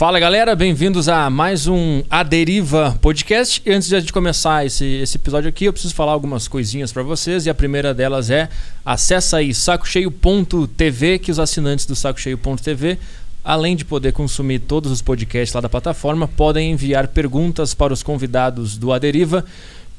[0.00, 3.60] Fala galera, bem-vindos a mais um A Deriva Podcast.
[3.66, 6.90] E antes de a gente começar esse, esse episódio aqui, eu preciso falar algumas coisinhas
[6.90, 7.44] para vocês.
[7.44, 8.48] E a primeira delas é:
[8.82, 12.98] acessa aí sacocheio.tv, que os assinantes do sacocheio.tv,
[13.44, 18.02] além de poder consumir todos os podcasts lá da plataforma, podem enviar perguntas para os
[18.02, 19.44] convidados do A Deriva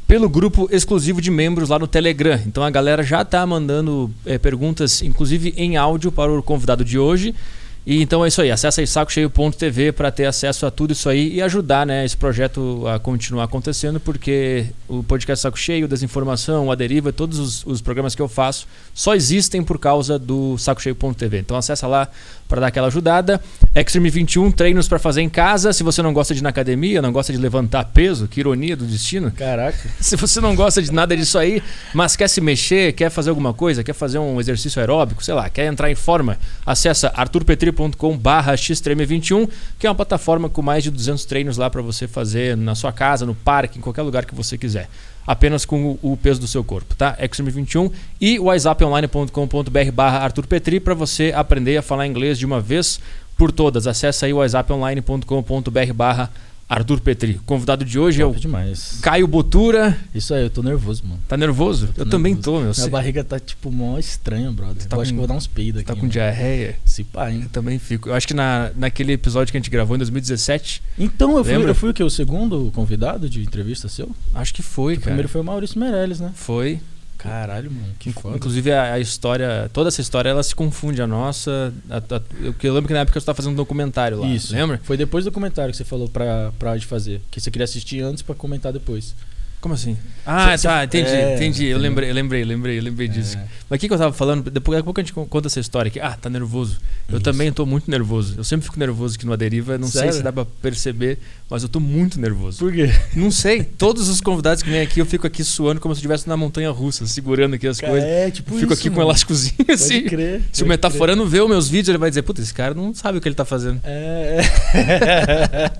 [0.07, 2.41] pelo grupo exclusivo de membros lá no Telegram.
[2.47, 6.97] Então a galera já está mandando é, perguntas, inclusive em áudio, para o convidado de
[6.97, 7.35] hoje.
[7.83, 11.33] E então é isso aí, acessa aí sacocheio.tv para ter acesso a tudo isso aí
[11.33, 16.75] e ajudar né, esse projeto a continuar acontecendo, porque o podcast Saco Cheio, Desinformação, A
[16.75, 21.39] Deriva, todos os, os programas que eu faço só existem por causa do sacocheio.tv.
[21.39, 22.07] Então acessa lá
[22.47, 23.41] para dar aquela ajudada.
[23.73, 25.73] Extreme 21, treinos para fazer em casa.
[25.73, 28.75] Se você não gosta de ir na academia, não gosta de levantar peso, que ironia
[28.75, 29.31] do destino.
[29.31, 29.89] Caraca.
[29.99, 33.53] Se você não gosta de nada disso aí, mas quer se mexer, quer fazer alguma
[33.53, 37.70] coisa, quer fazer um exercício aeróbico, sei lá, quer entrar em forma, acessa arturpetri.com
[38.17, 42.55] barra xtreme21, que é uma plataforma com mais de 200 treinos lá para você fazer
[42.57, 44.89] na sua casa, no parque, em qualquer lugar que você quiser.
[45.25, 47.15] Apenas com o, o peso do seu corpo, tá?
[47.19, 52.59] Extreme 21 e whatsapponline.com.br barra Arthur Petri para você aprender a falar inglês de uma
[52.59, 52.99] vez
[53.37, 53.87] por todas.
[53.87, 56.31] Acesse aí whatsapponline.com.br barra
[56.73, 57.33] Arthur Petri.
[57.35, 58.99] O convidado de hoje Top é o demais.
[59.01, 59.97] Caio Botura.
[60.15, 61.19] Isso aí, eu tô nervoso, mano.
[61.27, 61.89] Tá nervoso?
[61.97, 62.57] Eu também nervoso.
[62.57, 62.71] tô, meu.
[62.75, 64.85] Minha barriga tá, tipo, mó estranha, brother.
[64.87, 65.87] tá eu acho com- que eu vou dar uns peidos aqui.
[65.87, 66.11] tá com mano.
[66.11, 66.77] diarreia?
[66.85, 67.41] Se pá, hein?
[67.43, 68.07] Eu também fico.
[68.07, 71.53] Eu acho que na, naquele episódio que a gente gravou em 2017, Então, eu fui,
[71.55, 72.03] eu fui o quê?
[72.03, 74.09] O segundo convidado de entrevista seu?
[74.33, 75.05] acho que foi, o cara.
[75.07, 76.31] primeiro foi o Maurício Meirelles, né?
[76.33, 76.79] Foi.
[77.23, 77.93] Caralho, mano.
[77.99, 78.35] Que foda.
[78.35, 81.01] Inclusive a, a história, toda essa história, ela se confunde.
[81.01, 81.73] A nossa.
[81.89, 84.27] a- a- eu, eu lembro que na época você estava fazendo um documentário lá.
[84.27, 84.53] Isso.
[84.53, 84.79] Lembra?
[84.83, 87.21] Foi depois do comentário que você falou pra, pra de fazer.
[87.29, 89.13] Que você queria assistir antes pra comentar depois.
[89.61, 89.95] Como assim?
[90.25, 91.65] Ah, Cê- tá, entendi, é, entendi.
[91.67, 93.37] Eu lembrei, eu lembrei, lembrei, lembrei disso.
[93.37, 93.43] É.
[93.69, 94.49] Mas o que, que eu tava falando?
[94.49, 95.99] Depois, daqui a pouco a gente con- conta essa história aqui.
[95.99, 96.79] Ah, tá nervoso.
[97.07, 97.23] Eu Isso.
[97.23, 98.33] também tô muito nervoso.
[98.37, 99.77] Eu sempre fico nervoso aqui no Aderiva.
[99.77, 100.15] Não sei Sério?
[100.15, 102.57] se dá pra perceber, mas eu tô muito nervoso.
[102.57, 102.89] Por quê?
[103.15, 103.63] Não sei.
[103.63, 106.71] Todos os convidados que vêm aqui, eu fico aqui suando como se estivesse na montanha
[106.71, 108.03] russa, segurando aqui as coisas.
[108.03, 109.09] É, tipo fico isso, aqui com um mano.
[109.09, 110.01] elásticozinho Pode assim.
[110.05, 110.41] crer.
[110.51, 112.95] Se o pode metaforando vê os meus vídeos, ele vai dizer: Puta, esse cara não
[112.95, 113.79] sabe o que ele tá fazendo.
[113.79, 113.91] crer.
[113.93, 115.71] É.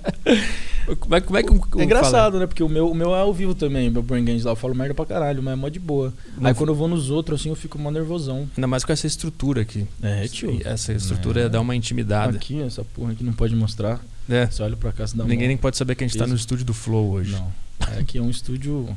[0.99, 2.45] Como é, como é que É engraçado, né?
[2.47, 4.51] Porque o meu, o meu é ao vivo também, meu Brain Games lá.
[4.51, 6.13] Eu falo merda pra caralho, mas é mó de boa.
[6.37, 8.49] Não Aí f- quando eu vou nos outros, assim, eu fico mó nervosão.
[8.57, 9.87] Ainda mais com essa estrutura aqui.
[10.01, 10.59] É, tio.
[10.65, 11.49] Essa estrutura É.
[11.49, 12.35] dá uma intimidade.
[12.37, 13.99] Aqui, essa porra aqui não pode mostrar.
[14.29, 14.45] É.
[14.47, 16.25] Você olha pra cá, você dá Ninguém mó- nem pode saber que a gente tá
[16.25, 16.33] peso.
[16.33, 17.31] no estúdio do Flow hoje.
[17.31, 17.51] Não.
[17.95, 18.87] É, Aqui é um estúdio.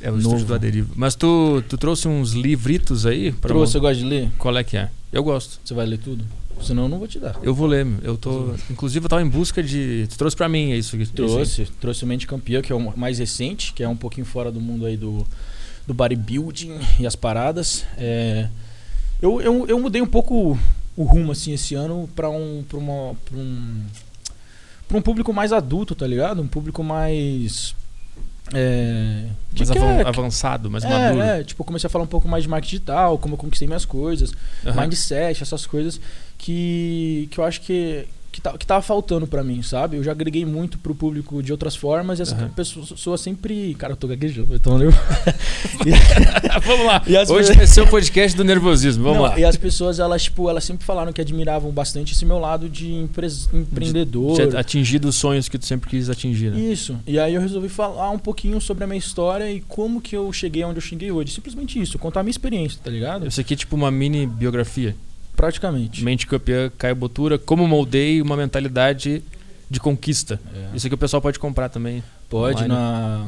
[0.00, 0.44] É o estúdio Novo.
[0.46, 0.92] do Aderiva.
[0.96, 3.32] Mas tu, tu trouxe uns livritos aí?
[3.32, 4.30] Pra Trouxe, você gosta de ler?
[4.38, 4.88] Qual é que é?
[5.12, 5.60] Eu gosto.
[5.62, 6.24] Você vai ler tudo?
[6.62, 7.36] Senão eu não vou te dar.
[7.42, 7.86] Eu vou ler.
[8.02, 8.54] Eu tô.
[8.70, 10.06] Inclusive, eu tava em busca de.
[10.08, 11.06] Tu trouxe pra mim é isso aqui.
[11.06, 14.52] Trouxe, trouxe o Mente Campeã, que é o mais recente, que é um pouquinho fora
[14.52, 15.26] do mundo aí do,
[15.86, 17.84] do bodybuilding e as paradas.
[17.96, 18.48] É,
[19.20, 20.58] eu, eu, eu mudei um pouco
[20.96, 23.82] o rumo, assim, esse ano pra um, pra uma, pra um,
[24.88, 26.42] pra um público mais adulto, tá ligado?
[26.42, 27.74] Um público mais...
[28.52, 31.22] É, que Mais avançado, mais é, maduro.
[31.22, 33.84] é, tipo, comecei a falar um pouco mais de marketing digital, como eu conquistei minhas
[33.84, 34.32] coisas,
[34.66, 34.80] Aham.
[34.80, 36.00] mindset, essas coisas
[36.40, 39.96] que, que eu acho que, que, tá, que tava faltando pra mim, sabe?
[39.98, 42.48] Eu já agreguei muito pro público de outras formas e essa Aham.
[42.48, 43.74] pessoa, pessoa sempre.
[43.74, 44.98] Cara, eu tô gaguejando, eu tô nervoso.
[46.66, 46.96] Vamos lá.
[46.98, 49.02] As Hoje pessoas- vai ser o podcast do nervosismo.
[49.04, 49.38] Vamos Não, lá.
[49.38, 52.92] E as pessoas, elas, tipo, elas sempre falaram que admiravam bastante esse meu lado de
[52.92, 54.34] empres- empreendedor.
[54.36, 56.58] Tinha atingido os sonhos que tu sempre quis atingir, né?
[56.60, 56.96] Isso.
[57.06, 60.32] E aí eu resolvi falar um pouquinho sobre a minha história e como que eu
[60.32, 61.32] cheguei onde eu cheguei hoje.
[61.32, 63.26] Simplesmente isso, contar a minha experiência, tá ligado?
[63.26, 64.96] Isso aqui é tipo uma mini biografia.
[65.40, 66.04] Praticamente.
[66.04, 69.22] Mente campeã, Caio Botura, como moldei uma mentalidade
[69.70, 70.38] de conquista.
[70.54, 70.76] É.
[70.76, 72.02] Isso aqui o pessoal pode comprar também.
[72.28, 72.68] Pode online.
[72.74, 73.26] na.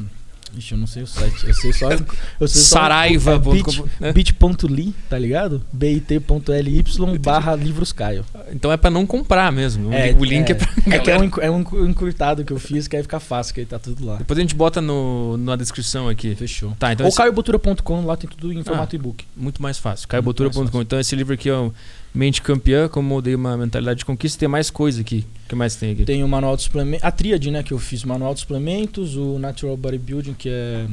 [0.54, 1.46] Ixi, eu não sei o site.
[1.48, 1.90] Eu sei só.
[1.90, 4.12] Eu sei só Saraiva.com, é né?
[4.12, 5.64] bit.ly, tá ligado?
[5.72, 6.84] bit.ly
[7.18, 8.22] barra livros Caio.
[8.52, 9.88] Então é pra não comprar mesmo.
[9.88, 10.54] O É, o link é, é.
[10.54, 13.18] pra É que é um, é um encu- encurtado que eu fiz, que aí fica
[13.18, 14.16] fácil, que aí tá tudo lá.
[14.16, 16.34] Depois a gente bota no, na descrição aqui.
[16.34, 16.72] Fechou.
[16.78, 19.24] Tá, então Ou esse- caiobotura.com, lá tem tudo em formato e-book.
[19.34, 20.06] muito mais fácil.
[20.06, 20.82] Caiobotura.com.
[20.82, 21.72] Então esse livro aqui é o
[22.14, 24.38] Mente Campeã, como moldei uma mentalidade de conquista.
[24.38, 25.24] Tem mais coisa aqui.
[25.46, 26.04] O que mais tem aqui?
[26.04, 29.16] Tem o manual de suplementos, a tríade, né, que eu fiz, o manual de suplementos,
[29.16, 30.86] o Natural Bodybuilding, que é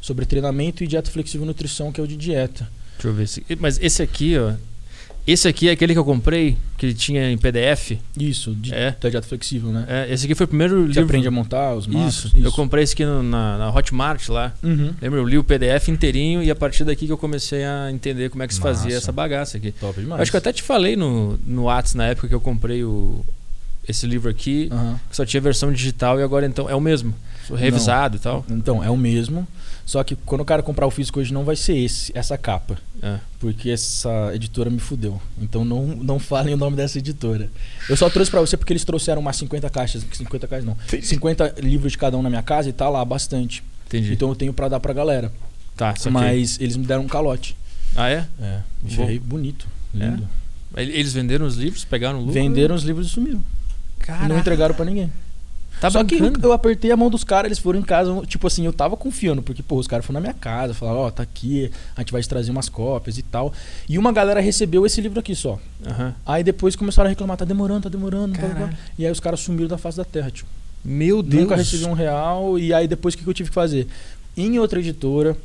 [0.00, 2.68] sobre treinamento e dieta flexível e nutrição, que é o de dieta.
[2.94, 3.28] Deixa eu ver.
[3.28, 3.44] Se...
[3.58, 4.54] Mas esse aqui, ó.
[5.26, 7.92] Esse aqui é aquele que eu comprei, que tinha em PDF.
[8.18, 8.96] Isso, de É.
[9.22, 9.84] flexível, né?
[9.88, 11.04] É, esse aqui foi o primeiro Você livro.
[11.04, 12.28] aprende a montar os Isso.
[12.28, 12.44] macros.
[12.44, 14.52] Eu comprei esse aqui no- na, na Hotmart lá.
[14.62, 14.92] Uhum.
[15.00, 15.20] Lembra?
[15.20, 18.42] Eu li o PDF inteirinho e a partir daqui que eu comecei a entender como
[18.42, 18.96] é que se fazia Massa.
[18.96, 19.72] essa bagaça aqui.
[19.72, 20.20] Top demais.
[20.22, 23.24] Acho que eu até te falei no, no Whats na época que eu comprei o,
[23.86, 24.98] esse livro aqui, Aham.
[25.10, 27.14] que só tinha versão digital e agora então é o mesmo.
[27.56, 28.44] Revisado e tal.
[28.48, 29.46] Então, é o mesmo.
[29.86, 32.78] Só que quando o cara comprar o físico hoje não vai ser esse, essa capa.
[33.02, 33.18] É.
[33.40, 35.20] Porque essa editora me fudeu.
[35.40, 37.50] Então não, não falem o nome dessa editora.
[37.88, 40.06] Eu só trouxe pra você porque eles trouxeram umas 50 caixas.
[40.12, 40.76] 50 caixas não.
[41.02, 43.64] 50 livros de cada um na minha casa e tá lá bastante.
[43.88, 44.12] Entendi.
[44.12, 45.32] Então eu tenho pra dar pra galera.
[45.76, 45.92] tá.
[46.10, 47.56] Mas eles me deram um calote.
[47.96, 48.26] Ah, é?
[48.40, 48.60] É.
[49.24, 49.66] Bonito.
[49.92, 50.28] Lindo.
[50.76, 52.34] Ele- Eles venderam os livros, pegaram o lucro?
[52.34, 53.42] Venderam os livros e sumiram.
[53.98, 55.12] Cara, Não entregaram pra ninguém.
[55.80, 58.64] Tá Só que eu apertei a mão dos caras, eles foram em casa, tipo assim,
[58.64, 61.70] eu tava confiando, porque, pô, os caras foram na minha casa, falaram, ó, tá aqui,
[61.96, 63.52] a gente vai te trazer umas cópias e tal.
[63.88, 65.58] E uma galera recebeu esse livro aqui só.
[65.86, 66.14] Aham.
[66.24, 68.38] Aí depois começaram a reclamar, tá demorando, tá demorando.
[68.38, 68.76] Caralho.
[68.98, 70.46] E aí os caras sumiram da face da terra, tio.
[70.84, 71.42] Meu Deus.
[71.42, 73.86] Nunca recebi um real, e aí depois o que eu tive que fazer?
[74.36, 75.36] Em outra editora,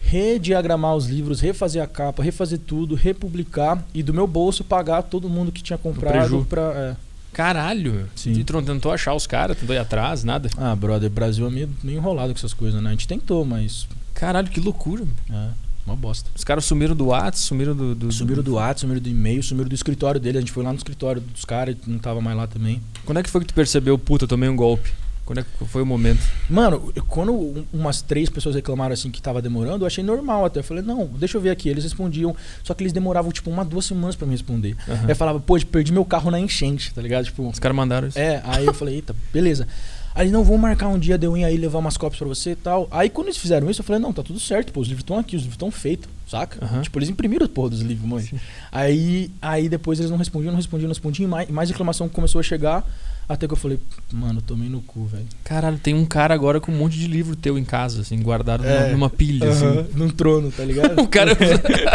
[0.00, 5.28] rediagramar os livros, refazer a capa, refazer tudo, republicar e do meu bolso pagar todo
[5.28, 6.62] mundo que tinha comprado pra.
[6.74, 6.96] é.
[7.32, 8.08] Caralho.
[8.14, 8.32] Sim.
[8.32, 10.50] E tu não tentou achar os caras, tentou ir atrás, nada?
[10.56, 12.88] Ah, brother, Brasil é meio, meio enrolado com essas coisas, né?
[12.88, 13.86] A gente tentou, mas.
[14.14, 15.04] Caralho, que loucura.
[15.30, 15.48] É,
[15.86, 16.28] uma bosta.
[16.34, 17.94] Os caras sumiram do WhatsApp, sumiram do...
[17.94, 20.38] do Sumiram do WhatsApp, sumiram do e-mail, sumiram do escritório dele.
[20.38, 22.82] A gente foi lá no escritório dos caras, não tava mais lá também.
[23.04, 24.90] Quando é que foi que tu percebeu, puta, tomei um golpe?
[25.30, 26.18] Quando é que foi o momento?
[26.48, 30.44] Mano, eu- quando um- umas três pessoas reclamaram assim que tava demorando, eu achei normal
[30.44, 30.58] até.
[30.58, 31.68] Eu falei, não, deixa eu ver aqui.
[31.68, 32.34] Eles respondiam,
[32.64, 34.76] só que eles demoravam tipo uma, duas semanas pra me responder.
[34.88, 35.04] Aham.
[35.04, 37.26] Aí eu falava, pô, perdi meu carro na enchente, tá ligado?
[37.26, 38.18] Tipo, Os caras mandaram isso.
[38.18, 39.68] é, aí eu falei, eita, beleza.
[40.16, 42.50] Aí não, vamos marcar um dia de eu ir aí levar umas cópias pra você
[42.50, 42.88] e tal.
[42.90, 45.16] Aí quando eles fizeram isso, eu falei, não, tá tudo certo, pô, os livros estão
[45.16, 46.58] aqui, os livros estão feitos, saca?
[46.64, 46.82] Aham.
[46.82, 48.28] Tipo, eles imprimiram a porra dos livros, mãe.
[48.72, 52.40] Aí, aí depois eles não respondiam, não respondiam, não respondiam, e mais, mais reclamação começou
[52.40, 52.84] a chegar,
[53.32, 53.78] até que eu falei,
[54.12, 55.24] mano, tomei no cu, velho.
[55.44, 58.62] Caralho, tem um cara agora com um monte de livro teu em casa, assim, guardado
[58.62, 58.92] numa, É.
[58.92, 59.64] numa pilha, assim.
[59.66, 60.98] Aham, Num trono, tá ligado?
[61.00, 61.32] O cara,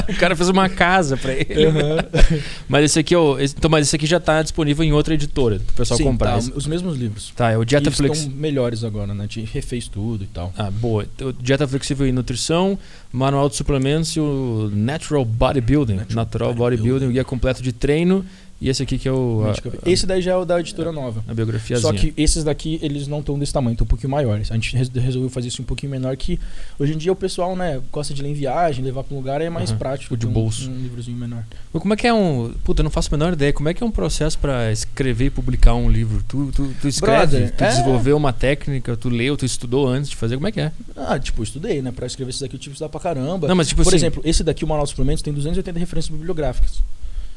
[0.09, 1.65] o cara fez uma casa pra ele.
[1.65, 1.97] Aham.
[2.69, 5.13] Mas esse aqui, é o- esse- então, mas esse aqui já tá disponível em outra
[5.13, 6.39] editora, pro pessoal Sim, comprar.
[6.41, 7.31] tá, os mesmos livros.
[7.35, 8.19] Tá, é o E Dietaflix.
[8.19, 9.19] estão melhores agora, né?
[9.19, 10.53] A gente refez tudo e tal.
[10.57, 11.05] Ah, boa.
[11.21, 12.77] O Dieta Flexível em Nutrição,
[13.11, 15.95] Manual de Suplementos e o Natural Bodybuilding.
[15.95, 17.05] Natural, Natural Bodybuilding.
[17.07, 18.25] o guia completo de treino.
[18.61, 21.21] E esse aqui que é o, a, Esse daí já é o da editora nova.
[21.27, 21.81] a biografiazinha.
[21.91, 24.49] Só que esses daqui, eles não estão desse tamanho, estão um pouquinho maiores.
[24.49, 26.39] A gente res- resolveu fazer isso um pouquinho menor, que
[26.79, 29.41] hoje em dia o pessoal, né, gosta de ler em viagem, levar para um lugar,
[29.41, 29.77] é mais Aham.
[29.79, 30.13] prático.
[30.13, 30.69] O de um, bolso.
[30.71, 31.43] Um livrozinho menor.
[31.73, 32.53] Mas Como é que é um.
[32.63, 33.51] Puta, eu não faço a menor ideia.
[33.51, 36.23] Como é que é um processo pra escrever e publicar um livro?
[36.25, 40.09] Tu, tu, tu escreve, Brother, tu é- desenvolveu uma técnica, tu leu, tu estudou antes
[40.09, 40.35] de fazer.
[40.35, 40.71] Como é que é?
[40.95, 41.91] Ah, tipo, eu estudei, né?
[41.91, 43.49] Pra escrever esses daqui eu tive que estudar pra caramba.
[43.49, 43.97] Não, mas tipo Por assim.
[43.97, 46.79] exemplo, esse daqui, o Manual de Suplementos, tem 280 referências bibliográficas,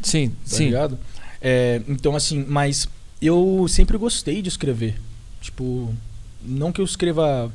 [0.03, 0.65] sim, tá sim.
[0.67, 0.99] ligado?
[1.41, 2.89] É, então, assim, mas
[3.21, 5.01] eu sempre gostei de escrever.
[5.41, 5.95] Tipo,
[6.43, 7.53] não que eu escreva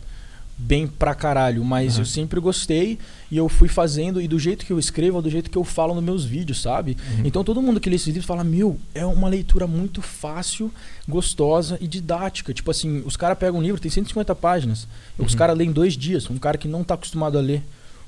[0.56, 2.01] bem pra caralho, mas Aham.
[2.01, 3.00] eu sempre gostei
[3.31, 5.95] e eu fui fazendo, e do jeito que eu escrevo, do jeito que eu falo
[5.95, 6.95] nos meus vídeos, sabe?
[7.18, 7.22] Uhum.
[7.25, 10.72] Então todo mundo que lê esses livros fala: Meu, é uma leitura muito fácil,
[11.10, 12.54] gostosa e didática.
[12.54, 14.88] Tipo assim, os caras pegam um livro, tem 150 páginas.
[15.18, 15.38] Os Uhum.
[15.40, 16.30] caras leem em dois dias.
[16.30, 17.63] Um cara que não tá acostumado a ler.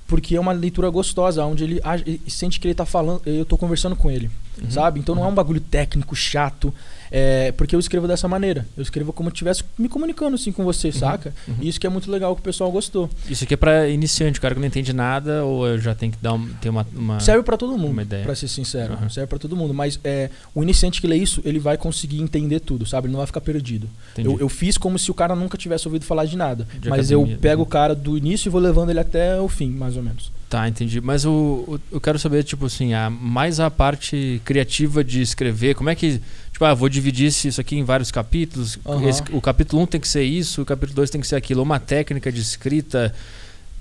[0.07, 3.43] Porque é uma leitura gostosa, onde ele, age- ele sente que ele tá falando, eu
[3.45, 4.29] tô conversando com ele,
[4.61, 4.69] Uhum.
[4.69, 4.99] sabe?
[4.99, 6.73] Então não é um bagulho técnico, chato.
[7.11, 8.65] É, porque eu escrevo dessa maneira.
[8.75, 11.33] Eu escrevo como se estivesse me comunicando assim com você, saca?
[11.47, 11.55] uhum.
[11.61, 13.09] E isso que é muito legal que o pessoal gostou.
[13.29, 16.11] Isso aqui é pra iniciante, o cara que não entende nada, ou eu já tenho
[16.11, 16.85] que dar um, ter uma.
[16.95, 17.19] uma...
[17.19, 18.93] Serve pra todo mundo, pra ser sincero.
[18.93, 19.09] Aham.
[19.09, 19.73] Serve pra todo mundo.
[19.73, 23.07] Mas é, o iniciante que lê isso, ele vai conseguir entender tudo, sabe?
[23.07, 23.87] Ele não vai ficar perdido.
[24.17, 26.67] Eu, eu fiz como se o cara nunca tivesse ouvido falar de nada.
[26.79, 27.67] De mas academia, eu pego uhum.
[27.67, 30.31] o cara do início e vou levando ele até o fim, mais ou menos.
[30.49, 31.01] Tá, entendi.
[31.01, 31.31] Mas o,
[31.67, 35.75] o- eu quero saber, tipo assim, a, mais a parte criativa de escrever.
[35.75, 36.21] Como é que.
[36.55, 38.79] Tipo, ah, vou dividir isso aqui em vários capítulos.
[38.85, 39.09] Aham.
[39.09, 41.61] Esse- o capítulo 1 tem que ser isso, o capítulo 2 tem que ser aquilo.
[41.61, 43.13] Uma técnica de escrita.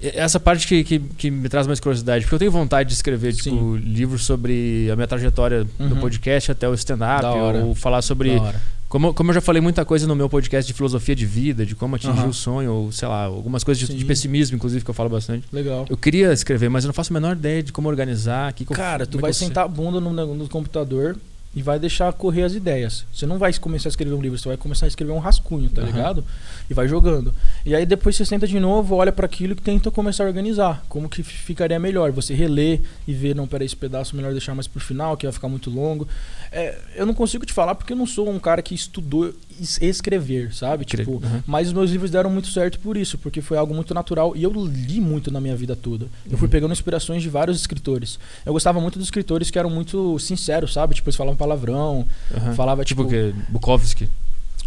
[0.02, 2.25] Essa parte que, que, que me traz mais curiosidade.
[2.25, 6.00] Porque eu tenho vontade de escrever, tipo, livros sobre a minha trajetória do Uhum.
[6.00, 7.25] podcast até o stand-up.
[7.62, 8.42] Ou falar sobre.
[8.88, 11.76] Como, como eu já falei muita coisa no meu podcast de filosofia de vida, de
[11.76, 12.28] como atingir Aham.
[12.28, 14.06] o sonho, ou sei lá, algumas coisas de, de Sim.
[14.06, 15.44] pessimismo, inclusive, que eu falo bastante.
[15.52, 15.87] Legal.
[15.88, 18.52] Eu queria escrever, mas eu não faço a menor ideia de como organizar.
[18.52, 21.16] Que Cara, como tu vai sentar a bunda no, no computador
[21.54, 23.04] e vai deixar correr as ideias.
[23.12, 25.70] Você não vai começar a escrever um livro, você vai começar a escrever um rascunho,
[25.70, 25.90] tá Aham.
[25.90, 26.25] ligado?
[26.68, 27.32] E vai jogando.
[27.64, 30.84] E aí depois você senta de novo, olha para aquilo e tenta começar a organizar.
[30.88, 32.11] Como que ficaria melhor?
[32.12, 35.32] Você relê e ver, não, peraí, esse pedaço melhor deixar mais pro final, que vai
[35.32, 36.08] ficar muito longo.
[36.56, 39.76] É, eu não consigo te falar porque eu não sou um cara que estudou es-
[39.82, 40.84] escrever, sabe?
[40.84, 41.42] Tipo, Aham.
[41.46, 44.37] mas os meus livros deram muito certo por isso, porque foi algo muito natural.
[44.37, 46.06] E eu li muito na minha vida toda.
[46.30, 46.50] Eu fui Uhum.
[46.52, 48.20] pegando inspirações de vários escritores.
[48.46, 50.94] Eu gostava muito dos escritores que eram muito sinceros, sabe?
[50.94, 52.54] Tipo, eles falavam palavrão, Aham.
[52.54, 53.08] falava Tipo tipo.
[53.08, 53.34] o quê?
[53.49, 54.08] Bukowski.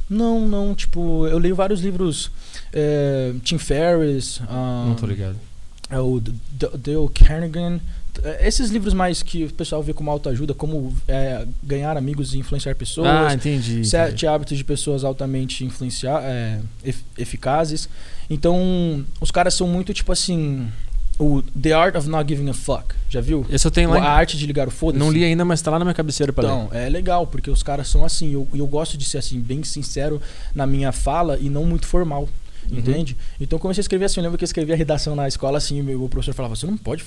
[0.09, 2.29] Não, não, tipo, eu leio vários livros.
[2.73, 5.37] é, Tim Ferriss, ah, Não tô ligado.
[5.89, 7.81] é o Dale Carnegie,
[8.41, 12.75] esses livros mais que o pessoal vê como autoajuda, como é, ganhar amigos e influenciar
[12.75, 13.07] pessoas.
[13.07, 13.85] Ah, entendi.
[13.85, 14.27] Sete entendi.
[14.27, 17.87] hábitos de pessoas altamente influenciar, é, ef- eficazes.
[18.29, 20.67] Então, os caras são muito tipo assim.
[21.19, 22.93] O The Art of Not Giving a Fuck.
[23.09, 23.43] Já viu?
[23.49, 23.99] Esse eu tenho a lá.
[23.99, 24.99] em- arte de ligar o foda-se.
[25.03, 26.53] Não li ainda, mas tá lá na minha cabeceira pra ler.
[26.65, 28.29] Então, é legal, porque os caras são assim.
[28.29, 30.21] E eu, eu gosto de ser assim, bem sincero
[30.53, 32.29] na minha fala e não muito formal.
[32.69, 32.77] Uhum.
[32.77, 33.17] Entende?
[33.41, 34.19] Então eu comecei a escrever assim.
[34.19, 35.79] Eu lembro que eu escrevi a redação na escola assim.
[35.79, 37.03] E meu, o professor falava: Você não pode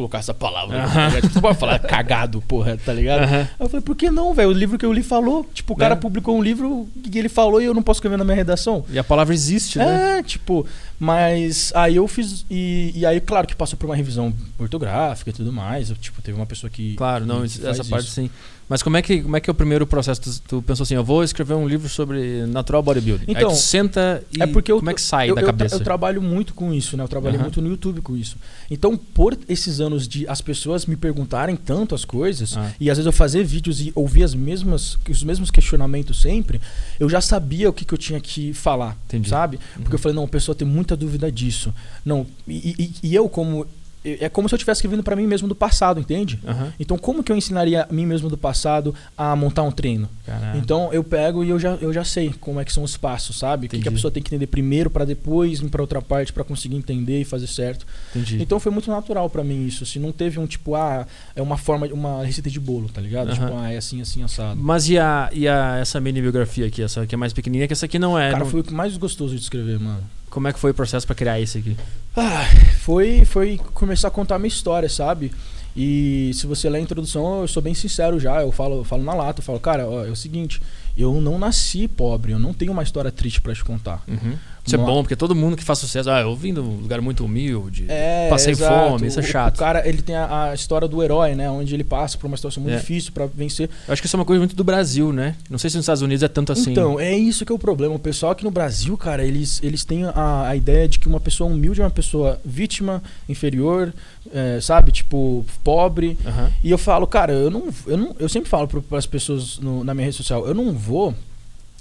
[0.00, 0.82] colocar essa palavra.
[0.82, 0.88] Aham.
[0.94, 1.22] tá ligado?
[1.22, 3.22] Tipo, Você pode falar cagado, porra, tá ligado?
[3.24, 3.40] Aham.
[3.40, 4.48] Aí eu falei: Por que não, velho?
[4.48, 5.48] O livro que eu li falou.
[5.52, 5.96] Tipo, o cara É.
[5.96, 8.84] publicou um livro que ele falou e eu não posso escrever na minha redação.
[8.90, 10.18] E a palavra existe, né?
[10.18, 10.66] É, tipo,
[10.98, 12.44] mas aí eu fiz.
[12.50, 15.90] E, e aí, claro que passou por uma revisão ortográfica e tudo mais.
[15.90, 16.94] Eu, tipo, teve uma pessoa que.
[16.94, 18.14] Claro, não, que faz essa parte isso.
[18.14, 18.30] sim.
[18.70, 20.20] Mas como é que como é que é o primeiro processo?
[20.20, 23.24] Tu, tu pensou assim, eu vou escrever um livro sobre natural bodybuilding.
[23.26, 25.46] Aí Então, tu senta e é porque eu, como é que sai eu, da eu
[25.46, 25.74] cabeça?
[25.74, 27.02] Eu, trabalho muito com isso, né?
[27.02, 27.46] Eu trabalhei Aham.
[27.46, 28.36] muito no YouTube com isso.
[28.70, 32.70] Então, por esses anos de as pessoas me perguntarem tanto as coisas, Ah.
[32.78, 36.60] e às vezes eu fazer vídeos e ouvir as mesmas, os mesmos questionamentos sempre,
[37.00, 39.28] eu já sabia o que, que eu tinha que falar, Entendi.
[39.30, 39.56] sabe?
[39.76, 39.82] Uhum.
[39.82, 41.74] Porque eu falei, não, a pessoa tem muita dúvida disso.
[42.04, 43.66] Não, e, e- e eu como...
[44.04, 46.38] É como se eu estivesse escrevendo pra mim mesmo do passado, entende?
[46.46, 46.72] Aham.
[46.80, 50.08] Então, como que eu ensinaria a mim mesmo do passado a montar um treino?
[50.24, 50.58] Caralho.
[50.58, 53.38] Então eu pego e eu já, eu já sei como é que são os passos,
[53.38, 53.66] sabe?
[53.66, 56.32] O que, que a pessoa tem que entender primeiro pra depois ir pra outra parte
[56.32, 57.86] pra conseguir entender e fazer certo.
[58.14, 58.40] Entendi.
[58.42, 59.84] Então foi muito natural pra mim isso.
[59.84, 63.30] Assim, não teve um tipo, ah, é uma forma, uma receita de bolo, tá ligado?
[63.32, 63.34] Aham.
[63.48, 64.58] Tipo, ah, é assim, assim, assado.
[64.60, 67.72] Mas e a, e a essa mini biografia aqui, essa que é mais pequenininha, que
[67.74, 68.30] essa aqui não é.
[68.30, 70.02] Cara, não- foi o que mais gostoso de escrever, mano.
[70.30, 71.76] Como é que foi o processo pra criar esse aqui?
[72.16, 72.48] Ah,
[72.80, 75.32] foi, foi começar a contar minha história, sabe?
[75.76, 78.40] E se você ler a introdução, eu sou bem sincero já.
[78.40, 80.60] Eu falo, eu falo na lata, eu falo, cara, ó, é o seguinte,
[80.96, 84.02] eu não nasci pobre, eu não tenho uma história triste pra te contar.
[84.08, 84.36] Uhum.
[84.66, 87.00] Isso é bom, porque todo mundo que faz sucesso, ah, eu vim de um lugar
[87.00, 88.90] muito humilde, É, passei exato.
[88.90, 89.56] fome, isso é O- chato.
[89.56, 91.50] O cara, ele tem a, a história do herói, né?
[91.50, 92.78] Onde ele passa por uma situação muito É.
[92.78, 93.68] difícil pra vencer.
[93.88, 95.34] Eu acho que isso é uma coisa muito do Brasil, né?
[95.48, 96.72] Não sei se nos Estados Unidos é tanto assim.
[96.72, 97.94] Então, é isso que é o problema.
[97.94, 101.20] O pessoal aqui no Brasil, cara, eles, eles têm a, a ideia de que uma
[101.20, 103.92] pessoa humilde é uma pessoa vítima, inferior,
[104.32, 104.92] é, sabe?
[104.92, 106.16] Tipo, pobre.
[106.26, 106.50] Aham.
[106.62, 107.68] E eu falo, cara, eu não.
[107.86, 110.72] Eu, não, eu sempre falo para as pessoas no- na minha rede social, eu não
[110.72, 111.14] vou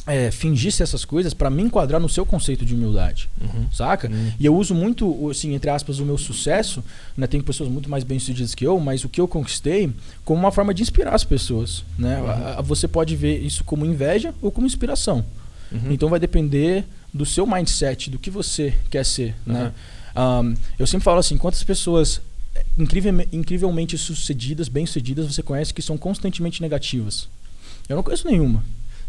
[0.07, 3.65] é, fingir ser essas coisas pra me enquadrar no seu conceito de humildade, Uhum.
[3.71, 4.09] saca?
[4.11, 4.31] Hum.
[4.39, 6.83] E eu uso muito, assim, entre aspas, o meu sucesso,
[7.15, 7.27] né?
[7.27, 9.91] Tem pessoas muito mais bem-sucedidas que eu, mas o que eu conquistei
[10.25, 12.19] como uma forma de inspirar as pessoas, né?
[12.21, 12.29] Uhum.
[12.29, 15.23] A- a- Você pode ver isso como inveja ou como inspiração.
[15.71, 15.91] Uhum.
[15.91, 19.71] Então vai depender do seu mindset, do que você quer ser, né?
[20.15, 22.19] Um, eu sempre falo assim, quantas pessoas
[22.55, 27.27] é, incrivelme- incrivelmente sucedidas, bem-sucedidas, você conhece que são constantemente negativas?
[27.87, 28.63] Eu não conheço nenhuma.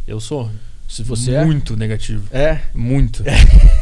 [0.06, 0.50] Eu sou
[0.90, 1.44] Se você é...
[1.44, 2.25] muito negativo.
[2.32, 2.59] É.
[2.75, 3.23] Muito.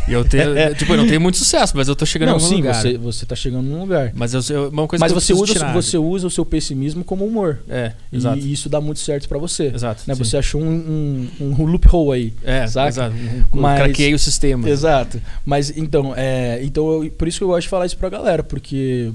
[0.06, 0.48] E eu tenho.
[0.76, 2.74] Tipo, eu não tenho muito sucesso, mas eu tô chegando Não, sim, lugar.
[2.74, 4.12] você, você tá chegando num lugar.
[4.14, 5.72] Mas eu, eu, uma coisa Mas você usa, tirar.
[5.72, 7.60] você usa o seu pessimismo como humor.
[7.66, 8.38] É, E exato.
[8.40, 9.72] isso dá muito certo pra você.
[9.74, 10.02] Exato.
[10.06, 10.14] Né?
[10.14, 10.22] sim.
[10.22, 12.34] Você achou um, um, um loophole aí.
[12.44, 12.88] É, saca?
[12.88, 13.16] exato.
[13.16, 14.68] Eu Mas- craqueei o sistema.
[14.68, 15.18] Exato.
[15.46, 18.42] Mas então, é, então eu- por isso que eu gosto de falar isso pra galera,
[18.42, 19.10] porque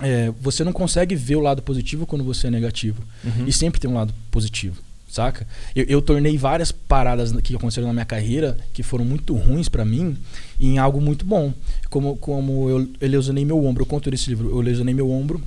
[0.00, 3.02] é, você não consegue ver o lado positivo quando você é negativo.
[3.24, 3.46] Uhum.
[3.48, 4.76] E sempre tem um lado positivo,
[5.16, 5.46] saca?
[5.74, 9.84] Eu, eu tornei várias paradas que aconteceram na minha carreira que foram muito ruins pra
[9.84, 10.16] mim
[10.60, 11.52] em algo muito bom.
[11.90, 15.42] Como, como eu, eu lesionei meu ombro, eu conto nesse livro, eu lesionei meu ombro.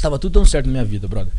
[0.00, 1.32] Tava tudo dando certo na minha vida, brother.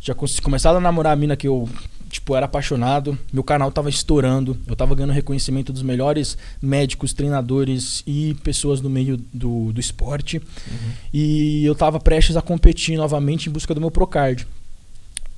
[0.00, 1.68] Já começado a namorar a mina que eu,
[2.10, 3.18] tipo, era apaixonado.
[3.32, 4.56] Meu canal tava estourando.
[4.66, 10.36] Eu tava ganhando reconhecimento dos melhores médicos, treinadores e pessoas no meio do, do esporte.
[10.36, 10.90] Uhum.
[11.12, 14.46] E eu tava prestes a competir novamente em busca do meu Procard.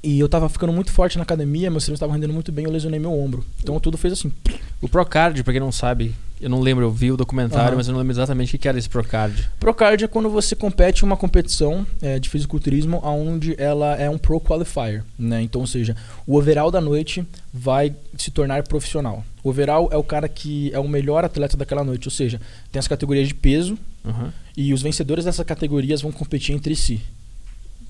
[0.09, 2.71] E eu tava ficando muito forte na academia, meus treinos estavam rendendo muito bem, eu
[2.71, 3.45] lesionei meu ombro.
[3.61, 4.33] Então tudo fez assim.
[4.81, 7.77] O Procard, pra quem não sabe, eu não lembro, eu vi o documentário, Aham.
[7.77, 9.51] mas eu não lembro exatamente o que era esse Procard.
[9.59, 14.17] Procard é quando você compete em uma competição é, de fisiculturismo onde ela é um
[14.17, 15.43] pro qualifier, né?
[15.43, 19.25] Então, ou seja, o overall da noite vai se tornar profissional.
[19.43, 22.79] O overall é o cara que é o melhor atleta daquela noite, ou seja, tem
[22.79, 24.31] as categorias de peso Uhum.
[24.57, 27.01] e os vencedores dessas categorias vão competir entre si.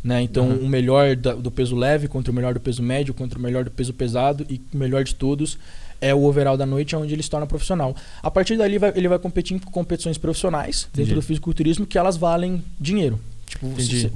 [0.07, 0.23] Né?
[0.23, 0.67] Então, Uhum.
[0.67, 3.65] o melhor da- do peso leve contra o melhor do peso médio, contra o melhor
[3.65, 5.59] do peso pesado e o melhor de todos
[6.01, 7.97] é o overall da noite, onde ele se torna profissional.
[8.23, 11.09] A partir dali, vai- ele vai competir em competições profissionais Entendi.
[11.09, 13.19] dentro do fisiculturismo que elas valem dinheiro.
[13.49, 13.67] Tipo,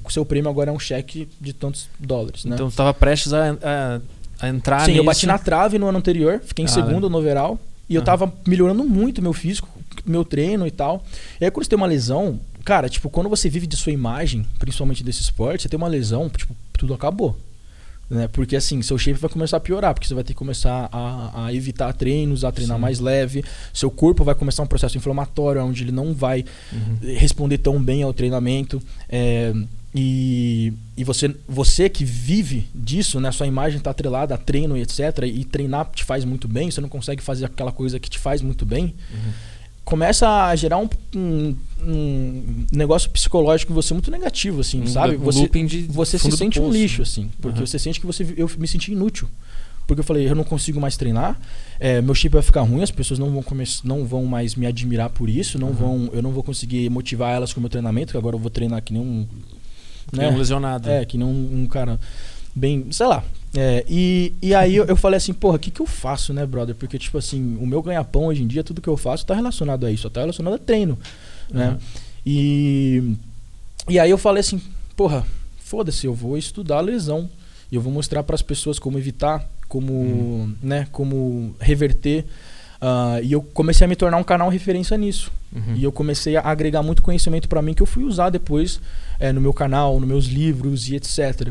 [0.04, 2.54] o seu prêmio agora é um cheque de tantos dólares, né?
[2.54, 4.00] Então você tava prestes a, a,
[4.46, 5.00] a entrar Sim, nisso.
[5.00, 7.58] eu bati na trave no ano anterior, fiquei em Ah, segundo no overall.
[7.88, 8.04] E eu Ah.
[8.04, 9.68] tava melhorando muito meu físico,
[10.06, 11.02] meu treino e tal.
[11.40, 14.44] E aí quando você tem uma lesão, cara, tipo, quando você vive de sua imagem,
[14.58, 17.36] principalmente desse esporte, você tem uma lesão, tipo, tudo acabou.
[18.08, 18.26] Né?
[18.26, 21.46] Porque assim, seu shape vai começar a piorar, porque você vai ter que começar a,
[21.46, 22.82] a evitar treinos, a treinar Sim.
[22.82, 23.44] mais leve.
[23.72, 26.98] Seu corpo vai começar um processo inflamatório, onde ele não vai Uhum.
[27.16, 28.82] responder tão bem ao treinamento.
[29.08, 29.52] É,
[29.94, 33.30] e, e você, você que vive disso, né?
[33.32, 35.00] Sua imagem está atrelada a treino e etc.
[35.24, 38.42] E treinar te faz muito bem, você não consegue fazer aquela coisa que te faz
[38.42, 38.94] muito bem.
[39.12, 39.32] Uhum.
[39.84, 45.16] Começa a gerar um, um, um negócio psicológico em você muito negativo, assim, Um sabe?
[45.16, 45.48] Você,
[45.88, 47.02] você se sente um poço, lixo, né?
[47.02, 47.30] assim.
[47.40, 47.66] Porque Aham.
[47.66, 48.26] você sente que você.
[48.36, 49.28] Eu me senti inútil.
[49.86, 51.36] Porque eu falei, eu não consigo mais treinar,
[51.80, 53.44] é, meu shape vai ficar ruim, as pessoas não vão,
[53.82, 55.76] não vão mais me admirar por isso, não Aham.
[55.76, 58.50] vão, eu não vou conseguir motivar elas com o meu treinamento, que agora eu vou
[58.50, 59.26] treinar que nem um.
[60.12, 60.88] Tem um lesionado.
[60.88, 61.98] É, que nem um, um cara
[62.54, 62.86] bem.
[62.92, 63.24] Sei lá.
[63.56, 66.46] É, e, e aí eu, eu falei assim, porra, o que, que eu faço, né,
[66.46, 66.74] brother?
[66.74, 69.84] Porque, tipo assim, o meu ganha-pão hoje em dia, tudo que eu faço tá relacionado
[69.86, 70.96] a isso, tá relacionado a treino.
[71.50, 71.70] Né?
[71.70, 71.78] Uhum.
[72.24, 73.14] E,
[73.88, 74.60] e aí eu falei assim,
[74.96, 75.26] porra,
[75.58, 77.28] foda-se, eu vou estudar a lesão.
[77.72, 80.54] E eu vou mostrar para as pessoas como evitar, como, Uhum.
[80.62, 82.24] né, como reverter.
[82.80, 85.30] Ah, e eu comecei a me tornar um canal referência nisso.
[85.52, 85.74] Uhum.
[85.76, 88.80] E eu comecei a agregar muito conhecimento para mim que eu fui usar depois
[89.18, 91.48] eh, no meu canal, nos meus livros e etc.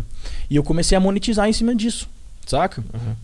[0.49, 2.09] E eu comecei a monetizar em cima disso,
[2.45, 2.81] saca?
[2.93, 3.15] Uhum.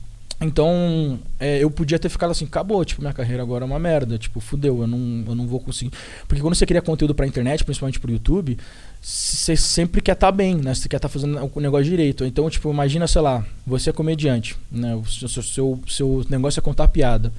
[0.41, 4.17] Então, é, eu podia ter ficado assim, acabou, tipo, minha carreira agora é uma merda,
[4.17, 5.91] tipo, fudeu, eu não, eu não vou conseguir.
[6.27, 8.57] Porque quando você cria conteúdo pra internet, principalmente pro YouTube,
[9.01, 10.73] você sempre quer estar bem, né?
[10.75, 12.25] Você quer estar fazendo o negócio direito.
[12.25, 14.93] Então, tipo, imagina, sei lá, você é comediante, né?
[14.93, 17.31] O seu, seu, seu negócio é contar piada.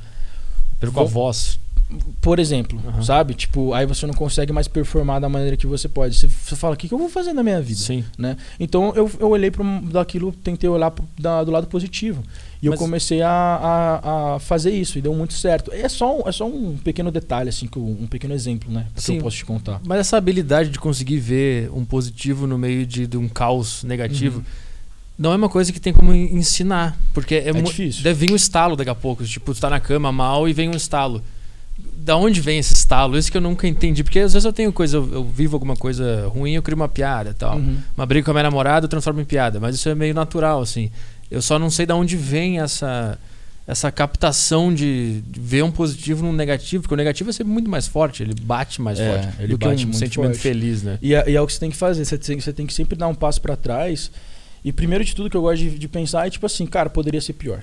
[0.83, 1.59] A Vou- voz.
[2.21, 3.01] Por exemplo, Aham.
[3.01, 3.33] sabe?
[3.33, 6.17] Tipo, aí você não consegue mais performar da maneira que você pode.
[6.17, 7.79] Você, você fala, o que, que eu vou fazer na minha vida?
[7.79, 8.05] Sim.
[8.19, 8.37] né?
[8.59, 12.25] Então eu, eu olhei para daquilo, tentei olhar pro- da- do lado positivo.
[12.61, 15.71] E eu Mas- comecei a, a, a fazer isso e deu muito certo.
[15.73, 18.87] É só, um- é só um pequeno detalhe, assim, que eu- um pequeno exemplo, né?
[18.93, 19.17] Que Sim.
[19.19, 19.81] eu posso te contar.
[19.87, 24.39] Mas essa habilidade de conseguir ver um positivo no meio de, de um caos negativo
[24.39, 24.45] Uhum.
[25.19, 26.97] Não é uma coisa que tem como en- ensinar.
[27.15, 28.03] Porque é, É difícil.
[28.03, 29.25] Deve vir um estalo daqui a pouco.
[29.25, 31.23] Tipo, tu tá na cama mal e vem um estalo.
[31.97, 33.19] Da onde vem esse estalo?
[33.19, 34.05] Isso que eu nunca entendi.
[34.05, 36.89] Porque às vezes eu tenho coisa, eu, eu vivo alguma coisa ruim, eu crio uma
[36.89, 37.57] piada tal.
[37.57, 37.77] Uhum.
[37.97, 39.59] Uma briga com a minha namorada, eu transformo em piada.
[39.59, 40.91] Mas isso é meio natural, assim.
[41.31, 43.19] Eu só não sei da onde vem essa,
[43.67, 46.83] essa captação de, ver um positivo num negativo.
[46.83, 49.59] Porque o negativo é sempre muito mais forte, ele bate mais É, forte ele do
[49.59, 50.43] que bate um muito sentimento forte.
[50.43, 50.99] feliz, né?
[51.03, 52.05] E, é, e é o que você tem que fazer.
[52.05, 54.11] Você tem, você tem que sempre dar um passo para trás.
[54.67, 57.21] E primeiro de tudo que eu gosto de, de pensar é tipo assim, cara, poderia
[57.21, 57.63] ser pior.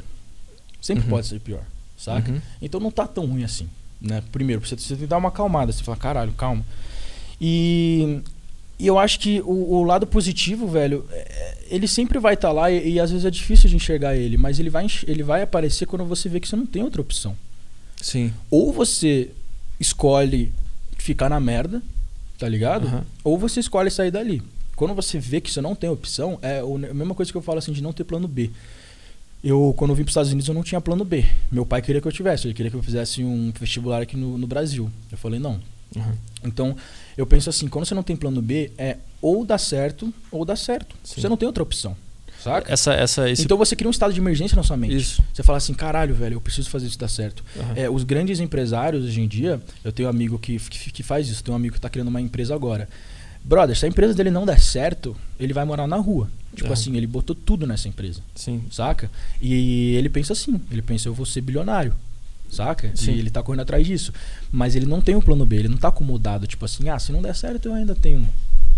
[0.81, 1.09] Sempre Uhum.
[1.11, 1.61] pode ser pior,
[1.97, 2.31] saca?
[2.31, 2.41] Uhum.
[2.61, 3.67] Então não tá tão ruim assim,
[4.01, 4.23] né?
[4.31, 6.65] Primeiro, você, você tem que dar uma acalmada, você fala, caralho, calma.
[7.41, 8.19] E,
[8.79, 12.71] e eu acho que o, o lado positivo, velho, é- ele sempre vai estar lá
[12.71, 15.85] e, e às vezes é difícil de enxergar ele, mas ele vai, ele vai aparecer
[15.85, 17.35] quando você vê que você não tem outra opção.
[18.01, 18.33] Sim.
[18.49, 19.29] Ou você
[19.79, 20.53] escolhe
[20.97, 21.81] ficar na merda,
[22.37, 22.87] tá ligado?
[22.87, 23.05] Aham.
[23.23, 24.41] Ou você escolhe sair dali.
[24.75, 27.59] Quando você vê que você não tem opção, é a mesma coisa que eu falo
[27.59, 28.49] assim de não ter plano B.
[29.43, 31.25] Eu, quando eu vim para os Estados Unidos, eu não tinha plano B.
[31.51, 34.37] Meu pai queria que eu tivesse, ele queria que eu fizesse um vestibular aqui no,
[34.37, 34.89] no Brasil.
[35.11, 35.59] Eu falei, não.
[35.95, 36.13] Uhum.
[36.43, 36.75] Então,
[37.17, 40.55] eu penso assim, quando você não tem plano B, é ou dá certo ou dá
[40.55, 40.95] certo.
[41.03, 41.21] Sim.
[41.21, 41.95] Você não tem outra opção.
[42.43, 42.71] Saca?
[42.71, 44.95] Essa, essa, esse, Então você cria um estado de emergência na sua mente.
[44.97, 45.23] isso.
[45.33, 47.43] Você fala assim, caralho, velho, eu preciso fazer isso dar certo.
[47.57, 47.73] Aham.
[47.75, 51.29] É, os grandes empresários hoje em dia, eu tenho um amigo que, que, que faz
[51.29, 52.89] isso, tenho um amigo que está criando uma empresa agora.
[53.43, 56.29] Brother, se a empresa dele não der certo, ele vai morar na rua.
[56.55, 56.73] Tipo É.
[56.73, 58.61] assim, ele botou tudo nessa empresa, Sim.
[58.71, 59.09] saca?
[59.41, 61.93] E ele pensa assim, ele pensa, eu vou ser bilionário,
[62.49, 62.91] saca?
[62.95, 63.11] Sim.
[63.13, 64.13] E ele tá correndo atrás disso.
[64.51, 67.11] Mas ele não tem um plano B, ele não tá acomodado, tipo assim, ah, se
[67.11, 68.27] não der certo, eu ainda tenho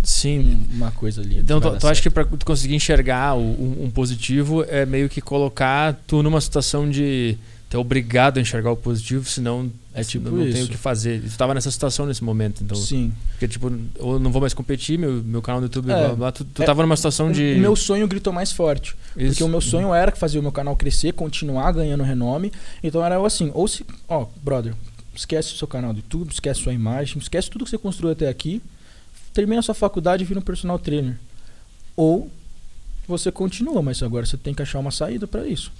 [0.01, 0.39] Sim.
[0.71, 1.38] um- uma coisa ali.
[1.39, 5.99] Então, tu, acha que tu conseguir enxergar o- um, um positivo é meio que colocar
[6.08, 7.38] tu numa situação de
[7.69, 10.65] ter obrigado a enxergar o positivo, senão É tipo não tem isso.
[10.65, 11.21] o que fazer.
[11.21, 12.78] Tu tava nessa situação nesse momento, então.
[12.78, 13.12] Sim.
[13.32, 16.08] Porque, tipo, eu não vou mais competir, meu, meu canal no YouTube, É.
[16.08, 17.56] blá, blá, tu, tu É, tava numa situação de.
[17.56, 18.95] O meu sonho gritou mais forte.
[19.17, 19.30] Isso.
[19.30, 22.51] Porque o meu sonho era fazer o meu canal crescer, continuar ganhando renome.
[22.84, 24.73] Então era assim, ou se, ó, brother,
[25.15, 28.28] esquece o seu canal do YouTube, esquece sua imagem, esquece tudo que você construiu até
[28.30, 28.62] aqui,
[29.34, 31.15] termina a sua faculdade e vira um personal trainer.
[31.95, 32.30] Ou
[33.08, 35.71] você continua, mas agora você tem que achar uma saída pra isso,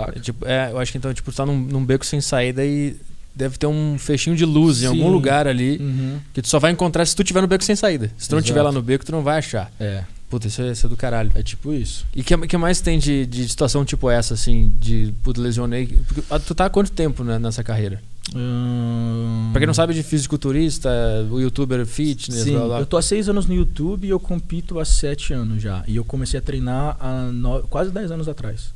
[0.00, 0.20] É, saca?
[0.20, 2.96] tipo, é, eu acho que então, tipo, tu tá num, num beco sem saída e
[3.34, 5.10] deve ter um fechinho de luz em algum Sim.
[5.10, 6.18] lugar ali Uhum.
[6.34, 8.10] que tu só vai encontrar se tu tiver no beco sem saída.
[8.18, 8.46] Se tu não Exato.
[8.46, 9.70] tiver lá no beco, tu não vai achar.
[9.80, 11.30] É, Puta, isso é, isso é do caralho.
[11.34, 12.06] é tipo isso.
[12.16, 15.86] E o que, que mais tem de, de situação tipo essa, assim, de puta, lesionei?
[16.06, 18.00] Porque, ah, tu tá há quanto tempo né, nessa carreira?
[18.34, 19.50] Hum...
[19.52, 20.88] Pra quem não sabe de fisiculturista,
[21.30, 22.78] o youtuber fitness, Sim, blá, blá.
[22.80, 25.82] eu tô há seis anos no YouTube e eu compito há sete anos já.
[25.86, 28.72] E eu comecei a treinar há no- quase dez anos atrás.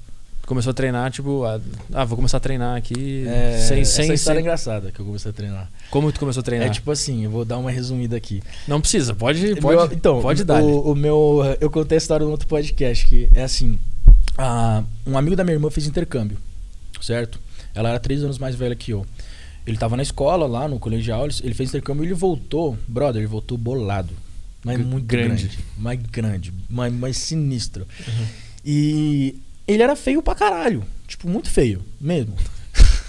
[0.46, 1.42] Começou a treinar, tipo,
[1.92, 5.04] ah, vou começar a treinar aqui É, sem, essa sem, história é engraçada que eu
[5.04, 5.68] comecei a treinar.
[5.90, 6.68] Como tu começou a treinar?
[6.68, 8.40] É tipo assim, eu vou dar uma resumida aqui.
[8.68, 10.62] Não precisa, pode, Meu- pode, então, pode dar.
[10.62, 13.76] o, o meu, eu contei a história no outro podcast que é assim,
[14.38, 16.38] ah, um amigo da minha irmã fez intercâmbio,
[17.00, 17.40] certo?
[17.74, 19.04] Ela era três anos mais velha que eu.
[19.66, 23.20] Ele tava na escola lá no colegial, ele ele fez intercâmbio e ele voltou, brother,
[23.20, 24.14] ele voltou bolado.
[24.64, 25.42] Mas G- muito grande.
[25.48, 25.58] grande.
[25.76, 26.52] Mais grande.
[26.70, 27.84] Mais, mais sinistro.
[28.64, 30.84] E ele era feio pra caralho.
[31.06, 32.34] Tipo, muito feio, mesmo.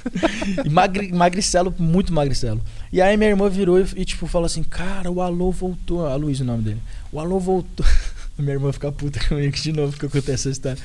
[0.69, 2.61] magri, magricelo, muito magricelo.
[2.91, 6.05] E aí minha irmã virou e, e, tipo, falou assim, cara, o Alô voltou.
[6.05, 6.81] A Luiz é o nome dele.
[7.11, 7.85] O Alô voltou.
[8.41, 10.77] Minha irmã fica puta comigo de novo que eu contei essa história.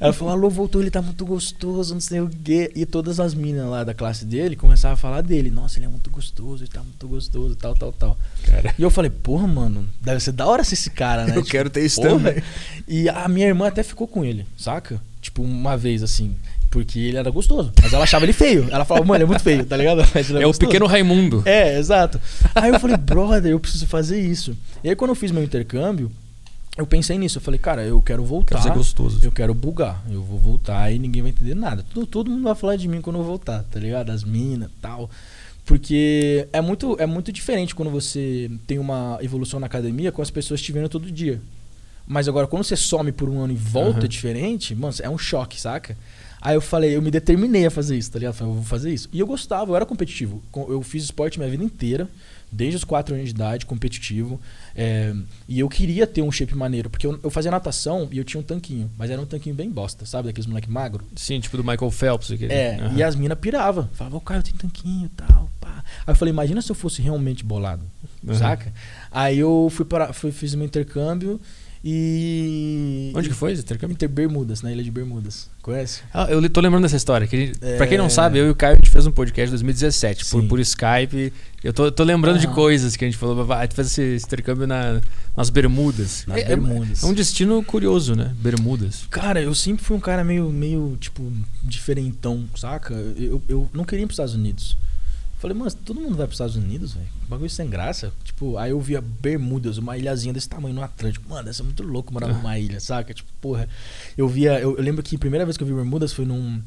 [0.00, 2.70] Ela falou, Alô voltou, ele tá muito gostoso, não sei o quê.
[2.74, 5.50] E todas as minas lá da classe dele começavam a falar dele.
[5.50, 8.18] Nossa, ele é muito gostoso, ele tá muito gostoso, tal, tal, tal.
[8.46, 11.30] Cara, E eu falei, porra, mano, deve ser da hora ser esse cara, né?
[11.36, 12.10] eu Tipo, quero ter isso porra.
[12.16, 12.42] também.
[12.86, 15.00] E a minha irmã até ficou com ele, saca?
[15.20, 16.34] Tipo, uma vez assim.
[16.70, 17.70] Porque ele era gostoso.
[17.82, 18.66] Mas ela achava ele feio.
[18.70, 20.00] Ela falava, mano, ele é muito feio, tá ligado?
[20.16, 21.42] Ele É o pequeno Raimundo.
[21.44, 22.18] É, exato.
[22.54, 24.56] Aí eu falei, brother, eu preciso fazer isso.
[24.82, 26.10] E aí quando eu fiz meu intercâmbio,
[26.76, 27.38] eu pensei nisso.
[27.38, 28.56] Eu falei, cara, eu quero voltar.
[28.56, 29.20] Quero ser gostoso.
[29.22, 30.02] Eu quero bugar.
[30.10, 31.84] Eu vou voltar e ninguém vai entender nada.
[31.92, 34.10] Todo, todo mundo vai falar de mim quando eu voltar, tá ligado?
[34.10, 35.10] As minas tal.
[35.64, 40.30] Porque é muito, é muito diferente quando você tem uma evolução na academia com as
[40.30, 41.40] pessoas te vendo todo dia.
[42.06, 44.08] Mas agora, quando você some por um ano e volta Aham.
[44.08, 45.96] diferente, mano, é um choque, saca?
[46.40, 48.32] Aí eu falei, eu me determinei a fazer isso, tá ligado?
[48.34, 49.08] Eu falei, eu vou fazer isso.
[49.12, 50.42] E eu gostava, eu era competitivo.
[50.50, 52.08] Com- Eu fiz esporte minha vida inteira,
[52.52, 54.38] desde os 4 anos de idade, competitivo.
[54.76, 55.14] É,
[55.48, 58.40] e eu queria ter um shape maneiro, porque eu, eu fazia natação e eu tinha
[58.40, 60.28] um tanquinho, mas era um tanquinho bem bosta, sabe?
[60.28, 61.04] Daqueles moleque magro.
[61.16, 62.30] Sim, tipo do Michael Phelps.
[62.30, 62.52] Aquele.
[62.52, 62.96] É, Aham.
[62.96, 63.88] e as minas piravam.
[63.94, 65.82] Falavam, ô Caio, tem tanquinho e tal, pá.
[66.06, 67.82] Aí eu falei, imagina se eu fosse realmente bolado,
[68.28, 68.36] Aham.
[68.38, 68.72] saca?
[69.10, 71.40] Aí eu fui para, fui, fiz meu intercâmbio
[71.84, 73.12] e...
[73.14, 73.94] Onde que foi esse intercâmbio?
[73.94, 75.48] Inter Bermudas, na ilha de Bermudas.
[75.60, 76.02] Conhece?
[76.14, 77.26] Ah, eu tô lembrando dessa história.
[77.26, 77.76] Que gente- É.
[77.76, 80.26] Pra quem não sabe, eu e o Caio a gente fez um podcast em 2017
[80.26, 81.32] por, por Skype.
[81.64, 82.54] Eu tô, tô lembrando de Aham.
[82.54, 83.50] coisas que a gente falou.
[83.52, 85.00] "Ah, A gente fez esse, esse intercâmbio na,
[85.36, 86.24] nas Bermudas.
[86.26, 87.02] Nas É- é- Bermudas.
[87.02, 88.34] É um destino curioso, né?
[88.40, 89.04] Bermudas.
[89.10, 92.94] Cara, eu sempre fui um cara meio, meio tipo, diferentão, saca?
[92.94, 94.76] Eu, eu não queria ir pros Estados Unidos.
[95.38, 97.06] Falei, mano, todo mundo vai pros Estados Unidos, velho.
[97.28, 98.12] Bagulho sem graça.
[98.22, 101.28] Tipo, aí eu via Bermudas, uma ilhazinha desse tamanho no Atlântico.
[101.28, 103.12] Mano, deve ser muito louco morar numa ilha, saca?
[103.12, 103.68] Tipo, porra.
[104.16, 104.60] Eu via.
[104.60, 106.62] Eu, eu lembro que a primeira vez que eu vi Bermudas foi num,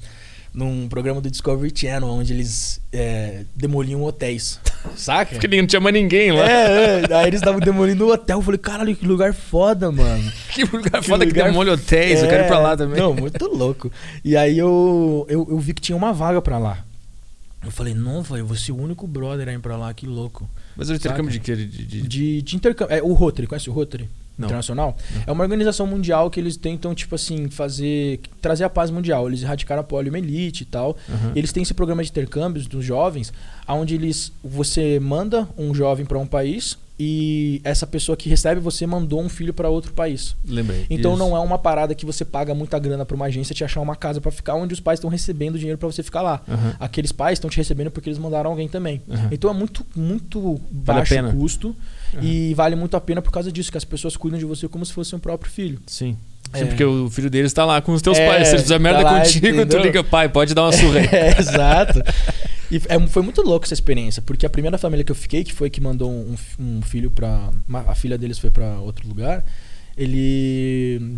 [0.55, 4.59] num programa do Discovery Channel, onde eles é, demoliam hotéis.
[4.95, 5.31] Saca?
[5.35, 6.49] Porque não tinha mais ninguém lá.
[6.49, 8.37] É, é, aí eles estavam demolindo o hotel.
[8.37, 10.31] Eu falei, caralho, que lugar foda, mano.
[10.55, 12.23] Que lugar Que foda que lugar- demole hotéis.
[12.23, 12.97] Eu quero ir pra lá também.
[12.97, 13.91] É, Não, muito louco.
[14.23, 16.85] E aí eu, eu, eu vi que tinha uma vaga pra lá.
[17.63, 20.05] Eu falei, não, velho, eu vou ser o único brother a ir pra lá, que
[20.05, 20.49] louco.
[20.77, 21.55] Mas o intercâmbio de quê?
[21.55, 22.95] De, de- De, de intercâmbio.
[22.95, 24.07] É, o Rotary, conhece o Rotary?
[24.37, 24.47] Não.
[24.47, 24.97] Internacional?
[25.13, 25.23] Não.
[25.27, 28.19] É uma organização mundial que eles tentam, tipo assim, fazer.
[28.41, 29.27] trazer a paz mundial.
[29.27, 30.97] Eles erradicaram a poliomielite e tal.
[31.09, 31.31] Aham.
[31.35, 33.31] Eles têm esse programa de intercâmbios dos jovens,
[33.67, 38.87] onde eles você manda um jovem pra um país e essa pessoa que recebe você
[38.87, 40.35] mandou um filho pra outro país.
[40.47, 40.85] Lembrei.
[40.89, 41.19] Então Isso.
[41.19, 43.95] não é uma parada que você paga muita grana pra uma agência te achar uma
[43.95, 46.41] casa pra ficar onde os pais estão recebendo dinheiro pra você ficar lá.
[46.47, 46.75] Aham.
[46.79, 49.01] Aqueles pais estão te recebendo porque eles mandaram alguém também.
[49.09, 49.29] Aham.
[49.31, 51.75] Então é muito muito Vale baixo custo
[52.13, 52.23] Aham.
[52.23, 54.85] e vale muito a pena por causa disso que as pessoas cuidam de você como
[54.85, 55.79] se fosse um próprio filho.
[55.87, 56.17] Sim.
[56.53, 56.59] É.
[56.59, 58.47] Sim, porque o filho deles tá lá com os teus É, pais.
[58.47, 59.81] Se eles fizerem tá merda lá, contigo, tu entendeu?
[59.83, 61.07] liga, pai, pode dar uma surra aí.
[61.11, 61.99] É, exato.
[62.71, 65.51] E é- foi muito louco essa experiência, porque a primeira família que eu fiquei, que
[65.53, 67.49] foi que mandou um, um filho pra.
[67.67, 69.43] uma- a filha deles foi pra outro lugar,
[69.97, 71.17] ele.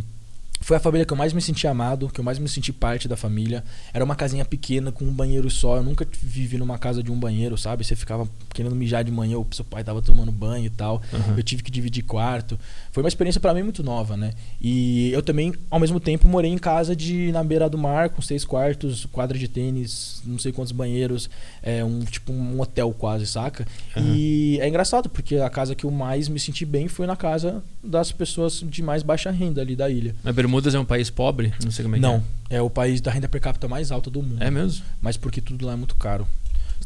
[0.68, 3.08] Foi a família que eu mais me senti amado, que eu mais me senti parte
[3.08, 3.64] da família.
[3.94, 5.78] Era uma casinha pequena com um banheiro só.
[5.78, 7.86] Eu nunca vivi numa casa de um banheiro, sabe?
[7.86, 11.02] Você ficava querendo mijar de manhã, o seu pai tava tomando banho e tal.
[11.14, 11.36] Aham.
[11.38, 12.60] Eu tive que dividir quarto.
[12.92, 14.34] Foi uma experiência pra mim muito nova, né?
[14.60, 18.22] E eu também, ao mesmo tempo, morei em casa de na beira do mar, com
[18.22, 21.30] seis quartos, quadra de tênis, não sei quantos banheiros,
[21.64, 23.66] é um tipo um hotel quase, saca?
[23.96, 24.06] Aham.
[24.14, 27.64] E é engraçado porque a casa que eu mais me senti bem foi na casa
[27.82, 30.14] das pessoas de mais baixa renda ali da ilha.
[30.22, 31.54] Mas Bermudas é um país pobre?
[31.64, 34.10] Não sei como é que não, é o país da renda per capita mais alta
[34.10, 34.42] do mundo.
[34.42, 34.48] é.
[34.48, 34.84] É mesmo?
[35.00, 36.28] Mas porque tudo lá é muito caro.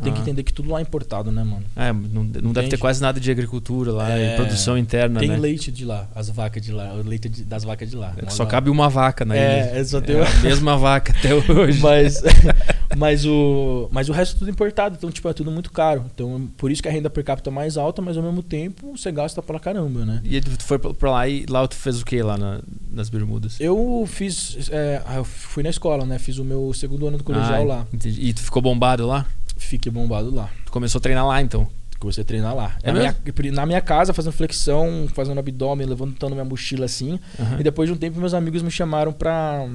[0.04, 1.64] Tem que entender que tudo lá é importado, né, mano?
[1.76, 5.38] É, não, não deve ter quase nada de agricultura lá, É, produção interna, Tem né?
[5.38, 8.14] leite de lá, as vacas de lá, o leite de- das vacas de lá.
[8.18, 9.44] É Só cabe uma vaca na ilha.
[9.44, 11.80] É, só tem É a mesma vaca até hoje.
[11.82, 12.22] mas,
[12.98, 16.06] mas, o, mas o resto é tudo importado, então tipo, é tudo muito caro.
[16.14, 18.96] Então, por isso que a renda per capita é mais alta, mas ao mesmo tempo
[18.98, 20.22] você gasta pra caramba, né?
[20.24, 22.60] E tu foi pra- pra lá e lá tu fez o que lá na-
[22.92, 23.56] nas Bermudas?
[23.60, 24.70] Eu fiz.
[24.72, 26.18] é, ah, eu fui na escola, né?
[26.20, 27.88] Fiz o meu segundo ano do colegial Ah, lá.
[27.94, 28.20] entendi.
[28.22, 29.26] E tu ficou bombado lá?
[29.62, 30.50] Fiquei bombado lá.
[30.66, 31.68] Tu começou a treinar lá então?
[32.00, 32.76] Comecei a treinar lá.
[32.82, 33.16] É na, minha,
[33.54, 37.20] na minha casa, fazendo flexão, fazendo abdômen, levantando minha mochila assim.
[37.40, 37.60] Aham.
[37.60, 39.68] E depois de um tempo, meus amigos me chamaram pra,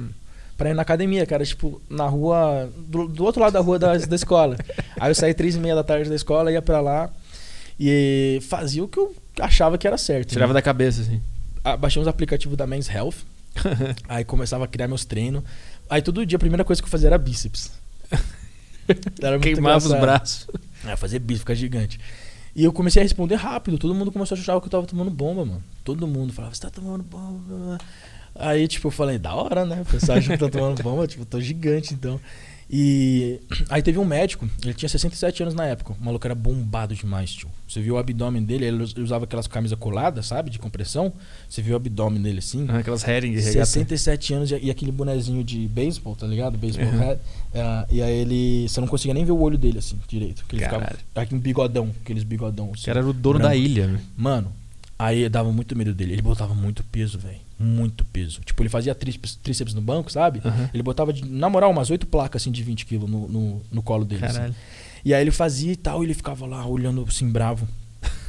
[0.57, 1.45] pra ir na academia, cara.
[1.45, 2.69] Tipo, na rua.
[2.77, 4.57] Do, do outro lado da rua da, da escola.
[4.99, 7.09] Aí eu saí três e meia da tarde da escola, ia pra lá
[7.79, 10.29] e fazia o que eu achava que era certo.
[10.29, 10.57] Tirava né?
[10.57, 11.21] da cabeça, assim.
[11.79, 13.15] Baixei uns aplicativos da Men's Health.
[14.07, 15.43] aí começava a criar meus treinos.
[15.89, 17.71] Aí todo dia a primeira coisa que eu fazia era bíceps.
[19.41, 20.01] Queimava os engraçado.
[20.01, 20.47] braços.
[20.85, 21.99] É, fazer bíceps, ficar gigante.
[22.55, 23.77] E eu comecei a responder rápido.
[23.77, 25.63] Todo mundo começou a achar que eu tava tomando bomba, mano.
[25.83, 27.77] Todo mundo falava, você tá tomando bomba.
[28.33, 29.81] Aí, tipo, eu falei, da hora, né?
[29.81, 32.19] O pessoal acha que tô tomando bomba, tipo, eu tô gigante, então.
[32.69, 35.93] E aí teve um médico, ele tinha 67 anos na época.
[35.99, 37.49] O maluco era bombado demais, tio.
[37.67, 40.49] Você viu o abdômen dele, ele usava aquelas camisas coladas, sabe?
[40.49, 41.13] De compressão.
[41.49, 42.65] Você viu o abdômen dele assim?
[42.67, 46.57] Ah, aquelas herring, 67 anos e aquele bonezinho de beisebol, tá ligado?
[46.57, 46.99] Beisebol uhum.
[46.99, 47.21] head.
[47.53, 48.67] Uh, e aí ele.
[48.67, 50.43] Você não conseguia nem ver o olho dele assim, direito.
[50.47, 50.97] Que ele Caralho.
[50.97, 51.23] ficava.
[51.23, 52.71] Aqui um bigodão, aqueles bigodão.
[52.73, 53.53] Assim, que era o dono branco.
[53.53, 54.01] da ilha, né?
[54.15, 54.51] Mano,
[54.97, 56.13] aí dava muito medo dele.
[56.13, 58.41] Ele botava muito peso, velho muito peso.
[58.41, 60.41] Tipo, ele fazia tríceps, tríceps no banco, sabe?
[60.45, 60.69] Uhum.
[60.73, 63.81] Ele botava, de, na moral, umas oito placas assim de 20 quilos no, no, no,
[63.81, 64.25] colo dele.
[64.25, 64.53] Assim.
[65.03, 67.67] E aí ele fazia e tal, e ele ficava lá olhando assim, bravo.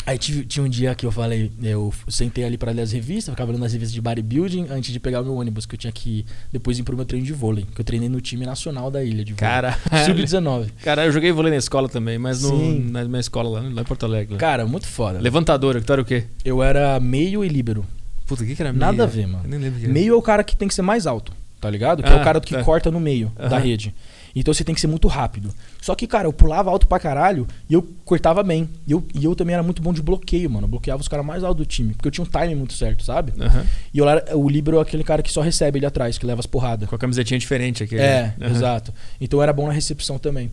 [0.09, 3.35] Aí tive, tinha um dia que eu falei, eu sentei ali para ler as revistas,
[3.35, 5.93] ficava lendo as revistas de bodybuilding antes de pegar o meu ônibus, que eu tinha
[5.93, 9.05] que depois ir pro meu treino de vôlei, que eu treinei no time nacional da
[9.05, 9.51] ilha de vôlei.
[9.51, 10.71] Cara, sub-19.
[10.83, 13.85] Cara, eu joguei vôlei na escola também, mas no, na minha escola lá, lá em
[13.85, 14.39] Porto Alegre.
[14.39, 15.21] Cara, muito foda.
[15.21, 16.25] Levantadora, que tu era o quê?
[16.43, 17.85] Eu era meio e líbero.
[18.27, 18.81] Puta, o que, que era meio?
[18.81, 19.45] Nada a ver, mano.
[19.89, 22.03] Meio é o cara que tem que ser mais alto, tá ligado?
[22.03, 22.65] Que ah, é o ah, cara que tá.
[22.65, 23.49] corta no meio uhum.
[23.51, 23.95] da rede.
[24.35, 25.53] Então você tem que ser muito rápido.
[25.81, 28.69] Só que, cara, eu pulava alto pra caralho e eu cortava bem.
[28.87, 30.65] E eu, e eu também era muito bom de bloqueio, mano.
[30.65, 31.95] Eu bloqueava os caras mais altos do time.
[31.95, 33.33] Porque eu tinha um timing muito certo, sabe?
[33.41, 33.67] Uhum.
[33.95, 34.07] E eu,
[34.39, 36.89] o Libero é aquele cara que só recebe ele atrás, que leva as porradas.
[36.89, 37.97] Com a camisetinha diferente aqui.
[37.97, 38.47] É, uhum.
[38.49, 38.93] exato.
[39.21, 40.51] Então eu era bom na recepção também.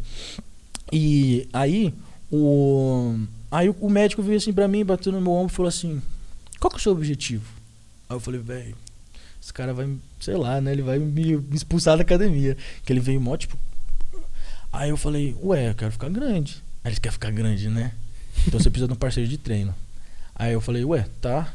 [0.91, 1.93] E aí,
[2.31, 3.17] o.
[3.51, 6.01] Aí o médico veio assim pra mim, bateu no meu ombro e falou assim:
[6.59, 7.45] Qual que é o seu objetivo?
[8.09, 8.75] Aí eu falei, velho,
[9.41, 10.71] esse cara vai, sei lá, né?
[10.71, 12.57] Ele vai me, me expulsar da academia.
[12.85, 13.57] Que ele veio mó, tipo.
[14.75, 16.61] Aí eu falei, ué, eu quero ficar grande.
[16.83, 17.91] Aí ele quer ficar grande, né?
[18.47, 19.73] Então você precisa de um parceiro de treino.
[20.35, 21.53] Aí eu falei, ué, tá.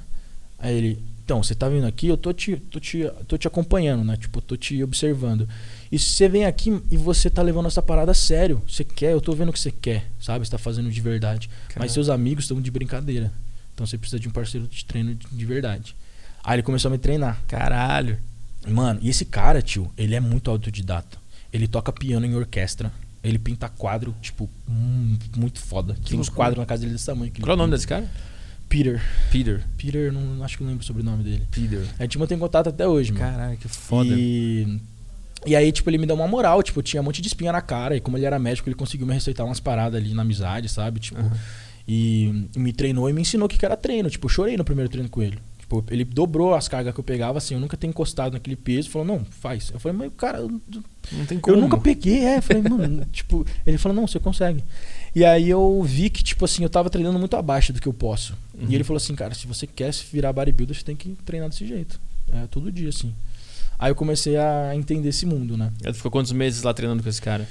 [0.59, 4.03] Aí ele, então, você tá vindo aqui, eu tô te, tô te, tô te acompanhando,
[4.03, 4.17] né?
[4.17, 5.49] Tipo, tô te observando.
[5.93, 9.13] E se você vem aqui e você tá levando essa parada a sério, você quer,
[9.13, 10.45] eu tô vendo o que você quer, sabe?
[10.45, 11.49] Você tá fazendo de verdade.
[11.69, 11.85] Caramba.
[11.85, 13.31] Mas seus amigos estão de brincadeira.
[13.73, 15.95] Então você precisa de um parceiro de treino de verdade.
[16.43, 17.41] Aí ele começou a me treinar.
[17.47, 18.19] Caralho.
[18.67, 21.17] Mano, e esse cara, tio, ele é muito autodidata.
[21.53, 22.93] Ele toca piano em orquestra.
[23.23, 25.95] Ele pinta quadro, tipo, hum, muito foda.
[25.95, 27.31] Que Tem uns quadros na casa dele desse tamanho.
[27.39, 28.09] Qual é o nome desse cara?
[28.71, 29.03] Peter.
[29.31, 29.63] Peter.
[29.77, 31.43] Peter, não, acho que não lembro o sobrenome dele.
[31.51, 31.85] Peter.
[31.99, 33.25] A gente mantém contato até hoje, mano.
[33.25, 34.15] Caralho, que foda.
[34.17, 34.81] E,
[35.45, 36.63] e aí, tipo, ele me deu uma moral.
[36.63, 37.97] Tipo, tinha um monte de espinha na cara.
[37.97, 41.01] E como ele era médico, ele conseguiu me receitar umas paradas ali na amizade, sabe?
[41.01, 41.31] Tipo, uhum.
[41.87, 44.09] e, me treinou e me ensinou o que era treino.
[44.09, 45.39] Tipo, chorei no primeiro treino com ele.
[45.71, 48.91] Tipo, ele dobrou as cargas que eu pegava, assim, eu nunca tenho encostado naquele peso.
[48.91, 49.71] Falou, não, faz.
[49.73, 50.49] Eu falei, mas cara, eu,
[51.13, 51.57] não tem como.
[51.57, 52.39] Eu nunca peguei, é.
[52.39, 54.65] Eu falei, mano, tipo, ele falou, não, você consegue.
[55.15, 57.93] E aí eu vi que, tipo assim, eu tava treinando muito abaixo do que eu
[57.93, 58.37] posso.
[58.53, 58.67] Uhum.
[58.69, 61.65] E ele falou assim, cara, se você quer virar bodybuilder, você tem que treinar desse
[61.65, 62.01] jeito.
[62.33, 63.15] É todo dia, assim.
[63.79, 65.73] Aí eu comecei a entender esse mundo, né?
[65.85, 67.49] Ele ficou quantos meses lá treinando com esse cara?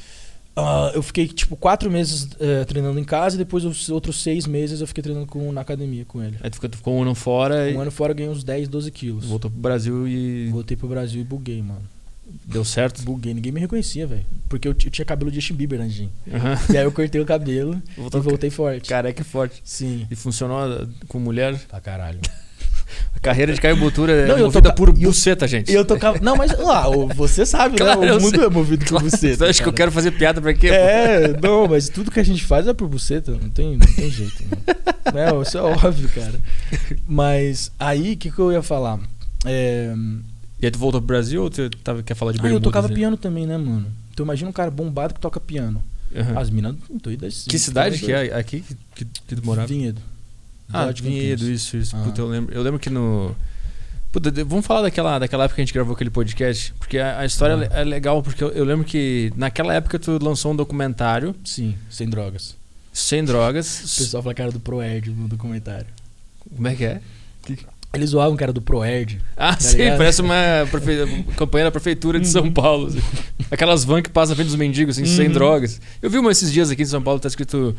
[0.60, 4.45] Uh, eu fiquei, tipo, quatro meses uh, treinando em casa e depois os outros seis
[4.45, 6.38] meses eu fiquei treinando com, na academia com ele.
[6.41, 7.76] Aí tu ficou, ficou um ano fora Um e...
[7.78, 9.26] ano fora eu ganhei uns 10, 12 quilos.
[9.26, 10.50] Voltou pro Brasil e...
[10.50, 11.84] Voltei pro Brasil e buguei, mano.
[12.45, 13.02] Deu certo?
[13.02, 14.26] Buguei, ninguém me reconhecia, velho.
[14.48, 16.10] Porque eu, eu, tinha cabelo de Justin Bieber antes uhum.
[16.74, 18.89] E aí eu cortei o cabelo e voltei forte.
[18.89, 19.62] Careca forte.
[19.63, 20.06] Sim.
[20.10, 21.58] E funcionou com mulher?
[21.67, 22.19] Pra caralho.
[23.15, 25.71] A carreira de Caio Botura é não, movida por buceta, gente.
[25.71, 26.19] Eu tocava.
[26.19, 27.86] Não, mas lá, você sabe, né?
[27.86, 28.13] claro, né?
[28.13, 28.45] O mundo sei.
[28.45, 29.38] é movido por buceta.
[29.38, 30.67] Você acha que eu quero fazer piada pra quê?
[30.67, 33.32] É, não, mas tudo que a gente faz é por buceta.
[33.32, 34.43] Não tem, não tem jeito.
[35.13, 35.41] Não.
[35.41, 36.39] isso é óbvio, cara.
[37.08, 38.99] Mas aí, o que, que eu ia falar?
[39.45, 39.93] É...
[40.62, 42.58] E aí tu voltou pro Brasil ou você tava, quer falar de bermudas?
[42.58, 42.95] Ah, eu tocava assim?
[42.95, 43.88] piano também, né, mano?
[44.12, 45.82] Então imagina um cara bombado que toca piano.
[46.13, 46.39] Uhum.
[46.39, 47.45] As minas doidas.
[47.47, 49.67] Que cidade que é aqui que, que, que tu morava?
[49.67, 50.02] Vinhedo.
[50.71, 51.95] Ah, Vinhedo, isso, isso.
[51.95, 52.03] Ah.
[52.03, 53.36] Puta, eu lembro, eu lembro que no.
[54.12, 56.73] Puta, vamos falar daquela, daquela época que a gente gravou aquele podcast?
[56.79, 57.79] Porque a, a história ah.
[57.79, 61.36] é legal, porque eu, eu, lembro que naquela época tu lançou um documentário.
[61.43, 62.55] Sim, sem drogas.
[62.91, 63.79] Sem drogas.
[63.79, 65.88] O pessoal fala que era do ProErd no documentário.
[66.55, 67.01] Como é que é?
[67.91, 69.19] Eles zoavam que era do ProErd.
[69.36, 69.97] Ah, tá sim, ligado?
[69.97, 71.23] parece uma prefe...
[71.36, 72.51] campanha da prefeitura de São uhum.
[72.51, 72.88] Paulo.
[72.88, 73.01] Assim.
[73.49, 75.15] Aquelas vans que passam na frente dos mendigos, assim, uhum.
[75.15, 75.82] sem drogas.
[76.01, 77.75] Eu vi uma esses dias aqui em São Paulo, tá escrito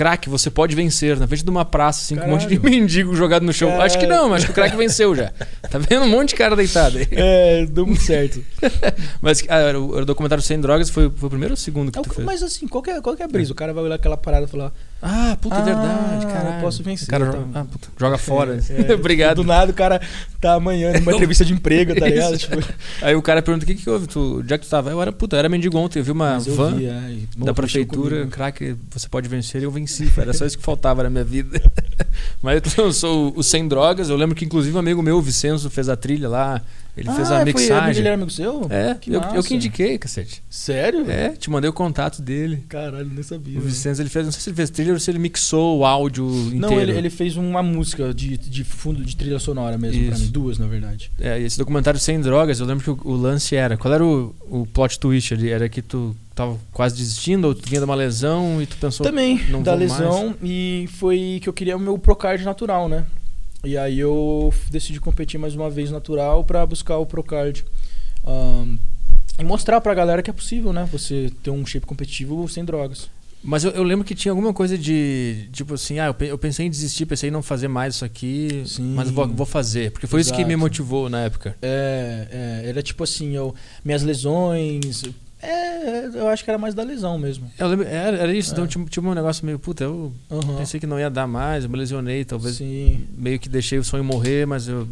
[0.00, 2.32] crack você pode vencer na frente de uma praça, assim, Caralho.
[2.32, 3.68] com um monte de mendigo jogado no chão.
[3.68, 3.84] Caralho.
[3.84, 5.30] Acho que não, acho que o crack venceu já.
[5.70, 7.06] Tá vendo um monte de cara deitado aí.
[7.10, 8.42] É, deu muito certo.
[9.20, 11.98] mas ah, o, o, documentário Sem Drogas foi, foi o primeiro ou o segundo que
[11.98, 12.26] é, tu fez?
[12.26, 13.52] Mas assim, qual que, é, qual que é a brisa?
[13.52, 14.72] O cara vai olhar aquela parada e falar...
[15.02, 16.56] Ah, puta, é ah, verdade, cara.
[16.56, 17.06] Eu posso vencer.
[17.06, 17.50] O cara então.
[17.54, 18.58] ah, puta, joga fora.
[18.70, 18.94] É, é.
[18.96, 19.36] Obrigado.
[19.36, 20.00] Do nada o cara
[20.40, 22.38] tá amanhã numa entrevista de emprego, tá ligado?
[22.38, 22.56] Tipo...
[23.02, 24.06] Aí o cara pergunta: o que, que houve?
[24.06, 24.90] Tu, já que tu tava?
[24.90, 25.98] Eu era, puta, eu era mendigo ontem.
[25.98, 29.60] Eu vi uma eu van vi, é, da prefeitura, craque, você pode vencer.
[29.60, 30.10] E eu venci.
[30.16, 31.60] Era só isso que faltava na minha vida.
[32.42, 34.08] Mas eu sou o Sem Drogas.
[34.08, 36.62] Eu lembro que, inclusive, um amigo meu, o Vicenzo, fez a trilha lá.
[36.96, 38.00] Ele ah, fez a foi mixagem.
[38.00, 38.66] Ele era amigo seu?
[38.68, 40.42] É, Que eu, eu que indiquei, cacete.
[40.50, 41.10] Sério?
[41.10, 42.64] É, te mandei o contato dele.
[42.68, 43.58] Caralho, nem sabia.
[43.58, 45.84] O Vicenzo, ele fez, não sei se ele fez trilha ou se ele mixou o
[45.84, 46.58] áudio inteiro.
[46.58, 50.26] Não, ele, ele fez uma música de, de fundo de trilha sonora mesmo pra mim.
[50.26, 51.10] Duas, na verdade.
[51.20, 53.76] É, esse documentário Sem Drogas, eu lembro que o, o lance era.
[53.76, 55.50] Qual era o, o plot twist ali?
[55.50, 59.04] Era que tu tava quase desistindo ou tu vinha de uma lesão e tu pensou.
[59.04, 60.34] Também, não da lesão.
[60.42, 63.04] E foi que eu queria o meu Procard natural, né?
[63.62, 67.64] E aí eu decidi competir mais uma vez natural pra buscar o Procard.
[68.24, 68.76] Ahn,
[69.38, 70.88] e mostrar pra galera que é possível, né?
[70.92, 73.08] Você ter um shape competitivo sem drogas.
[73.42, 75.48] Mas eu, eu lembro que tinha alguma coisa de.
[75.52, 78.04] Tipo assim, ah, eu, pe- eu pensei em desistir, pensei em não fazer mais isso
[78.04, 78.92] aqui, Sim.
[78.94, 79.92] mas vou, vou fazer.
[79.92, 80.58] Porque foi isso que me Exato.
[80.58, 81.56] motivou na época.
[81.62, 82.28] É,
[82.64, 85.04] é, era tipo assim, eu, minhas lesões.
[85.42, 87.50] É, eu acho que era mais da lesão mesmo.
[87.58, 88.52] Eu lembro, era, era isso, É.
[88.52, 90.56] então tinha, tinha um negócio meio, puta, eu Aham.
[90.56, 93.06] pensei que não ia dar mais, eu me lesionei, talvez Sim.
[93.16, 94.86] meio que deixei o sonho morrer, mas eu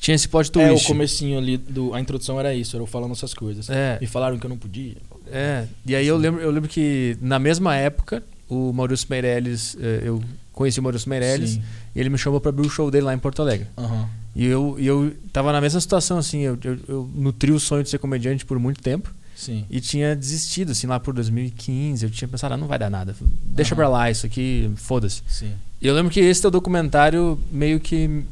[0.00, 0.86] tinha esse plot É, o twist.
[0.86, 3.68] comecinho ali, do, a introdução era isso, era eu falando essas coisas.
[3.68, 4.96] É, Me falaram que eu não podia.
[5.30, 5.66] é.
[5.86, 10.22] E aí eu lembro, eu lembro que na mesma época, o Maurício Meirelles, eh, eu
[10.52, 11.62] conheci o Maurício Meirelles, Sim.
[11.94, 13.66] e ele me chamou pra abrir o show dele lá em Porto Alegre.
[13.76, 14.08] Aham.
[14.34, 17.82] E eu, e eu tava na mesma situação, assim, eu, eu, eu nutri o sonho
[17.82, 19.12] de ser comediante por muito tempo.
[19.40, 19.64] Sim.
[19.70, 22.04] E tinha desistido, assim, lá por 2015.
[22.04, 23.16] Eu tinha pensado, ah, não vai dar nada.
[23.42, 23.76] Deixa Aham.
[23.76, 25.22] pra lá isso aqui, foda-se.
[25.26, 25.52] Sim.
[25.80, 28.22] E eu lembro que esse teu documentário meio que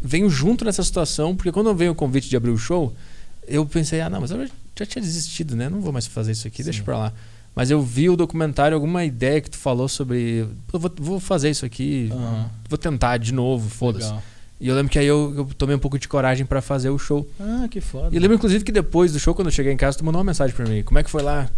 [0.00, 2.94] veio junto nessa situação, porque quando veio o convite de abrir o show,
[3.48, 4.46] eu pensei, ah, não, mas eu
[4.78, 5.68] já tinha desistido, né?
[5.68, 6.84] Não vou mais fazer isso aqui, deixa Sim.
[6.84, 7.12] pra lá.
[7.56, 10.46] Mas eu vi o documentário, alguma ideia que tu falou sobre.
[10.72, 12.48] Eu vou, vou fazer isso aqui, Aham.
[12.68, 14.14] vou tentar de novo, foda-se.
[14.60, 16.98] E eu lembro que aí eu, eu tomei um pouco de coragem pra fazer o
[16.98, 17.28] show.
[17.38, 18.08] Ah, que foda.
[18.12, 20.18] E eu lembro, inclusive, que depois do show, quando eu cheguei em casa, tu mandou
[20.18, 20.82] uma mensagem pra mim.
[20.82, 21.48] Como é que foi lá?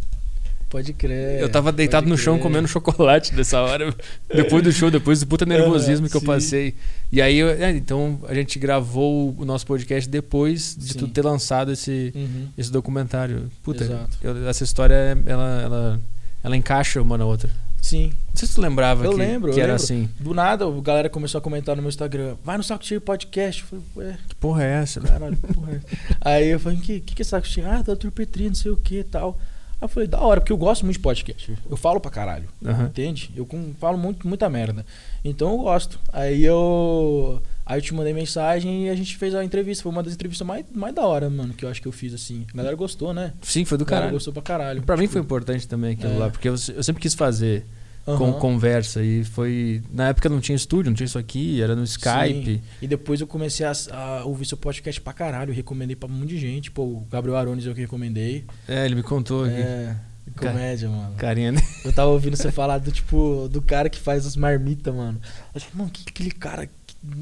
[0.69, 1.41] Pode crer.
[1.41, 2.43] eu tava deitado no chão crer.
[2.45, 3.93] comendo chocolate nessa hora.
[4.33, 6.75] depois do show, depois do puta nervosismo Aham, que eu passei.
[7.11, 10.99] E aí, eu- é, então, a gente gravou o nosso podcast depois de Sim.
[11.01, 12.49] tu ter lançado esse, Uhum.
[12.57, 13.51] esse documentário.
[13.65, 14.17] Puta, Exato.
[14.23, 16.01] eu- essa história, ela, ela,
[16.45, 17.51] ela encaixa uma na outra.
[17.81, 18.13] Sim.
[18.29, 19.85] Não sei se tu lembrava Eu que, lembro, que eu era lembro.
[19.85, 20.09] assim.
[20.21, 22.37] Do nada, a galera começou a comentar no meu Instagram.
[22.45, 23.63] Vai no Saco Cheio Podcast.
[23.63, 25.01] Eu falei, ué, Que porra é essa?
[25.01, 26.17] caralho, que porra é essa?
[26.21, 27.69] Aí eu falei, que, que que é Saco Cheio?
[27.69, 29.37] Ah, da Turpetri, não sei o que e tal.
[29.81, 31.57] Aí eu falei, da hora, porque eu gosto muito de podcast.
[31.69, 32.49] Eu falo pra caralho.
[32.85, 33.33] Entende?
[33.35, 34.85] Eu com- falo muito, muita merda.
[35.25, 35.99] Então eu gosto.
[36.13, 37.43] Aí eu.
[37.71, 39.85] Aí eu te mandei mensagem e a gente fez a entrevista.
[39.85, 42.13] Foi uma das entrevistas mais, mais da hora, mano, que eu acho que eu fiz
[42.13, 42.45] assim.
[42.53, 43.33] A galera gostou, né?
[43.43, 44.11] Sim, foi do caralho.
[44.11, 44.83] gostou pra caralho.
[44.83, 46.19] Pra mim Tipo, foi importante também aquilo É.
[46.19, 47.65] lá, porque eu, eu sempre quis fazer
[48.05, 48.33] com aham.
[48.41, 52.61] conversa e foi na época não tinha estúdio, não tinha isso aqui, era no Skype.
[52.83, 55.51] E depois eu comecei a, a ouvir seu podcast pra caralho.
[55.51, 56.73] Eu recomendei pra um monte de gente.
[56.73, 58.45] Pô, o Gabriel Arones eu que recomendei.
[58.67, 59.55] É, ele me contou aqui.
[59.55, 59.95] É.
[60.37, 61.15] Comédia, mano.
[61.17, 61.61] Carinha, né?
[61.85, 65.21] Eu tava ouvindo você falar do tipo, do cara que faz as marmitas, mano.
[65.55, 66.69] Eu falei, mano, que que aquele cara.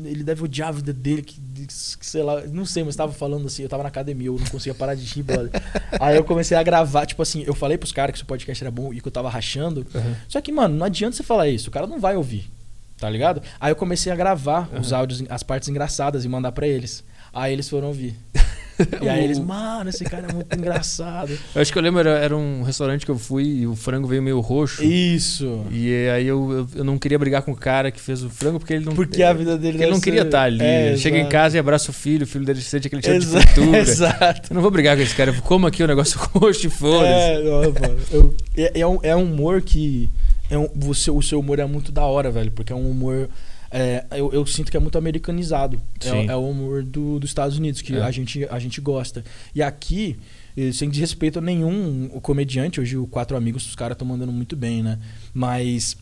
[0.04, 1.72] Ele deve odiar a vida dele, que, que
[2.06, 4.74] sei lá, não sei, mas tava falando assim, eu tava na academia, eu não conseguia
[4.74, 5.50] parar de rir, brother.
[6.00, 8.70] Aí eu comecei a gravar, tipo assim, eu falei pros caras que o podcast era
[8.70, 9.86] bom e que eu tava rachando.
[10.26, 12.50] Só que, mano, não adianta você falar isso, o cara não vai ouvir,
[12.98, 13.40] tá ligado?
[13.60, 17.04] Aí eu comecei a gravar os áudios, as partes engraçadas e mandar pra eles.
[17.32, 18.16] Aí eles foram ouvir.
[19.02, 21.30] E aí eles, mano, esse cara é muito engraçado.
[21.54, 24.06] Eu acho que eu lembro, era, era um restaurante que eu fui e o frango
[24.06, 24.82] veio meio roxo.
[24.84, 25.64] Isso.
[25.70, 28.58] E aí eu, eu, eu não queria brigar com o cara que fez o frango
[28.58, 28.94] porque ele não.
[28.94, 30.62] Porque a vida dele ele não deve queria ser- estar ali.
[30.62, 33.38] É, Chega em casa e abraça o filho, o filho dele sente aquele cheiro Exa-
[33.40, 33.78] de fritura.
[33.78, 34.50] Exato.
[34.50, 35.30] Eu não vou brigar com esse cara.
[35.30, 37.04] Eu como aqui o negócio roxo e foda-se.
[37.12, 37.98] É, não, mano.
[38.12, 40.08] Eu- é, é um, é um humor que.
[40.50, 42.50] É um, você, o seu humor é muito da hora, velho.
[42.52, 43.28] Porque é um humor.
[43.70, 45.80] É, eu, eu sinto que é muito americanizado.
[46.04, 48.02] É, é o humor do, dos Estados Unidos, que É.
[48.02, 49.24] a, gente, a gente gosta.
[49.54, 50.16] E aqui,
[50.56, 54.32] eh, sem desrespeito a nenhum o comediante, hoje o Quatro Amigos, os caras estão mandando
[54.32, 54.98] muito bem, né?
[55.34, 55.96] Mas.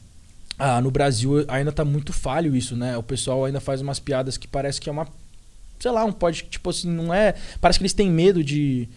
[0.58, 2.96] Ah, no Brasil ainda tá muito falho isso, né?
[2.96, 5.06] O pessoal ainda faz umas piadas que parece que é uma.
[5.78, 6.44] Sei lá, um pode.
[6.48, 7.34] Tipo assim, não é.
[7.60, 8.88] Parece que eles têm medo de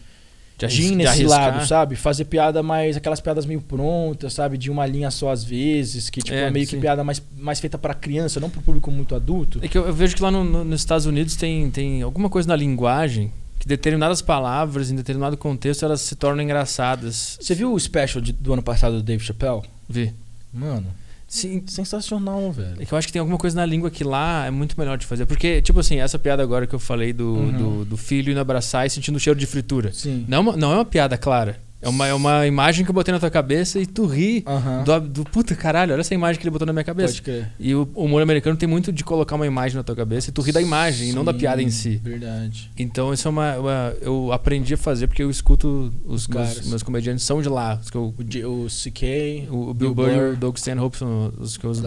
[0.67, 1.53] De de ir nesse arriscar.
[1.55, 1.95] lado, sabe?
[1.95, 2.97] Fazer piada mais.
[2.97, 4.57] aquelas piadas meio prontas, sabe?
[4.57, 6.75] De uma linha só às vezes, que tipo, É, é, meio sim.
[6.75, 9.59] que piada mais, mais feita pra criança, não pro público muito adulto.
[9.61, 12.29] É que eu, eu vejo que lá no- no- nos Estados Unidos tem, tem alguma
[12.29, 17.37] coisa na linguagem que determinadas palavras, em determinado contexto, elas se tornam engraçadas.
[17.41, 19.61] Você viu o special de- do ano passado do Dave Chappelle?
[19.87, 20.13] Vi.
[20.53, 20.87] Mano,
[21.29, 22.81] Sim, sensacional, velho.
[22.81, 24.97] É que eu acho que tem alguma coisa na língua que lá é muito melhor
[24.97, 25.27] de fazer.
[25.27, 27.51] Porque, tipo assim, essa piada agora que eu falei do, Uhum.
[27.51, 29.93] do, do filho indo abraçar e sentindo o cheiro de fritura.
[29.93, 30.25] Sim.
[30.27, 31.59] Não é não é uma piada clara.
[31.81, 34.83] É uma, é uma imagem que eu botei na tua cabeça e tu ri Aham.
[34.83, 37.13] do, do puta caralho, olha essa imagem que ele botou na minha cabeça.
[37.13, 37.51] Pode crer.
[37.57, 40.41] E o humor americano tem muito de colocar uma imagem na tua cabeça e tu
[40.41, 41.95] ri da imagem e não da Sim, piada em si.
[42.03, 42.69] Verdade.
[42.77, 47.23] Então isso é uma, uma- Eu aprendi a fazer porque eu escuto os meus, comediantes
[47.23, 47.79] são de lá.
[47.81, 48.13] Os que eu,
[48.45, 49.47] O, o CK.
[49.49, 51.81] o, o Bill Burr e o Doug Stanhope são os que eu uso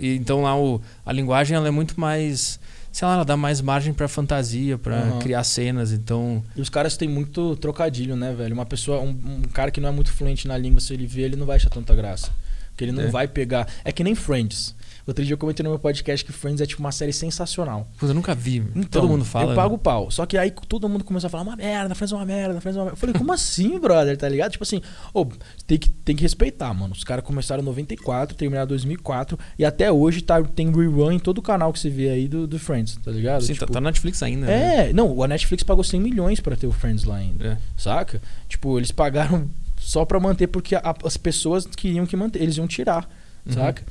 [0.00, 2.58] Então lá o, a linguagem ela é muito mais
[2.94, 5.18] sei lá, ela dá mais margem pra fantasia, pra Aham.
[5.18, 6.42] criar cenas, então.
[6.54, 8.54] E os caras têm muito trocadilho, né, velho?
[8.54, 11.22] Uma pessoa, um, um cara que não é muito fluente na língua, se ele vê,
[11.22, 12.30] ele não vai achar tanta graça.
[12.70, 13.08] Porque ele não É.
[13.08, 13.66] vai pegar.
[13.84, 14.74] É que nem Friends.
[15.06, 17.86] Outro dia eu comentei no meu podcast que Friends é tipo uma série sensacional.
[17.98, 18.56] Pô, eu nunca vi.
[18.74, 19.52] Então, Todo mundo fala.
[19.52, 19.74] Eu pago né?
[19.74, 20.10] o pau.
[20.10, 22.76] Só que aí todo mundo começou a falar uma merda, Friends é uma merda, Friends
[22.76, 22.96] é uma merda.
[22.96, 24.16] Eu falei, como assim, brother?
[24.16, 24.52] Tá ligado?
[24.52, 24.80] Tipo assim,
[25.12, 25.26] ô,
[25.66, 26.94] tem, que, tem que respeitar, mano.
[26.94, 31.18] Os caras começaram em 94, terminaram em 2004 e até hoje tá, tem rerun em
[31.18, 33.42] todo o canal que você vê aí do, do Friends, tá ligado?
[33.42, 34.46] Sim, Tipo, tá, tá na Netflix ainda.
[34.46, 34.88] né?
[34.88, 37.58] É, não, a Netflix pagou 100 milhões pra ter o Friends lá ainda, É.
[37.76, 38.22] saca?
[38.48, 39.48] Tipo, eles pagaram
[39.78, 43.06] só pra manter porque a- as pessoas queriam que manter, eles iam tirar,
[43.46, 43.52] Uhum.
[43.52, 43.82] saca?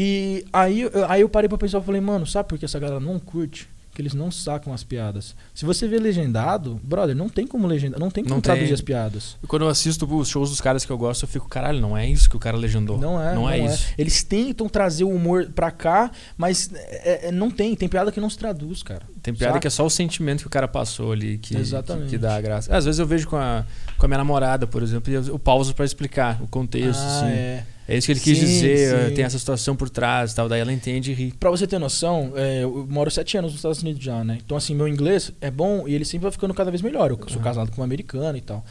[0.00, 2.78] E aí, eu- aí eu parei pra pensar e falei, mano, sabe por que essa
[2.78, 3.68] galera não curte?
[3.92, 5.34] Que eles não sacam as piadas.
[5.52, 8.74] Se você vê legendado, brother, não tem como legendar, não tem como Não traduzir tem.
[8.74, 9.36] as piadas.
[9.42, 11.98] E quando eu assisto os shows dos caras que eu gosto, eu fico, caralho, não
[11.98, 12.96] é isso que o cara legendou.
[12.96, 13.86] Não é, Não, é, isso.
[13.98, 18.20] Eles tentam trazer o humor pra cá, mas é- é- não tem, tem piada que
[18.20, 19.02] não se traduz, cara.
[19.20, 19.60] Tem piada Saca?
[19.62, 22.40] que é só o sentimento que o cara passou ali que, que, que dá a
[22.40, 22.72] graça.
[22.76, 23.64] Às vezes eu vejo com a,
[23.98, 27.00] com a minha namorada, por exemplo, e eu, eu pauso pra explicar o contexto.
[27.02, 27.26] Ah, assim.
[27.32, 27.64] é.
[27.88, 29.14] É isso que ele quis Sim, dizer, sim.
[29.14, 30.46] tem essa situação por trás e tal.
[30.46, 31.32] Daí ela entende e ri.
[31.40, 34.38] Pra você ter noção, é, eu moro sete anos nos Estados Unidos já, né?
[34.44, 37.10] Então, assim, meu inglês é bom e ele sempre vai ficando cada vez melhor.
[37.10, 38.62] Eu sou casado com uma americana e tal.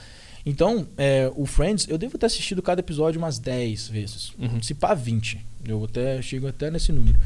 [0.46, 4.34] Então, é, o Friends, eu devo ter assistido cada episódio umas 10 vezes.
[4.40, 4.62] Uhum.
[4.62, 5.44] Se pá, 20.
[5.68, 7.18] Eu até chego até nesse número.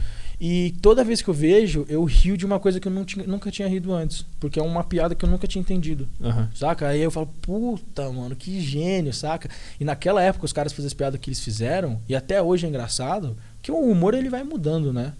[0.43, 3.51] E toda vez que eu vejo, eu rio de uma coisa que eu tinha- nunca
[3.51, 4.25] tinha rido antes.
[4.39, 6.07] Porque é uma piada que eu nunca tinha entendido.
[6.19, 6.49] Aham.
[6.55, 6.87] Saca?
[6.87, 9.47] Aí eu falo, puta, mano, que gênio, saca?
[9.79, 12.69] E naquela época os caras faziam as piadas que eles fizeram, e até hoje é
[12.69, 15.13] engraçado, que o humor ele vai mudando, né?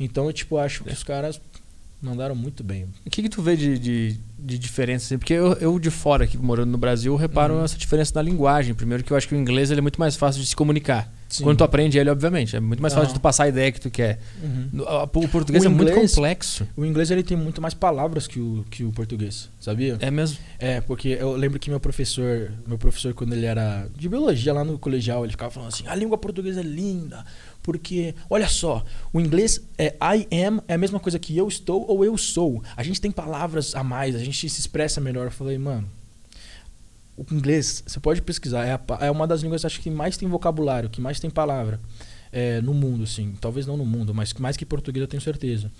[0.00, 1.38] Então eu, tipo, acho que os caras
[2.00, 2.86] mandaram muito bem.
[3.06, 5.04] O que, que tu vê de, de, de diferença?
[5.04, 5.18] assim?
[5.18, 7.64] Porque eu, eu de fora aqui, morando no Brasil, reparo Uhum.
[7.64, 8.74] essa diferença na linguagem.
[8.74, 11.12] Primeiro que eu acho que o inglês ele é muito mais fácil de se comunicar.
[11.32, 11.44] Sim.
[11.44, 12.54] Quando tu aprende ele, obviamente.
[12.54, 14.18] É muito mais fácil de tu passar a ideia que tu quer.
[14.42, 14.84] Uhum.
[15.14, 16.68] O português O é muito complexo.
[16.76, 19.96] O inglês ele tem muito mais palavras que o, que o português, sabia?
[20.00, 20.36] É mesmo.
[20.58, 24.62] É, porque eu lembro que meu professor, meu professor quando ele era de biologia lá
[24.62, 27.24] no colegial, ele ficava falando assim: "A língua portuguesa é linda,
[27.62, 31.86] porque olha só, o inglês é I am é a mesma coisa que eu estou
[31.88, 32.62] ou eu sou.
[32.76, 35.24] A gente tem palavras a mais, a gente se expressa melhor".
[35.28, 35.88] Eu falei: "Mano,
[37.16, 40.28] o inglês, você pode pesquisar, é, a é uma das línguas acho que mais tem
[40.28, 41.78] vocabulário, que mais tem palavra
[42.32, 43.34] é, no mundo, assim.
[43.40, 45.70] Talvez não no mundo, mas mais que português eu tenho certeza.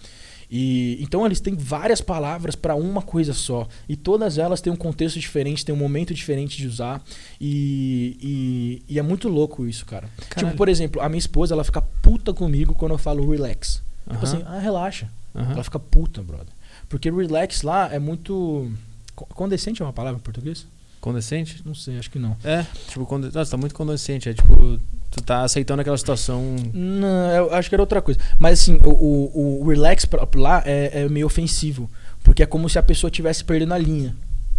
[0.55, 3.67] E então eles têm várias palavras para uma coisa só.
[3.89, 7.03] E todas elas têm um contexto diferente, têm um momento diferente de usar.
[7.41, 10.11] E, e, e é muito louco isso, cara.
[10.29, 10.49] Caralho.
[10.49, 13.83] Tipo, por exemplo, a minha esposa, ela fica puta comigo quando eu falo relax.
[14.11, 15.09] Tipo assim, ah, relaxa.
[15.35, 16.53] Ela fica puta, brother.
[16.89, 18.71] Porque relax lá é muito.
[19.17, 20.67] co- Condescente é uma palavra em português?
[21.03, 21.61] Condescente?
[21.67, 22.37] Não sei, acho que não.
[22.45, 23.29] É, tipo, conde...
[23.35, 24.29] Nossa, tá muito condescente.
[24.29, 24.79] É tipo,
[25.11, 26.55] tu tá aceitando aquela situação.
[26.73, 28.21] Não, eu acho que era outra coisa.
[28.39, 31.91] Mas assim, o, o, o relax pra- lá é, é meio ofensivo.
[32.23, 34.15] Porque é como se a pessoa estivesse perdendo a linha.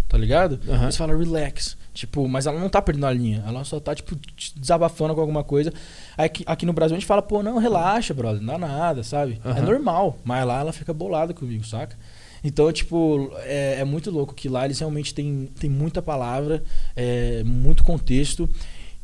[0.09, 0.59] Tá ligado?
[0.69, 0.91] Aham.
[0.91, 1.77] Você fala relax.
[1.93, 3.41] Tipo, mas ela não tá perdendo a linha.
[3.47, 4.17] Ela só tá, tipo,
[4.57, 5.71] desabafando com alguma coisa.
[6.17, 9.39] Aqui, aqui no Brasil a gente fala, pô, não, relaxa, brother, não dá nada, sabe?
[9.45, 10.17] É normal.
[10.25, 11.95] Mas lá ela fica bolada comigo, saca?
[12.43, 16.63] Então, tipo, é, é muito louco que lá eles realmente têm, têm muita palavra,
[16.95, 18.49] é, muito contexto.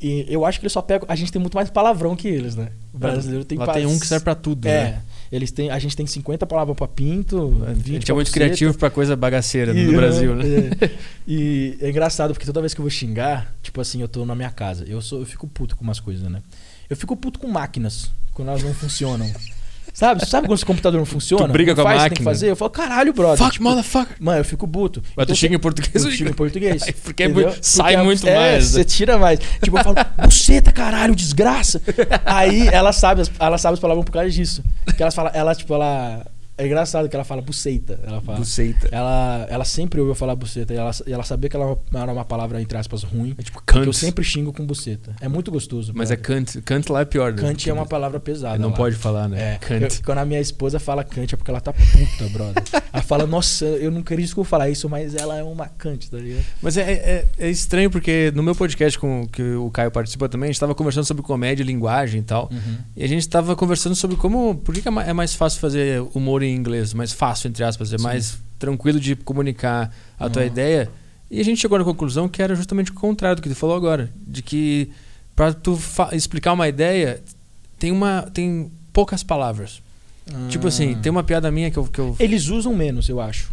[0.01, 1.05] E eu acho que eles só pegam.
[1.09, 2.69] A gente tem muito mais palavrão que eles, né?
[2.93, 4.83] O brasileiro tem Lá pa- tem um que serve pra tudo, É.
[4.83, 5.01] né?
[5.31, 7.61] Eles têm, a gente tem 50 palavras pra pinto.
[7.67, 8.45] A 20 gente é muito buceta.
[8.45, 10.45] criativo pra coisa bagaceira E- no Brasil, né?
[10.81, 10.89] é.
[11.27, 14.33] E é engraçado, porque toda vez que eu vou xingar, tipo assim, eu tô na
[14.35, 14.85] minha casa.
[14.87, 16.41] Eu, sou, eu fico puto com umas coisas, né?
[16.89, 19.29] Eu fico puto com máquinas, quando elas não funcionam.
[19.99, 20.25] Sabe?
[20.25, 21.45] Sabe quando o computador não funciona?
[21.45, 22.31] Tu briga Não com a faz o que tem que máquina?
[22.31, 22.49] fazer?
[22.51, 23.37] Eu falo, caralho, brother.
[23.37, 24.15] Fuck, tipo, motherfucker!
[24.17, 25.01] Mano, eu fico puto.
[25.07, 26.05] Mas tu Então, xinga em português?
[26.05, 26.83] eu xingo em português.
[27.03, 27.49] Porque é entendeu?
[27.49, 28.79] muito- sai Porque muito é, mais, né?
[28.79, 29.39] Você tira mais.
[29.61, 31.81] Tipo, eu falo, buceta, caralho, desgraça.
[32.25, 34.63] Aí ela sabe, as- ela sabe as palavras por causa disso.
[34.95, 36.25] Que elas falam, ela, tipo, ela.
[36.59, 37.99] É engraçado que ela fala buceita.
[38.05, 38.37] Ela fala.
[38.39, 38.89] Buceita.
[38.91, 42.25] Ela, ela sempre ouviu falar buceta e ela, e ela sabia que ela era uma
[42.25, 43.33] palavra, entre aspas, ruim.
[43.37, 43.85] É tipo Porque cunt.
[43.87, 45.15] eu sempre xingo com buceta.
[45.21, 45.93] É muito gostoso.
[45.95, 46.57] Mas é cunt.
[46.65, 47.41] Cunt lá é pior, né?
[47.41, 48.57] Cante é uma palavra pesada.
[48.57, 48.75] Não lá.
[48.75, 49.53] pode falar, né?
[49.53, 49.81] É, Cunt.
[49.99, 52.63] eu- quando a minha esposa fala cante é porque ela tá puta, brother.
[52.91, 56.17] Ela fala, nossa, eu não queria desculpa falar isso, mas ela é uma cante, tá
[56.17, 56.43] ligado?
[56.61, 60.49] Mas é, é, é estranho porque no meu podcast com que o Caio participa também,
[60.49, 62.49] a gente tava conversando sobre comédia, linguagem e tal.
[62.97, 64.55] E a gente tava conversando sobre como.
[64.55, 66.93] Por que, que é é mais fácil fazer humor em inglês?
[66.93, 67.91] Mais fácil, entre aspas.
[67.93, 68.03] É Sim.
[68.03, 70.47] mais tranquilo de comunicar a tua Uhum.
[70.47, 70.89] ideia.
[71.31, 73.75] E a gente chegou na conclusão que era justamente o contrário do que tu falou
[73.75, 74.09] agora.
[74.27, 74.89] De que
[75.35, 75.79] pra tu
[76.11, 77.21] explicar uma ideia,
[77.77, 79.81] tem, uma, tem poucas palavras.
[80.49, 80.99] Tipo assim, Ah.
[81.01, 81.85] tem uma piada minha que eu.
[81.85, 83.49] Que eu Eles usam menos, eu acho.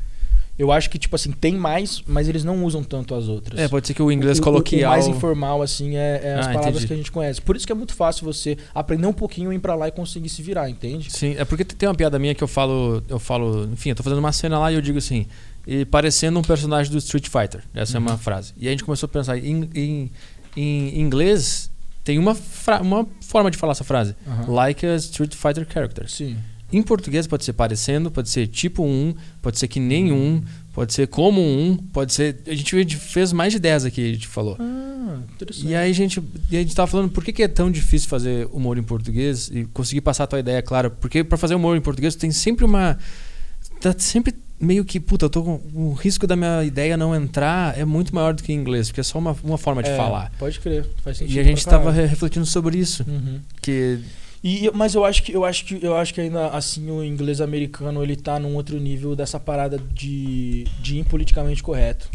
[0.58, 3.60] Eu acho que, tipo assim, tem mais, mas eles não usam tanto as outras.
[3.60, 4.90] É, pode ser que o inglês o, coloquial...
[4.90, 6.86] O, mais informal, assim, é, é as Ah, palavras entendi.
[6.86, 7.42] que a gente conhece.
[7.42, 10.30] Por isso que é muito fácil você aprender um pouquinho, ir pra lá e conseguir
[10.30, 11.10] se virar, entende?
[11.12, 14.02] Sim, é porque tem uma piada minha que eu falo, eu falo, enfim, eu tô
[14.02, 15.26] fazendo uma cena lá e eu digo assim,
[15.66, 17.62] e parecendo um personagem do Street Fighter.
[17.74, 18.06] Essa é Uhum.
[18.06, 18.54] uma frase.
[18.56, 20.10] E a gente começou a pensar em, em,
[20.56, 21.70] em inglês
[22.02, 24.52] tem uma, fra- uma forma de falar essa frase, Aham.
[24.54, 26.08] like a Street Fighter character.
[26.08, 26.36] Sim.
[26.72, 30.42] Em português pode ser parecendo, pode ser tipo um, pode ser que nem um,
[30.74, 32.38] pode ser como um, pode ser.
[32.46, 34.56] A gente fez mais de 10 aqui, a gente falou.
[34.58, 35.68] Ah, interessante.
[35.68, 38.08] E aí a gente, e a gente tava falando por que, que é tão difícil
[38.08, 40.90] fazer humor em português e conseguir passar a tua ideia clara.
[40.90, 42.98] Porque pra fazer humor em português tu tem sempre uma.
[43.80, 47.78] Tá sempre meio que, puta, eu tô com o risco da minha ideia não entrar
[47.78, 49.96] é muito maior do que em inglês, porque é só uma, uma forma de É,
[49.96, 50.32] falar.
[50.38, 51.36] Pode crer, faz sentido.
[51.36, 52.02] E a gente pra tava caralho.
[52.02, 53.04] re- refletindo sobre isso.
[53.06, 53.38] Uhum.
[53.62, 53.98] Que.
[54.48, 57.40] E, mas eu acho que eu acho que eu acho que ainda assim o inglês
[57.40, 62.08] americano ele tá num outro nível dessa parada de, de ir politicamente correto.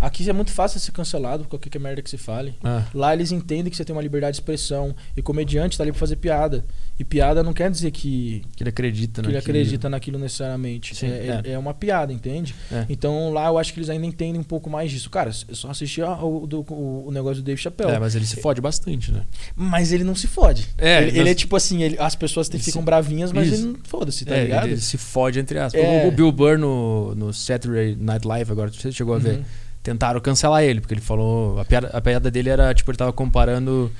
[0.00, 2.54] Aqui é muito fácil ser cancelado por qualquer merda que se fale.
[2.64, 5.92] Ah, Lá eles entendem que você tem uma liberdade de expressão e comediante tá ali
[5.92, 6.64] pra fazer piada.
[7.02, 10.94] E piada não quer dizer que, que ele acredita, que ele acredita naquilo necessariamente.
[10.94, 11.50] Sim, é, é.
[11.54, 12.54] é uma piada, entende?
[12.70, 12.86] É.
[12.88, 15.10] Então lá eu acho que eles ainda entendem um pouco mais disso.
[15.10, 17.90] Cara, eu só assisti o, do- o- negócio do Dave Chappelle.
[17.90, 19.22] É, mas ele se fode bastante, né?
[19.56, 20.68] Mas ele não se fode.
[20.78, 23.56] É, ele, ele é tipo assim, ele- as pessoas Ele ficam se- bravinhas, mas Isso.
[23.56, 24.66] ele não foda-se, tá é, ligado?
[24.68, 25.82] ele se fode entre aspas.
[25.82, 26.04] É.
[26.04, 29.38] O, o Bill Burr no, no Saturday Night Live, agora você chegou a ver.
[29.38, 29.44] Uhum.
[29.82, 31.58] tentaram cancelar ele, porque ele falou.
[31.58, 33.90] A piada, a piada dele era, tipo, ele tava comparando.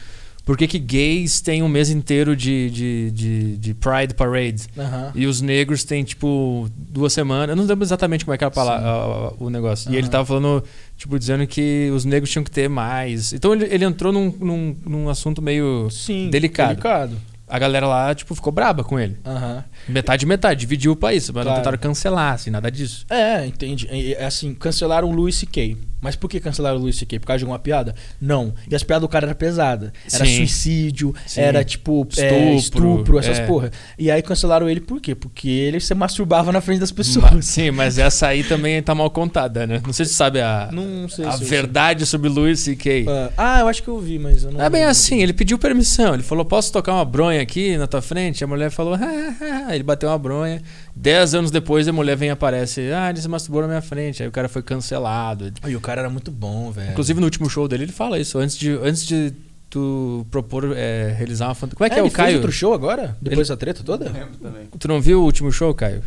[0.45, 4.64] Por que, que gays têm um mês inteiro de, de, de, de Pride Parade?
[4.76, 5.12] Aham.
[5.14, 7.51] E os negros têm, tipo, duas semanas.
[7.51, 8.70] Eu não lembro exatamente como é que era a Sim.
[8.70, 9.88] a- a- o negócio.
[9.88, 9.99] E Aham.
[9.99, 10.64] ele tava falando,
[10.97, 13.32] tipo, dizendo que os negros tinham que ter mais.
[13.32, 15.88] Então ele, ele entrou num, num, num assunto meio.
[15.90, 16.68] Sim, Delicado.
[16.70, 17.16] delicado.
[17.49, 19.18] A galera lá, tipo, ficou braba com ele.
[19.24, 19.62] Aham.
[19.86, 21.59] Metade metade, dividiu o país, mas não Claro.
[21.59, 23.05] tentaram cancelar, assim, nada disso.
[23.11, 23.86] É, entende.
[23.90, 25.76] É, é assim, cancelaram o Louis C.K.
[26.03, 27.18] Mas por que cancelaram o Louis C.K.?
[27.20, 27.94] Por causa de alguma piada?
[28.20, 28.53] Não.
[28.70, 29.90] E as piadas do cara eram pesadas.
[30.12, 30.36] Era Sim.
[30.36, 31.40] suicídio, Sim.
[31.40, 33.46] era tipo Estupro, é, estupro, essas é.
[33.46, 33.70] porra.
[33.98, 35.14] E aí cancelaram ele por quê?
[35.14, 37.44] Porque ele se masturbava na frente das pessoas.
[37.44, 39.80] Sim, mas essa aí também tá mal contada, né?
[39.84, 42.82] Não sei se você sabe a, Não sei a se verdade sobre Louis C.K.
[42.82, 43.07] sei.
[43.36, 44.61] Ah, eu acho que eu vi, mas eu não.
[44.61, 46.14] É bem assim, ele pediu permissão.
[46.14, 48.42] Ele falou: Posso tocar uma bronha aqui na tua frente?
[48.42, 50.62] A mulher falou: "Ah, ah, ah." Ele bateu uma bronha.
[50.95, 54.22] Dez anos depois, a mulher vem e aparece: Ah, ele se masturbou na minha frente.
[54.22, 55.53] Aí o cara foi cancelado.
[55.66, 56.90] E o cara era muito bom, velho.
[56.93, 58.38] Inclusive, no último show dele, ele fala isso.
[58.38, 59.32] Antes de, antes de
[59.70, 61.76] tu propor é, realizar uma fantasia.
[61.76, 62.26] Como é que é, ele o Caio?
[62.28, 63.16] fez outro show agora?
[63.22, 64.05] Depois Ele- dessa treta toda?
[64.05, 64.68] lembro também.
[64.78, 66.03] Tu não viu o último show, Caio?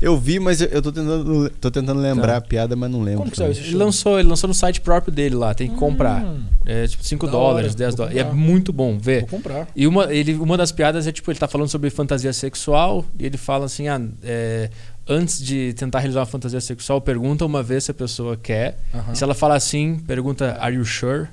[0.00, 2.36] Eu vi, mas eu, eu tô tentando, tô tentando lembrar Tá.
[2.36, 3.18] a piada, mas não lembro.
[3.18, 5.74] Como que saiu esse Ele lançou, ele lançou no site próprio dele lá, tem que
[5.76, 6.24] comprar.
[6.24, 8.16] Hum, É tipo 5 Da dólares, hora, 10 vou dólares.
[8.16, 8.38] E é comprar.
[8.38, 9.20] muito bom ver.
[9.20, 9.66] Vou comprar.
[9.74, 13.26] E uma, ele, uma das piadas é tipo, ele tá falando sobre fantasia sexual e
[13.26, 14.70] ele fala assim: ah, é,
[15.08, 18.78] antes de tentar realizar uma fantasia sexual, pergunta uma vez se a pessoa quer.
[19.12, 21.26] E se ela fala assim, pergunta: Are you sure?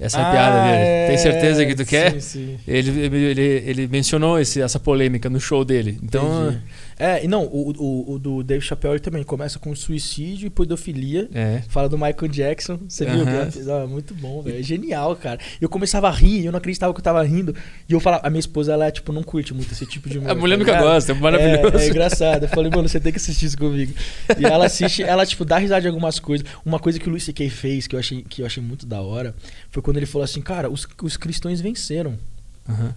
[0.00, 0.76] Essa é a Ah, piada dele.
[0.84, 2.12] é, Tem certeza que tu quer?
[2.12, 2.58] Sim, sim.
[2.68, 5.98] Ele, ele, ele, ele mencionou esse, essa polêmica no show dele.
[6.00, 6.62] Então, Entendi.
[6.98, 11.28] É, e não, o, o, o do Dave Chappelle também começa com suicídio e pedofilia.
[11.32, 11.62] é.
[11.68, 12.78] Fala do Michael Jackson.
[12.88, 13.22] Você viu?
[13.22, 13.50] Aham.
[13.50, 14.58] que é muito bom, velho.
[14.58, 15.38] É genial, cara.
[15.60, 17.54] Eu começava a rir, eu não acreditava que eu tava rindo.
[17.88, 20.30] E eu falava, a minha esposa, ela, tipo, não curte muito esse tipo de humor.
[20.30, 20.92] A mulher tá nunca ligado?
[20.92, 21.76] gosta, é maravilhoso.
[21.78, 22.42] É, é engraçado.
[22.44, 23.92] Eu falei, mano, você tem que assistir isso comigo.
[24.38, 26.46] E ela assiste, ela, tipo, dá risada de algumas coisas.
[26.64, 27.48] Uma coisa que o Luis C.K.
[27.50, 29.34] fez, que eu, achei, que eu achei muito da hora,
[29.70, 32.18] foi quando ele falou assim, cara, os, os cristãos venceram.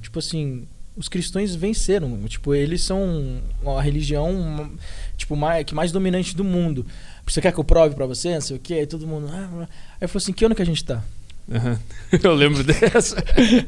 [0.01, 2.17] Tipo assim, os cristãos venceram.
[2.27, 3.41] Tipo, eles são
[3.77, 4.71] a religião
[5.15, 6.85] tipo, mais, que mais dominante do mundo.
[7.25, 8.33] Você quer que eu prove pra você?
[8.33, 8.73] Não sei o quê.
[8.75, 9.27] Aí todo mundo.
[9.31, 9.49] Ah.
[9.61, 9.67] Aí
[10.01, 11.03] eu falei assim, que ano que a gente tá?
[11.49, 11.79] Aham.
[12.21, 13.15] Eu lembro dessa.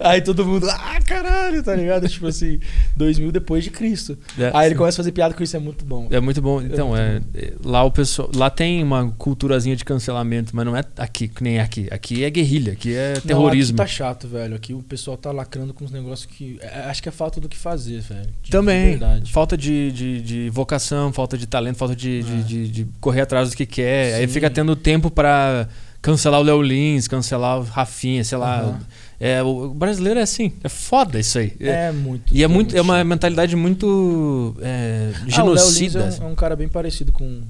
[0.02, 2.08] Aí todo mundo, ah, caralho, tá ligado?
[2.10, 2.60] tipo assim,
[2.96, 4.18] dois mil depois de Cristo.
[4.38, 4.78] É, Aí ele sim.
[4.80, 6.08] começa a fazer piada com isso, é muito bom.
[6.12, 6.62] É muito bom.
[6.62, 10.76] Então, muito é, é, lá o pessoal, lá tem uma culturazinha de cancelamento, mas não
[10.76, 11.88] é aqui, nem aqui.
[11.90, 13.76] Aqui é guerrilha, aqui é Não, terrorismo.
[13.82, 14.56] aqui tá chato, velho.
[14.56, 16.58] Aqui o pessoal tá lacrando com uns negócios que.
[16.62, 18.30] é, Acho que é falta do que fazer, velho.
[18.44, 18.92] De- Também.
[18.92, 19.32] verdade.
[19.32, 22.42] Falta de, de, de vocação, falta de talento, falta de, É.
[22.44, 24.16] de- correr atrás do que quer.
[24.16, 24.34] Aí Sim.
[24.34, 25.68] fica tendo tempo pra
[26.04, 28.60] cancelar o Léo Lins, cancelar o Rafinha, sei lá.
[28.62, 28.80] Aham.
[29.20, 30.52] É, o brasileiro é assim.
[30.64, 31.54] É foda isso aí.
[31.60, 32.36] É- É muito.
[32.36, 36.00] e é, muito, é uma mentalidade muito é, Ah, o Léo Lins genocida.
[36.04, 36.22] é assim.
[36.22, 37.42] um, é um cara bem parecido com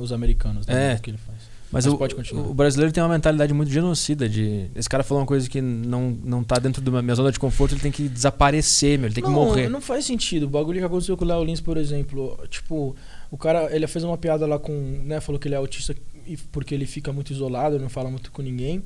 [0.00, 0.92] os americanos, né?
[0.92, 0.94] É.
[0.96, 1.38] O que ele faz.
[1.70, 2.46] Mas, Mas o, pode continuar.
[2.48, 4.66] o brasileiro tem uma mentalidade muito genocida de.
[4.74, 7.72] Esse cara falou uma coisa que não, não tá dentro da minha zona de conforto,
[7.74, 9.68] ele tem que desaparecer, meu, ele tem que não, morrer.
[9.68, 10.44] Não faz sentido.
[10.44, 12.96] O bagulho que aconteceu com o Léo Lins, por exemplo, tipo,
[13.30, 14.72] o cara, ele fez uma piada lá com,
[15.04, 15.94] né, falou que ele é autista
[16.36, 18.82] porque ele fica muito isolado, não fala muito com ninguém.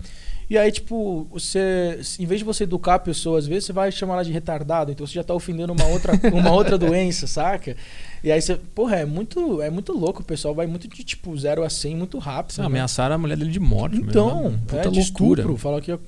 [0.50, 3.90] E aí, tipo, você, em vez de você educar a pessoa, às vezes você vai
[3.90, 7.74] chamar ela de retardado, então você já tá ofendendo uma outra, uma outra doença, saca?
[8.22, 11.34] E aí você, porra, é muito, é muito louco, o pessoal vai muito de tipo
[11.36, 12.58] 0 a 100 muito rápido.
[12.58, 12.66] Né?
[12.66, 13.96] Ameaçaram a mulher dele de morte.
[13.96, 15.40] Então, mesmo, é, de loucura.
[15.40, 16.00] estupro, falar que ia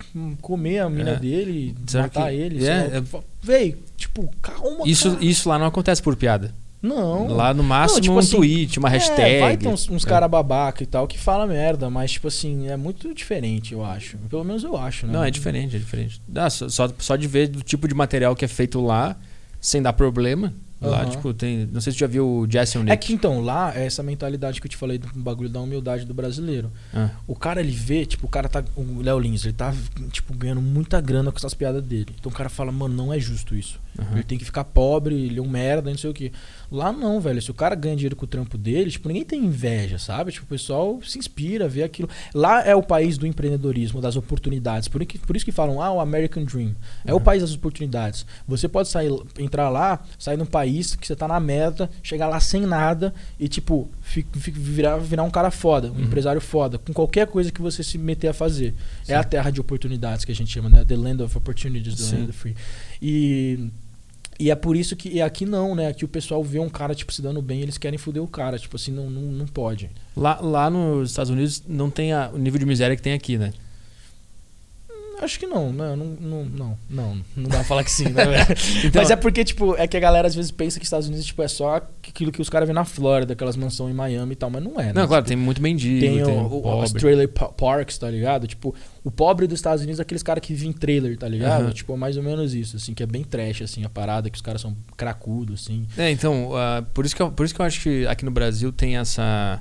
[0.43, 1.17] comer a mina é.
[1.17, 2.37] dele, Será matar que...
[2.37, 2.67] ele.
[2.67, 3.03] É, é...
[3.43, 4.85] Véi, tipo, calma.
[4.85, 6.55] Isso, isso lá não acontece por piada.
[6.85, 7.29] Não.
[7.29, 9.37] Lá no máximo não, tipo um assim, tweet, uma hashtag.
[9.37, 10.09] É, vai ter uns, uns é.
[10.09, 14.19] cara babaca e tal que fala merda, mas tipo assim, é muito diferente, eu acho.
[14.29, 15.15] Pelo menos eu acho, né?
[15.15, 16.21] Não, é diferente, é diferente.
[16.35, 19.17] Ah, só, só de ver do tipo de material que é feito lá,
[19.59, 21.67] sem dar problema, Lá, tipo, tem.
[21.73, 22.93] Não sei se você já viu o Jason Nick.
[22.93, 26.05] É que então, lá é essa mentalidade que eu te falei do bagulho da humildade
[26.05, 26.71] do brasileiro.
[26.93, 27.11] Ah.
[27.27, 28.63] O cara, ele vê, tipo, o cara tá.
[28.77, 29.73] O Léo Lins, ele tá,
[30.11, 32.09] tipo, ganhando muita grana com essas piadas dele.
[32.19, 33.81] Então o cara fala, mano, não é justo isso.
[33.99, 34.15] Uhum.
[34.15, 36.33] Ele tem que ficar pobre, ele é um merda, não sei o que.
[36.71, 37.41] Lá não, velho.
[37.41, 40.33] Se o cara ganha dinheiro com o trampo dele, tipo, ninguém tem inveja, sabe?
[40.33, 42.09] Tipo, o pessoal se inspira, vê aquilo.
[42.35, 44.89] Lá é o país do empreendedorismo, das oportunidades.
[44.89, 46.75] Por, por isso que falam, ah, o American Dream.
[47.05, 47.19] É uhum.
[47.19, 48.27] o país das oportunidades.
[48.47, 50.64] Você pode sair, entrar lá, sair num país
[50.99, 53.89] que você tá na meta, chegar lá sem nada e, tipo,
[54.53, 56.03] virar, virar um cara foda, um uhum.
[56.03, 58.75] empresário foda, com qualquer coisa que você se meter a fazer.
[59.05, 59.13] Sim.
[59.13, 60.85] É a terra de oportunidades que a gente chama, né?
[60.85, 62.55] The Land of Opportunities, the Land of Free.
[63.01, 63.71] E
[64.39, 65.89] e é por isso que aqui não, né?
[65.89, 68.59] Aqui o pessoal vê um cara, tipo, se dando bem, eles querem foder o cara.
[68.59, 69.91] Tipo assim, não, não, não pode.
[70.17, 73.39] Lá, lá nos Estados Unidos não tem a, o nível de miséria que tem aqui,
[73.39, 73.53] né?
[75.21, 78.25] Acho que não, não, não, não, não, não, não dá pra falar que sim, né,
[78.85, 81.27] então, Mas é porque, tipo, é que a galera às vezes pensa que Estados Unidos
[81.27, 84.37] tipo, é só aquilo que os caras vêem na Flórida, aquelas mansões em Miami e
[84.37, 84.93] tal, mas não é, né?
[84.95, 88.47] Não, claro, tipo, tem muito mendigo, tem, tem o, o, os trailer parks, tá ligado?
[88.47, 91.67] Tipo, o pobre dos Estados Unidos é aqueles caras que vivem em trailer, tá ligado?
[91.67, 91.73] Uhum.
[91.73, 94.43] Tipo, mais ou menos isso, assim, que é bem trash, assim, a parada, que os
[94.43, 95.87] caras são cracudos, assim.
[95.97, 98.31] É, então, uh, por, isso que eu, por isso que eu acho que aqui no
[98.31, 99.61] Brasil tem essa...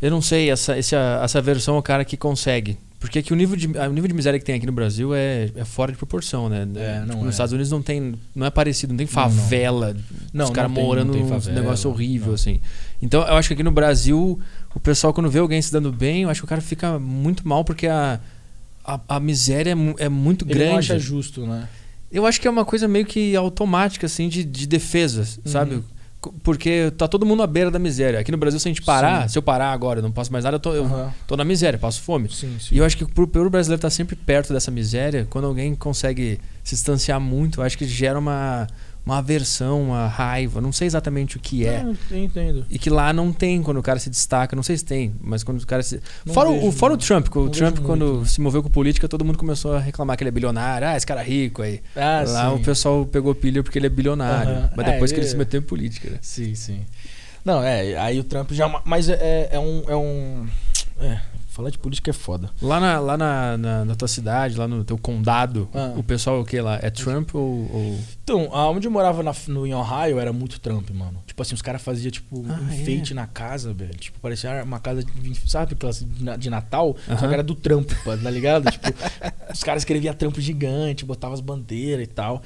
[0.00, 2.76] Eu não sei, essa, essa, essa versão ao cara que consegue.
[3.06, 5.48] Porque aqui o nível de, o nível de miséria que tem aqui no Brasil é,
[5.54, 6.62] é fora de proporção, né?
[6.62, 7.24] É, não tipo, é.
[7.24, 8.14] Nos Estados Unidos não tem.
[8.34, 9.96] Não é parecido, não tem favela.
[10.32, 12.34] Não, os caras morando num negócio horrível, não.
[12.34, 12.60] assim.
[13.00, 14.40] Então eu acho que aqui no Brasil,
[14.74, 17.46] o pessoal, quando vê alguém se dando bem, eu acho que o cara fica muito
[17.46, 18.18] mal porque a,
[18.84, 20.72] a, a miséria é, é muito Ele grande.
[20.72, 21.68] Não acha justo, né?
[22.10, 25.52] Eu acho que é uma coisa meio que automática, assim, de, de defesa, uhum.
[25.52, 25.82] sabe?
[26.42, 28.20] Porque tá todo mundo à beira da miséria.
[28.20, 29.28] Aqui no Brasil, se a gente parar, sim.
[29.32, 30.98] se eu parar agora, eu não posso mais nada, eu tô, uhum.
[31.00, 32.28] eu tô na miséria, passo fome.
[32.30, 32.74] Sim, sim.
[32.74, 36.40] E eu acho que pro, pro brasileiro tá sempre perto dessa miséria, quando alguém consegue
[36.62, 38.66] se distanciar muito, eu acho que gera uma,
[39.06, 41.84] uma aversão, uma raiva, não sei exatamente o que é.
[41.84, 42.66] Não, entendo.
[42.68, 45.44] E que lá não tem quando o cara se destaca, não sei se tem, mas
[45.44, 46.02] quando o cara se.
[46.24, 48.28] Não fora vejo, o, fora o Trump, o Trump, quando muito.
[48.28, 51.06] se moveu com política, todo mundo começou a reclamar que ele é bilionário, ah, esse
[51.06, 51.80] cara é rico aí.
[51.94, 52.56] Ah, lá sim.
[52.56, 54.68] o pessoal pegou pilha porque ele é bilionário.
[54.76, 56.18] Mas depois é, que ele se meteu em política, né?
[56.20, 56.80] Sim, sim.
[57.44, 58.68] Não, é, aí o Trump já.
[58.84, 59.84] Mas é, é um.
[59.86, 60.46] É um
[61.00, 61.20] é,
[61.56, 62.50] Falar de política é foda.
[62.60, 65.94] Lá na, lá na, na, na tua cidade, lá no teu condado, ah.
[65.96, 66.78] o pessoal o que lá?
[66.82, 67.98] É Trump ou, ou...
[68.22, 71.22] Então, onde eu morava na, no, em Ohio era muito Trump, mano.
[71.26, 73.16] Tipo assim, os caras faziam, tipo, ah, um enfeite é?
[73.16, 73.94] na casa, velho.
[73.94, 75.74] Tipo, parecia uma casa, de, sabe,
[76.38, 76.90] de Natal?
[76.90, 77.18] Uh -huh.
[77.18, 78.70] Só que era do Trump, tá ligado?
[78.70, 78.88] tipo,
[79.50, 82.42] os caras escreviam Trump gigante, botavam as bandeiras e tal.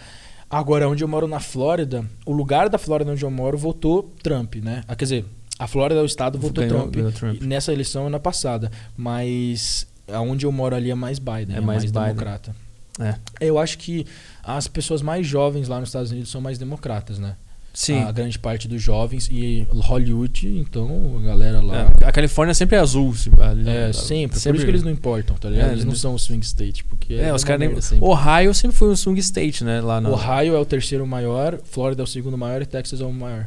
[0.49, 4.55] Agora, onde eu moro na Flórida, o lugar da Flórida onde eu moro votou Trump,
[4.57, 4.85] né?
[4.87, 5.27] Ah, quer dizer,
[5.61, 7.43] a Flórida, o estado, votou Trump, Trump.
[7.43, 8.73] Nessa eleição ano passada.
[8.97, 11.55] Mas aonde eu moro ali é mais Biden.
[11.55, 12.57] É, é mais, mais democrata.
[12.99, 13.15] É.
[13.39, 14.07] Eu acho que
[14.43, 17.37] as pessoas mais jovens lá nos Estados Unidos são mais democratas, né?
[17.75, 17.99] Sim.
[18.01, 19.29] A grande parte dos jovens.
[19.31, 21.93] E Hollywood, então, a galera lá.
[22.01, 23.15] É, a Califórnia sempre é azul.
[23.39, 24.41] Ali, é, sempre.
[24.41, 24.53] sempre.
[24.53, 25.69] Por isso que eles não importam, tá ligado?
[25.69, 26.85] É, eles não são o swing state.
[26.85, 28.01] Porque é, os caras nem.
[28.01, 29.83] Ohio sempre foi um swing state, né?
[29.83, 30.11] Lá no...
[30.11, 33.47] Ohio é o terceiro maior, Flórida é o segundo maior e Texas é o maior.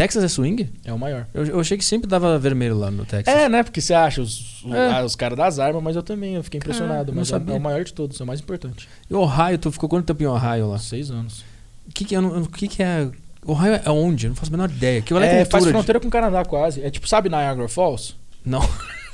[0.00, 0.66] Texas é swing?
[0.82, 1.26] É o maior.
[1.34, 3.34] Eu, eu, achei que sempre dava vermelho lá no Texas.
[3.34, 3.62] É, né?
[3.62, 5.04] Porque você acha os, é.
[5.04, 7.12] os caras das armas, mas eu também eu fiquei impressionado.
[7.14, 8.88] mas é, é, o maior de todos, é o mais importante.
[9.10, 10.78] E Ohio, tu ficou quanto tempo em Ohio lá?
[10.78, 11.44] Seis anos.
[11.86, 12.18] O que, que, é,
[12.56, 13.10] que, que é.
[13.44, 14.24] Ohio é onde?
[14.24, 15.02] Eu não faço a menor ideia.
[15.02, 16.04] Que é, faz fronteira de...
[16.04, 16.82] com o Canadá quase.
[16.82, 18.14] É tipo, sabe Niagara Falls?
[18.42, 18.62] Não.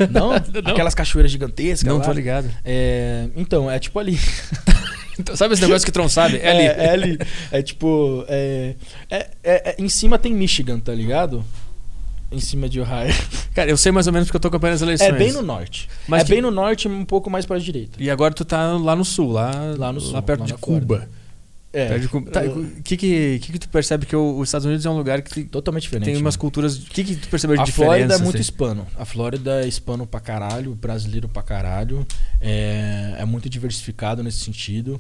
[0.09, 0.31] Não?
[0.63, 0.71] não?
[0.71, 1.83] Aquelas cachoeiras gigantescas.
[1.83, 2.05] Não, lá.
[2.05, 2.49] tô ligado.
[2.65, 4.17] É, então, é tipo ali.
[5.19, 6.39] Então, sabe esse negócio que Tron sabe?
[6.39, 6.63] É, ali.
[6.63, 7.19] É, é ali.
[7.51, 8.25] É tipo.
[8.29, 8.75] É,
[9.11, 11.45] é, é, em cima tem Michigan, tá ligado?
[12.31, 13.15] Em cima de Ohio.
[13.55, 15.09] Cara, eu sei mais ou menos porque eu tô acompanhando as eleições.
[15.09, 15.89] É bem no norte.
[16.09, 16.31] Mas é que...
[16.33, 18.03] bem no norte, um pouco mais pra direita.
[18.03, 20.55] E agora tu tá lá no sul, lá, lá, no sul, lá perto lá de
[20.55, 21.09] Cuba.
[21.73, 24.49] É, Perde com- tá, eu- o que, que, que que tu percebe que o- os
[24.49, 26.07] Estados Unidos é um lugar que tem, totalmente diferente.
[26.07, 26.41] tem umas mano.
[26.41, 26.79] culturas.
[26.79, 27.93] O que, que tu percebeu de A diferença?
[27.97, 28.41] Flórida é muito assim?
[28.41, 28.87] hispano.
[28.97, 32.07] A Flórida é hispano pra caralho, brasileiro pra caralho.
[32.41, 34.99] É, é muito diversificado nesse sentido.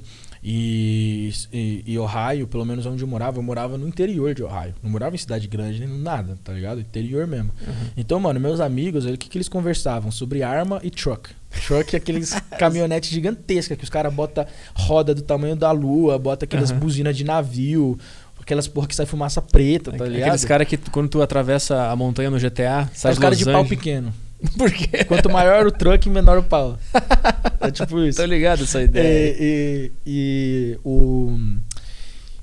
[0.48, 4.74] E, e, e Ohio, pelo menos onde eu morava, eu morava no interior de Ohio.
[4.82, 6.80] Não morava em cidade grande, nem nada, tá ligado?
[6.80, 7.50] Interior mesmo.
[7.66, 7.74] Uhum.
[7.96, 10.10] Então, mano, meus amigos, o que, que eles conversavam?
[10.12, 11.30] Sobre arma e truck.
[11.64, 16.44] Truck é aqueles caminhonetes gigantescas que os caras botam roda do tamanho da lua, bota
[16.44, 16.80] aquelas Aham.
[16.80, 17.98] buzinas de navio,
[18.40, 20.28] aquelas porra que sai fumaça preta, tá ligado?
[20.28, 23.44] Aqueles caras que quando tu atravessa a montanha no GTA, sai Sai os caras de
[23.44, 24.14] pau pequeno.
[24.56, 25.04] Por quê?
[25.04, 26.78] Quanto maior o truck, menor o pau.
[27.58, 28.18] É tipo isso.
[28.18, 29.34] Tô ligado essa ideia.
[29.40, 31.36] E, e, e o.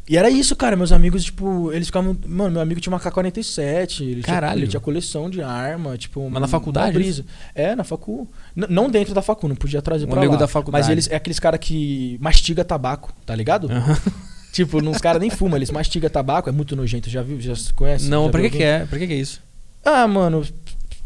[0.08, 0.76] E era isso, cara.
[0.76, 2.16] Meus amigos, tipo, eles ficavam.
[2.28, 4.02] Mano, meu amigo tinha uma K-47.
[4.02, 4.60] Ele tinha, Caralho.
[4.60, 6.30] ele tinha coleção de arma, tipo.
[6.30, 7.26] Mas na faculdade, brisa.
[7.56, 8.28] É, na facu.
[8.56, 10.40] N- não dentro da facu, não podia trazer Um pra amigo lá.
[10.40, 10.84] da faculdade.
[10.84, 13.70] Mas eles é aqueles cara que mastiga tabaco, tá ligado?
[14.54, 17.10] Tipo, uns caras nem fumam, eles mastigam tabaco, é muito nojento.
[17.10, 17.42] Já viu?
[17.42, 18.08] Já se conhece?
[18.08, 18.86] Não, Já pra que, que é?
[18.86, 19.42] Pra que, que é isso?
[19.84, 20.46] Ah, mano.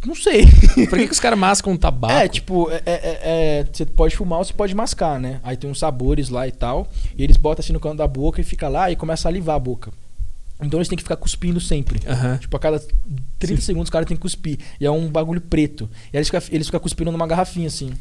[0.06, 0.46] Não sei.
[0.90, 2.14] Por que, que os caras mascam tabaco?
[2.14, 5.40] É, tipo, é, é- é- você pode fumar ou você pode mascar, né?
[5.44, 6.88] Aí tem uns sabores lá e tal.
[7.18, 9.56] E eles botam assim no canto da boca e fica lá e começa a alivar
[9.56, 9.92] a boca.
[10.62, 12.00] Então eles têm que ficar cuspindo sempre.
[12.08, 12.38] Aham.
[12.38, 12.82] Tipo, a cada
[13.38, 14.58] 30 segundos o cara tem que cuspir.
[14.80, 15.90] E é um bagulho preto.
[16.12, 17.92] E aí eles ficam, eles ficam cuspindo numa garrafinha assim.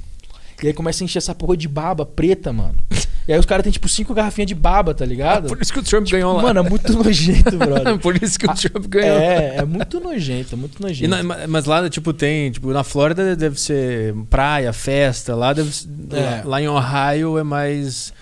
[0.62, 2.74] E aí começa a encher essa porra de baba preta, mano.
[3.28, 5.48] E aí os caras têm tipo cinco garrafinhas de baba, tá ligado?
[5.48, 6.42] Por isso que o Trump ganhou lá.
[6.42, 7.98] Mano, é muito nojento, brother.
[7.98, 9.18] Por isso que o Ah, Trump ganhou.
[9.18, 11.11] É, é muito nojento, é muito nojento.
[11.11, 12.50] na- ma- mas lá, tipo, tem.
[12.52, 15.34] Tipo, na Flórida deve ser praia, festa.
[15.34, 16.42] Lá deve ser- É.
[16.44, 18.12] lá, em Ohio é mais.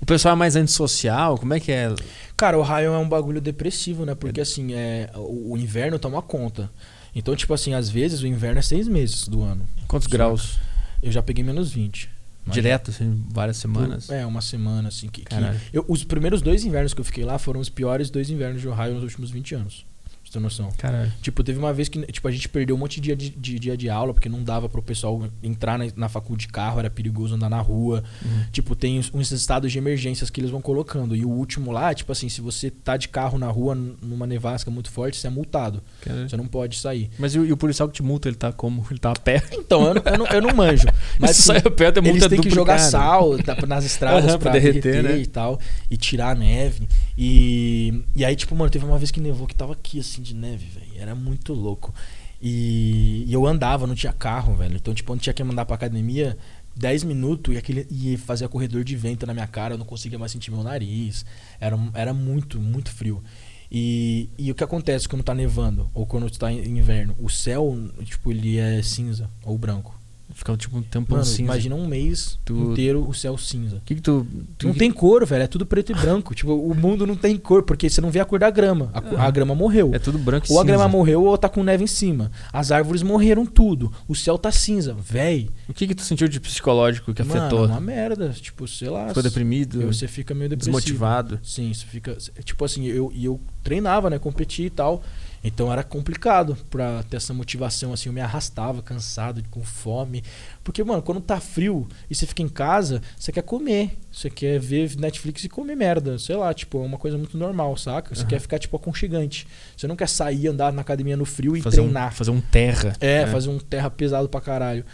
[0.00, 1.36] O pessoal é mais antissocial.
[1.38, 1.94] Como é que é?
[2.36, 4.14] Cara, o Ohio é um bagulho depressivo, né?
[4.14, 6.70] Porque assim, é, o, inverno toma conta.
[7.14, 9.62] Então, tipo assim, às vezes o inverno é seis meses do ano.
[9.86, 10.58] Quantos graus?
[11.04, 12.08] Eu já peguei menos 20.
[12.46, 14.10] Mas Direto, assim, várias por- semanas.
[14.10, 15.08] É, uma semana, assim.
[15.08, 15.34] Que, que-
[15.72, 18.68] eu- os primeiros dois invernos que eu fiquei lá foram os piores dois invernos de
[18.68, 19.86] Ohio nos últimos 20 anos.
[20.34, 20.68] Ter noção.
[20.76, 21.12] Caralho.
[21.22, 23.58] Tipo, teve uma vez que tipo, a gente perdeu um monte de dia de, de-
[23.58, 26.90] dia de aula, porque não dava pro pessoal entrar na, na faculdade de carro, era
[26.90, 28.02] perigoso andar na rua.
[28.24, 28.44] Uhum.
[28.52, 31.14] Tipo, tem uns- uns estados de emergências que eles vão colocando.
[31.14, 34.70] E o último lá, tipo assim, se você tá de carro na rua numa nevasca
[34.70, 35.82] muito forte, você é multado.
[36.00, 36.28] Caralho.
[36.28, 37.10] Você não pode sair.
[37.18, 38.84] Mas e o, e o policial que te multa, ele tá como?
[38.90, 39.42] Ele tá a pé?
[39.52, 40.86] Então, eu não, eu não, eu não manjo.
[41.18, 44.24] Mas Se sai a pé, tem multa eles têm que jogar sal da- nas estradas
[44.24, 45.18] Aham, pra, pra derreter, derreter, né?
[45.18, 45.60] e tal.
[45.90, 46.88] E tirar a neve.
[47.16, 50.34] E, e aí, tipo, mano, teve uma vez que nevou que tava aqui, assim, de
[50.34, 50.92] neve, velho.
[50.96, 51.94] Era muito louco.
[52.42, 54.76] E, e eu andava, não tinha carro, velho.
[54.76, 56.36] Então, tipo, quando tinha que mandar pra academia,
[56.76, 60.18] 10 minutos e aquele e fazia corredor de vento na minha cara, eu não conseguia
[60.18, 61.24] mais sentir meu nariz.
[61.60, 63.22] Era, era muito, muito frio.
[63.70, 67.16] E, e o que acontece quando tá nevando ou quando tá inverno?
[67.18, 69.98] O céu, tipo, ele é cinza ou branco.
[70.34, 71.42] Fica tipo um tempão Mano, cinza.
[71.42, 73.80] imagina um mês Tu- inteiro o céu cinza.
[73.84, 74.26] Que que tu...
[74.58, 75.44] tu Não tem cor, velho.
[75.44, 76.34] É tudo preto e branco.
[76.34, 78.90] tipo, o mundo não tem cor, porque você não vê a cor da grama.
[78.92, 79.90] A, a grama morreu.
[79.94, 80.72] É tudo branco e ou a cinza.
[80.76, 82.32] grama morreu ou tá com neve em cima.
[82.52, 83.92] As árvores morreram tudo.
[84.08, 84.94] O céu tá cinza.
[84.94, 85.48] Véi.
[85.68, 87.66] O que que tu sentiu de psicológico que Mano, afetou?
[87.66, 88.30] uma merda.
[88.30, 89.08] Tipo, sei lá.
[89.08, 89.86] Ficou deprimido?
[89.86, 90.76] Você fica meio depressivo.
[90.80, 91.38] Desmotivado?
[91.44, 92.16] Sim, isso fica.
[92.44, 94.18] Tipo assim, eu, eu treinava, né?
[94.18, 95.02] Competia e tal.
[95.44, 100.24] Então era complicado pra ter essa motivação, assim, eu me arrastava, cansado, com fome.
[100.64, 103.96] Porque, mano, quando tá frio e você fica em casa, você quer comer.
[104.10, 106.18] Você quer ver Netflix e comer merda.
[106.18, 108.14] Sei lá, tipo, é uma coisa muito normal, saca?
[108.14, 108.30] Você Aham.
[108.30, 109.46] quer ficar, tipo, aconchegante.
[109.76, 112.14] Você não quer sair, andar na academia no frio e fazer um, treinar.
[112.14, 112.96] fazer um terra.
[112.98, 114.84] É, fazer um terra pesado pra caralho.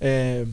[0.00, 0.46] É,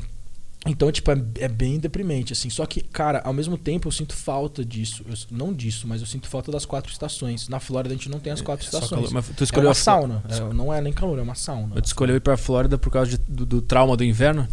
[0.65, 2.49] então, tipo, é, é bem deprimente, assim.
[2.49, 5.03] Só que, cara, ao mesmo tempo eu sinto falta disso.
[5.07, 7.47] Eu- não disso, mas eu sinto falta das quatro estações.
[7.47, 8.89] Na Flórida a gente não tem as quatro É estações.
[8.89, 9.13] calor.
[9.13, 10.23] Mas tu É escolheu uma a sauna.
[10.27, 11.75] É, não é nem calor, é uma sauna.
[11.81, 14.47] Tu escolheu ir pra Flórida por causa de- do, do trauma do inverno?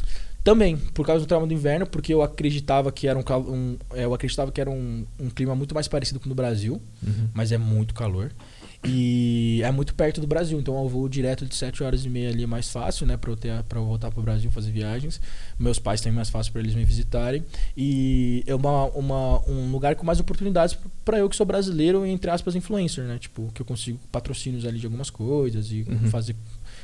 [0.44, 4.04] Também, por causa do trauma do inverno, porque eu acreditava que era um, um- é,
[4.04, 6.80] eu acreditava que era um, um clima muito mais parecido com o do Brasil,
[7.32, 8.30] mas é muito calor.
[8.86, 12.28] E é muito perto do Brasil, então eu vou direto de 7 horas e meia
[12.30, 15.20] ali é mais fácil, né, para eu ter para eu voltar pro Brasil fazer viagens.
[15.58, 17.42] Meus pais também é mais fácil para eles me visitarem
[17.76, 22.10] e é uma, uma, um lugar com mais oportunidades para eu que sou brasileiro e
[22.10, 23.18] entre aspas influencer, né?
[23.18, 26.08] Tipo, que eu consigo patrocínios ali de algumas coisas e Uhum.
[26.10, 26.34] fazer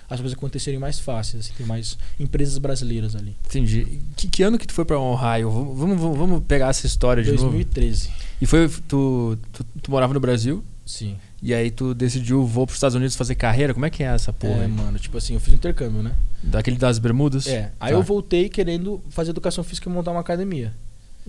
[0.08, 3.34] as coisas acontecerem mais fáceis, assim, tem mais empresas brasileiras ali.
[3.46, 4.00] Entendi.
[4.16, 5.50] Que, que ano que tu foi pra Ohio?
[5.50, 7.42] Vamos, vamos, vamos pegar essa história de novo.
[7.44, 8.10] 2013.
[8.40, 8.68] E foi.
[8.68, 10.64] Tu, tu, tu morava no Brasil?
[10.84, 11.16] Sim.
[11.42, 13.72] E aí tu decidiu vou pros Estados Unidos fazer carreira?
[13.72, 14.64] Como é que é essa porra?
[14.64, 16.12] é, mano, tipo assim, eu fiz intercâmbio, né?
[16.42, 17.46] Daquele das bermudas?
[17.46, 17.72] É.
[17.80, 17.96] Aí Tá.
[17.98, 20.72] eu voltei querendo fazer educação física e montar uma academia.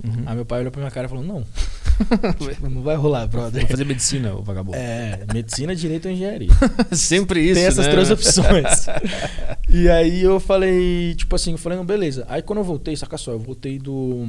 [0.03, 0.23] Uhum.
[0.25, 1.43] Aí meu pai olhou pra minha cara e falou: Não,
[2.39, 3.61] tipo, não vai rolar, brother.
[3.61, 4.77] Vou fazer medicina, o vagabundo.
[4.77, 6.49] É, medicina, direito ou engenharia.
[6.93, 7.55] Sempre isso.
[7.55, 7.91] Tem essas né?
[7.91, 8.85] três opções.
[9.69, 12.25] e aí eu falei, tipo assim, eu falei, não, beleza.
[12.29, 14.25] Aí quando eu voltei, saca só, eu voltei do.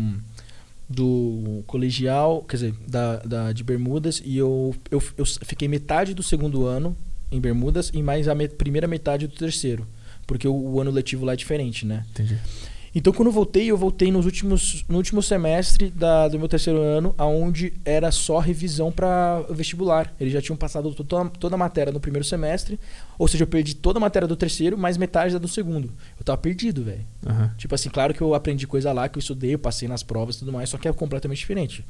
[0.93, 6.23] Do colegial, quer dizer, da, da, de Bermudas, e eu, eu, eu fiquei metade do
[6.23, 6.97] segundo ano
[7.31, 9.87] em Bermudas e mais a me, primeira metade do terceiro.
[10.27, 12.05] Porque o, o, ano letivo lá é diferente, né?
[12.11, 12.39] Entendi.
[12.95, 16.81] Então, quando eu voltei, eu voltei nos últimos, no último semestre da, do meu terceiro
[16.81, 20.15] ano, aonde era só revisão para vestibular.
[20.21, 22.79] Eles já tinham passado toda, toda a matéria no primeiro semestre,
[23.19, 25.91] ou seja, eu perdi toda a matéria do terceiro, mais metade da do segundo.
[26.19, 27.05] Eu tava perdido, velho.
[27.27, 27.51] Uhum.
[27.57, 30.37] Tipo assim, claro que eu aprendi coisa lá, que eu estudei, eu passei nas provas
[30.37, 31.85] e tudo mais, só que é completamente diferente.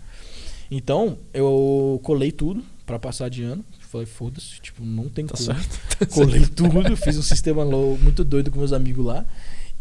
[0.71, 3.65] Então, eu colei tudo para passar de ano.
[3.81, 5.45] Falei, foda-se, tipo, não tem tá como.
[5.45, 5.99] Certo.
[5.99, 9.27] Tá colei tudo, fiz um sistema muito doido com meus amigos lá.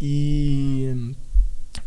[0.02, 1.14] E,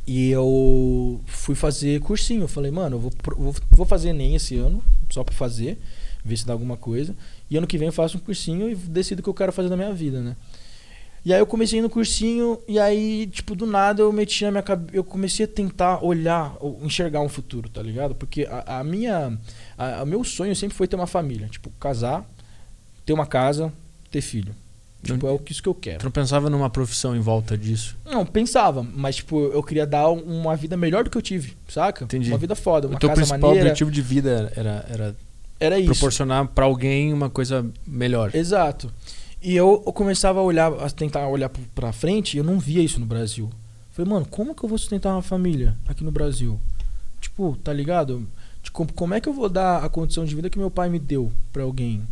[0.07, 2.43] e eu fui fazer cursinho.
[2.43, 5.79] Eu falei, mano, eu vou, vou, vou fazer nem esse ano, só pra fazer,
[6.25, 7.15] ver se dá alguma coisa.
[7.51, 9.69] E ano que vem eu faço um cursinho e decido o que eu quero fazer
[9.69, 10.37] na minha vida, né?
[11.25, 14.63] E aí eu comecei no cursinho e aí, tipo, do nada eu meti na minha
[14.63, 14.95] cabeça.
[14.95, 18.15] Eu comecei a tentar olhar, enxergar um futuro, tá ligado?
[18.15, 19.37] Porque a, a minha.
[20.07, 21.49] Meu sonho sempre foi ter uma família.
[21.49, 22.29] Tipo, casar,
[23.07, 23.73] ter uma casa,
[24.11, 24.55] ter filho.
[25.05, 25.99] Tipo, não, é isso que eu quero.
[25.99, 27.97] Tu não pensava numa profissão em volta disso?
[28.05, 32.05] Não, pensava, mas tipo, eu queria dar uma vida melhor do que eu tive, saca?
[32.05, 32.31] Entendi.
[32.31, 33.69] Uma vida foda, uma o teu casa principal maneira.
[33.69, 35.17] objetivo de vida era era,
[35.61, 35.93] era isso.
[35.93, 38.35] proporcionar para alguém uma coisa melhor.
[38.35, 38.91] Exato.
[39.43, 42.83] E eu, eu começava a olhar, a tentar olhar para frente, e eu não via
[42.83, 43.51] isso no Brasil.
[43.93, 46.59] Falei, mano, como que eu vou sustentar uma família aqui no Brasil?
[47.21, 48.27] Tipo, tá ligado?
[48.63, 50.99] Tipo, como é que eu vou dar a condição de vida que meu pai me
[50.99, 52.03] deu para alguém?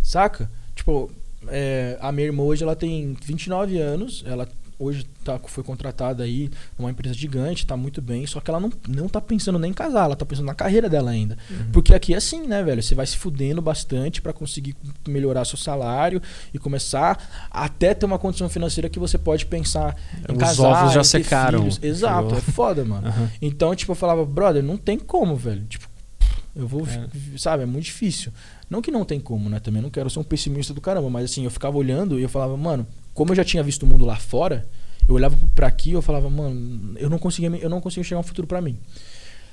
[0.00, 0.48] Saca?
[0.74, 1.10] Tipo,
[1.46, 6.50] é, a minha irmã hoje ela tem 29 anos, ela hoje tá, foi contratada aí
[6.78, 9.74] numa empresa gigante, tá muito bem, só que ela não, não tá pensando nem em
[9.74, 11.36] casar, ela tá pensando na carreira dela ainda.
[11.50, 11.72] Uhum.
[11.72, 12.82] Porque aqui é assim, né, velho?
[12.82, 14.76] Você vai se fudendo bastante para conseguir
[15.06, 16.22] melhorar seu salário
[16.54, 19.96] e começar até ter uma condição financeira que você pode pensar
[20.28, 20.82] em Os casar.
[20.82, 21.60] ovos já secaram.
[21.60, 21.80] Filhos.
[21.82, 23.08] Exato, é foda, mano.
[23.08, 23.28] Uhum.
[23.42, 25.64] Então, tipo, eu falava, brother, não tem como, velho.
[25.66, 25.88] Tipo,
[26.54, 27.08] eu vou, é.
[27.36, 28.32] sabe, é muito difícil.
[28.68, 29.60] Não que não tem como, né?
[29.60, 32.28] Também não quero ser um pessimista do caramba, mas assim, eu ficava olhando e eu
[32.28, 34.68] falava, mano, como eu já tinha visto o mundo lá fora,
[35.08, 38.20] eu olhava para aqui e eu falava, mano, eu não conseguia, eu não conseguia chegar
[38.20, 38.78] um futuro para mim.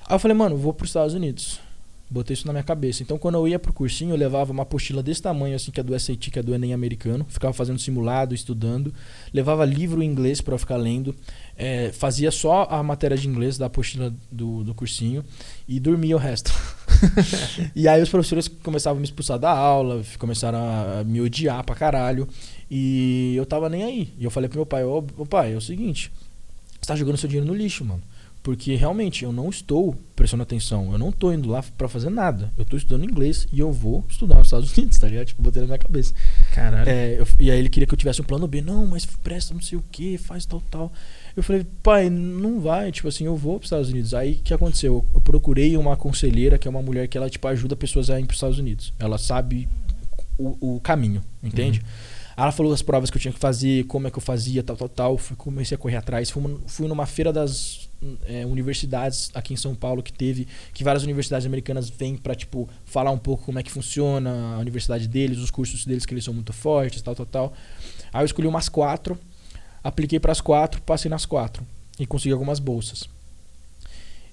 [0.07, 1.59] Aí eu falei, mano, vou para os Estados Unidos.
[2.07, 3.01] Botei isso na minha cabeça.
[3.01, 5.83] Então, quando eu ia pro cursinho, eu levava uma apostila desse tamanho, assim, que é
[5.83, 7.25] do SAT, que é do Enem americano.
[7.27, 8.93] Ficava fazendo simulado, estudando.
[9.33, 11.15] Levava livro em inglês para ficar lendo.
[11.57, 15.25] É, fazia só a matéria de inglês da apostila do, do cursinho.
[15.67, 16.53] E dormia o resto.
[17.75, 21.73] e aí os professores começavam a me expulsar da aula, começaram a me odiar pra
[21.73, 22.27] caralho.
[22.69, 24.13] E eu tava nem aí.
[24.19, 26.11] E eu falei pro meu pai, ô oh, pai, é o seguinte,
[26.79, 28.01] você tá jogando seu dinheiro no lixo, mano.
[28.45, 30.91] Porque realmente eu não estou prestando atenção.
[30.91, 32.53] Eu não estou indo lá para fazer nada.
[32.55, 35.25] Eu estou estudando inglês e eu vou estudar nos Estados Unidos, tá ligado?
[35.25, 36.13] Tipo, botei na minha cabeça.
[36.53, 36.87] Caralho.
[36.87, 38.61] É, eu, e aí ele queria que eu tivesse um plano B.
[38.61, 40.93] Não, mas presta não sei o que, faz tal, tal.
[41.35, 42.91] Eu falei, pai, não vai.
[42.91, 44.13] Tipo assim, eu vou para os Estados Unidos.
[44.13, 45.03] Aí o que aconteceu?
[45.11, 48.25] Eu procurei uma conselheira, que é uma mulher que ela, tipo, ajuda pessoas a ir
[48.25, 48.93] para os Estados Unidos.
[48.99, 49.67] Ela sabe
[50.37, 51.79] o, o caminho, entende?
[51.79, 51.85] Uhum.
[52.43, 54.77] Ela falou das provas que eu tinha que fazer, como é que eu fazia, tal,
[54.77, 55.17] tal, tal.
[55.17, 56.29] Fui, comecei a correr atrás.
[56.29, 57.84] Fui, fui numa feira das
[58.25, 62.69] é, universidades aqui em São Paulo que teve, que várias universidades americanas vêm para tipo
[62.85, 66.23] falar um pouco como é que funciona a universidade deles, os cursos deles que eles
[66.23, 67.53] são muito fortes, tal, tal, tal.
[68.13, 69.17] Aí eu escolhi umas quatro,
[69.83, 71.65] apliquei para as quatro, passei nas quatro
[71.99, 73.14] e consegui algumas bolsas.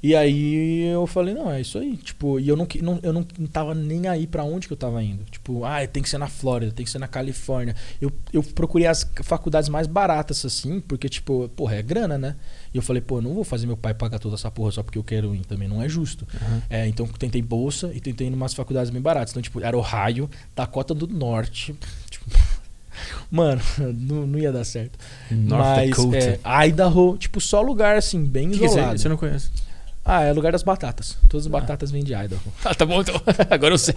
[0.03, 1.97] E aí eu falei, não, é isso aí.
[1.97, 3.23] Tipo, e eu não, não, eu não
[3.53, 5.23] tava nem aí para onde que eu tava indo.
[5.31, 7.77] Tipo, ah, tem que ser na Flórida, tem que ser na Califórnia.
[8.01, 12.35] Eu, eu procurei as faculdades mais baratas, assim, porque, tipo, porra, é grana, né?
[12.75, 14.83] E eu falei, pô, eu não vou fazer meu pai pagar toda essa porra só
[14.83, 15.45] porque eu quero ir.
[15.45, 16.27] Também não é justo.
[16.35, 16.63] Uhum.
[16.69, 19.31] É, então tentei bolsa e tentei ir em umas faculdades bem baratas.
[19.31, 21.75] Então, tipo, era Ohio, Dakota do Norte.
[22.11, 22.27] Tipo,
[23.31, 23.63] Mano,
[23.97, 24.99] não, não, ia dar certo.
[25.31, 26.17] North Mas, Dakota.
[26.45, 28.93] É, Idaho, tipo, só lugar assim, bem que isolado.
[28.93, 29.51] Que você, você não conhece?
[30.05, 31.17] Ah, é lugar das batatas.
[31.29, 31.61] Todas as ah.
[31.61, 32.41] batatas vêm de Idaho.
[32.65, 33.15] Ah, tá bom, então.
[33.51, 33.95] Agora eu sei.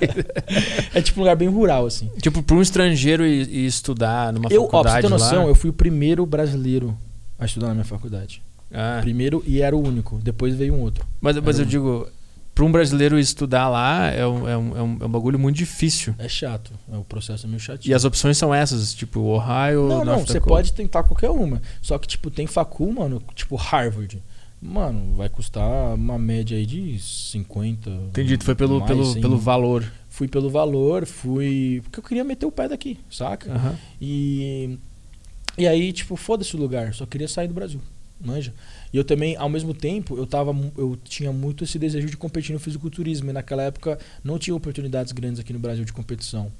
[0.93, 2.09] é tipo um lugar bem rural, assim.
[2.21, 4.75] Tipo, para um estrangeiro ir, ir, estudar numa eu, faculdade.
[4.75, 5.49] Ó, pra você ter noção, lá...
[5.49, 6.97] eu fui o primeiro brasileiro
[7.39, 8.41] a estudar na minha faculdade.
[8.71, 8.99] Ah.
[9.01, 10.19] Primeiro e era o único.
[10.21, 11.05] Depois veio um outro.
[11.21, 12.07] Mas, mas eu digo,
[12.55, 15.57] para um brasileiro estudar lá é um, é, um, é, um, é um bagulho muito
[15.57, 16.15] difícil.
[16.17, 16.71] É chato.
[16.91, 17.91] É, o processo é meio chatinho.
[17.91, 21.61] E as opções são essas, tipo Ohio, Não, North não, você pode tentar qualquer uma.
[21.81, 24.23] Só que, tipo, tem facul, mano, tipo Harvard.
[24.61, 27.89] Mano, vai custar uma média aí de 50.
[27.89, 29.91] Entendi, tu foi pelo, mais, pelo, pelo valor.
[30.09, 31.81] Fui pelo valor, fui.
[31.83, 33.51] Porque eu queria meter o pé daqui, saca?
[33.51, 33.75] Uhum.
[34.01, 34.79] E.
[35.57, 37.79] E aí, tipo, foda-se o lugar, só queria sair do Brasil.
[38.19, 38.53] Manja?
[38.93, 42.53] E eu também, ao mesmo tempo, eu, tava, eu tinha muito esse desejo de competir
[42.53, 43.29] no fisiculturismo.
[43.29, 46.51] E naquela época não tinha oportunidades grandes aqui no Brasil de competição.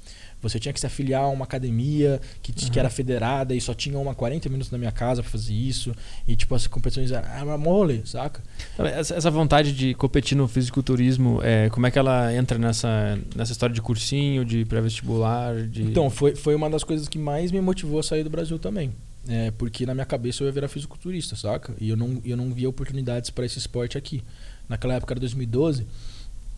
[0.42, 3.72] Você tinha que se afiliar a uma academia que, t- que era federada e só
[3.74, 5.94] tinha uma 40 minutos na minha casa pra fazer isso.
[6.28, 8.42] E, tipo, as competições eram era mole, saca?
[8.78, 13.50] Essa, essa vontade de competir no fisiculturismo, é, como é que ela entra nessa, nessa
[13.52, 15.56] história de cursinho, de pré-vestibular?
[15.66, 15.82] De...
[15.82, 18.92] Então, foi, foi uma das coisas que mais me motivou a sair do Brasil também.
[19.28, 21.74] É, porque na minha cabeça eu ia virar fisiculturista, saca?
[21.80, 24.22] E eu não, eu não via oportunidades para esse esporte aqui.
[24.68, 25.84] Naquela época era 2012,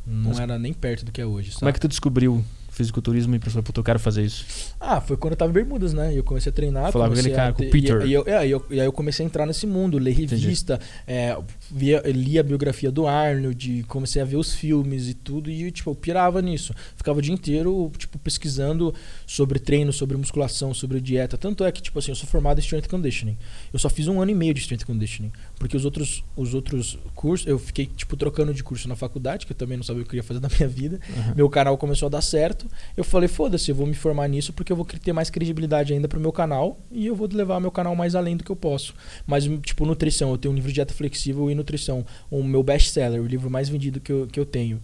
[0.06, 1.80] não Mas- era nem perto do que é hoje, como é que saca?
[1.80, 2.44] tu descobriu
[2.78, 4.46] fisiculturismo e pensou, puta, eu quero fazer isso?
[4.80, 6.14] Ah, foi quando eu tava em Bermudas, né?
[6.14, 6.90] E eu comecei a treinar.
[6.90, 8.02] Falar com aquele cara, a com o ter- Peter.
[8.02, 10.12] E, e eu, é, e eu- e aí eu comecei a entrar nesse mundo, ler
[10.12, 11.36] revista, é,
[11.70, 15.90] via, li a biografia do Arnold, comecei a ver os filmes e tudo, e tipo,
[15.90, 16.74] eu pirava nisso.
[16.96, 18.94] Ficava o dia inteiro, tipo, pesquisando
[19.26, 21.36] sobre treino, sobre musculação, sobre dieta.
[21.36, 23.36] Tanto é que, tipo assim, eu sou formado em Strength Conditioning.
[23.72, 25.32] Eu só fiz um ano e meio de Strength Conditioning.
[25.58, 29.52] Porque os outros, os outros cursos, eu fiquei, tipo, trocando de curso na faculdade, que
[29.52, 31.00] eu também não sabia o que eu ia fazer da minha vida.
[31.16, 31.34] Aham.
[31.36, 32.66] Meu canal começou a dar certo.
[32.96, 36.08] Eu falei, foda-se, eu vou me formar nisso porque eu vou ter mais credibilidade ainda
[36.08, 38.94] pro meu canal e eu vou levar meu canal mais além do que eu posso.
[39.26, 42.06] Mas, tipo, nutrição, eu tenho um livro de dieta flexível e nutrição.
[42.30, 44.80] O meu best-seller, o livro mais vendido que eu, que eu tenho.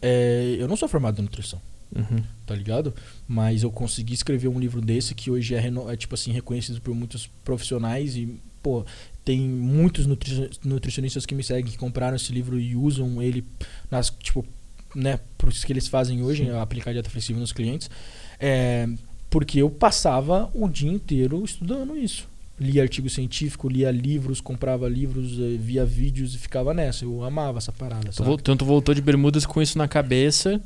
[0.00, 1.60] É, eu não sou formado em nutrição
[1.94, 2.22] Uhum.
[2.46, 2.94] tá ligado?
[3.28, 6.94] Mas eu consegui escrever um livro desse que hoje é, é, tipo assim, reconhecido por
[6.94, 8.82] muitos profissionais e, pô,
[9.22, 13.44] tem muitos nutri- nutricionistas que me seguem que compraram esse livro e usam ele
[13.90, 14.42] nas, tipo,
[14.94, 16.50] né, por isso que eles fazem hoje, Sim.
[16.52, 17.90] aplicar dieta flexível nos clientes.
[18.40, 18.88] É,
[19.28, 22.26] porque eu passava o dia inteiro estudando isso.
[22.62, 27.04] Lia artigo científico, lia livros, comprava livros, eh, via vídeos e ficava nessa.
[27.04, 28.10] Eu amava essa parada.
[28.40, 30.60] Então tu voltou de bermudas com isso na cabeça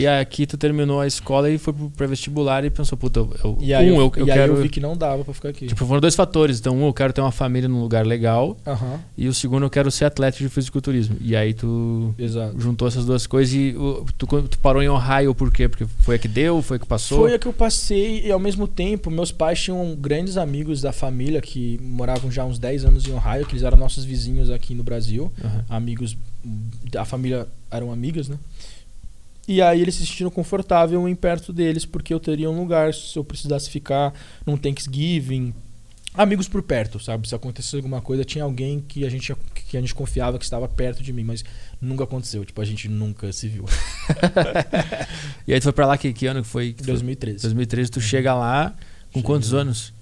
[0.00, 3.58] e aqui tu terminou a escola e foi pro pré-vestibular e pensou, puta, eu, eu-
[3.60, 4.52] E aí, um, eu, eu, eu e aí quero...
[4.54, 5.66] eu vi que não dava pra ficar aqui.
[5.66, 6.60] Tipo, foram dois fatores.
[6.60, 9.70] Então, um, eu quero ter uma família num lugar legal Aham, e o segundo, eu
[9.70, 11.16] quero ser atleta de fisiculturismo.
[11.20, 12.58] E aí tu exato.
[12.60, 13.74] juntou essas duas coisas e
[14.16, 15.68] tu, tu parou em Ohio por quê?
[15.68, 17.18] Porque foi a que deu, foi a que passou?
[17.22, 20.92] Foi a que eu passei e ao mesmo tempo meus pais tinham grandes amigos da
[20.92, 24.74] família que moravam já uns 10 anos em Ohio, que eles eram nossos vizinhos aqui
[24.74, 25.64] no Brasil, Aham.
[25.68, 26.16] amigos
[26.90, 28.36] da família eram amigas, né?
[29.48, 33.18] E aí eles se sentiram confortável em perto deles porque eu teria um lugar se
[33.18, 34.12] eu precisasse ficar
[34.44, 35.54] num Thanksgiving,
[36.12, 37.26] amigos por perto, sabe?
[37.26, 39.34] Se acontecesse alguma coisa, tinha alguém que a gente
[39.66, 41.42] que a gente confiava que estava perto de mim, mas
[41.80, 43.64] nunca aconteceu, tipo a gente nunca se viu.
[45.46, 46.74] E aí tu foi pra lá, que, que ano que foi?
[46.74, 46.92] Que tu foi?
[46.92, 48.76] 2013, 2013, tu chega lá
[49.06, 49.94] com Cheguei quantos anos?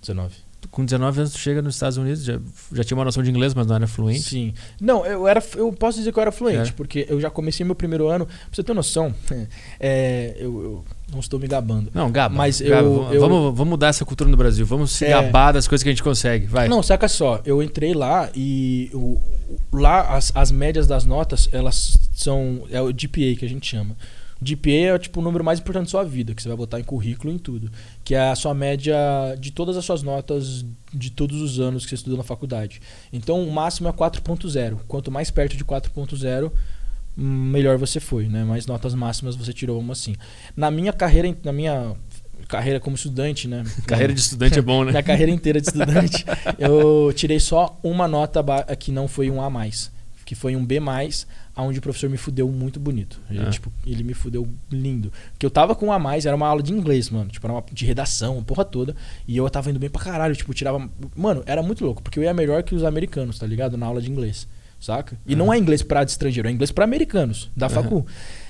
[0.00, 0.49] 19.
[0.70, 2.38] Com 19 anos tu chega nos Estados Unidos, já,
[2.72, 4.20] já tinha uma noção de inglês, mas não era fluente.
[4.22, 4.54] Sim.
[4.80, 5.42] Não, eu era.
[5.56, 6.72] Eu posso dizer que eu era fluente, É.
[6.72, 8.24] porque eu já comecei meu primeiro ano.
[8.26, 9.12] Pra você ter noção,
[9.80, 11.90] é, eu, eu não estou me gabando.
[11.92, 12.34] Não, Gaba.
[12.36, 14.64] Mas Gaba, eu- vamos, eu- vamos, vamos mudar essa cultura no Brasil.
[14.64, 15.10] Vamos se É.
[15.10, 16.46] gabar das coisas que a gente consegue.
[16.46, 16.68] Vai.
[16.68, 19.20] Não, saca só, eu entrei lá e o-
[19.72, 22.62] lá as, as médias das notas, elas são.
[22.70, 23.96] É o GPA que a gente chama.
[24.42, 26.84] GPA é tipo o número mais importante da sua vida, que você vai botar em
[26.84, 27.70] currículo e em tudo.
[28.02, 28.96] Que é a sua média
[29.38, 32.80] de todas as suas notas de todos os anos que você estudou na faculdade.
[33.12, 34.78] Então o máximo é 4.0.
[34.88, 36.50] Quanto mais perto de 4.0,
[37.16, 38.42] hum, melhor você foi, né?
[38.42, 40.16] Mais notas máximas você tirou, vamos assim.
[40.56, 41.94] Na minha carreira, na minha
[42.48, 43.62] carreira como estudante, né?
[43.86, 44.90] Carreira de estudante é bom, né?
[44.92, 46.24] Minha carreira inteira de estudante,
[46.58, 48.42] eu tirei só uma nota
[48.76, 49.92] que não foi um A mais,
[50.24, 51.26] que foi um B mais,
[51.62, 53.20] onde o professor me fudeu muito bonito.
[53.30, 53.50] Ele, Ah.
[53.50, 55.12] tipo, ele me fudeu lindo.
[55.32, 57.30] Porque eu tava com um A mais, era uma aula de inglês, mano.
[57.30, 58.94] Tipo, era uma de redação, uma porra toda.
[59.26, 60.34] E eu tava indo bem pra caralho.
[60.36, 60.88] Tipo, tirava.
[61.16, 63.76] Mano, era muito louco, porque eu ia melhor que os americanos, tá ligado?
[63.76, 64.46] Na aula de inglês.
[64.80, 65.14] Saca?
[65.26, 67.74] E não é inglês pra estrangeiro, é inglês pra americanos, da Aham.
[67.82, 68.06] facu.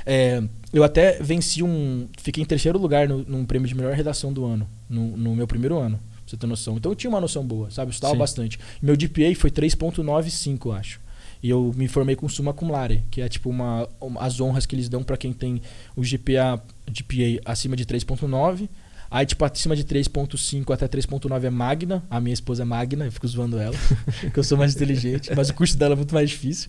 [0.07, 0.41] É,
[0.73, 2.07] eu até venci um.
[2.19, 5.49] Fiquei em terceiro lugar no, num prêmio de melhor redação do ano, no, no meu
[5.49, 6.77] primeiro ano, pra você ter noção.
[6.77, 7.89] Então eu tinha uma noção boa, sabe?
[7.89, 8.19] Eu estudava Sim.
[8.21, 8.61] bastante.
[8.81, 11.01] Meu GPA foi 3,95, eu acho.
[11.43, 14.67] E eu me formei com Summa Cum Laude, que é tipo uma, uma- as honras
[14.67, 15.63] que eles dão pra quem tem
[15.97, 16.61] o GPA,
[16.91, 18.69] GPA acima de 3,9.
[19.11, 22.01] Aí, tipo, acima de 3.5 até 3.9 é Magna.
[22.09, 23.75] A minha esposa é Magna, eu fico zoando ela,
[24.21, 25.31] porque eu sou mais inteligente.
[25.35, 26.69] Mas o curso dela é muito mais difícil.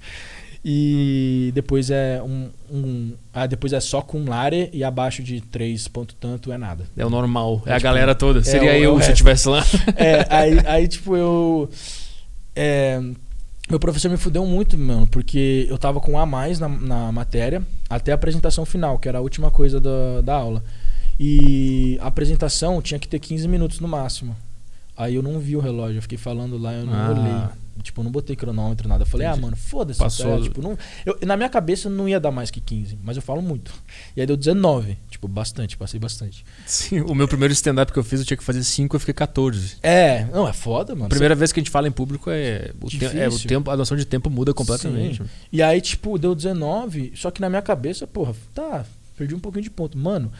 [0.63, 2.49] E depois é um.
[2.72, 6.86] um ah, depois é só com Lare e abaixo de 3 ponto tanto é nada.
[6.95, 7.61] É o normal.
[7.65, 8.43] É, É a tipo- galera toda.
[8.43, 9.63] Seria o- é eu o se eu estivesse lá.
[9.95, 11.69] É, aí, aí, tipo, eu.
[12.55, 13.01] é,
[13.70, 17.12] meu professor me fudeu muito, mano, porque eu tava com um A mais na, na
[17.12, 20.64] matéria até a apresentação final, que era a última coisa da, da aula.
[21.20, 24.36] E a apresentação tinha que ter 15 minutos no máximo.
[24.97, 27.09] Aí eu não vi o relógio, eu fiquei falando lá, eu não Ah.
[27.09, 27.61] olhei.
[27.81, 29.03] Tipo, eu não botei cronômetro, nada.
[29.03, 29.39] Eu falei, Entendi.
[29.39, 29.97] ah, mano, foda-se.
[29.97, 30.37] Passou.
[30.37, 30.43] tá?
[30.43, 33.41] Tipo, não, eu, na minha cabeça não ia dar mais que 15, mas eu falo
[33.41, 33.73] muito.
[34.15, 34.97] E aí deu 19.
[35.09, 36.45] Tipo, bastante, passei bastante.
[36.67, 39.13] Sim, o meu primeiro stand-up que eu fiz, eu tinha que fazer 5, eu fiquei
[39.15, 39.77] 14.
[39.81, 41.09] É, não, é foda, mano.
[41.09, 43.77] Primeira vez que a gente fala em público é o, te- é o tempo, a
[43.77, 45.23] noção de tempo muda completamente.
[45.51, 48.85] E aí, tipo, deu 19, só que na minha cabeça, porra, tá,
[49.17, 49.97] perdi um pouquinho de ponto.
[49.97, 50.31] Mano,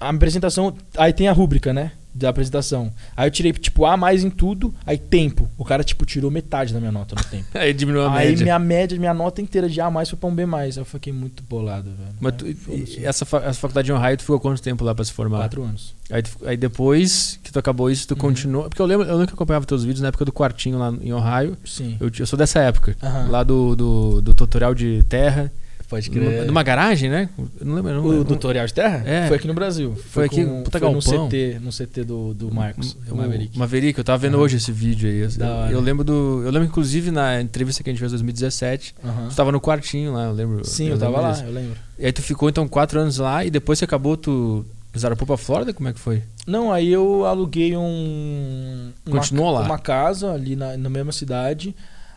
[0.00, 0.74] a apresentação.
[0.96, 1.92] Aí tem a rúbrica, né?
[2.14, 2.92] Da apresentação.
[3.16, 5.48] Aí eu tirei, tipo, A mais em tudo, aí tempo.
[5.58, 7.44] O cara, tipo, tirou metade da minha nota no tempo.
[7.58, 8.44] Aí diminuiu a aí média.
[8.44, 10.76] minha média, minha nota inteira de A mais foi pra um B mais.
[10.76, 12.14] Eu fiquei muito bolado, velho.
[12.20, 15.04] Mas É, tu- e essa, essa faculdade de Ohio, tu ficou quanto tempo lá pra
[15.04, 15.38] se formar?
[15.38, 15.92] Quatro anos.
[16.08, 18.20] Aí, tu- aí depois que tu acabou isso, tu Uhum.
[18.20, 18.64] continuou.
[18.68, 21.56] Porque eu lembro, eu nunca acompanhava teus vídeos na época do quartinho lá em Ohio.
[21.64, 21.96] Sim.
[21.98, 22.96] Eu, eu sou dessa época.
[23.02, 23.28] Aham.
[23.28, 25.50] Lá do, do, do tutorial de terra.
[25.88, 26.46] Pode Numa, crer.
[26.46, 27.28] numa garagem, né?
[27.60, 27.90] Eu não lembro.
[27.90, 29.02] eu não O tutorial de terra?
[29.06, 29.28] É.
[29.28, 29.94] Foi aqui no Brasil.
[30.10, 31.00] Foi aqui, com, puta foi no.
[31.28, 33.58] CT, no CT do, do Marcos, do O- Maverick.
[33.58, 34.42] Maverick, eu tava vendo Aham.
[34.44, 35.18] hoje esse vídeo aí.
[35.20, 35.70] Eu, hora.
[35.72, 36.42] eu lembro do.
[36.44, 39.28] Eu lembro, inclusive, na entrevista que a gente fez em 2017, Aham.
[39.28, 40.64] tu tava no quartinho lá, eu lembro.
[40.64, 41.44] Sim, eu tava lembro lá, disso.
[41.44, 41.76] eu lembro.
[41.98, 44.64] E aí tu ficou então quatro anos lá e depois que acabou, tu
[44.98, 45.72] zarapou pra Flórida?
[45.74, 46.22] Como é que foi?
[46.46, 48.90] Não, aí eu aluguei um.
[49.06, 49.66] uma Continuou ca- lá?
[49.66, 51.74] Uma casa ali na, na mesma cidade,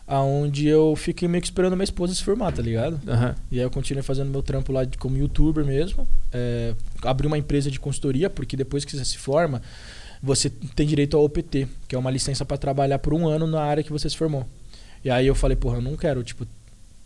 [0.08, 2.98] aonde eu fiquei meio que esperando minha esposa se formar, tá ligado?
[3.06, 3.34] Aham.
[3.52, 6.08] E aí eu continuei fazendo meu trampo lá de- como youtuber mesmo.
[6.32, 9.60] É, abri uma empresa de consultoria, porque depois que você se forma,
[10.22, 13.60] você tem direito ao OPT, que é uma licença pra trabalhar por um ano na
[13.60, 14.46] área que você se formou.
[15.04, 16.46] E aí eu falei, porra, eu não quero, tipo,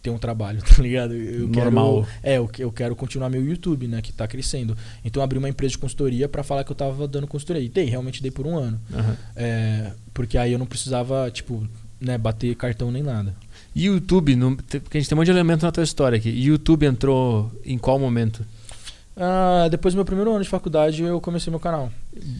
[0.01, 1.13] ter um trabalho, tá ligado?
[1.15, 2.05] Eu Normal.
[2.05, 4.77] Quero, é, eu, que- eu quero continuar meu YouTube, né, que tá crescendo.
[5.05, 7.63] Então eu abri uma empresa de consultoria pra falar que eu tava dando consultoria.
[7.63, 8.81] E dei, realmente dei por um ano.
[8.95, 9.17] aham.
[9.37, 11.67] É, porque aí eu não precisava, tipo,
[12.05, 13.35] né, bater cartão nem nada.
[13.75, 16.29] E YouTube, no, porque a gente tem um monte de elemento na tua história aqui.
[16.29, 18.45] E YouTube entrou em qual momento?
[19.15, 21.91] Ah, depois do meu primeiro ano de faculdade, eu comecei meu canal.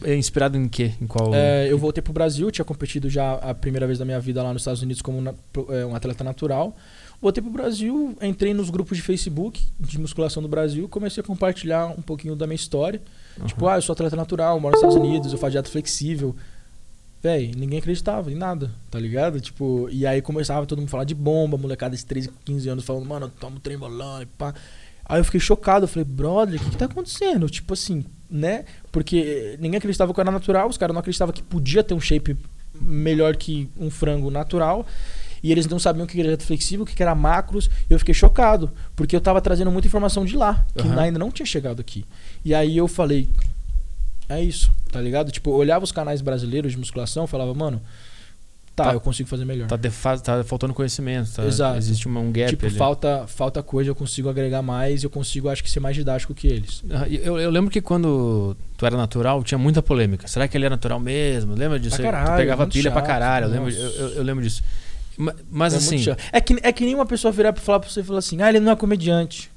[0.03, 0.91] É inspirado em quê?
[0.99, 1.31] Em qual?
[1.33, 4.51] É, eu voltei pro Brasil, tinha competido já a primeira vez da minha vida lá
[4.51, 5.33] nos Estados Unidos como na-
[5.69, 6.75] é, um atleta natural.
[7.21, 11.85] Voltei pro Brasil, entrei nos grupos de Facebook de musculação do Brasil, comecei a compartilhar
[11.87, 13.01] um pouquinho da minha história.
[13.37, 13.47] Aham.
[13.47, 16.35] Tipo, ah, eu sou atleta natural, moro nos Estados Unidos, eu faço dieta flexível.
[17.23, 19.39] Véi, ninguém acreditava em nada, tá ligado?
[19.39, 22.83] Tipo, e aí começava todo mundo a falar de bomba, molecada de 13, 15 anos
[22.83, 24.53] falando, mano, eu tomo trembolão e pá.
[25.05, 27.49] Aí eu fiquei chocado, eu falei, brother, o que, que tá acontecendo?
[27.49, 28.65] Tipo assim, né?
[28.91, 32.35] Porque ninguém acreditava que era natural, os caras não acreditavam que podia ter um shape
[32.73, 34.85] melhor que um frango natural.
[35.41, 37.69] E eles não sabiam o que era dieta flexível, o que era macros.
[37.89, 40.99] E eu fiquei chocado, porque eu tava trazendo muita informação de lá, que Aham.
[40.99, 42.05] ainda não tinha chegado aqui.
[42.43, 43.29] E aí eu falei,
[44.37, 45.31] é isso, tá ligado?
[45.31, 47.81] Tipo, eu olhava os canais brasileiros de musculação, falava, mano,
[48.75, 49.67] tá, Tá- eu consigo fazer melhor.
[49.67, 49.77] Tá,
[50.23, 51.31] tá faltando conhecimento.
[51.33, 51.77] Tá, Exato.
[51.77, 52.75] Existe uma- um gap tipo, ali.
[52.75, 56.47] falta, falta coisa, eu consigo agregar mais, eu consigo, acho que, ser mais didático que
[56.47, 56.83] eles.
[56.89, 60.27] Ah, Eu, eu lembro que quando tu era natural, tinha muita polêmica.
[60.27, 61.53] Será que ele é natural mesmo?
[61.55, 61.97] Lembra disso?
[61.97, 63.45] Pra tu caralho, pegava muito pilha pra chato, caralho.
[63.45, 64.63] Eu lembro, eu, eu- lembro disso.
[65.15, 66.03] Ma- Mas é assim.
[66.31, 68.41] É que, é que nem uma pessoa virar pra falar pra você e falar assim,
[68.41, 69.51] ah, ele não é comediante.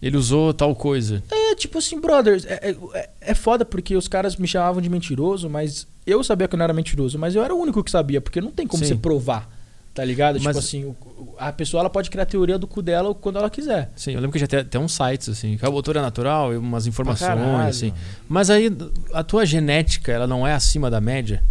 [0.00, 1.22] Ele usou tal coisa.
[1.30, 5.48] É tipo assim, brothers, é, é, é foda porque os caras me chamavam de mentiroso,
[5.48, 8.20] mas eu sabia que eu não era mentiroso, mas eu era o único que sabia,
[8.20, 8.90] porque não tem como Sim.
[8.90, 9.48] você provar,
[9.94, 10.34] tá ligado?
[10.34, 13.38] Mas- Tipo assim, o- a pessoa ela pode criar a teoria do cu dela quando
[13.38, 13.90] ela quiser.
[13.96, 16.52] Sim, eu lembro que já tem até uns sites, assim, que a autora é natural,
[16.52, 17.88] e umas informações, caralho, assim.
[17.88, 17.98] mano.
[18.28, 18.70] Mas aí,
[19.12, 21.42] a tua genética, ela não é acima da média?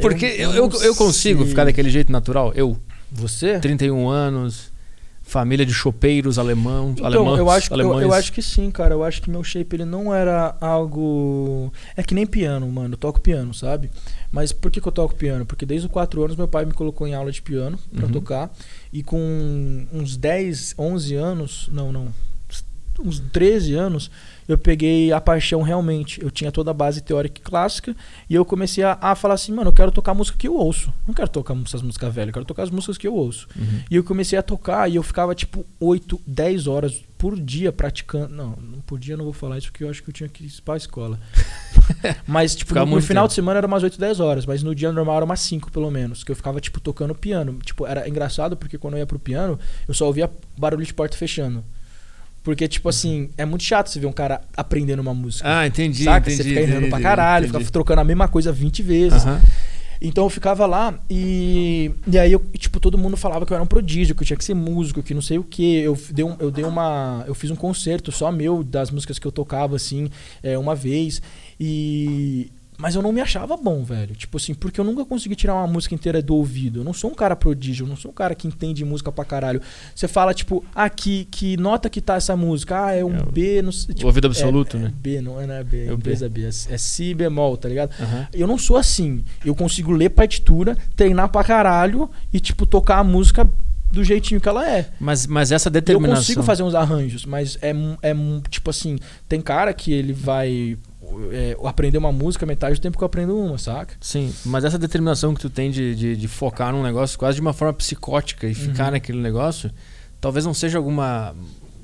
[0.00, 2.52] Porque eu, eu, não eu consigo ficar daquele jeito natural.
[2.54, 2.76] Eu,
[3.12, 3.58] Você?
[3.58, 4.69] 31 anos,
[5.30, 8.02] família de chopeiros alemão, Então, alemãos, eu acho, que- eu, alemães.
[8.02, 8.94] eu acho que sim, cara.
[8.94, 11.72] Eu acho que meu shape ele não era algo.
[11.96, 12.94] É que nem piano, mano.
[12.94, 13.90] Eu toco piano, sabe?
[14.32, 15.46] Mas por que, que eu toco piano?
[15.46, 18.12] Porque desde os 4 anos meu pai me colocou em aula de piano pra Uhum.
[18.12, 18.50] tocar.
[18.92, 21.68] E com uns 10, 11 anos.
[21.72, 22.08] Não, não.
[23.02, 24.10] Uns 13 anos,
[24.50, 26.20] eu peguei a paixão realmente.
[26.20, 27.94] Eu tinha toda a base teórica e clássica.
[28.28, 30.92] E eu comecei a, a falar assim, mano, eu quero tocar música que eu ouço.
[31.06, 33.46] Não quero tocar essas músicas velhas, eu quero tocar as músicas que eu ouço.
[33.56, 33.80] Uhum.
[33.88, 38.34] E eu comecei a tocar e eu ficava tipo 8, 10 horas por dia praticando.
[38.34, 38.52] Não,
[38.84, 40.52] por dia eu não vou falar isso porque eu acho que eu tinha que ir
[40.64, 41.20] pra escola.
[42.26, 43.28] mas tipo, Ficava no, no final tempo.
[43.28, 45.92] de semana era umas 8, 10 horas, mas no dia normal era umas 5 pelo
[45.92, 47.56] menos, que eu ficava tipo tocando piano.
[47.64, 50.28] Tipo, era engraçado porque quando eu ia pro piano, eu só ouvia
[50.58, 51.64] barulho de porta fechando.
[52.42, 55.46] Porque, tipo assim, é muito chato você ver um cara aprendendo uma música.
[55.46, 56.30] Ah, entendi, Saca?
[56.30, 56.36] entendi.
[56.36, 57.64] você fica errando entendi, pra caralho, entendi.
[57.64, 59.24] fica trocando a mesma coisa 20 vezes.
[59.24, 59.40] Aham.
[60.02, 63.62] Então eu ficava lá e, e aí eu, tipo, todo mundo falava que eu era
[63.62, 65.80] um prodígio, que eu tinha que ser músico, que não sei o que.
[65.80, 67.22] Eu dei, um, eu dei uma.
[67.26, 70.08] Eu fiz um concerto só meu das músicas que eu tocava, assim,
[70.42, 71.20] é, uma vez.
[71.58, 72.50] E.
[72.80, 74.16] Mas eu não me achava bom, velho.
[74.16, 76.80] Tipo assim, porque eu nunca consegui tirar uma música inteira do ouvido.
[76.80, 79.24] Eu não sou um cara prodígio, eu não sou um cara que entende música pra
[79.24, 79.60] caralho.
[79.94, 82.86] Você fala, tipo, ah, que, que nota que tá essa música?
[82.86, 83.94] Ah, é um É B, não sei.
[83.94, 84.86] Tipo, ouvido absoluto, é, né?
[84.86, 86.28] É B, não é, não é B, É é B.
[86.30, 86.44] B.
[86.44, 87.90] É, é Si bemol, tá ligado?
[88.00, 88.28] Aham.
[88.32, 89.22] Eu não sou assim.
[89.44, 93.46] Eu consigo ler partitura, treinar pra caralho e, tipo, tocar a música
[93.90, 94.88] do jeitinho que ela é.
[94.98, 96.16] Mas, mas essa Eu determinação.
[96.16, 97.72] consigo fazer uns arranjos, mas é,
[98.02, 98.14] é
[98.48, 100.78] tipo assim, tem cara que ele vai
[101.32, 103.94] é, aprender uma música metade do tempo que eu aprendo uma, saca?
[104.00, 107.40] Sim, mas essa determinação que tu tem de, de, de focar num negócio quase de
[107.40, 108.90] uma forma psicótica e ficar Uhum.
[108.92, 109.70] naquele negócio,
[110.20, 111.34] talvez não seja alguma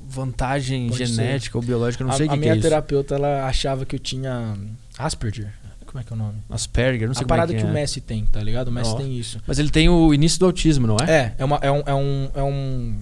[0.09, 3.15] vantagem Pode genética ou biológica, não a, sei o a que, que minha é terapeuta,
[3.15, 4.55] ela achava que eu tinha
[4.97, 5.51] Asperger.
[5.85, 6.37] Como é que é o nome?
[6.49, 7.69] Asperger, não sei a é parada que, que, é.
[7.69, 8.67] o Messi tem, tá ligado?
[8.67, 8.95] O Messi Ó.
[8.95, 9.39] tem isso.
[9.47, 11.09] Mas ele tem o início do autismo, não é?
[11.09, 12.97] É, é, uma, é, um, é, um, é um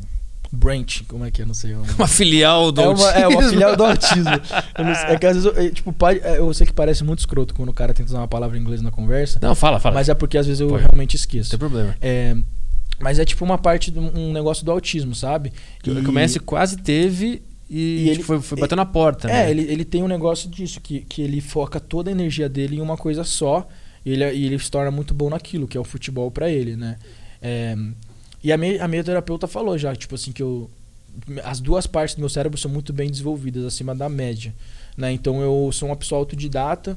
[0.56, 1.46] branch, como é que é?
[1.46, 1.74] Não sei.
[1.74, 3.22] É, um- Uma filial do é, uma, autismo.
[3.22, 4.30] é uma filial do autismo.
[4.78, 7.04] Eu não sei- é que às vezes, eu, é, tipo, é, eu sei que parece
[7.04, 9.80] muito escroto quando o cara tenta usar uma palavra em inglês na conversa, Não, fala,
[9.80, 9.94] fala.
[9.96, 10.82] mas é porque às vezes eu Pode.
[10.84, 11.50] realmente Não esqueço.
[11.50, 11.96] tem problema.
[12.02, 12.36] É,
[13.00, 15.52] mas é tipo uma parte de um negócio do autismo, sabe?
[15.84, 19.28] Que que o Messi quase teve e, E tipo, ele- foi, foi bater na porta,
[19.30, 19.52] É, né?
[19.52, 22.82] ele, ele tem um negócio disso, que, que ele foca toda a energia dele em
[22.82, 23.68] uma coisa só
[24.06, 26.76] e ele, e ele se torna muito bom naquilo, que é o futebol pra ele,
[26.76, 26.96] né?
[27.42, 27.76] É,
[28.46, 30.70] e a minha, a minha terapeuta falou já, tipo assim, que eu,
[31.44, 34.54] as duas partes do meu cérebro são muito bem desenvolvidas, acima da média,
[34.96, 35.12] né?
[35.12, 36.96] Então eu sou uma pessoa autodidata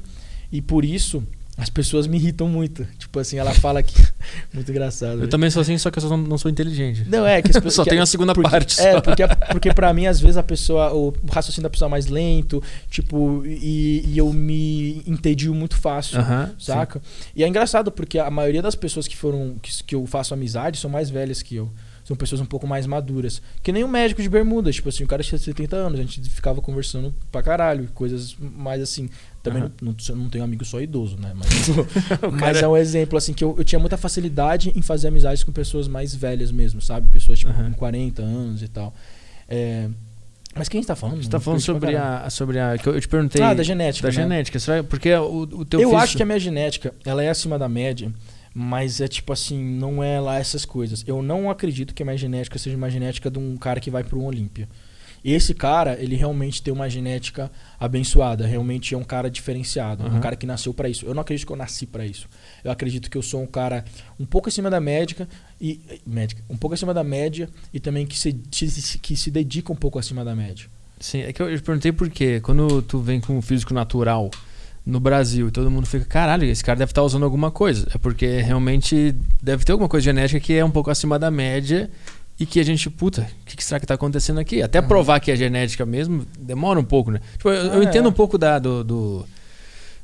[0.51, 1.23] e por isso
[1.59, 2.87] as pessoas me irritam muito.
[2.97, 3.93] Tipo assim, ela fala que...
[4.53, 5.13] muito engraçado.
[5.13, 5.27] Eu né?
[5.27, 7.05] também sou assim, só que eu não, não sou inteligente.
[7.07, 7.75] Não, é que as Eu pessoas...
[7.75, 8.79] só que- tenho a segunda porque, parte.
[8.79, 9.01] É, só.
[9.01, 12.63] porque, porque pra mim, às vezes, a pessoa, o raciocínio da pessoa é mais lento,
[12.89, 16.65] tipo, e, e eu me entedio muito fácil, Aham, sim.
[16.71, 17.01] saca?
[17.35, 20.77] E é engraçado porque a maioria das pessoas que foram, que, que eu faço amizade
[20.77, 21.69] são mais velhas que eu.
[22.09, 23.39] São pessoas um pouco mais maduras.
[23.61, 26.27] Que nem o médico de bermuda, tipo assim, o cara tinha 70 anos, a gente
[26.27, 29.11] ficava conversando pra caralho, coisas mais assim.
[29.41, 29.71] Também Aham.
[29.81, 31.31] não, não, não tenho amigo só idoso, né?
[31.35, 31.47] Mas,
[32.31, 35.43] mas cara- é um exemplo, assim, que eu, eu tinha muita facilidade em fazer amizades
[35.43, 37.07] com pessoas mais velhas mesmo, sabe?
[37.07, 37.71] Pessoas, tipo, Aham.
[37.71, 38.93] com 40 anos e tal.
[39.47, 39.87] É,
[40.55, 41.19] Mas quem a gente tá falando?
[41.19, 42.77] A gente tá Não, falando sobre a, sobre a.
[42.77, 43.41] que eu te perguntei.
[43.41, 44.07] Ah, da genética.
[44.09, 44.21] da né?
[44.23, 44.59] genética.
[44.59, 47.57] Será- Porque o, o teu Eu físico- acho que a minha genética, ela é acima
[47.57, 48.11] da média,
[48.53, 51.03] mas é tipo assim, não é lá essas coisas.
[51.07, 54.03] Eu não acredito que a minha genética seja uma genética de um cara que vai
[54.03, 54.67] pro Olímpia.
[55.23, 60.17] Esse cara, ele realmente tem uma genética abençoada, realmente é um cara diferenciado, Uhum.
[60.17, 61.05] um cara que nasceu pra isso.
[61.05, 62.27] Eu não acredito que eu nasci pra isso.
[62.63, 63.83] Eu acredito que eu sou um cara
[64.19, 65.27] um pouco acima da médica
[65.59, 68.33] e médica, um pouco acima da média e também que se,
[69.01, 70.67] que se dedica um pouco acima da média.
[70.99, 72.39] Sim, é que eu te perguntei por quê.
[72.41, 74.29] Quando tu vem com um físico natural
[74.85, 77.87] no Brasil e todo mundo fica, caralho, esse cara deve estar usando alguma coisa.
[77.93, 81.89] É porque realmente deve ter alguma coisa genética que é um pouco acima da média
[82.39, 84.61] e que a gente, puta, o que, que será que tá acontecendo aqui?
[84.61, 84.87] Até Uhum.
[84.87, 87.19] provar que é genética mesmo, demora um pouco, né?
[87.33, 88.09] Tipo, eu, eu Ah, entendo é.
[88.09, 89.25] um pouco da, do, do,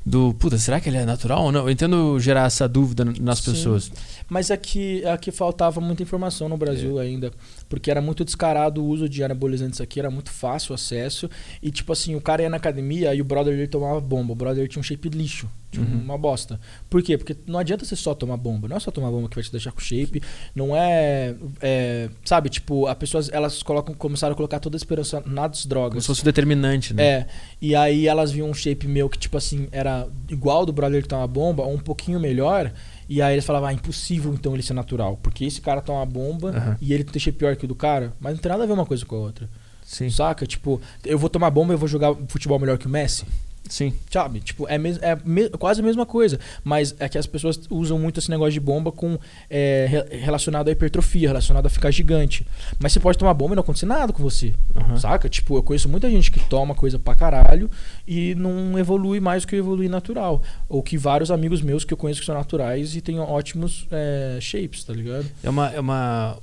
[0.06, 1.62] do, puta, será que ele é natural ou não?
[1.62, 3.52] Eu entendo gerar essa dúvida nas Sim.
[3.52, 3.92] pessoas.
[4.30, 6.58] Mas é que, é que faltava muita informação no É.
[6.58, 7.32] Brasil ainda.
[7.70, 11.30] Porque era muito descarado o uso de anabolizantes aqui, era muito fácil o acesso.
[11.62, 14.34] E tipo assim, o cara ia na academia e o brother dele tomava bomba.
[14.34, 15.50] O brother tinha um shape lixo.
[15.72, 16.02] Tipo, Uhum.
[16.04, 16.58] uma bosta.
[16.90, 17.18] Por quê?
[17.18, 18.66] Porque não adianta você só tomar bomba.
[18.68, 20.22] Não é só tomar bomba que vai te deixar com shape.
[20.56, 21.36] Não é.
[21.62, 25.70] é, sabe, tipo, as pessoas elas colocam, começaram a colocar toda a esperança nas Como
[25.70, 26.04] drogas.
[26.04, 27.04] se fosse determinante, né?
[27.04, 27.28] É,
[27.62, 31.10] e aí elas viam um shape meu que, tipo assim, era igual do brother que
[31.10, 32.72] toma bomba, ou um pouquinho melhor.
[33.08, 35.18] E aí eles falavam, ah, impossível então ele ser natural.
[35.22, 36.78] Porque esse cara toma bomba Aham.
[36.82, 38.14] e ele tem shape pior que o do cara.
[38.20, 39.50] Mas não tem nada a ver uma coisa com a outra.
[39.84, 40.48] Sim, Saca?
[40.48, 43.24] Tipo, eu vou tomar bomba e eu vou jogar futebol melhor que o Messi.
[43.70, 43.94] Sim.
[44.12, 44.40] Sabe?
[44.40, 46.40] Tipo, é, mes é me- quase a mesma coisa.
[46.64, 49.18] Mas é que as pessoas usam muito esse negócio de bomba com
[49.50, 52.46] é, re- relacionado à hipertrofia, relacionado a ficar gigante.
[52.80, 54.54] Mas você pode tomar bomba e não acontecer nada com você.
[54.76, 54.98] Aham.
[55.00, 55.28] Saca?
[55.30, 57.70] Tipo, eu conheço muita gente que toma coisa pra caralho
[58.08, 60.42] e não evolui mais do que evoluir natural.
[60.70, 64.38] Ou que vários amigos meus que eu conheço que são naturais e têm ótimos é,
[64.42, 65.26] shapes, tá ligado?
[65.44, 65.70] É uma.
[65.72, 66.38] É uma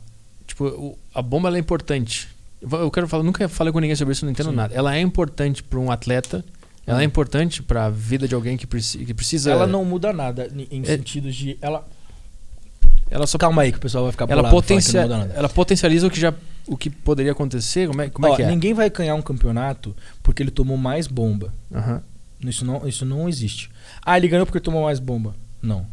[0.47, 2.29] tipo, a bomba é importante.
[2.61, 4.55] Eu quero falar, nunca falei com ninguém sobre isso, não entendo Sim.
[4.57, 4.73] nada.
[4.75, 6.45] Ela é importante para um atleta,
[6.87, 7.07] ela é Hum.
[7.07, 9.51] importante para a vida de alguém que, preci- que precisa.
[9.53, 11.57] Ela não muda nada em- É- sentidos de.
[11.61, 11.87] Ela.
[13.11, 13.37] Ela só.
[13.39, 15.35] Calma aí que o pessoal vai ficar Ela, potencia, não muda nada.
[15.39, 16.33] ela potencializa o que já.
[16.67, 17.89] O que poderia acontecer?
[17.89, 18.47] Como é, como é Ó, que é?
[18.49, 21.53] Ninguém vai ganhar um campeonato porque ele tomou mais bomba.
[21.75, 22.03] Aham.
[22.41, 23.71] Isso não, isso não existe.
[24.05, 25.35] Ah, ele ganhou porque ele tomou mais bomba.
[25.61, 25.87] Não.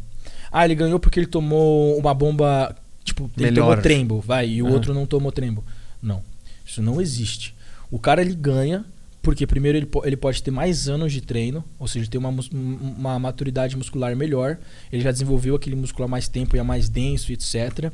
[0.50, 2.74] Ah, ele ganhou porque ele tomou uma bomba.
[3.04, 3.68] Tipo, ele Melhor.
[3.68, 4.74] tomou trembo, vai, e o Aham.
[4.74, 5.64] outro não tomou trembo.
[6.02, 6.22] Não.
[6.64, 7.54] Isso não existe.
[7.90, 8.84] O cara ele ganha
[9.22, 12.94] porque primeiro ele, ele pode ter mais anos de treino, ou seja, ter uma, um-
[12.98, 14.58] uma maturidade muscular melhor.
[14.92, 17.92] Ele já desenvolveu aquele músculo há mais tempo e é mais denso, etc.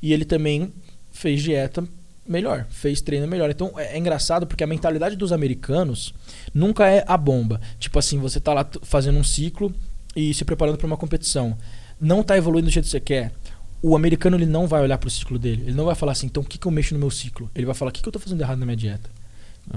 [0.00, 0.72] E ele também
[1.10, 1.86] fez dieta
[2.26, 3.50] melhor, fez treino melhor.
[3.50, 6.14] Então é, é engraçado porque a mentalidade dos americanos
[6.54, 7.60] nunca é a bomba.
[7.78, 9.74] Tipo assim, você tá lá fazendo um ciclo
[10.16, 11.56] e se preparando para uma competição.
[12.00, 13.32] Não tá evoluindo do jeito que você quer.
[13.82, 15.62] O americano ele não vai olhar pro ciclo dele.
[15.66, 17.50] Ele não vai falar assim, então o que, que eu mexo no meu ciclo?
[17.54, 19.10] Ele vai falar, o que, que eu tô fazendo errado na minha dieta?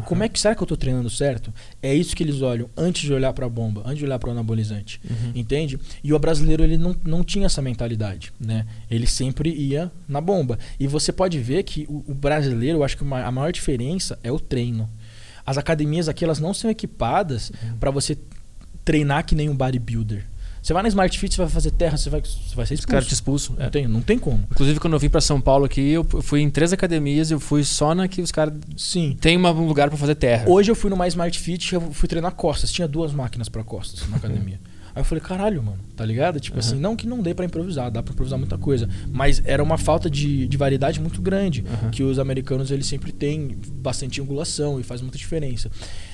[0.05, 1.53] Como é que será que eu tô treinando certo?
[1.81, 4.29] É isso que eles olham antes de olhar para a bomba, antes de olhar para
[4.29, 4.99] o anabolizante.
[5.09, 5.31] Uhum.
[5.35, 5.79] Entende?
[6.03, 8.65] E o brasileiro ele não, não tinha essa mentalidade, né?
[8.89, 10.57] Ele sempre ia na bomba.
[10.79, 14.19] E você pode ver que o, o brasileiro, eu acho que uma- a maior diferença
[14.23, 14.89] é o treino.
[15.45, 18.17] As academias aqui elas não são equipadas para você
[18.83, 20.25] treinar que nem um bodybuilder.
[20.65, 22.79] Você vai na Smart Fit, você vai fazer terra, você vai, você vai ser Os
[22.79, 22.87] expulso.
[22.87, 23.55] caras te expulsam.
[23.55, 23.69] Não, É.
[23.69, 24.43] tem, não tem como.
[24.49, 27.63] Inclusive, quando eu vim pra São Paulo aqui, eu fui em três academias, eu fui
[27.63, 29.15] só na que os caras Sim.
[29.21, 30.49] têm uma- um lugar pra fazer terra.
[30.49, 32.71] Hoje eu fui numa Smart Fit, eu fui treinar costas.
[32.71, 34.59] Tinha duas máquinas pra costas na academia.
[34.95, 36.39] Aí eu falei, caralho, mano, tá ligado?
[36.39, 38.89] Tipo assim, não que não dê pra improvisar, dá pra improvisar muita coisa.
[39.11, 41.63] Mas era uma falta de, de variedade muito grande.
[41.69, 41.91] Aham.
[41.91, 45.69] Que os americanos, eles sempre têm bastante angulação e faz muita diferença.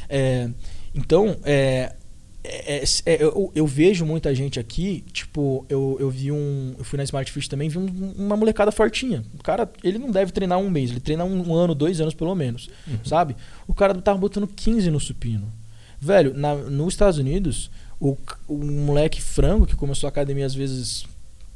[0.10, 0.50] É,
[0.94, 1.94] então, é,
[2.44, 6.74] é- é- eu, eu vejo muita gente aqui, tipo, eu, eu vi um.
[6.78, 9.24] Eu fui na Smart Fit também, vi um- uma molecada fortinha.
[9.40, 12.14] O cara, ele não deve treinar um mês, ele treina um, um ano, dois anos
[12.14, 12.70] pelo menos.
[13.04, 13.36] Sabe?
[13.68, 15.52] O cara tava botando 15 no supino.
[16.00, 17.70] Velho, na, nos Estados Unidos,
[18.00, 21.06] o, o moleque frango que começou a academia às vezes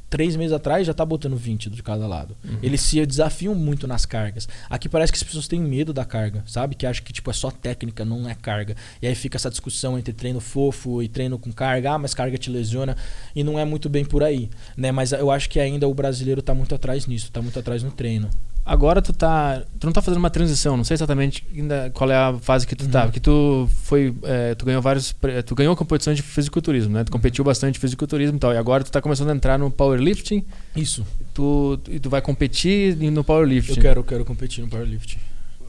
[0.10, 2.36] três meses atrás já tá botando 20 de cada lado.
[2.62, 4.48] Eles se desafiam muito nas cargas.
[4.70, 6.76] Aqui parece que as pessoas têm medo da carga, sabe?
[6.76, 8.76] Que acham que tipo, é só técnica, não é carga.
[9.02, 11.94] E aí fica essa discussão entre treino fofo e treino com carga.
[11.94, 12.96] Ah, mas carga te lesiona.
[13.36, 14.50] E não é muito bem por aí.
[14.78, 14.92] Né?
[14.92, 17.92] Mas eu acho que ainda o brasileiro tá muito atrás nisso, tá muito atrás no
[17.92, 18.30] treino.
[18.66, 19.62] Agora tu tá.
[19.80, 22.76] Tu não tá fazendo uma transição, não sei exatamente ainda qual é a fase que
[22.76, 23.02] tu tá.
[23.02, 23.06] Uhum.
[23.06, 24.16] Porque tu foi.
[24.24, 25.16] é, tu ganhou vários.
[25.46, 27.04] Tu ganhou competições de fisiculturismo, né?
[27.04, 28.54] Tu competiu bastante de fisiculturismo e tal.
[28.54, 30.44] E agora tu tá começando a entrar no powerlifting.
[30.76, 31.06] Isso.
[31.32, 33.76] Tu, e tu vai competir no powerlifting.
[33.76, 35.20] Eu quero, eu quero competir no powerlifting.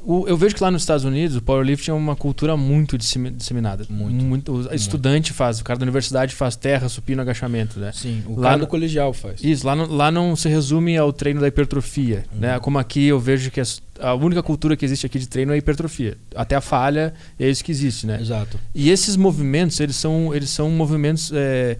[0.08, 3.30] O- eu vejo que lá nos Estados Unidos o powerlifting é uma cultura muito dissemi-
[3.30, 3.84] disseminada.
[3.90, 4.52] Muito.
[4.52, 7.90] o estudante faz, o cara da universidade faz terra, supino, agachamento, né?
[7.92, 9.42] Sim, o Lá cara no- do colegial faz.
[9.42, 12.38] Isso, lá não, lá não se resume ao treino da hipertrofia, Uhum.
[12.40, 12.58] né?
[12.60, 15.54] Como aqui eu vejo que as- a única cultura que existe aqui de treino é
[15.56, 16.16] a hipertrofia.
[16.36, 18.18] Até a falha é isso que existe, né?
[18.20, 18.60] Exato.
[18.74, 21.32] E esses movimentos, eles são, eles são movimentos.
[21.34, 21.78] é,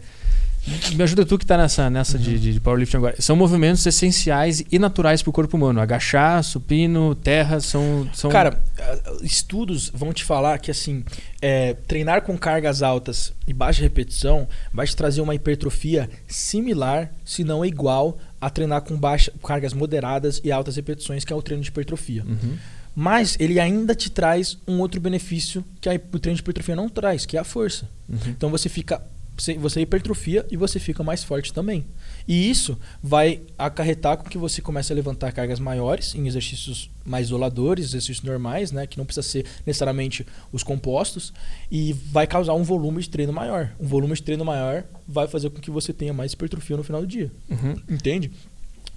[0.95, 3.15] Me ajuda tu que tá nessa, nessa de, de powerlifting agora.
[3.19, 5.79] São movimentos essenciais e naturais pro corpo humano.
[5.79, 8.09] Agachar, supino, terra, são.
[8.13, 8.29] são...
[8.29, 11.03] Cara, ah, estudos vão te falar que assim,
[11.41, 17.43] é, treinar com cargas altas e baixa repetição vai te trazer uma hipertrofia similar, se
[17.43, 21.63] não igual, a treinar com baixa, cargas moderadas e altas repetições, que é o treino
[21.63, 22.23] de hipertrofia.
[22.23, 22.57] Uhum.
[22.99, 26.89] Mas ele ainda te traz um outro benefício que a, o treino de hipertrofia não
[26.89, 27.87] traz, que é a força.
[28.09, 28.17] Uhum.
[28.27, 29.01] Então você fica.
[29.37, 31.85] Você, hipertrofia e você fica mais forte também.
[32.27, 37.27] E isso vai acarretar com que você comece a levantar cargas maiores em exercícios mais
[37.27, 38.87] isoladores, exercícios normais, né?
[38.87, 41.31] Que não precisa ser necessariamente os compostos.
[41.71, 43.71] E vai causar um volume de treino maior.
[43.79, 47.01] Um volume de treino maior vai fazer com que você tenha mais hipertrofia no final
[47.01, 47.31] do dia.
[47.49, 47.75] Uhum.
[47.87, 48.31] Entende?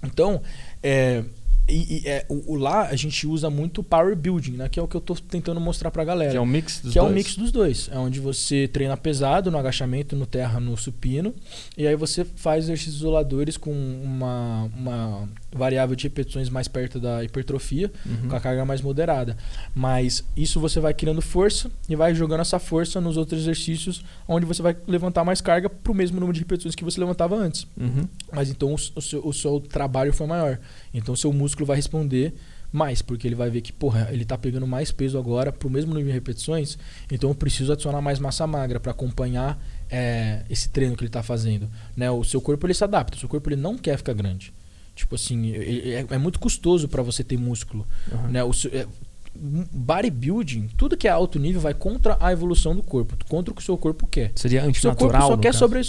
[0.03, 0.41] Então,
[0.81, 1.23] é,
[1.67, 4.67] e, e, é, o, o lá a gente usa muito power building, né?
[4.69, 6.31] Que é o que eu tô tentando mostrar pra galera.
[6.31, 7.15] Que é um mix dos que é um dois.
[7.15, 7.89] mix dos dois.
[7.91, 11.33] É onde você treina pesado no agachamento, no terra, no supino.
[11.77, 17.23] E aí você faz exercícios isoladores com uma, uma variável de repetições mais perto da
[17.23, 18.29] hipertrofia, Uhum.
[18.29, 19.37] com a carga mais moderada.
[19.73, 24.45] Mas isso você vai criando força e vai jogando essa força nos outros exercícios, onde
[24.45, 27.65] você vai levantar mais carga pro mesmo número de repetições que você levantava antes.
[27.79, 28.07] Uhum.
[28.31, 30.59] Mas então o, o seu, o seu trabalho foi maior.
[30.93, 32.33] Então o seu músculo vai responder
[32.71, 35.89] mais, porque ele vai ver que, porra, ele tá pegando mais peso agora pro mesmo
[35.89, 36.77] número de repetições,
[37.11, 41.21] então eu preciso adicionar mais massa magra para acompanhar é, esse treino que ele tá
[41.21, 41.69] fazendo.
[41.95, 42.09] Né?
[42.09, 44.53] O seu corpo ele se adapta, o seu corpo ele não quer ficar grande.
[44.95, 47.87] Tipo assim, é, é muito custoso para você ter músculo.
[48.11, 48.27] Uhum.
[48.29, 48.43] Né?
[48.43, 48.87] O é,
[49.35, 53.61] bodybuilding, tudo que é alto nível vai contra a evolução do corpo, contra o que
[53.61, 54.31] o seu corpo quer.
[54.35, 55.27] Seria O seu corpo antinatural.
[55.29, 55.81] só quer, sobre,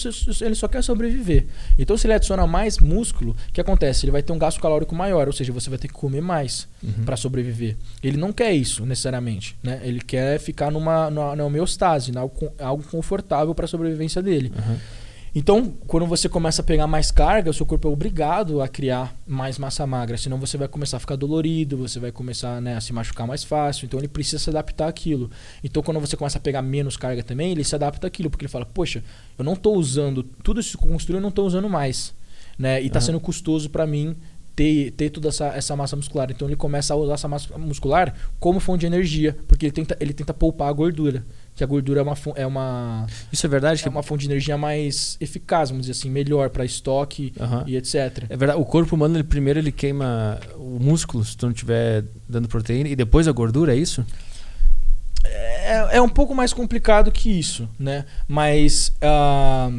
[0.44, 1.46] ele só quer sobreviver.
[1.78, 4.04] Então, se ele adiciona mais músculo, o que acontece?
[4.04, 6.66] Ele vai ter um gasto calórico maior, ou seja, você vai ter que comer mais
[6.82, 7.04] Uhum.
[7.04, 7.76] para sobreviver.
[8.02, 9.80] Ele não quer isso necessariamente, né?
[9.84, 14.52] Ele quer ficar numa, numa, numa homeostase, algo, algo confortável para a sobrevivência dele.
[14.56, 14.76] Uhum.
[15.34, 19.16] Então, quando você começa a pegar mais carga, o seu corpo é obrigado a criar
[19.26, 22.80] mais massa magra, senão você vai começar a ficar dolorido, você vai começar né, a
[22.82, 25.30] se machucar mais fácil, então ele precisa se adaptar àquilo.
[25.64, 28.52] Então, quando você começa a pegar menos carga também, ele se adapta àquilo, porque ele
[28.52, 29.02] fala, poxa,
[29.38, 32.14] eu não estou usando, tudo isso que eu construí eu não estou usando mais,
[32.58, 32.82] né?
[32.82, 33.06] E está Aham.
[33.06, 34.14] sendo custoso para mim
[34.54, 36.30] ter, ter toda essa, essa massa muscular.
[36.30, 39.96] Então, ele começa a usar essa massa muscular como fonte de energia, porque ele tenta,
[39.98, 43.82] ele tenta poupar a gordura, que a gordura é uma, é uma, Isso é verdade?
[43.84, 47.64] é uma fonte de energia mais eficaz, vamos dizer assim, melhor para estoque Aham.
[47.66, 48.24] e etc.
[48.28, 52.04] É verdade, o corpo humano, ele, primeiro ele queima o músculo, se tu não estiver
[52.28, 54.04] dando proteína, e depois a gordura, é isso?
[55.24, 58.04] É, é um pouco mais complicado que isso, né?
[58.26, 59.70] Mas ah,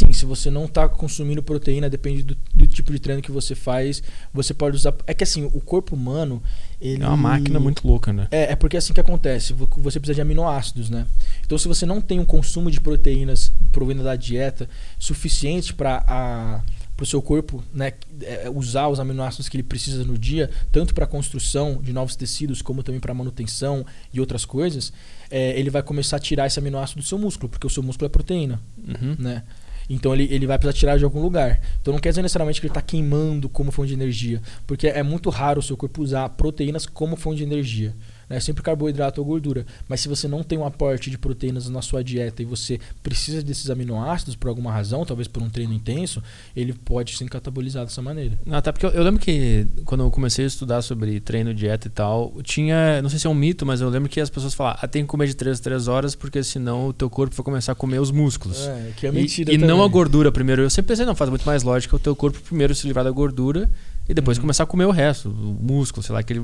[0.00, 3.54] sim, se você não tá consumindo proteína, depende do, do tipo de treino que você
[3.54, 4.02] faz,
[4.32, 4.94] você pode usar.
[5.06, 6.42] É que assim, o corpo humano.
[6.80, 7.02] Ele...
[7.02, 8.26] É uma máquina muito louca, né?
[8.30, 9.52] É, é porque é assim que acontece.
[9.52, 11.06] vo- Você precisa de aminoácidos, né?
[11.44, 14.68] Então, se você não tem um consumo de proteínas provindo da dieta
[14.98, 16.62] suficiente para
[17.00, 21.04] o seu corpo né, é, usar os aminoácidos que ele precisa no dia, tanto para
[21.04, 24.92] a construção de novos tecidos, como também para manutenção e outras coisas,
[25.30, 28.06] é, ele vai começar a tirar esse aminoácido do seu músculo, porque o seu músculo
[28.06, 29.16] é proteína Uhum.
[29.18, 29.42] né?
[29.90, 31.60] Então ele, ele vai precisar tirar de algum lugar.
[31.82, 35.02] Então não quer dizer necessariamente que ele está queimando como fonte de energia, porque é
[35.02, 37.92] muito raro o seu corpo usar proteínas como fonte de energia.
[38.30, 38.36] Né?
[38.36, 39.66] É sempre carboidrato ou gordura.
[39.88, 43.42] Mas se você não tem um aporte de proteínas na sua dieta e você precisa
[43.42, 46.22] desses aminoácidos por alguma razão, talvez por um treino intenso,
[46.54, 48.38] ele pode ser catabolizado dessa maneira.
[48.46, 51.88] Não, até porque eu, eu lembro que quando eu comecei a estudar sobre treino, dieta
[51.88, 54.54] e tal, tinha, não sei se é um mito, mas eu lembro que as pessoas
[54.54, 57.34] falavam, ah, tem que comer de 3 a 3 horas, porque senão o teu corpo
[57.34, 58.66] vai começar a comer os músculos.
[58.68, 59.84] É, que é E- mentira e não também.
[59.84, 60.62] a gordura primeiro.
[60.62, 63.10] Eu sempre pensei, não, faz muito mais lógica o teu corpo primeiro se livrar da
[63.10, 63.68] gordura
[64.10, 64.42] e depois Uhum.
[64.42, 66.42] começar a comer o resto, o músculo, sei lá, aquele.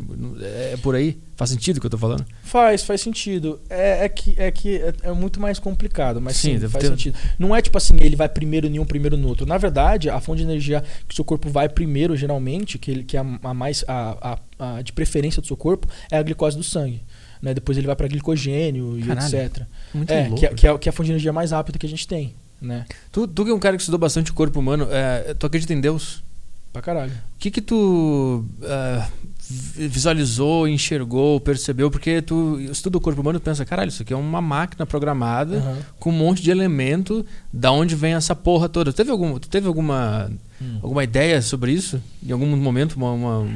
[0.72, 1.18] É por aí?
[1.36, 2.24] Faz sentido o que eu tô falando?
[2.42, 3.60] Faz, faz sentido.
[3.68, 6.90] É, é que, é, que é, é muito mais complicado, mas Sim, sim, faz ter-
[6.90, 7.18] sentido.
[7.38, 9.44] Não é tipo assim, ele vai primeiro em um, primeiro no outro.
[9.46, 13.04] Na verdade, a fonte de energia que o seu corpo vai primeiro, geralmente, que, ele,
[13.04, 16.22] que é a, a mais a, a, a de preferência do seu corpo, é a
[16.22, 17.02] glicose do sangue.
[17.42, 17.52] Né?
[17.52, 19.62] Depois ele vai para glicogênio e Caralho, etc.
[19.92, 20.36] Muito É louco.
[20.40, 22.06] que, é, que, é, que é a fonte de energia mais rápida que a gente
[22.06, 22.34] tem.
[22.60, 22.86] Né?
[23.12, 25.74] Tu, tu que é um cara que estudou bastante o corpo humano, é, tu acredita
[25.74, 26.24] em Deus?
[26.76, 27.12] Pra caralho.
[27.12, 28.44] O que que tu
[29.48, 31.90] vi- visualizou, enxergou, percebeu?
[31.90, 35.56] Porque tu estuda o corpo humano e pensa, caralho, isso aqui é uma máquina programada
[35.58, 35.78] Aham.
[35.98, 38.92] com um monte de elemento, da onde vem essa porra toda.
[38.92, 40.30] Tu teve, algum, tu teve alguma,
[40.60, 40.78] Hum.
[40.82, 42.02] alguma ideia sobre isso?
[42.22, 43.48] Em algum momento, uma, uma,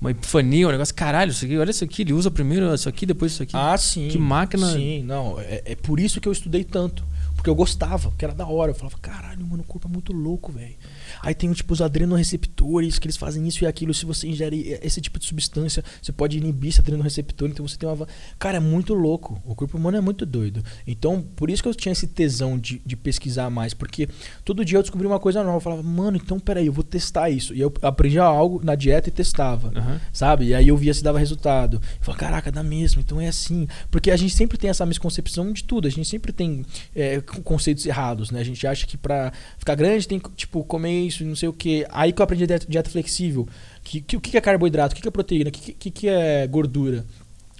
[0.00, 3.04] uma epifania, um negócio, caralho, isso aqui, olha isso aqui, ele usa primeiro isso aqui,
[3.06, 3.52] depois isso aqui.
[3.56, 4.08] Ah, sim.
[4.08, 5.40] Que máquina- Sim, não.
[5.40, 7.04] É, é por isso que eu estudei tanto.
[7.34, 8.70] Porque eu gostava, porque era da hora.
[8.72, 10.74] Eu falava, caralho, mano, o corpo é muito louco, velho.
[11.22, 13.92] Aí tem tipo os adrenoreceptores, que eles fazem isso e aquilo.
[13.94, 17.48] Se você ingere esse tipo de substância, você pode inibir esse adrenoreceptor.
[17.48, 18.06] Então você tem uma.
[18.38, 19.40] Cara, é muito louco.
[19.44, 20.62] O corpo humano é muito doido.
[20.86, 23.74] Então, por isso que eu tinha esse tesão de, de pesquisar mais.
[23.74, 24.08] Porque
[24.44, 25.56] todo dia eu descobri uma coisa nova.
[25.56, 27.54] Eu falava, mano, então peraí, eu vou testar isso.
[27.54, 30.00] E eu aprendia algo na dieta e testava Aham.
[30.12, 30.46] sabe?
[30.46, 31.76] E aí eu via se dava resultado.
[31.76, 33.66] Eu falava, caraca, dá mesmo, então é assim.
[33.90, 36.64] Porque a gente sempre tem essa misconcepção de tudo, a gente sempre tem
[36.94, 38.40] é, con- conceitos errados, né?
[38.40, 41.52] A gente acha que pra ficar grande tem que, tipo, comer isso, não sei o
[41.52, 41.86] quê.
[41.90, 43.46] Aí que eu aprendi a dieta, dieta flexível.
[43.84, 44.92] Que, que, o que que é carboidrato?
[44.92, 45.50] O que que é proteína?
[45.50, 47.04] O que, que, que é gordura?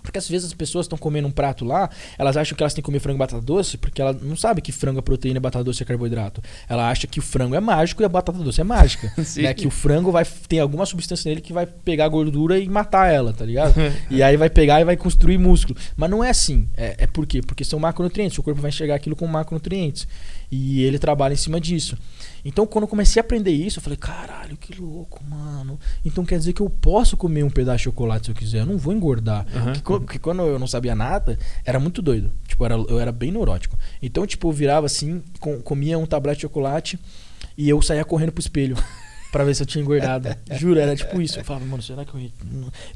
[0.02, 2.82] Porque às vezes as pessoas estão comendo um prato lá, elas acham que elas têm
[2.82, 5.40] que comer frango e batata doce, porque ela não sabe que frango é proteína e
[5.40, 6.43] batata doce é carboidrato.
[6.68, 9.12] Ela acha que o frango é mágico e a batata doce é mágica.
[9.36, 9.55] Né?
[9.55, 13.12] Que o frango vai tem alguma substância nele que vai pegar a gordura e matar
[13.12, 13.74] ela, tá ligado?
[14.10, 15.78] e aí vai pegar e vai construir músculo.
[15.97, 16.68] Mas não é assim.
[16.77, 17.40] É, é por quê?
[17.40, 18.36] Porque são macronutrientes.
[18.39, 20.06] O corpo vai enxergar aquilo como macronutrientes.
[20.51, 21.97] E ele trabalha em cima disso.
[22.44, 25.78] Então, quando eu comecei a aprender isso, eu falei, caralho, que louco, mano.
[26.04, 28.66] Então quer dizer que eu posso comer um pedaço de chocolate se eu quiser, eu
[28.66, 29.46] não vou engordar.
[29.64, 32.30] Porque, co- porque quando eu não sabia nada, era muito doido.
[32.46, 33.78] Tipo, era, eu era bem neurótico.
[34.02, 36.98] Então, tipo, eu virava assim, com- comia um tablete de chocolate
[37.56, 38.76] e eu saía correndo pro espelho.
[39.31, 40.28] Pra ver se eu tinha engordado.
[40.59, 41.39] Juro, era tipo isso.
[41.39, 42.20] Eu falava, mano, será que eu.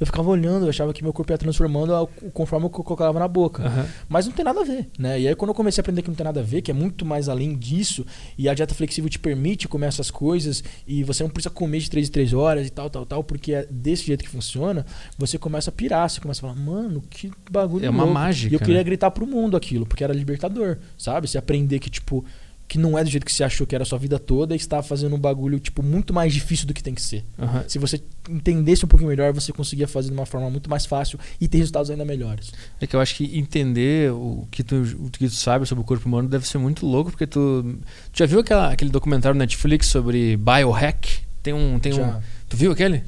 [0.00, 3.18] Eu ficava olhando, eu achava que meu corpo ia transformando ao- conforme eu co- colocava
[3.18, 3.62] na boca.
[3.64, 3.86] Aham.
[4.08, 5.20] Mas não tem nada a ver, né?
[5.20, 6.74] E aí quando eu comecei a aprender que não tem nada a ver, que é
[6.74, 8.04] muito mais além disso,
[8.36, 11.90] e a dieta flexível te permite comer essas coisas, e você não precisa comer de
[11.90, 14.84] 3 em 3 horas e tal, tal, tal, porque é desse jeito que funciona,
[15.16, 18.14] você começa a pirar, você começa a falar, mano, que bagulho É uma louco.
[18.14, 18.84] mágica, E eu queria né?
[18.84, 21.28] gritar pro mundo aquilo, porque era libertador, sabe?
[21.28, 22.24] Você aprender que, tipo,
[22.66, 24.56] que não é do jeito que você achou que era a sua vida toda e
[24.56, 27.24] está fazendo um bagulho, tipo, muito mais difícil do que tem que ser.
[27.38, 27.64] Aham.
[27.68, 31.18] Se você entendesse um pouquinho melhor, você conseguia fazer de uma forma muito mais fácil
[31.40, 32.52] e ter resultados ainda melhores.
[32.80, 35.84] É que eu acho que entender o que tu, o que tu sabe sobre o
[35.84, 37.78] corpo humano deve ser muito louco, porque tu.
[38.12, 41.20] Tu já viu aquela, aquele documentário na Netflix sobre biohack?
[41.42, 41.78] Tem um.
[41.78, 42.20] Tem um Já.
[42.48, 43.02] tu viu aquele?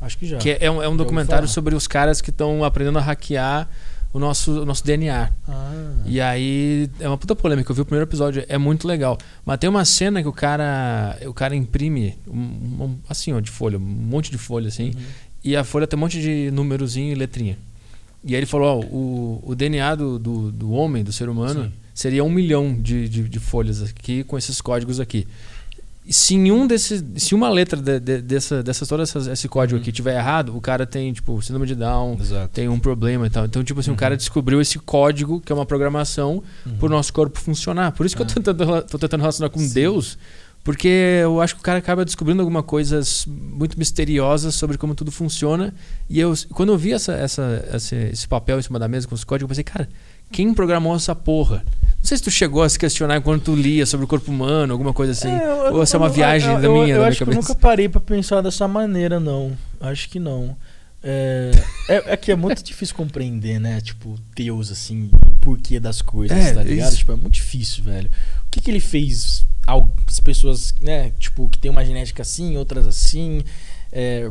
[0.00, 0.38] Acho que já.
[0.38, 3.68] Que é, é um, é um documentário sobre os caras que estão aprendendo a hackear
[4.12, 5.30] o nosso, o nosso DNA.
[5.48, 5.72] Ah.
[6.06, 7.70] E aí é uma puta polêmica.
[7.70, 9.18] Eu vi o primeiro episódio, é muito legal.
[9.44, 13.50] Mas tem uma cena que o cara, o cara imprime um, um- assim, ó, de
[13.50, 15.00] folha, um monte de folha assim, Uhum.
[15.44, 17.58] e a folha tem um monte de númerozinho e letrinha.
[18.24, 21.64] E aí ele falou, ó, o, o DNA do, do, do homem, do ser humano,
[21.64, 21.72] Sim.
[21.94, 25.26] seria um milhão de, de, de folhas aqui com esses códigos aqui.
[26.10, 29.76] Se em um desses, se uma letra de, de, dessa, dessas todas essas, esse código
[29.76, 29.82] Uhum.
[29.82, 32.48] aqui tiver errado, o cara tem tipo síndrome de Down, Exato.
[32.52, 33.44] tem um problema e tal.
[33.44, 33.98] Então, tipo assim, o Uhum.
[33.98, 36.76] cara descobriu esse código, que é uma programação, Uhum.
[36.78, 37.92] pro nosso corpo funcionar.
[37.92, 38.28] Por isso que eu Ah.
[38.28, 39.72] tô tentando, tô tentando relacionar com Sim.
[39.74, 40.16] Deus,
[40.64, 40.88] porque
[41.22, 45.74] eu acho que o cara acaba descobrindo algumas coisas muito misteriosas sobre como tudo funciona.
[46.08, 49.14] E eu, quando eu vi essa, essa, esse, esse papel em cima da mesa com
[49.14, 49.88] os códigos, eu pensei, cara,
[50.30, 51.64] quem programou essa porra?
[51.98, 54.72] Não sei se tu chegou a se questionar quando tu lia sobre o corpo humano,
[54.72, 55.28] alguma coisa assim.
[55.30, 57.08] É, eu- Ou essa é uma eu- viagem eu- da eu- minha, Eu, da minha
[57.08, 59.56] acho que eu nunca parei pra pensar dessa maneira, não.
[59.80, 60.56] Acho que não.
[61.02, 61.50] É,
[61.88, 63.80] é, é que é muito difícil compreender, né?
[63.80, 66.88] Tipo, Deus, assim, o porquê das coisas, É, tá ligado?
[66.88, 66.98] isso.
[66.98, 68.08] Tipo, é muito difícil, velho.
[68.46, 69.46] O que que ele fez
[70.06, 71.12] as pessoas, né?
[71.18, 73.42] Tipo, que tem uma genética assim, outras assim.
[73.92, 74.30] É,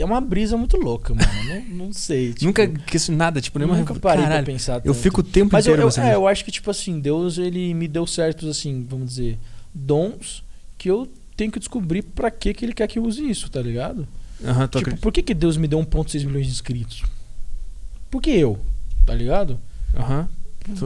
[0.00, 1.28] é uma brisa muito louca, mano.
[1.68, 2.32] não, não sei.
[2.34, 4.94] Tipo, Nunca quis nada, tipo, nenhuma nunca parei Caralho, pra pensar Eu tanto.
[4.94, 7.38] fico o tempo Mas eu, inteiro eu, pensando é, eu acho que, tipo assim, Deus,
[7.38, 9.38] ele me deu certos, assim, vamos dizer,
[9.74, 10.42] dons
[10.78, 13.60] que eu tenho que descobrir pra que que ele quer que eu use isso, tá
[13.60, 14.06] ligado?
[14.44, 17.02] Aham, tô tipo, por que que Deus me deu 1.6 milhões de inscritos?
[18.10, 18.58] Por que eu?
[19.06, 19.58] Tá ligado?
[19.96, 20.28] Aham.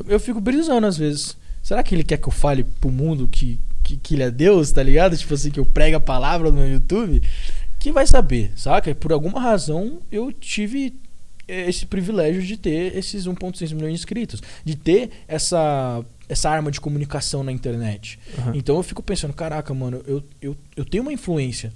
[0.09, 1.37] Eu fico brisando às vezes.
[1.63, 4.71] Será que ele quer que eu fale pro mundo que, que, que ele é Deus,
[4.71, 5.17] tá ligado?
[5.17, 7.23] Tipo assim, que eu prego a palavra no YouTube?
[7.87, 8.93] Quem vai saber, saca?
[8.97, 10.93] Por alguma razão eu tive
[11.47, 14.43] esse privilégio de ter esses 1.6 milhões de inscritos.
[14.65, 18.19] De ter essa, essa arma de comunicação na internet.
[18.39, 18.53] aham.
[18.57, 21.73] Então eu fico pensando, caraca, mano, eu, eu, eu tenho uma influência.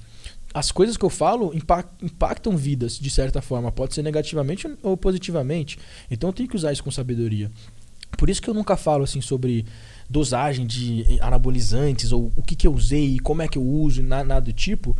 [0.53, 3.71] As coisas que eu falo impac- impactam vidas, de certa forma.
[3.71, 5.79] Pode ser negativamente ou positivamente.
[6.11, 7.49] Então eu tenho que usar isso com sabedoria.
[8.19, 9.65] Por isso que eu nunca falo assim sobre
[10.09, 14.03] dosagem de anabolizantes, ou o que, que eu usei, como é que eu uso, e
[14.03, 14.97] na- nada do tipo.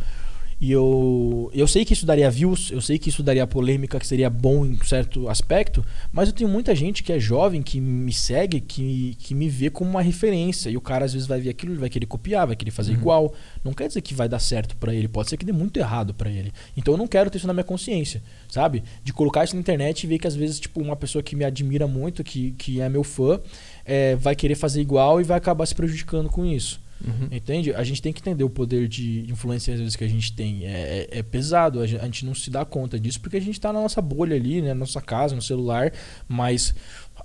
[0.63, 4.05] E eu, eu sei que isso daria views, eu sei que isso daria polêmica, que
[4.05, 5.83] seria bom em certo aspecto,
[6.13, 9.71] mas eu tenho muita gente que é jovem, que me segue, que, que me vê
[9.71, 10.69] como uma referência.
[10.69, 12.91] E o cara às vezes vai ver aquilo, ele vai querer copiar, vai querer fazer
[12.91, 12.97] Uhum.
[12.99, 13.33] igual.
[13.63, 16.13] Não quer dizer que vai dar certo pra ele, pode ser que dê muito errado
[16.13, 16.51] pra ele.
[16.77, 18.83] Então eu não quero ter isso na minha consciência, sabe?
[19.03, 21.43] De colocar isso na internet e ver que às vezes, tipo, uma pessoa que me
[21.45, 23.39] admira muito, que, que é meu fã,
[23.83, 26.79] é, vai querer fazer igual e vai acabar se prejudicando com isso.
[27.05, 27.27] Uhum.
[27.31, 27.73] Entende?
[27.73, 30.65] A gente tem que entender o poder de influência às vezes que a gente tem.
[30.65, 33.41] É, é- é pesado, a gen- a gente não se dá conta disso porque a
[33.41, 34.69] gente tá na nossa bolha ali, né?
[34.69, 35.91] Na nossa casa, no celular,
[36.27, 36.75] mas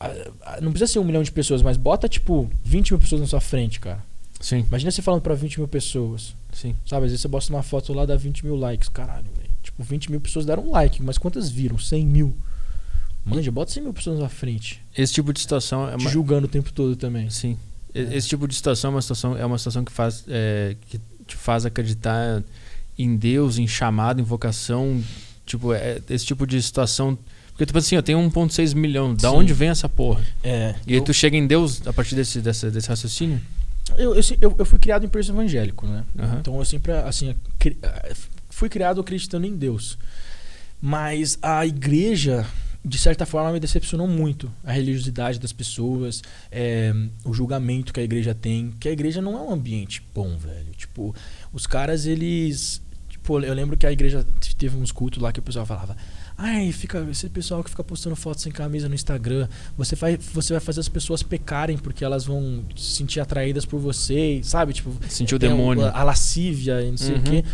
[0.01, 0.11] ah,
[0.43, 3.27] ah, não precisa ser um milhão de pessoas, mas bota tipo 20 mil pessoas na
[3.27, 4.03] sua frente, cara.
[4.41, 6.35] Sim, Imagina você falando pra 20 mil pessoas.
[6.53, 6.75] sim.
[6.87, 9.51] Sabe, às vezes você posta uma foto lá, dá 20 mil likes, caralho, velho.
[9.63, 11.79] Tipo, 20 mil pessoas deram um like, mas quantas viram?
[11.79, 12.37] 100 mil.
[13.25, 16.49] Manja, bota 100 mil pessoas na frente, Esse tipo de situação é te julgando o
[16.49, 17.29] tempo todo também.
[17.29, 17.59] Sim.
[17.99, 18.17] É.
[18.17, 21.37] Esse tipo de situação é uma situação, é uma situação que, faz, é, que te
[21.37, 22.43] faz acreditar
[22.99, 25.03] em Deus, em chamado, em vocação.
[25.45, 27.19] Tipo, é, esse tipo de situação.
[27.53, 29.15] Porque, tipo assim, eu tenho 1,6 milhão.
[29.15, 29.37] Da Sim.
[29.37, 30.23] onde vem essa porra?
[30.45, 30.75] É.
[30.87, 33.41] E aí eu- tu chega em Deus a partir desse, desse, desse raciocínio?
[33.97, 36.05] Eu, eu, eu, fui criado em berço evangélico, né?
[36.19, 36.39] Aham.
[36.41, 37.79] Então eu sempre, assim, cri-
[38.51, 39.97] fui criado acreditando em Deus.
[40.83, 42.45] Mas a igreja,
[42.89, 44.49] de certa forma, me decepcionou muito.
[44.63, 46.23] A religiosidade das pessoas,
[46.53, 46.95] é,
[47.25, 48.73] o julgamento que a igreja tem.
[48.79, 50.71] Que a igreja não é um ambiente bom, velho.
[50.77, 51.13] Tipo,
[51.53, 52.81] os caras, eles.
[53.09, 54.25] Tipo, eu lembro que a igreja
[54.57, 55.97] teve uns cultos lá que o pessoal falava.
[56.39, 60.53] Ai, fica, esse pessoal que fica postando fotos sem camisa no Instagram, você vai, você
[60.53, 64.75] vai fazer as pessoas pecarem porque elas vão se sentir atraídas por você, sabe?
[64.75, 65.87] Tipo, Sentiu o demônio.
[65.87, 67.21] A, a lascívia e não sei Uhum.
[67.21, 67.45] o quê.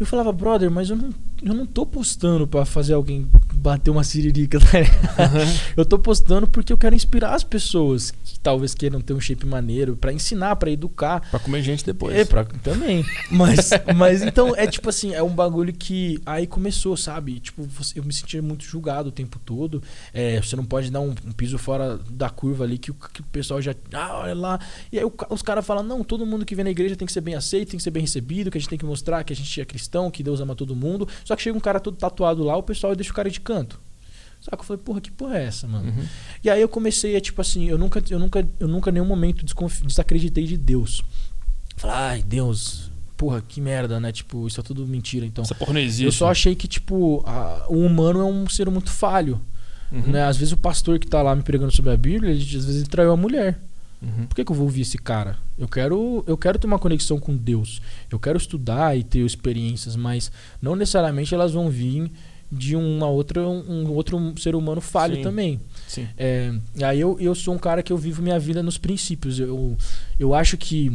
[0.00, 1.10] Eu falava, brother, mas eu não,
[1.42, 5.50] eu não tô postando pra fazer alguém bater uma siririca, tá ligado?
[5.76, 9.46] Eu tô postando porque eu quero inspirar as pessoas que talvez queiram ter um shape
[9.46, 11.20] maneiro, pra ensinar, pra educar.
[11.30, 12.14] Pra comer gente depois.
[12.16, 13.04] É, pra, também.
[13.30, 17.40] Mas, mas então, é tipo assim, é um bagulho que aí começou, sabe?
[17.40, 19.82] Tipo, eu me sentia muito julgado o tempo todo.
[20.12, 23.20] É, você não pode dar um, um piso fora da curva ali que o, que
[23.20, 23.74] o pessoal já.
[23.92, 24.60] Ah, olha lá.
[24.92, 27.12] E aí o os caras falam: não, todo mundo que vem na igreja tem que
[27.12, 29.32] ser bem aceito, tem que ser bem recebido, que a gente tem que mostrar que
[29.32, 31.08] a gente é cristão, que Deus ama todo mundo.
[31.30, 33.78] Só que chega um cara todo tatuado lá, o pessoal deixa o cara de canto.
[34.40, 35.90] Só que eu falei, porra, que porra é essa, mano?
[35.96, 36.04] Uhum.
[36.42, 39.06] E aí eu comecei a, tipo assim, eu nunca, eu nunca, eu nunca em nenhum
[39.06, 39.44] momento
[39.86, 41.04] desacreditei de Deus.
[41.76, 44.10] Falei, ai, Deus, porra, que merda, né?
[44.10, 45.44] Tipo, isso é tudo mentira, então.
[45.44, 46.02] Essa porra não existe.
[46.04, 49.40] Eu só achei que, tipo, a- o humano é um ser muito falho.
[49.92, 50.00] Uhum.
[50.10, 50.24] Né?
[50.24, 52.76] Às vezes o pastor que tá lá me pregando sobre a Bíblia, ele, às vezes
[52.80, 53.56] ele traiu a mulher.
[54.02, 54.26] Uhum.
[54.26, 55.36] Por que, que eu vou ouvir esse cara?
[55.58, 57.82] Eu quero, eu quero ter uma conexão com Deus.
[58.10, 62.10] Eu quero estudar e ter experiências, mas não necessariamente elas vão vir
[62.50, 65.22] de uma outra, um outro ser humano falho Sim.
[65.22, 65.60] também.
[65.86, 66.08] Sim.
[66.16, 66.52] É,
[66.82, 69.38] aí eu, eu sou um cara que eu vivo minha vida nos princípios.
[69.38, 69.76] Eu,
[70.18, 70.92] eu acho que,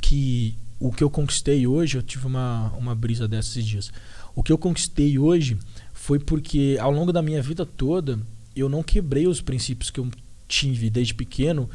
[0.00, 3.90] que o que eu conquistei hoje, eu tive uma, uma brisa desses dias.
[4.34, 5.58] O que eu conquistei hoje
[5.92, 8.18] foi porque ao longo da minha vida toda
[8.54, 10.08] eu não quebrei os princípios que eu
[10.46, 11.68] tive desde pequeno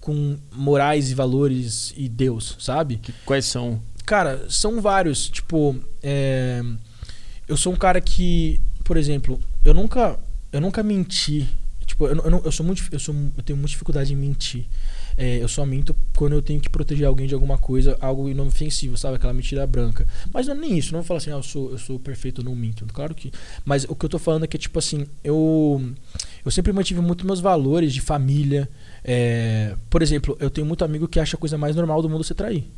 [0.00, 2.96] com morais e valores e Deus, sabe?
[2.98, 3.80] Que- quais são?
[4.06, 5.28] Cara, são vários.
[5.28, 6.62] Tipo, é,
[7.46, 10.18] eu sou um cara que, por exemplo, eu nunca,
[10.52, 11.46] eu nunca menti.
[11.84, 14.64] Tipo, eu, eu, não- eu sou muito, eu sou, eu tenho muita dificuldade em mentir.
[15.20, 18.96] É, eu só minto quando eu tenho que proteger alguém de alguma coisa, algo inofensivo,
[18.96, 19.16] sabe?
[19.16, 20.06] Aquela mentira branca.
[20.32, 20.92] Mas não é nem isso.
[20.92, 22.86] Não vou falar assim, ah, eu sou, eu sou perfeito, eu não minto.
[22.94, 23.32] Claro que.
[23.64, 25.82] Mas o que eu tô falando é que, tipo assim, eu
[26.44, 28.68] eu sempre mantive muito meus valores de família.
[29.04, 32.24] É, por exemplo, eu tenho muito amigo que acha a coisa mais normal do mundo
[32.24, 32.68] você trair.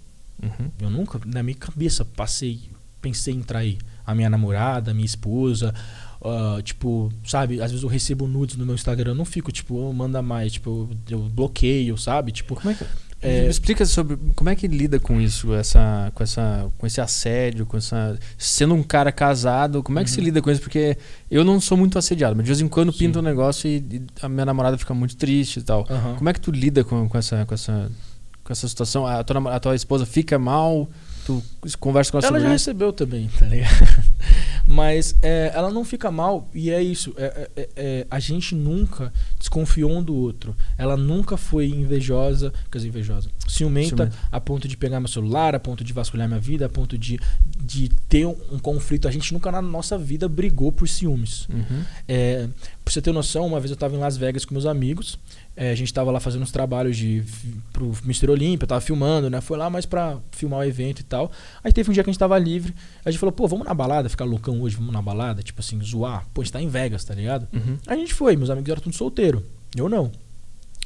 [0.43, 0.71] Uhum.
[0.81, 2.61] Eu nunca, na minha cabeça, passei,
[3.01, 5.75] pensei em trair a minha namorada, a minha esposa.
[6.21, 9.75] Uh, tipo, sabe, às vezes eu recebo nudes no meu Instagram, eu não fico, tipo,
[9.77, 12.31] oh, manda mais, tipo, eu, eu bloqueio, sabe?
[12.31, 12.85] Tipo, como é que.
[13.23, 13.43] É...
[13.43, 17.67] Me explica sobre como é que lida com isso, essa, com, essa, com esse assédio,
[17.67, 18.19] com essa.
[18.39, 20.15] Sendo um cara casado, como é que uhum.
[20.15, 20.61] se lida com isso?
[20.61, 20.97] Porque
[21.31, 24.03] eu não sou muito assediado, mas de vez em quando pinta um negócio e, e,
[24.23, 25.87] a minha namorada fica muito triste e tal.
[25.91, 26.17] Uhum.
[26.17, 27.91] Como é que tu lida com, com, essa, com, essa,
[28.43, 29.07] com essa situação?
[29.07, 30.89] A tua, a tua esposa fica mal?
[31.25, 31.43] Tu
[31.79, 32.53] conversa com ela Ela já isso?
[32.53, 33.71] recebeu também, tá ligado?
[34.67, 37.13] Mas é, ela não fica mal, e é isso.
[37.17, 40.57] É, é, é, é, a gente nunca desconfiou um do outro.
[40.79, 45.57] Ela nunca foi invejosa, quer dizer, invejosa, ciumenta, ciumenta, a ponto de pegar meu celular,
[45.57, 47.19] a ponto de vasculhar minha vida, a ponto de,
[47.61, 49.09] de ter um, um conflito.
[49.09, 51.49] A gente nunca na nossa vida brigou por ciúmes.
[51.49, 51.85] Uhum.
[52.07, 52.49] É,
[52.85, 55.19] pra você ter noção, uma vez eu estava em Las Vegas com meus amigos.
[55.61, 57.23] É, a gente estava lá fazendo uns trabalhos de
[57.71, 59.43] pro Mister Olímpia, tava filmando, né?
[59.43, 61.31] Foi lá mais para filmar o evento e tal.
[61.63, 62.75] Aí teve um dia que a gente tava livre,
[63.05, 65.79] a gente falou, pô, vamos na balada, ficar loucão hoje, vamos na balada, tipo assim,
[65.83, 66.27] zoar.
[66.33, 67.47] Pô, a gente tá em Vegas, tá ligado?
[67.53, 67.77] Uhum.
[67.87, 69.43] A gente foi, meus amigos eram todos solteiros.
[69.77, 70.11] Eu não.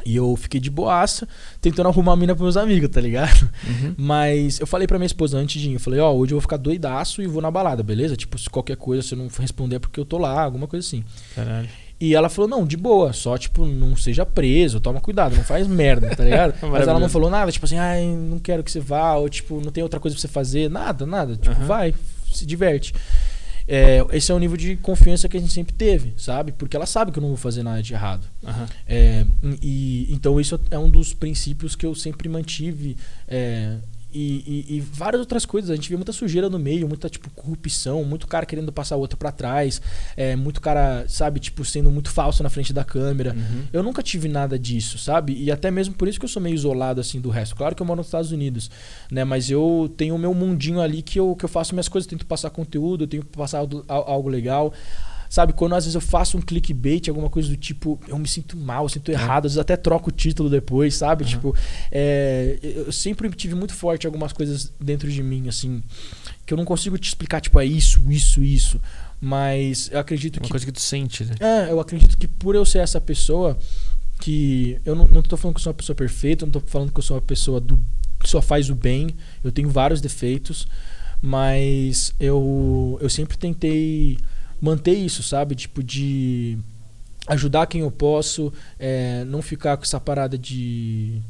[0.05, 1.29] E eu fiquei de boaça,
[1.61, 3.49] tentando arrumar a mina pros meus amigos, tá ligado?
[3.69, 3.95] Uhum.
[3.97, 6.37] Mas eu falei pra minha esposa antes de ir, eu falei, ó, oh, hoje eu
[6.37, 8.17] vou ficar doidaço e vou na balada, beleza?
[8.17, 11.05] Tipo, se qualquer coisa você não responder é porque eu tô lá, alguma coisa assim.
[11.33, 11.69] Caralho.
[12.05, 15.67] E ela falou, não, de boa, só, tipo, não seja preso, toma cuidado, não faz
[15.67, 16.55] merda, tá ligado?
[16.69, 19.59] Mas ela não falou nada, tipo assim, ai, não quero que você vá, ou tipo,
[19.59, 21.35] não tem outra coisa pra você fazer, nada, nada.
[21.35, 21.67] Tipo, uhum.
[21.67, 21.95] vai,
[22.31, 22.93] se diverte.
[23.67, 26.53] É, esse é o nível de confiança que a gente sempre teve, sabe?
[26.53, 28.27] Porque ela sabe que eu não vou fazer nada de errado.
[28.43, 28.67] Uhum.
[28.87, 29.25] É,
[29.63, 32.99] e, então, isso é um dos princípios que eu sempre mantive.
[33.27, 33.77] É,
[34.15, 35.71] e, e, e, várias outras coisas.
[35.71, 39.01] A gente vê muita sujeira no meio, muita tipo corrupção, muito cara querendo passar o
[39.01, 39.83] outro para trás,
[40.17, 43.35] é, muito cara, sabe, tipo, sendo muito falso na frente da câmera.
[43.35, 43.65] Uhum.
[43.73, 45.35] Eu nunca tive nada disso, sabe?
[45.35, 47.57] E até mesmo por isso que eu sou meio isolado assim do resto.
[47.57, 48.71] Claro que eu moro nos Estados Unidos,
[49.11, 49.25] né?
[49.25, 52.25] Mas eu tenho o meu mundinho ali que eu, que eu faço minhas coisas, tento
[52.25, 54.73] passar conteúdo, eu tenho que passar algo, algo legal.
[55.35, 58.57] Sabe, quando às vezes eu faço um clickbait, alguma coisa do tipo, eu me sinto
[58.57, 61.25] mal, eu sinto errado, às vezes até troco o título depois, sabe?
[61.25, 61.31] Uhum.
[61.31, 61.57] Tipo,
[61.91, 65.83] é, eu sempre tive muito forte algumas coisas dentro de mim, assim,
[66.47, 68.81] que eu não consigo te explicar, tipo, é isso, isso, isso.
[69.21, 70.47] Mas eu acredito Uma que.
[70.47, 71.35] Uma coisa que tu sente, né?
[71.41, 73.59] É, eu acredito que por eu ser essa pessoa,
[74.21, 76.93] que eu não, não tô falando que eu sou uma pessoa perfeita, não tô falando
[76.93, 77.77] que eu sou uma pessoa do,
[78.21, 79.09] que só faz o bem,
[79.43, 80.69] eu tenho vários defeitos,
[81.21, 84.17] mas eu, eu sempre tentei
[84.65, 85.55] manter isso, sabe?
[85.55, 86.59] Tipo, de
[87.27, 91.21] ajudar quem eu posso, é, não ficar com essa parada de.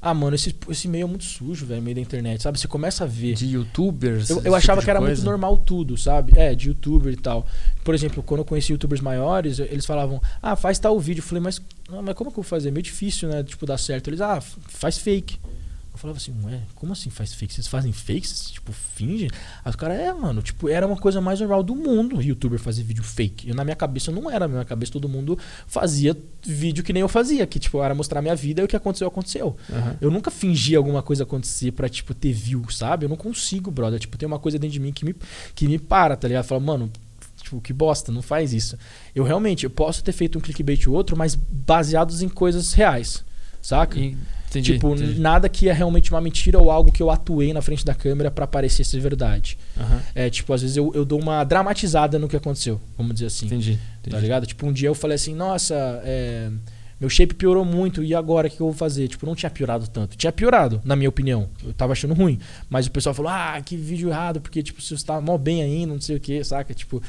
[0.00, 2.60] Ah, mano, esse, esse meio é muito sujo, velho, meio da internet, sabe?
[2.60, 3.34] Você começa a ver.
[3.34, 4.30] De youtubers?
[4.30, 5.14] Eu, eu achava tipo que era coisa?
[5.14, 6.32] muito normal tudo, sabe?
[6.36, 7.44] É, de youtuber e tal.
[7.82, 11.20] Por exemplo, quando eu conheci youtubers maiores, eles falavam, ah, faz tal vídeo.
[11.20, 11.60] Eu falei, mas,
[11.90, 12.68] mas como que eu vou fazer?
[12.68, 13.42] É meio difícil, né?
[13.42, 14.08] Tipo, dar certo.
[14.08, 15.40] Eles, ah, faz fake.
[15.96, 17.54] Eu falava assim, ué, como assim faz fake?
[17.54, 18.50] Vocês fazem fakes?
[18.50, 19.30] Tipo, fingem?
[19.64, 22.82] Aí os caras, é, mano, tipo, era uma coisa mais normal do mundo youtuber fazer
[22.82, 23.48] vídeo fake.
[23.48, 26.14] Eu, na minha cabeça não era, na minha cabeça todo mundo fazia
[26.44, 29.08] vídeo que nem eu fazia, que, tipo, era mostrar minha vida e o que aconteceu,
[29.08, 29.56] aconteceu.
[29.70, 29.96] Uhum.
[29.98, 33.06] Eu nunca fingi alguma coisa acontecer pra, tipo, ter view, sabe?
[33.06, 33.98] Eu não consigo, brother.
[33.98, 35.16] Tipo, tem uma coisa dentro de mim que me,
[35.54, 36.44] que me para, tá ligado?
[36.44, 36.90] Fala, mano,
[37.42, 38.76] tipo, que bosta, não faz isso.
[39.14, 43.24] Eu realmente, eu posso ter feito um clickbait ou outro, mas baseados em coisas reais,
[43.62, 43.98] saca?
[43.98, 44.14] E
[44.48, 45.20] Entendi, tipo, entendi.
[45.20, 48.30] nada que é realmente uma mentira ou algo que eu atuei na frente da câmera
[48.30, 49.58] para parecer ser verdade.
[49.76, 49.98] Uhum.
[50.14, 53.46] É, tipo, às vezes eu, eu dou uma dramatizada no que aconteceu, vamos dizer assim.
[53.46, 54.22] Entendi, Tá entendi.
[54.22, 54.46] ligado?
[54.46, 55.74] Tipo, um dia eu falei assim, nossa,
[56.04, 56.48] é,
[56.98, 59.08] meu shape piorou muito, e agora o que eu vou fazer?
[59.08, 60.16] Tipo, não tinha piorado tanto.
[60.16, 61.48] Tinha piorado, na minha opinião.
[61.64, 62.38] Eu tava achando ruim.
[62.70, 65.92] Mas o pessoal falou, ah, que vídeo errado, porque, tipo, você está mó bem ainda,
[65.92, 66.72] não sei o que, saca?
[66.72, 67.02] Tipo.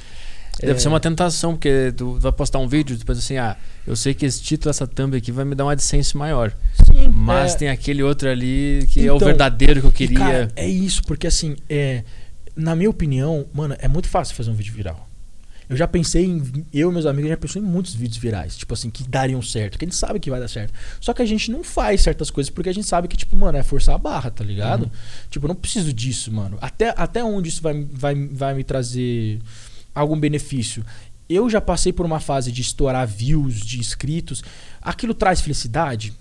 [0.59, 3.55] Deve é, ser uma tentação, porque tu vai postar um vídeo depois assim, ah,
[3.85, 6.51] eu sei que esse título, essa thumb aqui vai me dar um AdSense maior.
[6.85, 10.17] Sim, Mas é, tem aquele outro ali que é o Então, verdadeiro que eu queria.
[10.17, 12.03] cara, é isso, porque assim, é,
[12.55, 15.07] na minha opinião, mano, é muito fácil fazer um vídeo viral.
[15.69, 16.65] Eu já pensei em.
[16.73, 19.77] Eu e meus amigos já pensou em muitos vídeos virais, tipo assim, que dariam certo,
[19.77, 20.73] que a gente sabe que vai dar certo.
[21.01, 23.57] Só que a gente não faz certas coisas porque a gente sabe que, tipo, mano,
[23.57, 24.83] é forçar a barra, tá ligado?
[24.83, 24.91] Uhum.
[25.29, 26.57] Tipo, eu não preciso disso, mano.
[26.61, 29.39] Até, até onde isso vai, vai, vai me trazer
[29.99, 30.85] algum benefício?
[31.29, 34.43] Eu já passei por uma fase de estourar views, de inscritos.
[34.81, 36.13] Aquilo traz felicidade?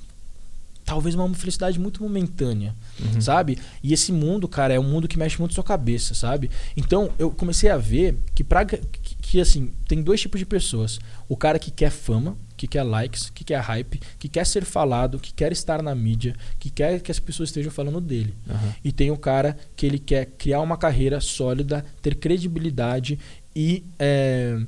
[0.84, 3.20] Talvez uma felicidade muito momentânea, Uhum.
[3.20, 3.58] sabe?
[3.82, 6.48] E esse mundo, cara, é um mundo que mexe muito sua cabeça, sabe?
[6.76, 8.78] Então, eu comecei a ver que, pra, que,
[9.20, 11.00] que, assim, tem dois tipos de pessoas.
[11.28, 15.18] O cara que quer fama, que quer likes, que quer hype, que quer ser falado,
[15.18, 18.32] que quer estar na mídia, que quer que as pessoas estejam falando dele.
[18.48, 18.72] Uhum.
[18.84, 23.18] E tem o cara que ele quer criar uma carreira sólida, ter credibilidade
[23.58, 24.58] e é,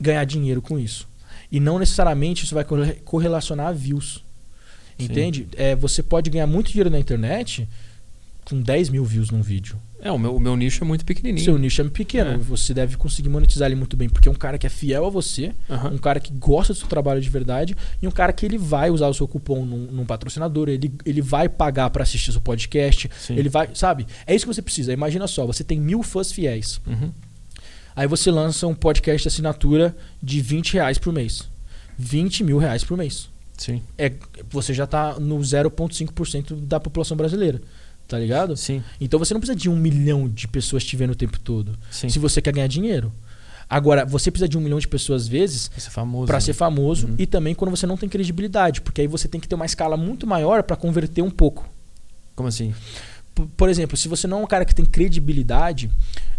[0.00, 1.08] ganhar dinheiro com isso.
[1.50, 4.22] E não necessariamente isso vai corre- correlacionar a views.
[4.98, 5.48] Entende?
[5.56, 7.68] É, você pode ganhar muito dinheiro na internet
[8.44, 9.76] com 10 mil views num vídeo.
[10.00, 11.44] É, o meu, o meu nicho é muito pequenininho.
[11.44, 12.36] Seu nicho é pequeno, É.
[12.36, 15.10] você deve conseguir monetizar ele muito bem, porque é um cara que é fiel a
[15.10, 15.90] você, Aham.
[15.90, 18.90] um cara que gosta do seu trabalho de verdade e um cara que ele vai
[18.90, 23.08] usar o seu cupom num, num patrocinador, ele, ele vai pagar pra assistir seu podcast,
[23.16, 23.36] Sim.
[23.36, 24.06] ele vai, sabe?
[24.26, 24.92] É isso que você precisa.
[24.92, 26.80] Imagina só, você tem mil fãs fiéis.
[26.86, 27.12] Uhum.
[27.94, 31.48] Aí você lança um podcast de assinatura de 20 reais por mês.
[31.98, 33.28] 20 mil reais por mês.
[33.56, 33.82] Sim.
[33.98, 34.12] É,
[34.50, 37.60] você já tá no 0,5% da população brasileira.
[38.08, 38.56] Tá ligado?
[38.56, 38.82] Sim.
[39.00, 41.78] Então você não precisa de um milhão de pessoas te vendo o tempo todo.
[41.90, 42.08] Sim.
[42.08, 43.12] Se você quer ganhar dinheiro.
[43.70, 46.26] Agora, você precisa de um milhão de pessoas vezes Pra ser famoso.
[46.26, 46.40] para né?
[46.40, 47.14] ser famoso Uhum.
[47.18, 49.96] e também quando você não tem credibilidade, porque aí você tem que ter uma escala
[49.96, 51.66] muito maior para converter um pouco.
[52.34, 52.74] Como assim?
[53.56, 55.90] Por exemplo, se você não é um cara que tem credibilidade,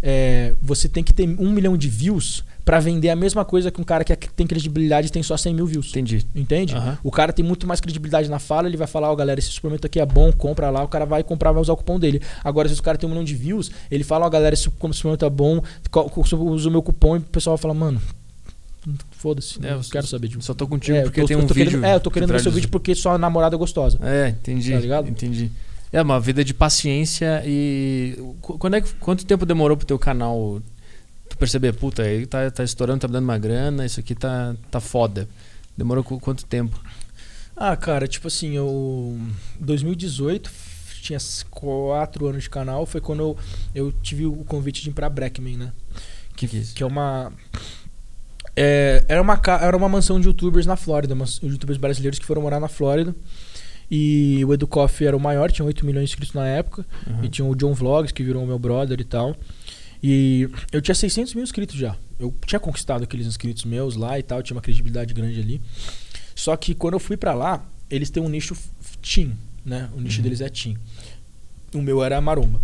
[0.01, 3.81] é, você tem que ter um milhão de views para vender a mesma coisa que
[3.81, 5.89] um cara que é- tem credibilidade e tem só 100 mil views.
[5.89, 6.25] Entendi.
[6.35, 6.75] Entende?
[6.75, 6.97] Aham.
[7.03, 9.85] O cara tem muito mais credibilidade na fala, ele vai falar, ó, galera, esse suplemento
[9.87, 12.21] aqui é bom, compra lá, o cara vai comprar, vai usar o cupom dele.
[12.43, 15.25] Agora, se o cara tem um milhão de views, ele fala, ó, galera, esse suplemento
[15.25, 15.61] é bom,
[16.15, 17.99] usa o meu cupom e o pessoal vai falar, mano,
[19.11, 21.37] foda-se, É, não eu quero saber de Só tô contigo É, eu porque tô- tem
[21.37, 21.71] eu um tô vídeo.
[21.71, 23.97] querendo, É, eu tô querendo ver seu vídeo porque sua namorada é gostosa.
[24.01, 24.71] É, entendi.
[24.71, 25.09] Tá ligado?
[25.09, 25.49] Entendi.
[25.93, 29.99] É uma vida de paciência e qu- quando é que, quanto tempo demorou pro teu
[29.99, 30.59] canal
[31.29, 34.55] tu perceber, puta, ele tá, tá estourando, tá me dando uma grana, isso aqui tá,
[34.71, 35.29] tá foda.
[35.77, 36.79] Demorou qu- quanto tempo?
[37.55, 39.17] Ah, cara, tipo assim, eu.
[39.59, 40.49] 2018,
[41.01, 41.19] tinha
[41.51, 43.37] 4 anos de canal, foi quando eu,
[43.75, 45.73] eu tive o convite de ir pra Breckman, né?
[46.35, 46.63] Que que é?
[46.73, 47.31] Que é uma.
[48.55, 52.41] é, era, uma era uma mansão de youtubers na Flórida, mas- youtubers brasileiros que foram
[52.41, 53.15] morar na Flórida.
[53.89, 56.85] E o EduCoff era o maior, tinha 8 milhões de inscritos na época.
[57.07, 57.23] Uhum.
[57.23, 59.35] E tinha o John Vlogs, que virou meu brother e tal.
[60.01, 61.95] E eu tinha 600 mil inscritos já.
[62.19, 65.61] Eu tinha conquistado aqueles inscritos meus lá e tal, tinha uma credibilidade grande ali.
[66.35, 68.55] Só que quando eu fui pra lá, eles têm um nicho
[69.01, 69.33] teen,
[69.65, 69.89] né?
[69.95, 70.23] O nicho Uhum.
[70.23, 70.77] deles é teen.
[71.73, 72.61] O meu era maromba.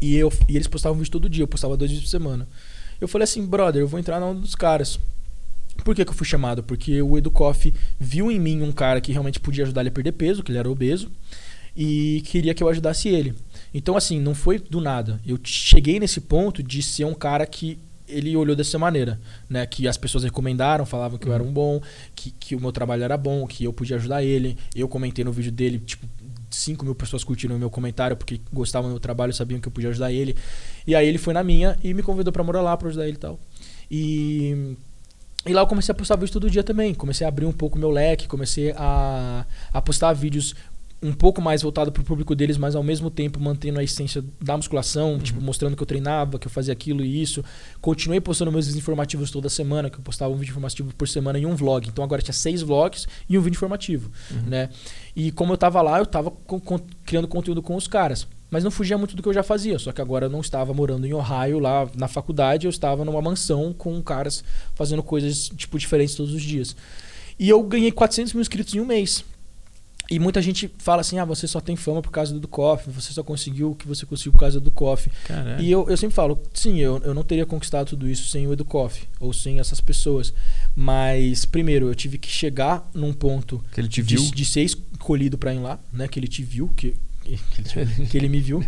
[0.00, 2.48] E, eu, e eles postavam vídeo todo dia, eu postava dois vídeos por semana.
[3.00, 4.98] Eu falei assim, brother, eu vou entrar na onda dos caras.
[5.84, 6.62] Por que, que eu fui chamado?
[6.62, 10.12] Porque o Educoff viu em mim um cara que realmente podia ajudar ele a perder
[10.12, 11.10] peso, que ele era obeso,
[11.76, 13.34] e queria que eu ajudasse ele.
[13.72, 15.20] Então, assim, não foi do nada.
[15.26, 17.78] Eu cheguei nesse ponto de ser um cara que
[18.08, 19.66] ele olhou dessa maneira, né?
[19.66, 21.80] Que as pessoas recomendaram, falavam que eu era um bom,
[22.14, 24.56] que, que o meu trabalho era bom, que eu podia ajudar ele.
[24.74, 26.06] Eu comentei no vídeo dele, tipo,
[26.50, 29.72] 5 mil pessoas curtiram o meu comentário porque gostavam do meu trabalho, sabiam que eu
[29.72, 30.34] podia ajudar ele.
[30.86, 33.16] E aí ele foi na minha e me convidou pra morar lá, pra ajudar ele
[33.16, 33.38] e tal.
[33.90, 34.76] E,
[35.46, 36.94] e lá eu comecei a postar vídeo todo dia também.
[36.94, 40.54] Comecei a abrir um pouco meu leque, comecei a, a postar vídeos
[41.00, 44.56] um pouco mais voltado pro público deles, mas ao mesmo tempo mantendo a essência da
[44.56, 47.44] musculação, tipo, mostrando que eu treinava, que eu fazia aquilo e isso.
[47.80, 51.38] Continuei postando meus vídeos informativos toda semana, que eu postava um vídeo informativo por semana
[51.38, 51.86] e um vlog.
[51.88, 54.10] Então agora tinha seis vlogs e um vídeo informativo,
[54.44, 54.70] né?
[55.14, 58.26] E como eu tava lá, eu tava com- com- criando conteúdo com os caras.
[58.50, 60.72] Mas não fugia muito do que eu já fazia, só que agora eu não estava
[60.72, 64.42] morando em Ohio, lá na faculdade, eu estava numa mansão com caras
[64.74, 66.74] fazendo coisas, tipo, diferentes todos os dias.
[67.38, 69.24] E eu ganhei 400 mil inscritos em um mês.
[70.10, 73.12] E muita gente fala assim, ah, você só tem fama por causa do Coffee, você
[73.12, 75.12] só conseguiu o que você conseguiu por causa do Coffee.
[75.60, 78.52] E eu, eu sempre falo, sim, eu, eu não teria conquistado tudo isso sem o
[78.54, 80.32] EduCoff, ou sem essas pessoas.
[80.74, 84.18] Mas, primeiro, eu tive que chegar num ponto Que ele te viu.
[84.18, 86.08] de, de ser escolhido pra ir lá, né?
[86.08, 86.96] Que ele te viu, que,
[88.08, 88.64] que, ele, me viu.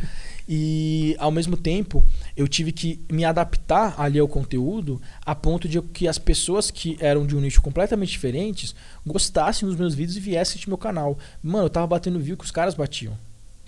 [0.48, 2.04] E ao mesmo tempo,
[2.36, 6.96] eu tive que me adaptar ali ao conteúdo a ponto de que as pessoas que
[7.00, 8.74] eram de um nicho completamente diferentes
[9.06, 11.18] gostassem dos meus vídeos e viessem assistir meu canal.
[11.42, 13.16] Mano, eu tava batendo view que os caras batiam.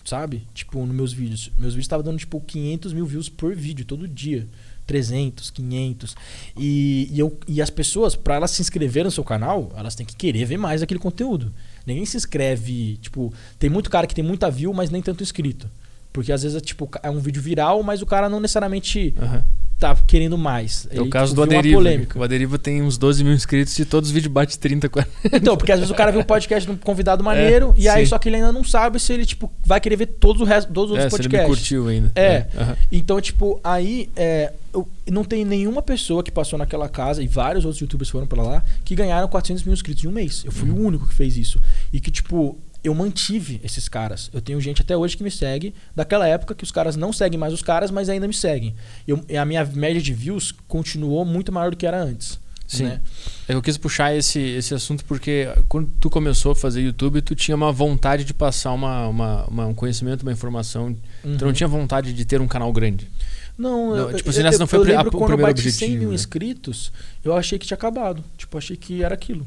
[0.04, 0.44] Sabe?
[0.52, 1.50] Tipo, nos meus vídeos.
[1.56, 4.48] Meus vídeos estavam dando, tipo, 500 mil views por vídeo, todo dia.
[4.86, 6.16] 300, 500.
[6.56, 10.04] E, e, eu, e as pessoas, pra elas se inscreverem no seu canal, elas têm
[10.04, 11.52] que querer ver mais aquele conteúdo.
[11.86, 15.68] Ninguém se inscreve, tipo, tem muito cara que tem muita view, mas nem tanto inscrito.
[16.12, 19.42] Porque às vezes é tipo, é um vídeo viral, mas o cara não necessariamente Aham.
[19.78, 20.86] tá querendo mais.
[20.90, 21.76] É o Ele, caso tipo, do Aderiva.
[21.78, 22.18] polêmica.
[22.18, 25.10] O Aderiva tem uns 12 mil inscritos e todos os vídeos bate 30, 40.
[25.32, 28.04] Então, porque às vezes o cara viu um podcast de um convidado maneiro, e aí
[28.04, 28.10] sim.
[28.10, 30.70] só que ele ainda não sabe se ele, tipo, vai querer ver todos, o resto,
[30.72, 31.56] todos os É, outros se ele podcasts.
[31.58, 32.12] curtiu ainda.
[32.14, 32.46] É.
[32.58, 32.76] aham.
[32.92, 37.64] Então, tipo, aí é, eu, não tem nenhuma pessoa que passou naquela casa, e vários
[37.64, 40.42] outros youtubers foram pra lá, que ganharam 400 mil inscritos em um mês.
[40.44, 40.76] Eu fui Uhum.
[40.76, 41.60] o único que fez isso.
[41.92, 44.28] E que, tipo, eu mantive esses caras.
[44.32, 47.38] Eu tenho gente até hoje que me segue, daquela época que os caras não seguem
[47.38, 48.74] mais os caras, mas ainda me seguem.
[49.06, 52.40] Eu, e a minha média de views continuou muito maior do que era antes.
[52.66, 52.84] Sim.
[52.84, 53.00] né?
[53.46, 57.34] É Eu quis puxar esse, esse assunto porque quando tu começou a fazer YouTube, tu
[57.34, 60.96] tinha uma vontade de passar uma, uma, uma- um conhecimento, uma informação.
[61.22, 61.52] Tu não Uhum.
[61.52, 63.10] tinha vontade de ter um canal grande.
[63.58, 65.70] Não, Não, eu, tipo assim, eu, não foi eu lembro a- quando eu bati 100
[65.70, 66.14] objetivo, mil né?
[66.14, 66.92] inscritos,
[67.22, 68.24] eu achei que tinha acabado.
[68.36, 69.46] Tipo, achei que era aquilo.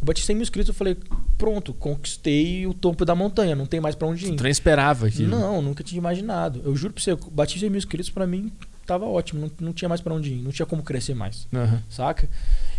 [0.00, 0.96] Eu bati 100 mil inscritos, eu falei,
[1.38, 4.36] pronto, conquistei o topo da montanha, não tem mais pra onde ir.
[4.36, 5.30] Tu nem esperava aquilo.
[5.30, 6.60] Não, nunca tinha imaginado.
[6.64, 8.52] Eu juro pra você, eu bati 100 mil inscritos, pra mim
[8.84, 11.82] tava ótimo, não, não tinha mais pra onde ir, não tinha como crescer mais, Aham.
[11.88, 12.28] saca?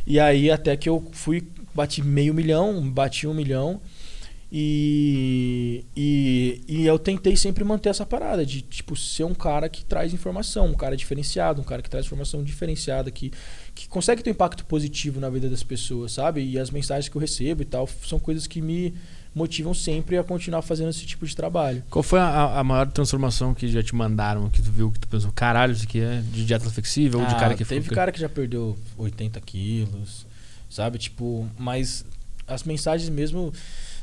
[0.05, 1.45] E aí até que eu fui,
[1.75, 3.81] bati meio milhão, bati um milhão.
[4.51, 9.83] E, e, e eu tentei sempre manter essa parada de tipo ser um cara que
[9.83, 13.31] traz informação, um cara diferenciado, um cara que traz informação diferenciada, que,
[13.75, 16.41] que consegue ter um impacto positivo na vida das pessoas, sabe?
[16.43, 18.93] E as mensagens que eu recebo e tal são coisas que me
[19.35, 21.83] motivam sempre a continuar fazendo esse tipo de trabalho.
[21.89, 25.07] Qual foi a, a maior transformação que já te mandaram, que tu viu, que tu
[25.07, 27.95] pensou, caralho, isso aqui é de dieta flexível ou de Ah, cara que teve ficou-
[27.95, 30.25] cara que já perdeu 80 quilos,
[30.69, 30.97] sabe?
[30.97, 32.03] Tipo, mas
[32.47, 33.53] as mensagens mesmo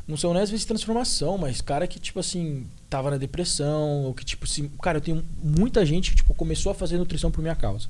[0.06, 4.24] não são vezes de transformação, mas cara que, tipo assim, tava na depressão, ou que,
[4.24, 7.54] tipo assim, cara, eu tenho muita gente que, tipo, começou a fazer nutrição por minha
[7.54, 7.88] causa.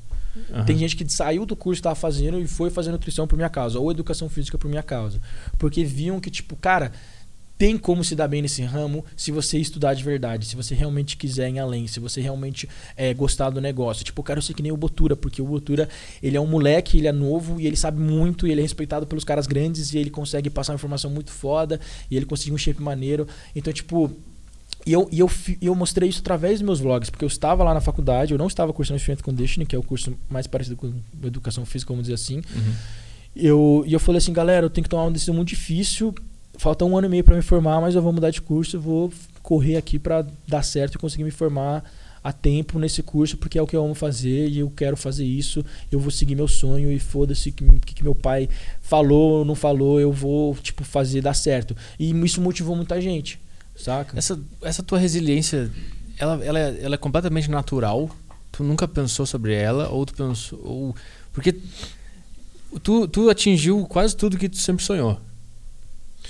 [0.51, 0.65] Aham.
[0.65, 3.49] Tem gente que saiu do curso que tava fazendo e foi fazer nutrição por minha
[3.49, 5.19] causa, ou educação física por minha causa.
[5.57, 6.91] Porque viam que, tipo, cara,
[7.57, 11.15] tem como se dar bem nesse ramo se você estudar de verdade, se você realmente
[11.15, 12.67] quiser ir além, se você realmente
[12.97, 14.03] é, gostar do negócio.
[14.03, 15.87] Tipo, eu quero ser que nem o Botura, porque o Botura,
[16.21, 19.07] ele é um moleque, ele é novo e ele sabe muito, e ele é respeitado
[19.07, 21.79] pelos caras grandes e ele consegue passar uma informação muito foda
[22.11, 23.27] e ele conseguiu um shape maneiro.
[23.55, 24.11] Então, tipo,
[24.85, 27.63] e eu, e eu, e eu mostrei isso através dos meus vlogs, porque eu estava
[27.63, 30.75] lá na faculdade, eu não estava cursando Strength Conditioning, que é o curso mais parecido
[30.75, 32.37] com educação física, vamos dizer assim.
[32.37, 32.73] Uhum.
[33.35, 36.13] Eu, e eu falei assim, galera, eu tenho que tomar uma decisão muito difícil.
[36.57, 39.11] Falta um ano e meio para me formar, mas eu vou mudar de curso, vou
[39.41, 41.83] correr aqui para dar certo e conseguir me formar
[42.25, 45.23] a tempo nesse curso, porque é o que eu amo fazer e eu quero fazer
[45.23, 45.63] isso.
[45.91, 48.49] Eu vou seguir meu sonho e foda-se que, que meu pai
[48.81, 51.77] falou, não falou, eu vou tipo fazer dar certo.
[51.99, 53.39] E isso motivou muita gente,
[53.75, 54.17] saca?
[54.17, 55.69] Essa, essa tua resiliência,
[56.17, 58.09] ela, ela, é, ela é completamente natural?
[58.51, 59.89] Tu nunca pensou sobre ela?
[59.89, 60.59] Ou tu pensou.
[60.63, 60.95] Ou,
[61.31, 61.55] porque
[62.81, 65.19] tu, tu atingiu quase tudo que tu sempre sonhou.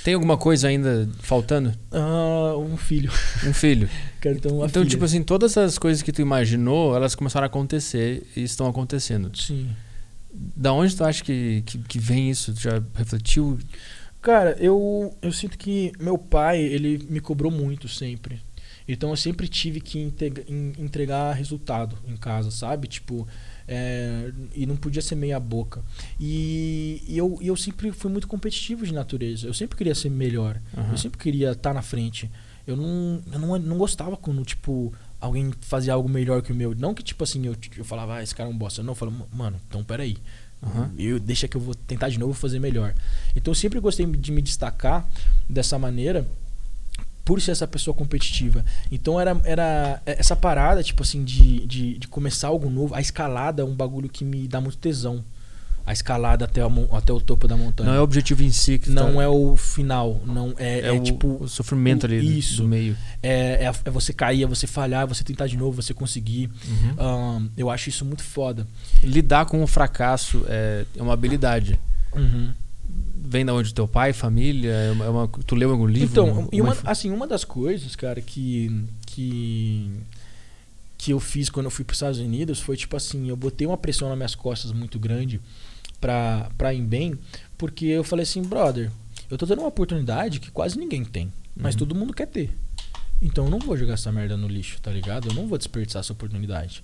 [0.06, 1.74] Tem alguma coisa ainda faltando?
[1.92, 3.12] Ah, um filho.
[3.44, 3.90] Um filho.
[4.22, 4.92] Quero ter uma então, filha.
[4.92, 9.36] tipo assim, todas as coisas que tu imaginou, elas começaram a acontecer e estão acontecendo.
[9.36, 9.68] Sim.
[10.32, 12.54] Da onde tu acha que, que, que vem isso?
[12.54, 13.58] Tu já refletiu?
[14.22, 18.40] Cara, eu, eu sinto que meu pai, ele me cobrou muito sempre.
[18.88, 20.14] Então eu sempre tive que
[20.78, 22.88] entregar resultado em casa, sabe?
[22.88, 23.28] Tipo,
[23.68, 25.82] é, e não podia ser meia boca.
[26.20, 29.48] E, e eu, e eu sempre fui muito competitivo de natureza.
[29.48, 30.60] Eu sempre queria ser melhor.
[30.78, 30.92] Aham.
[30.92, 32.30] Eu sempre queria estar na frente.
[32.68, 36.76] Eu não, eu não, não gostava quando, tipo, alguém fazia algo melhor que o meu.
[36.76, 38.82] Não que, tipo assim, eu, eu falava, ah, esse cara é um bosta.
[38.82, 40.18] Não, eu falava, mano, então peraí.
[40.64, 40.92] Aham.
[40.98, 42.94] Eu, deixa que eu vou tentar de novo fazer melhor.
[43.36, 45.08] Então eu sempre gostei de me destacar
[45.50, 46.28] dessa maneira
[47.26, 48.64] por ser essa pessoa competitiva.
[48.92, 52.94] Então era, era essa parada, tipo assim, de, de, de começar algo novo.
[52.96, 55.24] A escalada é um bagulho que me dá muito tesão.
[55.88, 57.90] A escalada até, a até o topo da montanha.
[57.90, 60.20] Não é o objetivo em si que Não tá- é o final.
[60.26, 62.64] Não é, é, é o, tipo o sofrimento o- ali isso.
[62.64, 62.98] do meio.
[63.22, 66.50] é, é, é você cair, é você falhar, é você tentar de novo, você conseguir.
[66.68, 66.96] Uhum.
[67.38, 68.66] Ahn, eu acho isso muito foda.
[69.04, 71.80] Lidar com o fracasso é, é uma habilidade.
[72.16, 72.52] Uhum.
[73.28, 74.72] Vem da onde teu pai, família?
[74.72, 76.10] É uma, é uma- tu leu algum livro?
[76.10, 78.72] Então, uma, info- assim, uma das coisas, cara, que,
[79.08, 79.90] que,
[80.98, 83.66] que eu fiz quando eu fui para os Estados Unidos foi tipo assim, eu botei
[83.68, 85.42] uma pressão nas minhas costas muito grande
[86.00, 87.18] pra, pra ir bem,
[87.58, 88.92] porque eu falei assim, brother,
[89.30, 91.80] eu tô tendo uma oportunidade que quase ninguém tem, mas Uhum.
[91.80, 92.52] todo mundo quer ter.
[93.22, 95.30] Então eu não vou jogar essa merda no lixo, tá ligado?
[95.30, 96.84] Eu não vou desperdiçar essa oportunidade.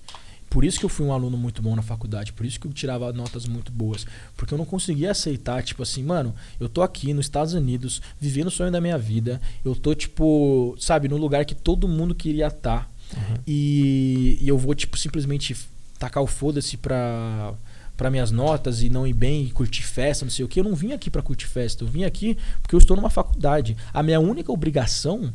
[0.52, 2.72] Por isso que eu fui um aluno muito bom na faculdade, por isso que eu
[2.74, 4.04] tirava notas muito boas,
[4.36, 8.48] porque eu não conseguia aceitar, tipo assim, mano, eu tô aqui nos Estados Unidos, vivendo
[8.48, 12.48] o sonho da minha vida, eu tô tipo, sabe, no lugar que todo mundo queria
[12.48, 12.86] estar.
[13.16, 13.36] Uhum.
[13.46, 15.56] E, e eu vou, tipo, simplesmente
[15.98, 17.54] tacar o foda-se pra,
[17.96, 20.60] pra minhas notas e não ir bem e curtir festa, não sei o que.
[20.60, 23.74] Eu não vim aqui pra curtir festa, eu vim aqui porque eu estou numa faculdade.
[23.92, 25.32] A minha única obrigação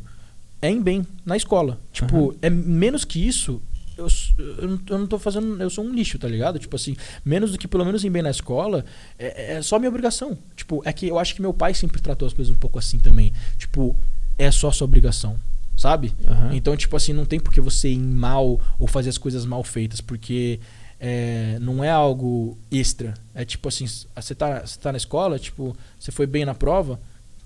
[0.60, 1.78] é ir bem na escola.
[1.92, 2.34] Tipo, Uhum.
[2.42, 3.60] é menos que isso.
[3.98, 4.06] Eu,
[4.38, 5.60] eu, não, eu não tô fazendo.
[5.60, 6.58] Eu sou um lixo, tá ligado?
[6.58, 8.84] Tipo assim, menos do que pelo menos ir bem na escola,
[9.18, 10.38] é, é só minha obrigação.
[10.54, 13.00] Tipo, é que eu acho que meu pai sempre tratou as coisas um pouco assim
[13.00, 13.32] também.
[13.58, 13.96] Tipo,
[14.38, 15.36] é só sua obrigação,
[15.76, 16.14] sabe?
[16.26, 16.54] Aham.
[16.54, 19.64] Então, tipo assim, não tem por que você ir mal ou fazer as coisas mal
[19.64, 20.60] feitas, porque
[21.00, 23.14] é, não é algo extra.
[23.34, 27.00] É tipo assim, você tá, você tá na escola, tipo, você foi bem na prova,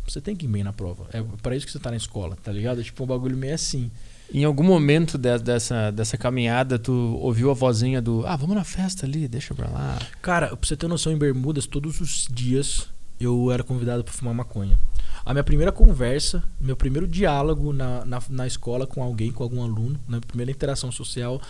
[0.07, 1.07] você tem que ir bem na prova.
[1.13, 2.81] É para isso que você tá na escola, tá ligado?
[2.81, 3.91] É tipo um bagulho meio assim.
[4.35, 8.65] Em algum momento de- dessa, dessa caminhada, tu ouviu a vozinha do Ah, vamos na
[8.65, 9.99] festa ali, deixa pra lá.
[10.23, 12.89] Cara, pra você ter noção, em Bermudas, todos os dias
[13.21, 14.79] eu era convidado pra fumar maconha.
[15.25, 19.63] A minha primeira conversa, meu primeiro diálogo na, na, na escola com alguém, com algum
[19.63, 21.41] aluno, na primeira interação social,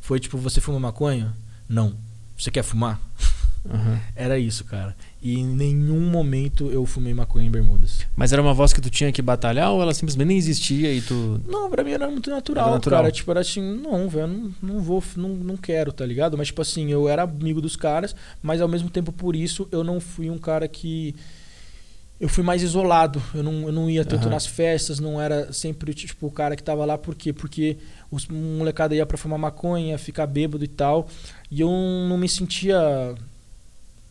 [0.00, 1.34] Foi tipo, você fuma maconha?
[1.68, 1.94] Não.
[2.38, 2.98] Você quer fumar?
[3.68, 4.00] Aham.
[4.14, 4.96] Era isso, cara.
[5.20, 8.06] E em nenhum momento eu fumei maconha em bermudas.
[8.14, 11.00] Mas era uma voz que tu tinha que batalhar ou ela simplesmente nem existia e
[11.00, 11.40] tu.
[11.46, 13.00] Não, pra mim era muito natural, Era natural.
[13.02, 13.12] cara.
[13.12, 16.38] Tipo, era assim, não, velho, não, não vou, não, não quero, tá ligado?
[16.38, 19.82] Mas, tipo assim, eu era amigo dos caras, mas ao mesmo tempo, por isso, eu
[19.82, 21.16] não fui um cara que.
[22.20, 23.20] Eu fui mais isolado.
[23.34, 24.30] Eu não, eu não ia tanto Aham.
[24.30, 26.96] nas festas, não era sempre tipo, o cara que tava lá.
[26.98, 27.32] Por quê?
[27.32, 27.76] Porque
[28.10, 31.08] os molecada ia pra fumar maconha, ficar bêbado e tal.
[31.50, 31.68] E eu
[32.08, 33.14] não me sentia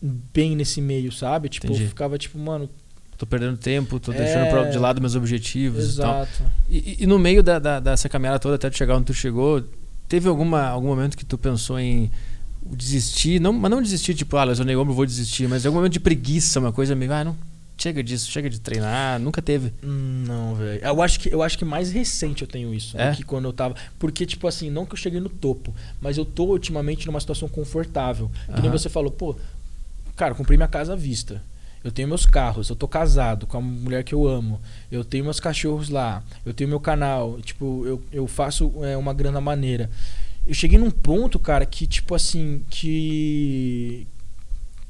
[0.01, 1.49] bem nesse meio, sabe?
[1.49, 1.83] Tipo, Entendi.
[1.83, 2.69] eu ficava tipo, mano,
[3.17, 4.15] Tô perdendo tempo, tô É.
[4.17, 6.21] deixando de lado meus objetivos e tal.
[6.21, 6.43] exato.
[6.69, 9.13] E, e- e no meio da, da- dessa caminhada toda até tu chegar onde tu
[9.15, 9.63] chegou,
[10.07, 12.11] teve alguma, algum momento que tu pensou em
[12.63, 13.39] desistir?
[13.41, 15.99] Não, mas não desistir, tipo, ah, lesionei o ombro, vou desistir, mas algum momento de
[15.99, 17.35] preguiça, uma coisa meio, ah, não,
[17.77, 19.73] chega disso, chega de treinar, nunca teve.
[19.81, 20.79] Não, velho.
[20.83, 23.13] Eu acho que eu acho que mais recente eu tenho isso, É?
[23.15, 26.25] que quando eu tava, porque tipo assim, não que eu cheguei no topo, mas eu
[26.25, 28.29] tô ultimamente numa situação confortável.
[28.45, 28.77] Que nem Aham.
[28.77, 29.35] você falou, pô,
[30.17, 31.41] cara, eu comprei minha casa à vista.
[31.83, 34.59] Eu tenho meus carros, eu tô casado com a mulher que eu amo.
[34.91, 39.13] Eu tenho meus cachorros lá, eu tenho meu canal, tipo, eu, eu faço é, uma
[39.13, 39.89] grana maneira.
[40.45, 44.07] Eu cheguei num ponto, cara, que tipo assim, que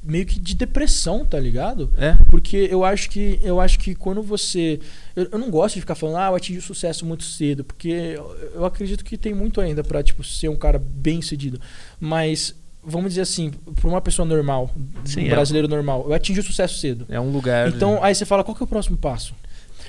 [0.02, 1.90] meio que de depressão, tá ligado?
[1.96, 2.16] É?
[2.30, 4.80] Porque eu acho que eu acho que quando você.
[5.14, 7.88] Eu, eu não gosto de ficar falando, ah, eu atingi o sucesso muito cedo, porque
[7.88, 11.60] eu, eu acredito que tem muito ainda pra tipo, ser um cara bem sucedido.
[12.00, 12.54] Mas,
[12.88, 14.70] vamos dizer assim, pra uma pessoa normal,
[15.04, 15.30] Sim, um é.
[15.30, 17.06] brasileiro normal, eu atingi o sucesso cedo.
[17.08, 17.68] É um lugar.
[17.68, 19.34] Então, aí você fala, qual que é o próximo passo?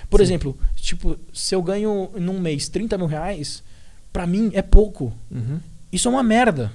[0.09, 0.23] Por Sim.
[0.23, 3.63] exemplo, tipo, se eu ganho num mês 30 mil reais,
[4.11, 5.13] pra mim é pouco.
[5.31, 5.59] Uhum.
[5.91, 6.71] Isso é uma merda.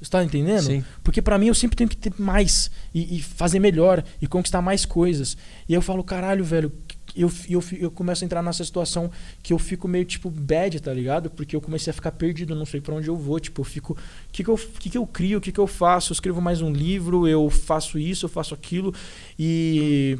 [0.00, 0.62] Você tá entendendo?
[0.62, 0.84] Sim.
[1.02, 4.60] Porque pra mim eu sempre tenho que ter mais e, e fazer melhor e conquistar
[4.60, 5.36] mais coisas.
[5.68, 6.70] E eu falo, caralho, velho,
[7.16, 9.10] eu, eu, eu começo a entrar nessa situação
[9.42, 11.30] que eu fico meio tipo bad, tá ligado?
[11.30, 13.40] Porque eu comecei a ficar perdido, não sei pra onde eu vou.
[13.40, 13.94] Tipo, eu fico.
[13.94, 13.96] O
[14.32, 15.38] que, que, eu, que, que eu crio?
[15.38, 16.12] O que, que eu faço?
[16.12, 18.94] Eu escrevo mais um livro, eu faço isso, eu faço aquilo.
[19.38, 20.18] E.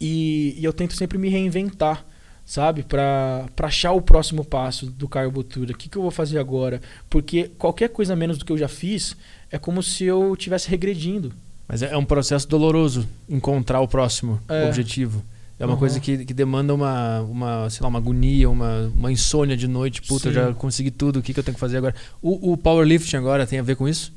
[0.00, 2.04] E, e eu tento sempre me reinventar.
[2.46, 2.82] Sabe?
[2.82, 5.72] Pra, pra achar o próximo passo do Caio Botura.
[5.72, 6.78] O que, que eu vou fazer agora?
[7.08, 9.16] Porque qualquer coisa menos do que eu já fiz
[9.50, 11.32] é como se eu estivesse regredindo.
[11.66, 14.68] Mas é é um processo doloroso encontrar o próximo É.
[14.68, 15.24] objetivo.
[15.58, 15.78] É uma Uhum.
[15.78, 20.02] coisa que, que demanda uma, uma, sei lá, uma agonia, uma, uma insônia de noite.
[20.02, 21.94] Puta, eu já consegui tudo, o que, que eu tenho que fazer agora?
[22.20, 24.12] O, o powerlifting agora tem a ver com isso?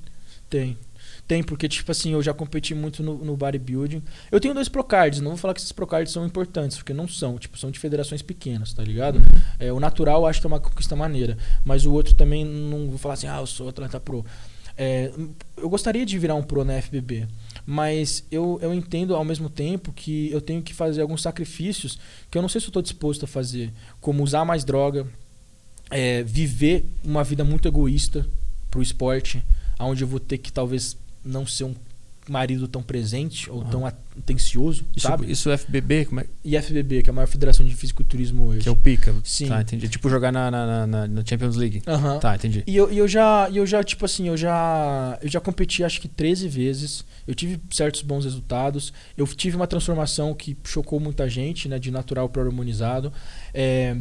[0.50, 0.78] Tem.
[1.28, 4.02] Tem, porque, tipo assim, eu já competi muito no, no bodybuilding.
[4.32, 7.38] Eu tenho dois procards, não vou falar que esses procards são importantes, porque não são.
[7.38, 9.22] Tipo, são de federações pequenas, tá ligado?
[9.60, 11.38] É, o natural eu acho que é uma conquista maneira.
[11.66, 14.26] Mas o outro também não vou falar assim, ah, eu sou atleta pro.
[14.78, 15.12] É,
[15.58, 17.28] eu gostaria de virar um pro na FBB.
[17.70, 22.00] Mas eu, eu entendo ao mesmo tempo que eu tenho que fazer alguns sacrifícios
[22.32, 23.74] que eu não sei se eu estou disposto a fazer.
[24.00, 25.06] Como usar mais droga,
[25.92, 28.26] é, viver uma vida muito egoísta
[28.72, 29.44] pro esporte,
[29.78, 30.96] onde eu vou ter que talvez
[31.26, 31.76] não ser um
[32.32, 33.70] marido tão presente ou Aham.
[33.70, 35.32] tão atencioso, Isso, sabe?
[35.32, 38.62] isso FBB, como é, E FBB, que é a maior federação de fisiculturismo hoje.
[38.62, 39.14] que é o pica?
[39.24, 39.48] Sim.
[39.48, 39.86] Tá, entendi.
[39.86, 41.82] É tipo jogar na, na, na- na Champions League.
[41.88, 42.20] Aham.
[42.20, 42.64] Tá, entendi.
[42.68, 46.02] E eu, e eu já, eu já, tipo assim, eu já, eu já competi acho
[46.02, 47.06] que 13 vezes.
[47.28, 48.92] Eu tive certos bons resultados.
[49.18, 53.12] Eu tive uma transformação que chocou muita gente, né, de natural para hormonizado.
[53.54, 53.96] É,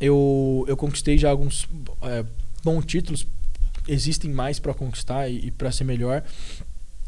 [0.00, 1.68] eu, eu conquistei já alguns
[2.02, 2.24] é,
[2.64, 3.26] bons títulos.
[3.86, 6.22] Existem mais para conquistar e, e para ser melhor.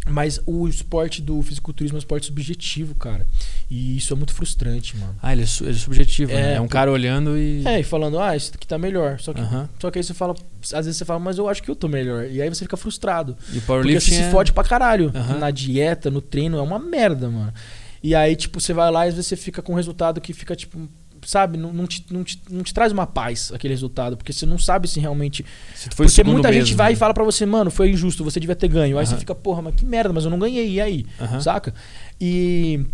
[0.08, 3.26] Mas o esporte do fisiculturismo é um esporte subjetivo, cara.
[3.70, 5.14] E isso é muito frustrante, mano.
[5.22, 6.54] Ah, ele é, su- ele é subjetivo, É, né?
[6.54, 7.62] É um cara olhando e.
[7.66, 9.20] É, e falando, ah, esse aqui tá melhor.
[9.20, 9.68] Só que, Aham.
[9.78, 10.34] só que aí você fala,
[10.72, 12.26] às vezes você fala, mas eu acho que eu tô melhor.
[12.26, 13.36] E aí você fica frustrado.
[13.52, 15.12] E o Porque você powerlifting se é- fode pra caralho.
[15.14, 15.38] Aham.
[15.38, 17.52] Na dieta, no treino, é uma merda, mano.
[18.02, 20.32] E aí, tipo, você vai lá e às vezes você fica com um resultado que
[20.32, 20.88] fica, tipo,
[21.26, 24.16] sabe, não, não, te, não, te, não te traz uma paz aquele resultado.
[24.16, 25.44] Porque você não sabe se realmente.
[25.74, 26.92] Se foi porque muita gente mesmo, vai né?
[26.94, 28.98] e fala pra você, mano, foi injusto, você devia ter ganho.
[28.98, 31.06] Aí você fica, porra, mas que merda, mas eu não ganhei, e aí?
[31.40, 31.74] Saca?
[32.20, 32.84] E.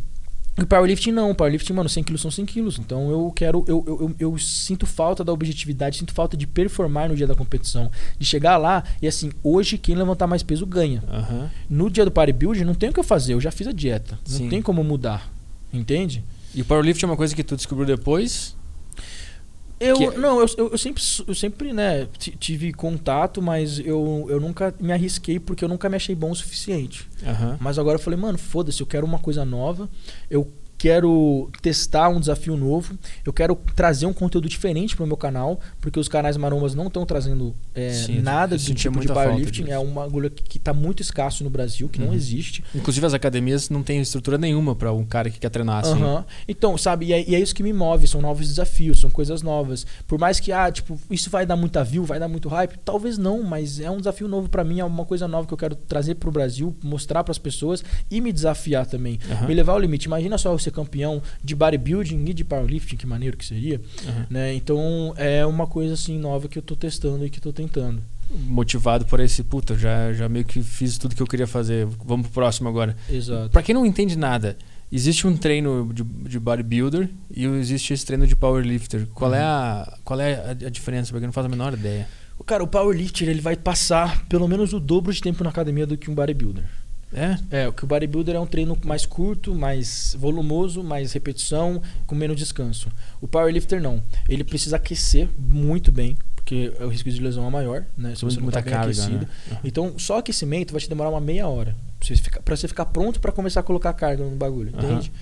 [0.58, 2.78] O powerlifting não, o powerlifting, mano, 100 quilos são 100 quilos.
[2.78, 7.10] Então eu quero, eu, eu, eu, eu sinto falta da objetividade, sinto falta de performar
[7.10, 7.90] no dia da competição.
[8.18, 11.04] De chegar lá e assim, hoje quem levantar mais peso ganha.
[11.08, 11.50] Aham.
[11.68, 14.18] No dia do bodybuilding não tem o que eu fazer, eu já fiz a dieta.
[14.24, 14.44] Sim.
[14.44, 15.30] Não tem como mudar.
[15.70, 16.24] Entende?
[16.56, 18.56] E o powerlifting é uma coisa que tu descobriu depois?
[19.78, 24.40] Eu, Que- não, eu, eu, sempre, eu sempre né, ti- tive contato, mas eu, eu
[24.40, 27.06] nunca me arrisquei porque eu nunca me achei bom o suficiente.
[27.22, 27.58] Aham.
[27.60, 29.86] Mas agora eu falei, mano, foda-se, eu quero uma coisa nova.
[30.30, 30.50] Eu
[30.86, 35.58] quero testar um desafio novo, eu quero trazer um conteúdo diferente para o meu canal,
[35.80, 39.68] porque os canais marombas não estão trazendo é, Sim, nada sentia tipo de powerlifting.
[39.70, 42.14] É uma agulha que está muito escasso no Brasil, que não Uhum.
[42.14, 42.62] existe.
[42.72, 46.00] Inclusive as academias não têm estrutura nenhuma pra um cara que quer treinar assim.
[46.00, 46.24] Aham.
[46.46, 49.42] Então, sabe, e é, e é isso que me move, são novos desafios, são coisas
[49.42, 49.84] novas.
[50.06, 53.18] Por mais que, ah, tipo, isso vai dar muita view, vai dar muito hype, talvez
[53.18, 55.74] não, mas é um desafio novo pra mim, é uma coisa nova que eu quero
[55.74, 59.18] trazer pro Brasil, mostrar pras pessoas e me desafiar também.
[59.30, 59.46] Aham.
[59.48, 60.06] Me levar ao limite.
[60.06, 64.26] Imagina só ser campeão de bodybuilding e de powerlifting, que maneiro que seria, Aham.
[64.28, 64.54] né?
[64.54, 68.02] Então, é uma coisa assim nova que eu tô testando e que tô tentando.
[68.30, 71.86] Motivado por esse, puta, já, já meio que fiz tudo que eu queria fazer.
[72.04, 72.96] Vamos pro próximo agora.
[73.08, 73.50] Exato.
[73.50, 74.56] Pra quem não entende nada,
[74.90, 79.06] existe um treino de, de bodybuilder e existe esse treino de powerlifter.
[79.14, 81.12] Qual é a qual é a, a diferença?
[81.12, 82.06] Porque eu não faço a menor ideia.
[82.44, 85.96] Cara, o powerlifter, ele vai passar pelo menos o dobro de tempo na academia do
[85.96, 86.64] que um bodybuilder.
[87.12, 87.38] É?
[87.62, 92.14] É, o que o bodybuilder é um treino mais curto, mais volumoso, mais repetição, com
[92.14, 92.88] menos descanso.
[93.20, 94.02] O powerlifter não.
[94.28, 98.14] Ele precisa aquecer muito bem, porque o risco de lesão é maior, né?
[98.14, 99.18] Se você não tá carga, aquecido.
[99.20, 99.28] né?
[99.52, 99.60] Aham.
[99.64, 101.76] Então, só aquecimento vai te demorar uma meia hora.
[101.98, 104.84] Pra você ficar, pra você ficar pronto pra começar a colocar carga no bagulho, Aham.
[104.92, 105.12] entende?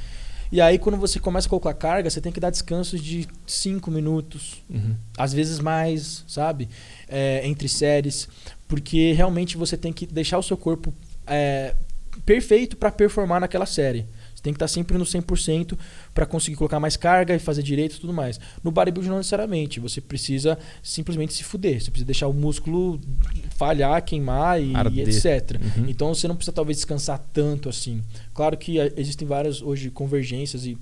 [0.51, 3.91] E aí, quando você começa a colocar carga, você tem que dar descansos de 5
[3.91, 4.95] minutos, Uhum.
[5.19, 6.69] às vezes mais, sabe?
[7.09, 8.29] É, entre séries,
[8.69, 10.93] porque realmente você tem que deixar o seu corpo
[11.27, 11.75] é,
[12.25, 14.07] perfeito para performar naquela série.
[14.35, 15.79] Você tem que estar sempre no 100%
[16.13, 18.39] para conseguir colocar mais carga e fazer direito e tudo mais.
[18.63, 23.01] No bodybuilding não necessariamente, você precisa simplesmente se fuder, você precisa deixar o músculo
[23.57, 25.59] falhar, queimar e, e etc.
[25.79, 25.89] Uhum.
[25.89, 28.03] Então você não precisa talvez descansar tanto assim.
[28.33, 30.77] Claro que eh, existem várias hoje convergências e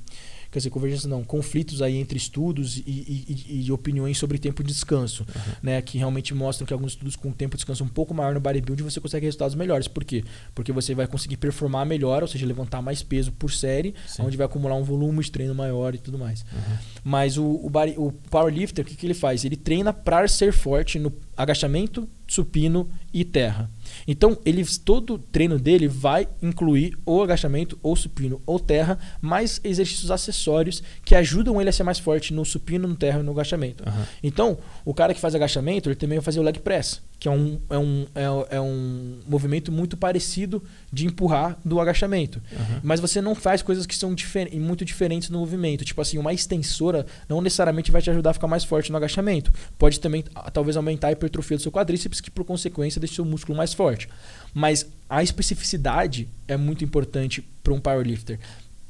[0.52, 4.68] quer dizer, convergências não, conflitos aí entre estudos e, e- e- opiniões sobre tempo de
[4.72, 5.26] descanso,
[5.62, 5.80] né?
[5.80, 8.84] Que realmente mostram que alguns estudos com tempo de descanso um pouco maior no bodybuilding
[8.84, 9.88] você consegue resultados melhores.
[9.88, 10.22] Por quê?
[10.54, 14.22] Porque você vai conseguir performar melhor, ou seja, levantar mais peso por série, Sim.
[14.24, 16.42] onde vai acumular um volume de treino maior e tudo mais.
[16.52, 16.76] Uhum.
[17.02, 19.44] Mas o, o, body- o powerlifter, o que, que ele faz?
[19.46, 23.70] Ele treina para ser forte no agachamento, supino e terra.
[24.06, 29.60] Então, ele, todo o treino dele vai incluir ou agachamento, ou supino, ou terra, mais
[29.64, 33.32] exercícios acessórios que ajudam ele a ser mais forte no supino, no terra e no
[33.32, 33.82] agachamento.
[33.86, 34.06] Aham.
[34.22, 37.30] Então, o cara que faz agachamento, ele também vai fazer o leg press, que é
[37.30, 40.60] um, é um, é, é um movimento muito parecido
[40.92, 42.42] de empurrar do agachamento.
[42.52, 42.80] Aham.
[42.82, 45.84] Mas você não faz coisas que são difer- muito diferentes no movimento.
[45.84, 49.52] Tipo assim, uma extensora não necessariamente vai te ajudar a ficar mais forte no agachamento.
[49.78, 53.24] Pode também, talvez, aumentar a hipertrofia do seu quadríceps, que por consequência deixa o seu
[53.24, 54.08] músculo mais forte.
[54.52, 58.40] Mas a especificidade é muito importante para um powerlifter.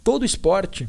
[0.03, 0.89] Todo esporte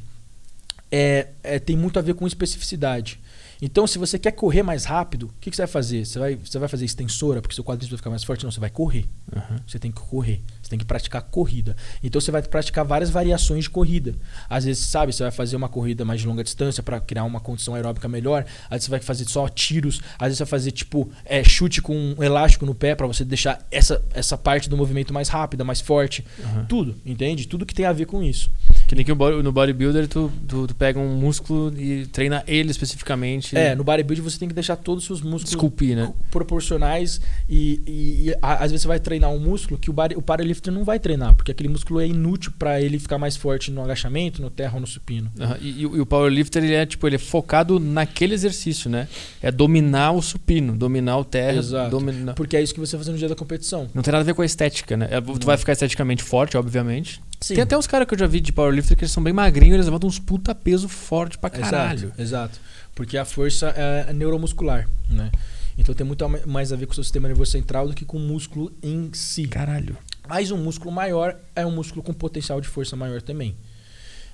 [0.89, 3.19] é, é- tem muito a ver com especificidade.
[3.65, 6.06] Então, se você quer correr mais rápido, o que, que você vai fazer?
[6.06, 8.44] Você vai, você vai fazer extensora porque seu quadríceps vai ficar mais forte?
[8.44, 9.06] Não, você vai correr.
[9.34, 9.61] Aham.
[9.65, 10.41] Você tem que correr.
[10.73, 11.75] Tem que praticar corrida.
[12.03, 14.15] Então você vai praticar várias variações de corrida.
[14.49, 17.39] Às vezes, sabe, você vai fazer uma corrida mais de longa distância para criar uma
[17.39, 18.43] condição aeróbica melhor.
[18.65, 20.01] Às vezes você vai fazer só tiros.
[20.17, 23.23] Às vezes você vai fazer tipo é, chute com um elástico no pé para você
[23.23, 26.25] deixar essa, essa parte do movimento mais rápida, mais forte.
[26.43, 26.65] Aham.
[26.65, 27.47] Tudo, entende?
[27.47, 28.49] Tudo que tem a ver com isso.
[28.87, 33.55] Que nem que no bodybuilder tu, tu, tu pega um músculo e treina ele especificamente.
[33.55, 36.11] É, no bodybuilding você tem que deixar todos os seus músculos Esculpir, né?
[36.31, 37.19] proporcionais
[37.49, 40.62] e, e- e às vezes você vai treinar um músculo que o, body, o powerlifter
[40.72, 44.41] não vai treinar, porque aquele músculo é inútil para ele ficar mais forte no agachamento,
[44.41, 45.31] no terra ou no supino.
[45.40, 45.57] Aham.
[45.61, 49.07] E, e o powerlifter ele é tipo ele é focado naquele exercício, né?
[49.41, 51.91] É dominar o supino, dominar o terra, Exato.
[51.91, 52.34] dominar.
[52.34, 53.88] Porque é isso que você vai fazer no dia da competição.
[53.94, 55.07] Não tem nada a ver com a estética, né?
[55.11, 55.40] É, Tu Não.
[55.45, 57.22] vai ficar esteticamente forte, obviamente.
[57.41, 57.56] Sim.
[57.56, 59.73] Tem até uns caras que eu já vi de powerlifter que eles são bem magrinhos,
[59.76, 62.07] eles levantam uns puta peso forte pra caralho.
[62.07, 62.60] Exato, exato.
[62.95, 65.30] Porque a força é neuromuscular, né?
[65.77, 68.18] Então tem muito mais a ver com o seu sistema nervoso central do que com
[68.18, 69.48] o músculo em si.
[69.48, 69.98] Caralho.
[70.27, 73.55] Mas um músculo maior é um músculo com potencial de força maior também.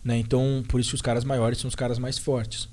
[0.03, 0.17] Né?
[0.17, 2.69] Então, por isso que os caras maiores são os caras mais fortes.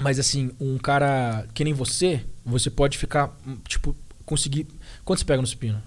[0.00, 3.94] Mas assim, um cara que nem você, você pode ficar, hum, tipo,
[4.24, 4.66] conseguir.
[5.04, 5.82] Quanto você pega no supino?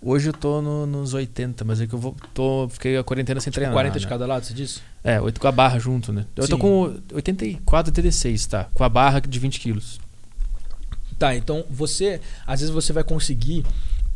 [0.00, 3.40] Hoje eu tô no- nos 80, mas é que eu vou, tô, fiquei a quarentena
[3.40, 3.74] sem treinar.
[3.74, 4.08] 40 de né?
[4.08, 4.80] cada lado, você disse?
[5.02, 6.24] É, 8 com a barra junto, né?
[6.36, 6.60] Eu tô Sim.
[6.62, 8.68] com 84, 86, tá?
[8.72, 9.98] Com a barra de 20 quilos.
[11.18, 13.66] Tá, então você, às vezes você vai conseguir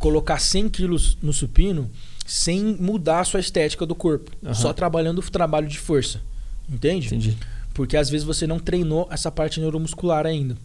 [0.03, 1.89] colocar 100 quilos no supino
[2.25, 4.31] sem mudar a sua estética do corpo.
[4.43, 4.53] Aham.
[4.53, 6.19] Só trabalhando o trabalho de força.
[6.69, 7.07] Entende?
[7.07, 7.37] Entendi.
[7.73, 10.57] Porque às vezes você não treinou essa parte neuromuscular ainda.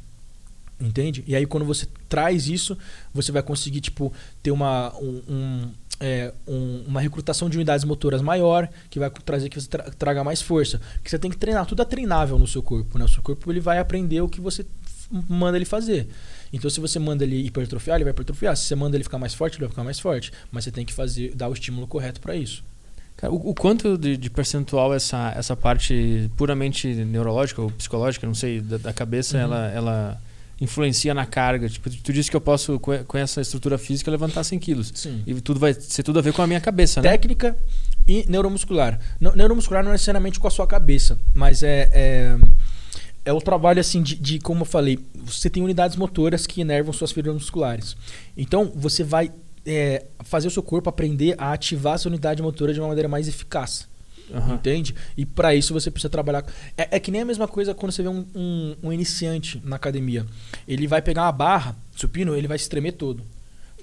[0.80, 1.22] Entende?
[1.26, 2.76] E aí quando você traz isso,
[3.14, 4.12] você vai conseguir, tipo,
[4.42, 5.68] ter uma, um, um,
[6.00, 10.22] é, um- uma recrutação de unidades motoras maior, que vai trazer que você tra- traga
[10.24, 10.80] mais força.
[10.94, 13.04] Porque você tem que treinar, tudo é treinável no seu corpo, né?
[13.04, 14.64] O seu corpo ele vai aprender o que você
[15.28, 16.06] manda ele fazer.
[16.52, 18.56] Então se você manda ele hipertrofiar, ele vai hipertrofiar.
[18.56, 20.32] Se você manda ele ficar mais forte, ele vai ficar mais forte.
[20.50, 22.62] Mas você tem que fazer, dar o estímulo correto para isso.
[23.16, 28.34] Cara, o, o quanto de, de percentual essa, essa parte puramente neurológica ou psicológica, não
[28.34, 29.42] sei, da, da cabeça, Uhum.
[29.42, 30.22] ela, ela
[30.60, 31.68] influencia na carga?
[31.68, 34.92] Tipo, tu disse que eu posso, com essa estrutura física, levantar 100 quilos.
[34.94, 35.22] Sim.
[35.26, 37.10] E tudo vai ter tudo a ver com a minha cabeça, né?
[37.10, 37.56] Técnica
[38.06, 38.98] e neuromuscular.
[39.20, 42.38] Neuromuscular não é necessariamente com a sua cabeça, mas é, é,
[43.28, 46.92] é o trabalho assim de, de, como eu falei, você tem unidades motoras que inervam
[46.92, 47.96] suas fibras musculares.
[48.36, 49.30] Então você vai
[49.66, 53.28] é, fazer o seu corpo aprender a ativar essa unidade motora de uma maneira mais
[53.28, 53.86] eficaz.
[54.34, 54.54] Aham.
[54.54, 54.94] Entende?
[55.16, 56.44] E pra isso você precisa trabalhar.
[56.76, 59.76] É, é que nem a mesma coisa quando você vê um, um- um iniciante na
[59.76, 60.26] academia.
[60.66, 63.22] Ele vai pegar uma barra, supino, ele vai se tremer todo.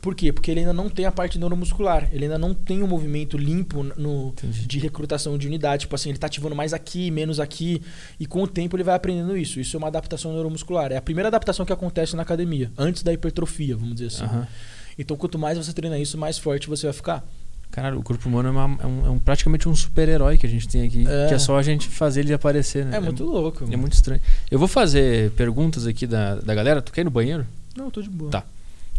[0.06, 0.32] Por quê?
[0.32, 2.08] Porque ele ainda não tem a parte neuromuscular.
[2.14, 4.68] Ele ainda não tem um movimento limpo no, Entendi.
[4.68, 5.82] de recrutação de unidade.
[5.82, 7.82] Tipo assim, ele tá ativando mais aqui, menos aqui.
[8.20, 9.60] E com o tempo ele vai aprendendo isso.
[9.60, 10.92] Isso é uma adaptação neuromuscular.
[10.92, 14.26] É a primeira adaptação que acontece na academia, antes da hipertrofia, vamos dizer assim.
[14.26, 14.48] Aham.
[14.96, 17.28] Então, quanto mais você treina isso, mais forte você vai ficar.
[17.72, 20.50] Caralho, o corpo humano é, uma- é um, é um- praticamente um super-herói que a
[20.50, 21.04] gente tem aqui.
[21.08, 21.30] É.
[21.30, 22.98] Que é só a gente fazer ele aparecer, né?
[22.98, 23.64] É, muito louco.
[23.64, 23.80] É mano.
[23.80, 24.22] muito estranho.
[24.52, 26.80] Eu vou fazer perguntas aqui da, da galera.
[26.80, 27.44] Tu quer ir no banheiro?
[27.76, 28.30] Não, tô de boa.
[28.30, 28.44] Tá.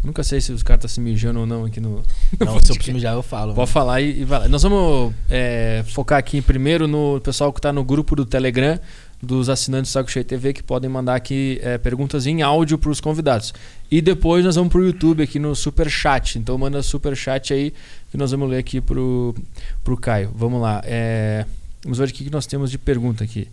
[0.07, 2.01] Nunca sei se os caras estão se mijando ou não aqui no.
[2.39, 3.55] Não, se eu preciso mijar, eu falo.
[3.55, 4.49] Pode falar e, e vai lá.
[4.49, 8.79] Nós vamos é, focar aqui primeiro no pessoal que está no grupo do Telegram,
[9.21, 12.89] dos assinantes do Saco Cheio TV, que podem mandar aqui é, perguntas em áudio para
[12.89, 13.53] os convidados.
[13.91, 16.39] E depois nós vamos para o YouTube aqui no Super Chat.
[16.39, 17.75] Então manda Super Chat aí
[18.09, 19.35] que nós vamos ler aqui pro,
[19.83, 20.31] pro Caio.
[20.37, 20.83] Vamos lá.
[20.85, 21.45] é,
[21.83, 23.49] vamos ver o que que nós temos de pergunta aqui.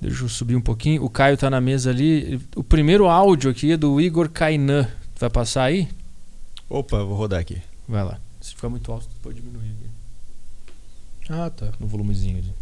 [0.00, 1.04] Deixa eu subir um pouquinho.
[1.04, 2.40] O Caio está na mesa ali.
[2.56, 4.88] O primeiro áudio aqui é do Igor Kainan.
[5.18, 5.88] Vai passar aí?
[6.68, 7.60] Opa, vou rodar aqui.
[7.88, 8.18] Vai lá.
[8.40, 9.90] Se ficar muito alto, tu pode diminuir aqui.
[11.32, 11.72] Ah, tá.
[11.78, 12.52] No volumezinho ali.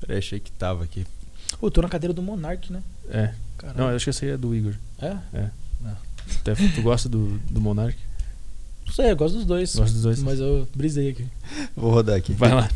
[0.00, 1.06] Peraí, achei que tava aqui.
[1.58, 2.82] Pô, eu tô na cadeira do Monark, né?
[3.08, 3.34] É.
[3.58, 3.78] Caralho.
[3.78, 4.74] Não, eu acho que esse aí é do Igor.
[5.00, 5.16] É?
[6.40, 7.96] Até- Tu gosta do, do Monark?
[8.86, 9.74] Não sei, eu gosto dos dois.
[9.74, 10.22] Gosto dos dois.
[10.22, 11.26] Mas eu brisei aqui.
[11.74, 12.32] Vou rodar aqui.
[12.32, 12.70] Vai lá.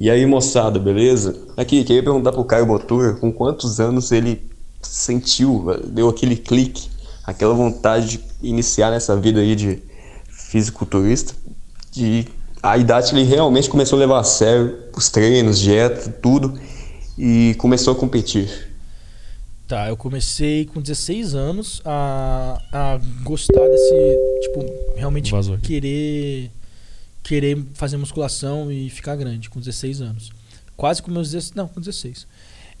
[0.00, 1.36] E aí, moçada, beleza?
[1.56, 4.40] Aqui, queria perguntar pro Caio Botura com quantos anos ele
[4.82, 6.88] sentiu, deu aquele clique,
[7.24, 9.82] aquela vontade de iniciar nessa vida aí de
[10.28, 11.34] fisiculturista,
[11.92, 12.26] de
[12.62, 16.58] a idade que ele realmente começou a levar a sério os treinos, dieta, tudo,
[17.16, 18.68] e começou a competir.
[19.68, 24.18] Tá, eu comecei com 16 anos a, a gostar desse.
[24.42, 24.64] Tipo,
[24.96, 26.50] realmente Vazou querer.
[27.22, 30.30] Querer fazer musculação e ficar grande, com 16 anos.
[30.74, 31.54] Quase com meus 16.
[31.54, 32.26] Não, com 16.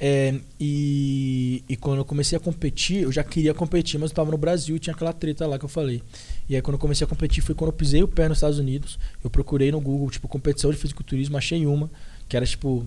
[0.00, 4.30] É, e, e quando eu comecei a competir, eu já queria competir, mas eu tava
[4.30, 6.02] no Brasil e tinha aquela treta lá que eu falei.
[6.48, 8.58] E aí quando eu comecei a competir foi quando eu pisei o pé nos Estados
[8.58, 8.98] Unidos.
[9.22, 11.90] Eu procurei no Google, tipo, competição de fisiculturismo, achei uma,
[12.28, 12.86] que era tipo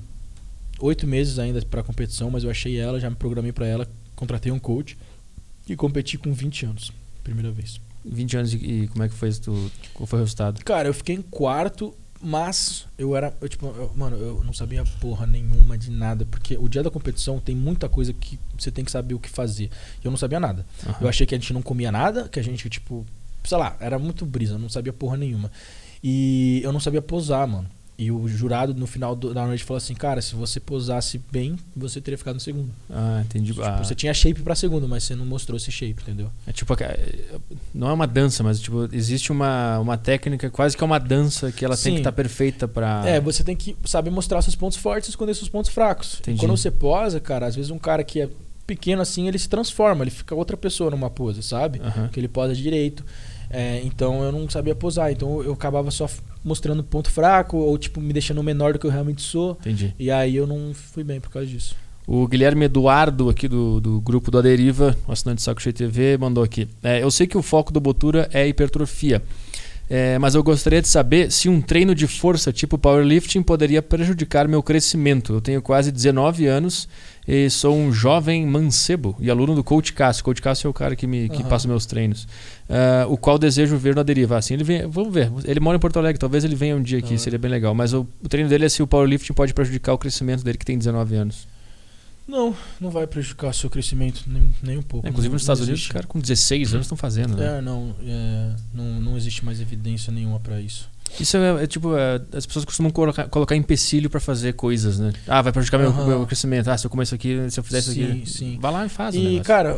[0.79, 4.51] oito meses ainda pra competição, mas eu achei ela, já me programei pra ela, contratei
[4.51, 4.97] um coach
[5.67, 6.91] e competi com 20 anos,
[7.23, 7.79] primeira vez.
[8.03, 9.71] 20 anos e, e como é que foi isso?
[9.93, 10.63] Qual foi o resultado?
[10.63, 11.93] Cara, eu fiquei em quarto,
[12.23, 16.57] mas eu era, eu, tipo, eu- mano, eu não sabia porra nenhuma de nada, porque
[16.57, 19.69] o dia da competição tem muita coisa que você tem que saber o que fazer.
[20.01, 20.65] E eu não sabia nada.
[20.85, 20.97] Aham.
[21.01, 23.05] Eu achei que a gente não comia nada, que a gente, tipo,
[23.43, 25.51] sei lá, era muito brisa, eu não sabia porra nenhuma.
[26.03, 27.67] E eu não sabia posar, mano.
[27.97, 31.55] E o jurado no final do- da noite falou assim: Cara, se você posasse bem,
[31.75, 32.69] você teria ficado no segundo.
[32.89, 33.51] Ah, entendi.
[33.51, 36.31] Tipo, Ah, você tinha shape pra segundo, mas você não mostrou esse shape, entendeu?
[36.47, 36.85] é tipo, aque-
[37.73, 41.51] não é uma dança, mas tipo, existe uma, uma técnica, quase que é uma dança
[41.51, 41.91] que ela tem Sim.
[41.93, 43.03] que estar perfeita pra.
[43.07, 46.17] É, você tem que saber mostrar seus pontos fortes e esconder seus pontos fracos.
[46.21, 46.39] Entendi.
[46.39, 48.29] Quando você posa, cara, às vezes um cara que é
[48.65, 51.79] pequeno assim, ele se transforma, ele fica outra pessoa numa pose, sabe?
[51.83, 52.07] Aham.
[52.07, 53.05] Que ele posa direito.
[53.49, 56.07] É, então eu não sabia posar, então eu acabava só
[56.43, 59.57] mostrando ponto fraco ou tipo me deixando menor do que eu realmente sou.
[59.61, 59.93] Entendi.
[59.99, 61.75] E aí eu não fui bem por causa disso.
[62.07, 66.67] O Guilherme Eduardo, aqui do, do grupo do Aderiva, assinante Saco Cheio TV, mandou aqui.
[66.83, 69.21] É, eu sei que o foco do Botura é hipertrofia,
[69.93, 74.47] é, mas eu gostaria de saber se um treino de força tipo powerlifting poderia prejudicar
[74.47, 75.33] meu crescimento.
[75.33, 76.87] Eu tenho quase 19 anos
[77.27, 80.23] e sou um jovem mancebo e aluno do Coach Cássio.
[80.23, 81.49] Coach Cássio é o cara que, me, que Aham.
[81.49, 82.25] passa meus treinos.
[82.69, 84.37] Ah, o qual desejo ver no Aderiva.
[84.37, 85.29] Assim, ele vem, vamos ver.
[85.43, 87.17] Ele mora em Porto Alegre, talvez ele venha um dia aqui, Ah.
[87.17, 87.75] seria bem legal.
[87.75, 90.65] Mas o, o treino dele é se o powerlifting pode prejudicar o crescimento dele, que
[90.65, 91.47] tem 19 anos.
[92.31, 95.05] Não, não vai prejudicar seu crescimento nem, nem um pouco.
[95.05, 97.57] É, inclusive Não- nos Estados Unidos, caras com 16 anos estão fazendo, né?
[97.57, 100.89] É, não, é, não, não existe mais evidência nenhuma pra isso.
[101.19, 105.11] Isso é, é tipo, é, as pessoas costumam colocar, colocar empecilho pra fazer coisas, né?
[105.27, 106.07] Ah, vai prejudicar meu, Aham.
[106.07, 106.69] meu crescimento.
[106.69, 108.29] Ah, se eu comer isso aqui, se eu fizer isso Sim, aqui.
[108.29, 108.57] sim.
[108.61, 109.75] Vai lá e faz E, cara,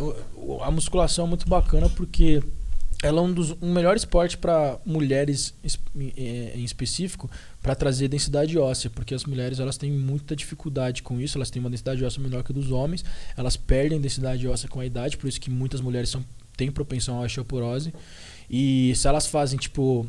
[0.61, 2.43] a musculação é muito bacana porque
[3.03, 5.77] ela é um dos um melhor esporte para mulheres es-
[6.17, 7.29] eh, em específico
[7.61, 11.59] para trazer densidade óssea, porque as mulheres elas têm muita dificuldade com isso, elas têm
[11.59, 13.03] uma densidade óssea menor que a dos homens,
[13.37, 16.23] elas perdem densidade óssea com a idade, por isso que muitas mulheres são,
[16.57, 17.93] têm propensão à osteoporose.
[18.49, 20.07] E se elas fazem tipo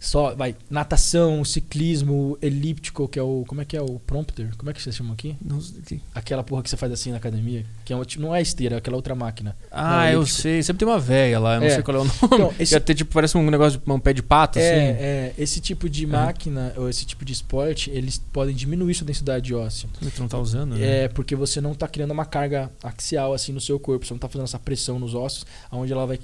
[0.00, 4.50] só vai natação, ciclismo, elíptico, que é o como é que é o prompter?
[4.56, 5.36] Como é que você chama aqui?
[5.44, 8.34] Não que- Aquela porra que você faz assim na academia, que é uma, tipo, não
[8.34, 9.56] é esteira, é aquela outra máquina.
[9.70, 10.62] Ah, Não, eu sei.
[10.62, 11.70] Sempre tem uma véia lá, eu não É.
[11.70, 12.18] sei qual é o nome.
[12.22, 14.68] Então, esse- ter, tipo, parece um negócio de um pé de pato, assim.
[14.68, 19.06] É, é, esse tipo de máquina ou esse tipo de esporte, eles podem diminuir sua
[19.06, 19.88] densidade óssea.
[20.14, 21.04] Tu não tá usando, né?
[21.04, 24.18] É porque você não tá criando uma carga axial assim no seu corpo, você não
[24.18, 26.18] tá fazendo essa pressão nos ossos, onde ela vai,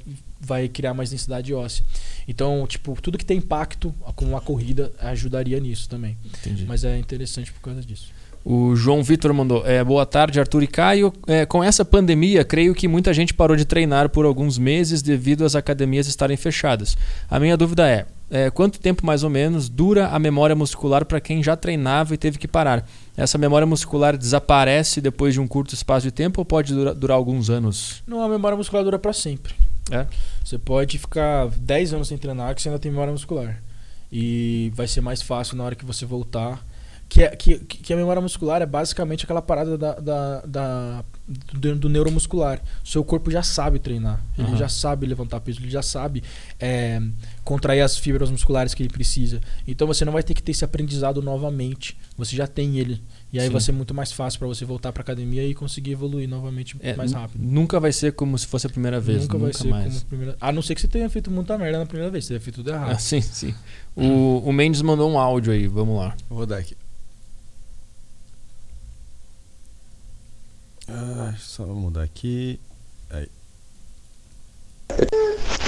[0.44, 1.84] vai criar mais densidade óssea.
[2.26, 6.16] Então, tipo, tudo que tem impacto, como uma corrida, ajudaria nisso também.
[6.24, 6.64] Entendi.
[6.66, 8.08] Mas é interessante por causa disso.
[8.44, 11.12] O João Vitor mandou: é, Boa tarde, Arthur e Caio.
[11.28, 15.44] É, com essa pandemia, creio que muita gente parou de treinar por alguns meses devido
[15.44, 16.96] às academias estarem fechadas.
[17.30, 21.20] A minha dúvida é: é, quanto tempo mais ou menos dura a memória muscular para
[21.20, 22.84] quem já treinava e teve que parar?
[23.16, 27.16] Essa memória muscular desaparece depois de um curto espaço de tempo ou pode dura- durar
[27.16, 28.02] alguns anos?
[28.08, 29.54] Não, a memória muscular dura pra sempre.
[29.90, 30.06] É?
[30.44, 33.62] Você pode ficar 10 anos sem treinar que você ainda tem memória muscular.
[34.10, 36.64] E vai ser mais fácil na hora que você voltar.
[37.08, 41.04] Que, é, que, que a memória muscular é basicamente aquela parada da, da, da-
[41.52, 42.60] do, do neuromuscular.
[42.82, 44.22] Seu corpo já sabe treinar.
[44.38, 44.56] Ele Aham.
[44.56, 46.22] já sabe levantar peso, ele já sabe
[46.58, 47.00] é,
[47.44, 49.40] contrair as fibras musculares que ele precisa.
[49.68, 51.98] Então você não vai ter que ter esse aprendizado novamente.
[52.16, 53.02] Você já tem ele.
[53.32, 53.52] E aí Sim.
[53.52, 56.94] vai ser muito mais fácil para você voltar para academia e conseguir evoluir novamente É,
[56.94, 57.42] mais rápido.
[57.42, 59.22] Nunca vai ser como se fosse a primeira vez.
[59.22, 59.94] Nunca, Nunca, vai ser mais.
[59.94, 60.36] como primeira.
[60.38, 62.56] A não ser que você tenha feito muita merda na primeira vez, você tenha feito
[62.56, 62.90] tudo errado.
[62.90, 63.54] Ah, sim, sim.
[63.96, 66.14] O, o Mendes mandou um áudio aí, vamos lá.
[66.28, 66.76] Vou rodar aqui.
[70.88, 72.60] Ah, só mudar aqui.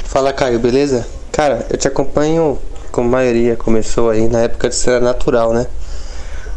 [0.04, 1.06] Fala Caio, beleza?
[1.32, 2.58] Cara, eu te acompanho
[2.92, 5.66] como a maioria começou aí na época de ser natural, né?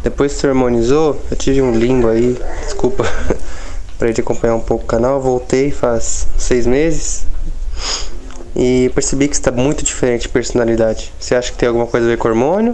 [0.08, 3.04] Depois que se harmonizou, eu tive um limbo aí, desculpa,
[4.00, 5.20] pra te acompanhar um pouco o canal.
[5.22, 7.28] Voltei faz seis meses
[8.56, 11.12] e percebi que está muito diferente de personalidade.
[11.20, 12.74] Você acha que tem alguma coisa a ver com hormônio?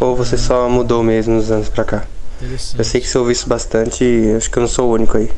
[0.00, 2.04] Ou você só mudou mesmo nos anos pra cá?
[2.76, 5.16] Eu sei que você ouve isso bastante e acho que eu não sou o único
[5.16, 5.30] aí.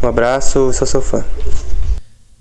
[0.00, 1.24] Um abraço, sou seu fã.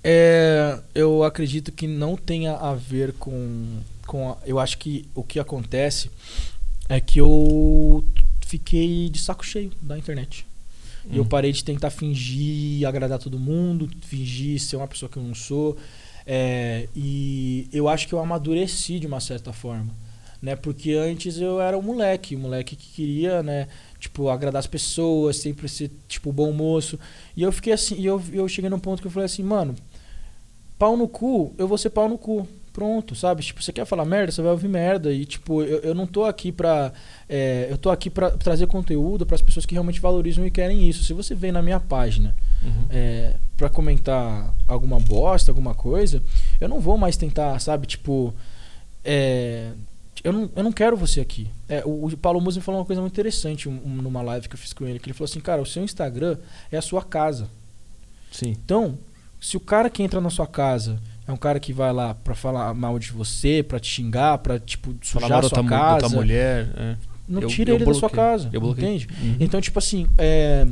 [0.03, 5.23] É, eu acredito que não tenha a ver com, com a- eu acho que o
[5.23, 6.11] que acontece
[6.95, 8.03] é que eu
[8.45, 10.45] fiquei de saco cheio da internet.
[11.09, 11.27] E eu Hum.
[11.27, 15.75] parei de tentar fingir agradar todo mundo, fingir ser uma pessoa que eu não sou.
[16.25, 19.91] É, e eu acho que eu amadureci de uma certa forma.
[20.41, 20.55] Né?
[20.55, 23.67] Porque antes eu era um moleque, um moleque que queria, né,
[23.99, 26.99] tipo, agradar as pessoas, sempre ser, tipo, bom moço.
[27.35, 29.73] E eu fiquei assim, e eu, eu cheguei num ponto que eu falei assim, mano,
[30.77, 32.47] pau no cu, eu vou ser pau no cu.
[32.73, 33.43] Pronto, sabe?
[33.43, 35.13] Tipo, você quer falar merda, você vai ouvir merda.
[35.13, 36.91] E, tipo, eu, eu não tô aqui pra.
[37.29, 40.89] é, eu tô aqui pra trazer conteúdo para as pessoas que realmente valorizam e querem
[40.89, 41.03] isso.
[41.03, 42.85] Se você vem na minha página Uhum.
[42.89, 46.23] é, para comentar alguma bosta, alguma coisa,
[46.59, 47.85] eu não vou mais tentar, sabe?
[47.85, 48.33] Tipo,
[49.03, 49.71] é,
[50.23, 51.47] eu, não, eu não quero você aqui.
[51.69, 54.47] É, o, o Paulo Musi me falou uma coisa muito interessante um- um- numa live
[54.47, 56.37] que eu fiz com ele, que ele falou assim, cara, o seu Instagram
[56.71, 57.49] é a sua casa.
[58.31, 58.51] Sim.
[58.65, 58.97] Então,
[59.39, 62.35] se o cara que entra na sua casa é um cara que vai lá pra
[62.35, 65.63] falar mal de você, pra te xingar, pra, tipo, Falar sujar mal a da sua
[65.63, 66.69] da casa, tua mulher.
[66.75, 66.95] é.
[67.27, 68.21] não Eu- tira eu ele da sua bloqueio.
[68.21, 68.87] casa, Eu bloqueio.
[68.95, 69.07] entende?
[69.21, 69.37] Uhum.
[69.39, 70.67] Então, tipo assim, é,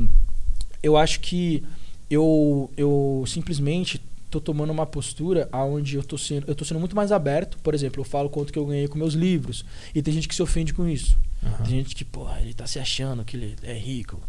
[0.82, 1.64] eu acho que
[2.10, 4.00] eu, eu simplesmente
[4.30, 7.58] tô tomando uma postura aonde eu tô sendo, eu tô sendo muito mais aberto.
[7.62, 9.64] Por exemplo, eu falo quanto que eu ganhei com meus livros.
[9.94, 11.16] E tem gente que se ofende com isso.
[11.44, 11.56] Aham.
[11.58, 14.20] Tem gente que, porra, ele tá se achando que ele é rico.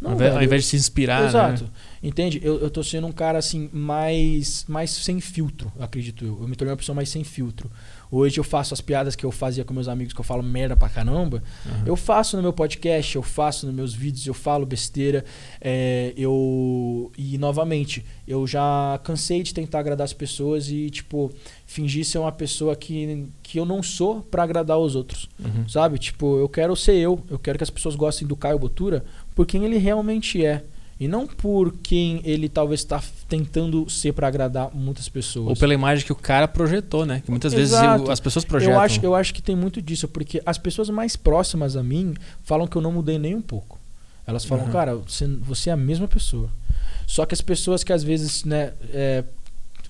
[0.00, 1.26] Não, ao, invés, ao velho, invés de se inspirar.
[1.28, 1.64] Exato.
[1.64, 1.70] Né?
[2.02, 2.40] Entende?
[2.42, 6.38] Eu, eu tô sendo um cara assim, mais, mais sem filtro, acredito eu.
[6.40, 7.70] Eu me tornei uma pessoa mais sem filtro.
[8.10, 10.74] Hoje eu faço as piadas que eu fazia com meus amigos, que eu falo merda
[10.74, 11.42] pra caramba.
[11.64, 11.82] Aham.
[11.86, 15.24] Eu faço no meu podcast, eu faço nos meus vídeos, eu falo besteira.
[15.60, 17.12] é, eu.
[17.16, 21.30] E novamente, eu já cansei de tentar agradar as pessoas e, tipo,
[21.66, 25.28] fingir ser uma pessoa que, que eu não sou pra agradar os outros.
[25.38, 25.68] Uhum.
[25.68, 25.98] Sabe?
[25.98, 27.22] Tipo, eu quero ser eu.
[27.30, 29.04] Eu quero que as pessoas gostem do Caio Botura
[29.40, 30.62] por quem ele realmente é.
[30.98, 35.46] E não por quem ele talvez está tentando ser pra agradar muitas pessoas.
[35.48, 37.22] Ou pela imagem que o cara projetou, né?
[37.24, 38.04] Que muitas vezes Exato.
[38.04, 38.74] eu- as pessoas projetam.
[38.74, 42.12] eu, acho, eu acho que tem muito disso, porque as pessoas mais próximas a mim
[42.44, 43.78] falam que eu não mudei nem um pouco.
[44.26, 44.72] Elas falam, Uhum.
[44.72, 46.50] cara, você, você é a mesma pessoa.
[47.06, 49.24] Só que as pessoas que às vezes, né, é,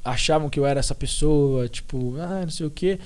[0.04, 3.00] achavam que eu era essa pessoa, tipo, ah, não sei o quê,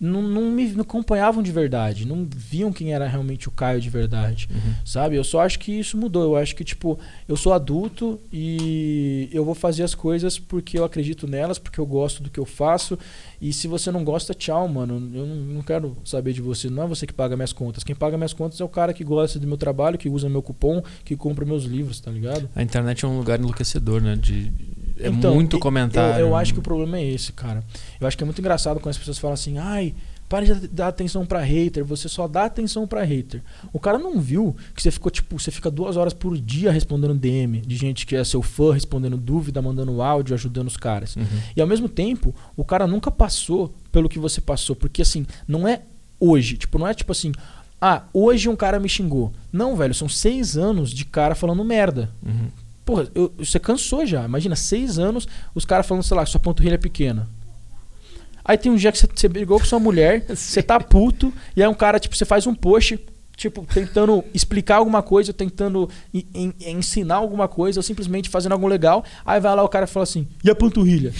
[0.00, 4.48] não, não me acompanhavam de verdade, não viam quem era realmente o Caio de verdade.
[4.50, 4.74] Uhum.
[4.82, 5.16] Sabe?
[5.16, 6.22] Eu só acho que isso mudou.
[6.22, 6.98] Eu acho que, tipo,
[7.28, 11.84] eu sou adulto e eu vou fazer as coisas porque eu acredito nelas, porque eu
[11.84, 12.98] gosto do que eu faço.
[13.40, 14.94] E se você não gosta, tchau, mano.
[15.14, 16.70] Eu não, não quero saber de você.
[16.70, 17.84] Não é você que paga minhas contas.
[17.84, 20.42] Quem paga minhas contas é o cara que gosta do meu trabalho, que usa meu
[20.42, 22.48] cupom, que compra meus livros, tá ligado?
[22.54, 24.16] A internet é um lugar enlouquecedor, né?
[24.16, 24.50] De,
[25.02, 26.20] é Então, muito comentário.
[26.20, 27.62] Eu, eu acho que o problema é esse, cara.
[28.00, 29.94] Eu acho que é muito engraçado quando as pessoas falam assim, ai,
[30.28, 33.42] Para de dar atenção pra hater, você só dá atenção pra hater.
[33.72, 37.14] O cara não viu que você ficou, tipo, você fica duas horas por dia respondendo
[37.14, 41.16] DM de gente que é seu fã, respondendo dúvida, mandando áudio, ajudando os caras.
[41.16, 41.26] Uhum.
[41.56, 44.76] E ao mesmo tempo, o cara nunca passou pelo que você passou.
[44.76, 45.82] Porque assim, não é
[46.20, 46.56] hoje.
[46.56, 47.32] Tipo, não é tipo assim,
[47.80, 49.32] ah, hoje um cara me xingou.
[49.52, 52.08] Não, velho, são seis anos de cara falando merda.
[52.24, 52.50] Uhum.
[52.90, 54.24] Porra, eu- você cansou já.
[54.24, 57.28] Imagina, seis anos, os caras falando, sei lá, sua panturrilha é pequena.
[58.44, 61.62] Aí tem um dia que você, você brigou com sua mulher, você tá puto, e
[61.62, 62.98] aí um cara, tipo, você faz um post,
[63.36, 68.66] tipo, tentando explicar alguma coisa, tentando en- en- ensinar alguma coisa, ou simplesmente fazendo algo
[68.66, 69.04] legal.
[69.24, 71.14] Aí vai lá o cara fala assim, e a panturrilha?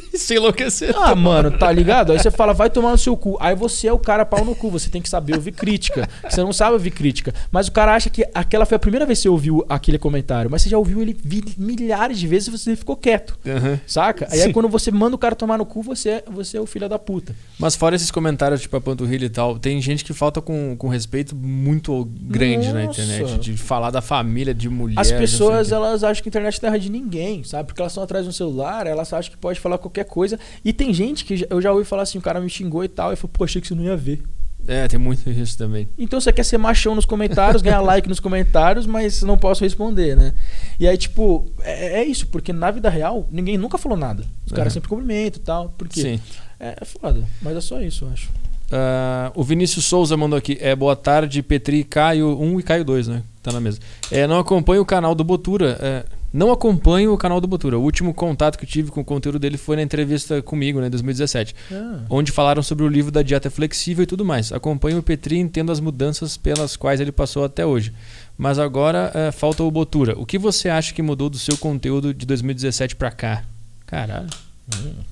[0.14, 0.94] Se enlouquecer.
[0.96, 2.12] Ah, mano, tá ligado?
[2.12, 3.36] Aí você fala, vai tomar no seu cu.
[3.40, 6.08] Aí você é o cara pau no cu, você tem que saber ouvir crítica.
[6.28, 7.34] Você não sabe ouvir crítica.
[7.50, 10.50] Mas o cara acha que aquela foi a primeira vez que você ouviu aquele comentário.
[10.50, 11.16] Mas você já ouviu ele
[11.56, 13.38] milhares de vezes e você ficou quieto.
[13.44, 13.78] Uhum.
[13.86, 14.28] Saca?
[14.30, 16.66] Aí, aí quando você manda o cara tomar no cu, você é, você é o
[16.66, 17.34] filho da puta.
[17.58, 20.88] Mas fora esses comentários, tipo a panturrilha e tal, tem gente que falta com, com
[20.88, 23.02] respeito muito grande na Nossa.
[23.02, 23.38] internet.
[23.38, 24.98] De falar da família, de mulher.
[24.98, 27.66] As pessoas, elas acham que a internet é terra de ninguém, sabe?
[27.66, 30.38] Porque elas estão atrás de um celular, elas acham que pode falar qualquer coisa.
[30.64, 33.12] E tem gente que eu já ouvi falar assim, o cara me xingou e tal,
[33.12, 34.22] e falei, pô, achei que você não ia ver.
[34.66, 35.88] É, tem muito isso também.
[35.96, 40.16] Então você quer ser machão nos comentários, ganhar like nos comentários, mas não posso responder,
[40.16, 40.34] né?
[40.78, 44.24] E aí, tipo, é, é isso, porque na vida real, ninguém nunca falou nada.
[44.44, 44.74] Os caras Uhum.
[44.74, 45.68] sempre cumprimentam e tal.
[45.78, 46.00] Por quê?
[46.02, 46.20] Sim.
[46.60, 48.28] É, é foda, mas é só isso, eu acho.
[48.70, 50.58] Ah, o Vinícius Souza mandou aqui.
[50.60, 53.22] É boa tarde, Petri, Caio 1 e Caio 2, né?
[53.42, 53.78] Tá na mesa.
[54.10, 55.78] É, não acompanho o canal do Botura.
[55.80, 57.78] é, não acompanho o canal do Botura.
[57.78, 60.88] O último contato que eu tive com o conteúdo dele foi na entrevista comigo, né,
[60.88, 61.54] em 2017.
[61.72, 64.52] Ah, Onde falaram sobre o livro da dieta flexível e tudo mais.
[64.52, 67.92] Acompanho o Petri e entendo as mudanças pelas quais ele passou até hoje.
[68.36, 70.18] Mas agora é, falta o Botura.
[70.18, 73.44] O que você acha que mudou do seu conteúdo de 2017 pra cá?
[73.86, 74.28] Caralho,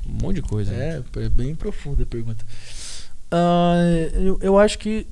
[0.06, 0.70] um monte de coisa.
[0.70, 1.02] né?
[1.16, 2.44] é, é bem profunda a pergunta.
[3.30, 3.76] Ah,
[4.14, 5.06] eu, eu acho que.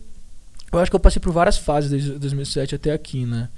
[0.71, 3.49] Eu acho que eu passei por várias fases desde 2007 até aqui, né?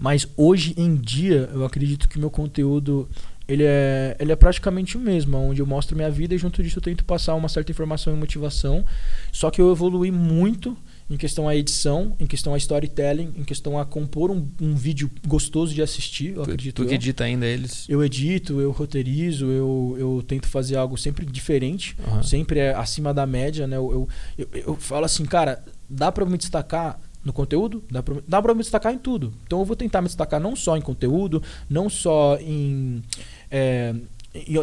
[0.00, 3.06] Mas hoje em dia, eu acredito que meu conteúdo
[3.46, 6.78] ele é, ele é praticamente o mesmo, onde eu mostro minha vida e junto disso
[6.78, 8.84] eu tento passar uma certa informação e motivação.
[9.32, 10.74] Só que eu evolui muito
[11.10, 15.10] em questão à edição, em questão a storytelling, em questão a compor um, um vídeo
[15.26, 16.74] gostoso de assistir, eu Tu, acredito.
[16.76, 16.88] tu eu.
[16.88, 17.84] que edita ainda eles.
[17.88, 22.22] Eu edito, eu roteirizo, eu, eu tento fazer algo sempre diferente, Aham.
[22.22, 23.76] sempre é acima da média, né?
[23.76, 24.08] Eu,
[24.38, 27.82] eu, eu, eu falo assim, cara, dá pra eu me destacar no conteúdo?
[27.90, 29.32] Dá pra, dá pra eu me destacar em tudo.
[29.46, 33.02] Então eu vou tentar me destacar não só em conteúdo, não só em.
[33.50, 33.94] é,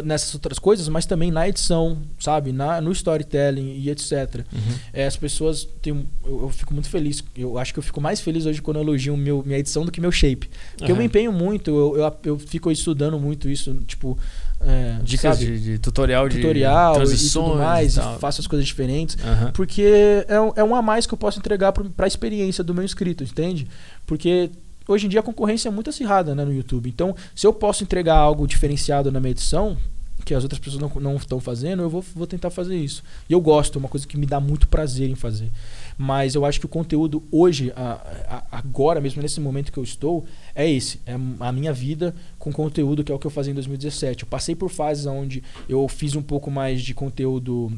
[0.06, 2.54] nessas outras coisas, mas também na edição, sabe?
[2.54, 4.46] Na, no storytelling e etc.
[4.52, 4.60] Uhum.
[4.94, 6.08] É, as pessoas têm.
[6.24, 7.24] Eu, eu fico muito feliz.
[7.36, 10.00] Eu acho que eu fico mais feliz hoje quando elogiam meu, minha edição do que
[10.00, 10.50] meu shape.
[10.78, 11.00] Porque eu Aham.
[11.00, 14.18] me empenho muito, eu, eu, eu fico estudando muito isso, tipo.
[14.62, 18.48] É, Dicas de, de tutorial de tutorial e transições tudo mais, e e faço as
[18.48, 19.18] coisas diferentes.
[19.24, 19.52] Aham.
[19.54, 22.74] Porque é, um- é um a mais que eu posso entregar pro- pra experiência do
[22.74, 23.68] meu inscrito, entende?
[24.06, 24.50] Porque
[24.88, 26.90] hoje em dia a concorrência é muito acirrada né, no YouTube.
[26.90, 29.78] Então, se eu posso entregar algo diferenciado na minha edição,
[30.26, 33.02] que as outras pessoas não, não estão fazendo, eu vou, vou tentar fazer isso.
[33.30, 35.50] E eu gosto, é uma coisa que me dá muito prazer em fazer.
[35.98, 39.84] Mas eu acho que o conteúdo hoje, a- a- agora mesmo, nesse momento que eu
[39.84, 41.00] estou, é esse.
[41.08, 44.24] É a minha vida com conteúdo, que é o que eu fazia em 2017.
[44.24, 47.72] Eu passei por fases onde eu fiz um pouco mais de conteúdo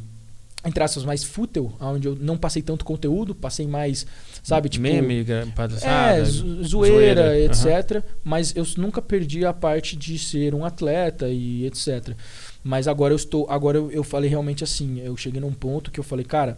[0.65, 4.05] entre aspas, mais fútil, onde eu não passei tanto conteúdo, passei mais,
[4.43, 4.83] sabe, tipo.
[4.83, 7.35] Meme, É, palhaçada, zo- zoeira, aham.
[7.45, 8.03] etc.
[8.25, 12.13] Mas eu nunca perdi a parte de ser um atleta e etc.
[12.61, 13.47] Mas agora eu estou.
[13.49, 14.99] Agora eu, eu falei realmente assim.
[14.99, 16.57] Eu cheguei num ponto que eu falei, cara,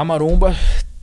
[0.00, 0.54] a maromba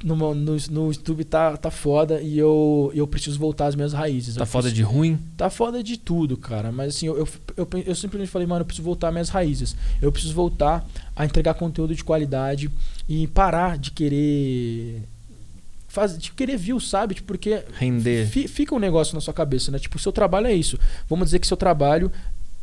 [0.03, 4.35] no, no, no YouTube tá, tá foda e eu, eu preciso voltar às minhas raízes.
[4.35, 5.17] Tá Eu foda de ruim?
[5.37, 6.71] Tá foda de tudo, cara.
[6.71, 9.75] Mas assim, eu, eu, eu, eu simplesmente falei, mano, eu preciso voltar às minhas raízes.
[10.01, 12.69] Eu preciso voltar a entregar conteúdo de qualidade
[13.07, 15.01] e parar de querer.
[15.87, 17.13] Faz, de querer view, sabe?
[17.15, 18.27] Tipo, porque Render.
[18.27, 19.77] fi- fica um negócio na sua cabeça, né?
[19.77, 20.77] Tipo, o seu trabalho é isso.
[21.07, 22.11] Vamos dizer que seu trabalho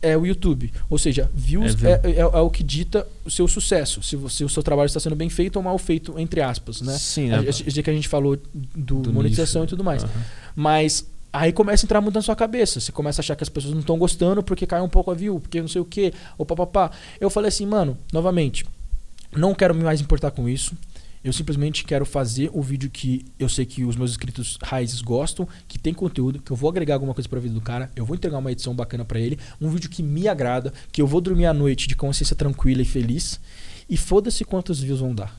[0.03, 0.73] é o YouTube.
[0.89, 4.03] Ou seja, views É é, é- é o que dita o seu sucesso.
[4.03, 6.97] Se, você, o seu trabalho está sendo bem feito ou mal feito, entre aspas, né?
[6.99, 7.43] Sim, A-?
[7.43, 8.39] Esse dia que a gente falou
[8.75, 9.71] do, Do monetização nicho.
[9.71, 10.03] e tudo mais.
[10.05, 10.13] Aham.
[10.57, 12.81] Mas aí começa a entrar muito na sua cabeça.
[12.81, 15.15] Você começa a achar que as pessoas não estão gostando porque cai um pouco a
[15.15, 16.91] view, porque não sei o que, ou papapá.
[17.21, 18.65] Eu falei assim, mano, novamente,
[19.37, 20.73] não quero me mais importar com isso.
[21.23, 25.47] Eu simplesmente quero fazer o vídeo que eu sei que os meus inscritos raízes gostam,
[25.69, 28.17] que tem conteúdo, que eu vou agregar alguma coisa pra vida do cara, eu vou
[28.17, 31.45] entregar uma edição bacana pra ele, um vídeo que me agrada, que eu vou dormir
[31.45, 33.39] à noite de consciência tranquila e feliz.
[33.89, 35.39] E foda-se quantos views vão dar.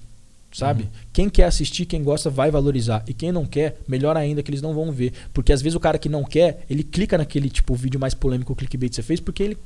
[0.51, 0.89] Sabe?
[1.13, 3.03] Quem quer assistir, quem gosta, vai valorizar.
[3.07, 5.13] E quem não quer, melhor ainda que eles não vão ver.
[5.33, 8.51] Porque às vezes o cara que não quer, ele clica naquele tipo vídeo mais polêmico,
[8.51, 9.57] o clickbait que você fez, porque ele,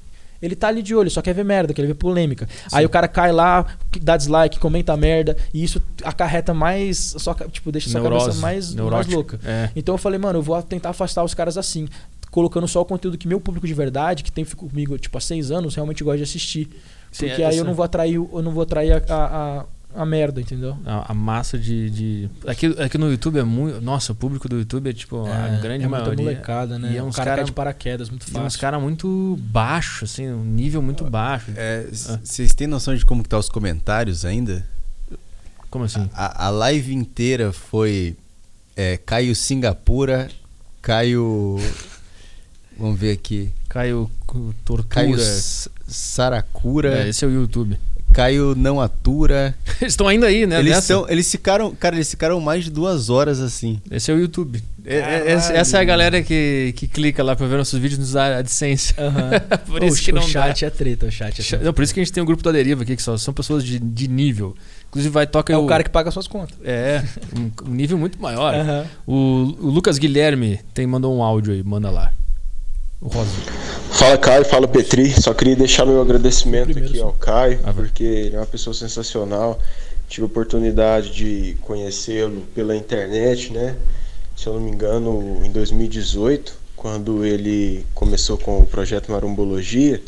[0.41, 2.47] Ele tá ali de olho, só quer ver merda, quer ver polêmica.
[2.71, 3.65] Aí o cara cai lá,
[4.01, 7.15] dá dislike, comenta merda, e isso acarreta mais.
[7.17, 9.39] Só, tipo, deixa sua Neurose, cabeça mais, mais louca.
[9.43, 9.69] É.
[9.75, 11.87] Então eu falei, mano, eu vou tentar afastar os caras assim.
[12.31, 15.51] Colocando só o conteúdo que meu público de verdade, que tem comigo tipo há seis
[15.51, 16.69] anos, realmente gosta de assistir.
[17.09, 19.65] Sim, Porque é, aí eu não vou atrair, eu não vou atrair a, a, a,
[19.95, 20.77] a merda, entendeu?
[20.85, 21.89] A, a massa de.
[21.89, 22.29] de...
[22.47, 23.79] Aqui, aqui no YouTube é muito.
[23.81, 26.23] Nossa, o público do YouTube é tipo a grande é muita maioria.
[26.25, 26.91] molecada, né?
[26.93, 28.59] E é um uns cara, cara- de paraquedas, muito E uns fácil.
[28.59, 31.51] caras muito baixos, assim, um nível muito baixo.
[31.55, 34.65] É, c- Vocês têm noção de como que tá os comentários ainda?
[35.69, 36.09] Como assim?
[36.13, 38.15] A, a live inteira foi
[38.75, 40.29] é, Caio Singapura,
[40.81, 41.57] Caio.
[42.77, 43.51] Vamos ver aqui.
[43.69, 44.09] Caio
[44.65, 44.83] Tortura.
[44.89, 45.17] Caio
[45.87, 47.77] Saracura, É, esse é o YouTube.
[48.15, 49.53] Caio Não Atura.
[49.81, 50.59] Eles estão ainda aí, né?
[50.59, 51.75] eles, são, eles ficaram.
[51.75, 53.81] Cara, eles ficaram mais de duas horas assim.
[53.91, 54.63] Esse é o YouTube.
[54.85, 58.13] É- é- essa, é a galera que, que clica lá pra ver nossos vídeos nos
[58.13, 58.93] dá AdSense.
[58.97, 59.31] Aham.
[59.67, 61.49] Por o, isso que o não chat é treta, o chat é dá.
[61.49, 61.65] treta.
[61.65, 63.33] Não, por isso que a gente tem o grupo da Deriva aqui, que só são
[63.33, 64.55] pessoas de, de nível.
[64.87, 66.55] Inclusive vai toca É o cara que paga suas contas.
[66.63, 67.03] É,
[67.37, 68.53] um, um nível muito maior.
[68.53, 68.85] Aham.
[69.05, 69.13] O,
[69.59, 72.13] o Lucas Guilherme tem mandou um áudio aí, manda lá.
[73.05, 73.29] O Rosa.
[73.91, 75.09] Fala Caio, fala Petri.
[75.21, 78.73] Só queria deixar meu agradecimento Primeiro aqui ao Caio, Ah, porque ele é uma pessoa
[78.73, 79.59] sensacional.
[80.09, 83.75] Tive a oportunidade de conhecê-lo pela internet, né?
[84.35, 90.01] Se eu não me engano, em 2018, quando ele começou com o projeto Marumbologia.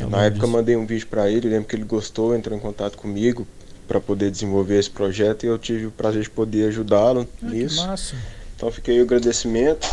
[0.00, 0.52] Eu Na época disso.
[0.52, 3.46] mandei um vídeo para ele, lembro que ele gostou, entrou em contato comigo
[3.86, 8.16] para poder desenvolver esse projeto e eu tive o prazer de poder ajudá-lo Ah, nisso.
[8.56, 9.86] Então fiquei o agradecimento.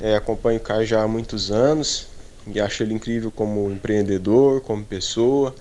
[0.00, 2.06] É, acompanho o Caio já há muitos anos
[2.46, 5.54] e acho ele incrível como empreendedor, como pessoa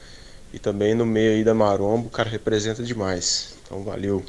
[0.53, 3.55] e também no meio aí da Maromba o cara representa demais.
[3.65, 4.23] Então valeu.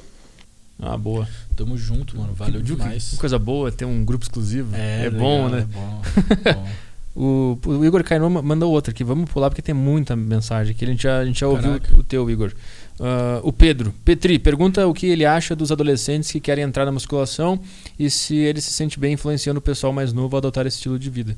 [0.81, 1.29] Ah, boa.
[1.57, 2.33] Tamo junto, mano.
[2.35, 3.11] Valeu que- demais.
[3.11, 4.75] Que coisa boa ter um grupo exclusivo.
[4.75, 5.67] É, legal, bom, né?
[6.45, 6.63] É bom.
[6.63, 6.69] bom.
[7.17, 9.03] O, o Igor Caino mandou outra aqui.
[9.03, 10.85] Vamos pular porque tem muita mensagem aqui.
[10.85, 12.53] A gente já, a gente já ouviu o teu, Igor.
[13.01, 13.95] Ah, o Pedro.
[14.05, 17.61] Petri, pergunta o que ele acha dos adolescentes que querem entrar na musculação
[17.99, 20.99] e se ele se sente bem influenciando o pessoal mais novo a adotar esse estilo
[20.99, 21.37] de vida.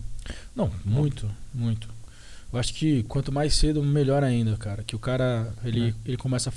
[0.54, 1.88] Não, muito, muito.
[2.52, 4.82] Eu acho que quanto mais cedo, melhor ainda, cara.
[4.82, 6.52] Que o cara, ele, ele começa a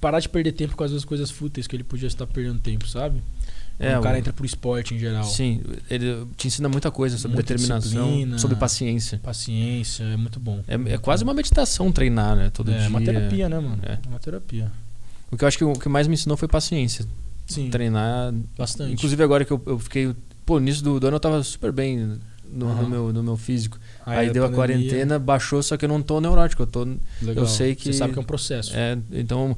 [0.00, 3.22] parar de perder tempo com as coisas fúteis que ele podia estar perdendo tempo, sabe?
[3.78, 5.24] Quando o cara entra pro esporte em geral.
[5.24, 9.20] Sim, ele te ensina muita coisa sobre Muita determinação, sobre paciência.
[9.22, 10.60] Paciência, é muito bom.
[10.66, 12.50] É, é quase uma meditação treinar, né?
[12.52, 12.88] Todo é dia.
[12.88, 13.78] uma terapia, né, mano?
[13.84, 13.92] É.
[13.92, 14.70] É uma terapia.
[15.30, 17.04] O que eu acho que o que mais me ensinou foi paciência.
[17.46, 18.34] Sim, Treinar.
[18.56, 18.92] bastante.
[18.92, 20.14] Inclusive agora que eu, eu fiquei.
[20.44, 22.18] Pô, início do, do ano eu tava super bem no,
[22.66, 22.88] no Aham.
[22.88, 23.78] meu, no meu físico.
[24.04, 26.62] Aí Aí, deu a pandemia- quarentena, baixou, só que eu não tô neurótico.
[26.62, 26.84] Eu tô.
[26.84, 27.44] Legal.
[27.44, 28.72] eu sei que- Você sabe que é um processo.
[28.74, 29.56] É, então,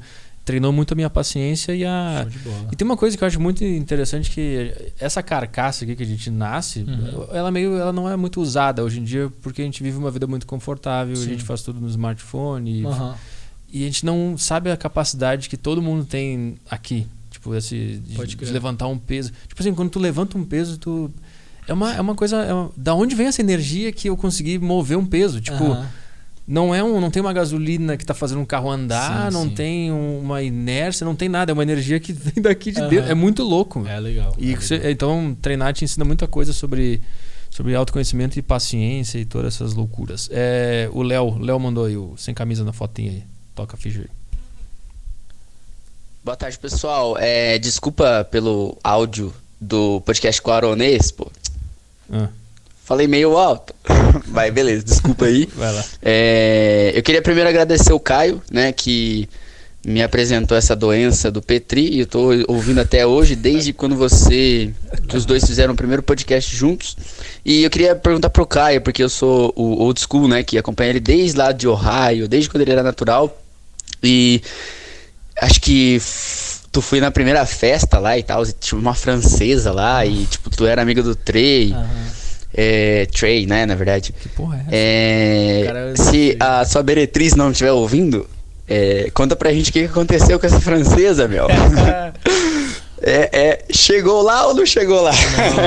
[0.51, 2.27] treinou muito a minha paciência e a.
[2.71, 6.05] E tem uma coisa que eu acho muito interessante que essa carcaça aqui que a
[6.05, 7.27] gente nasce, Uhum.
[7.31, 10.11] ela meio ela não é muito usada hoje em dia porque a gente vive uma
[10.11, 11.23] vida muito confortável, Sim.
[11.25, 13.15] a gente faz tudo no smartphone e, Aham.
[13.71, 18.35] e a gente não sabe a capacidade que todo mundo tem aqui, tipo esse de,
[18.35, 19.31] de levantar um peso.
[19.47, 21.09] Tipo assim, quando tu levanta um peso, tu
[21.67, 24.59] é uma, é uma coisa, é uma- da onde vem essa energia que eu consegui
[24.59, 25.39] mover um peso?
[25.39, 25.87] Tipo, Aham.
[26.47, 29.43] Não é um, não tem uma gasolina que tá fazendo um carro andar, Sim, não
[29.45, 29.55] sim.
[29.55, 32.89] tem um- uma inércia, não tem nada, é uma energia que vem daqui de Aham.
[32.89, 33.11] dentro.
[33.11, 33.85] É muito louco.
[33.87, 34.35] É legal.
[34.37, 34.91] E é você- legal.
[34.91, 37.01] então treinar te ensina muita coisa sobre
[37.49, 40.29] sobre autoconhecimento e paciência e todas essas loucuras.
[40.31, 43.23] É, o Léo, Léo mandou aí o sem camisa na fotinha aí.
[43.53, 44.07] Toca a aí.
[46.23, 47.17] Boa tarde, pessoal.
[47.17, 51.29] É, desculpa pelo áudio do podcast com o Aronês, pô.
[52.11, 52.29] Ah,
[52.83, 53.73] Falei meio alto.
[54.27, 55.47] Mas beleza, desculpa aí.
[55.55, 55.83] vai lá.
[56.01, 59.29] É, eu queria primeiro agradecer o Caio, né, que
[59.83, 64.71] me apresentou essa doença do Petri e eu tô ouvindo até hoje, desde quando você,
[65.07, 66.95] que os dois fizeram o primeiro podcast juntos.
[67.43, 70.91] E eu queria perguntar pro Caio, porque eu sou o old school, né, que acompanha
[70.91, 73.41] ele desde lá de Ohio, desde quando ele era natural.
[74.03, 74.41] E
[75.39, 75.99] acho que
[76.71, 80.65] tu foi na primeira festa lá e tal, tinha uma francesa lá e tipo, tu
[80.65, 82.20] era amigo do Trey, Aham.
[82.53, 84.13] É, Trey, né, na verdade.
[84.13, 84.75] Que porra é essa?
[84.75, 88.27] É, não se a sua beretriz não estiver ouvindo,
[88.67, 91.47] é, conta pra gente o que aconteceu com essa francesa, meu.
[93.01, 95.11] é, é, chegou lá ou não chegou lá?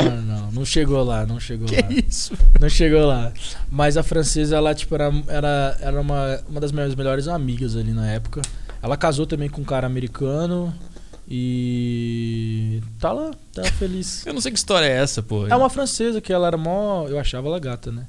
[0.05, 1.83] Não, não, não chegou lá, não chegou lá.
[1.83, 2.33] Que isso?
[2.61, 3.33] Não chegou lá.
[3.71, 7.93] Mas a francesa, ela, tipo, era, era, era uma, uma das minhas melhores amigas ali
[7.93, 8.41] na época.
[8.83, 10.75] Ela casou também com um cara americano
[11.37, 14.25] e tá lá, tá feliz.
[14.27, 15.47] Eu não sei que história é essa, pô.
[15.47, 17.07] É uma francesa que ela era mó.
[17.09, 18.07] Eu achava ela gata, né?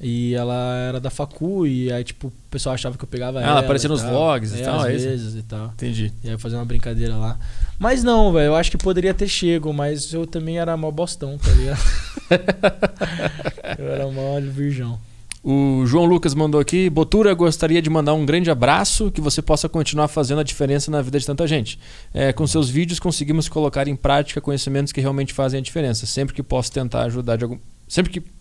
[0.00, 3.42] E ela era da facu e aí, tipo, o pessoal achava que eu pegava Ah,
[3.42, 3.50] ela.
[3.50, 4.10] ela aparecia nos tal.
[4.12, 5.04] vlogs e É, tal, Às é isso?
[5.08, 5.66] vezes e tal.
[5.74, 6.12] Entendi.
[6.22, 7.36] E aí eu fazia uma brincadeira lá.
[7.80, 11.36] Mas não, velho, eu acho que poderia ter chego, mas eu também era mó bostão,
[11.36, 11.82] tá ligado?
[13.78, 15.00] eu era mó virgão.
[15.42, 16.90] O João Lucas mandou aqui.
[16.90, 21.00] Botura, gostaria de mandar um grande abraço, que você possa continuar fazendo a diferença na
[21.00, 21.78] vida de tanta gente.
[22.12, 26.06] É, com seus vídeos conseguimos colocar em prática conhecimentos que realmente fazem a diferença.
[26.06, 27.58] Sempre que posso tentar ajudar de algum.
[27.86, 28.37] Sempre que.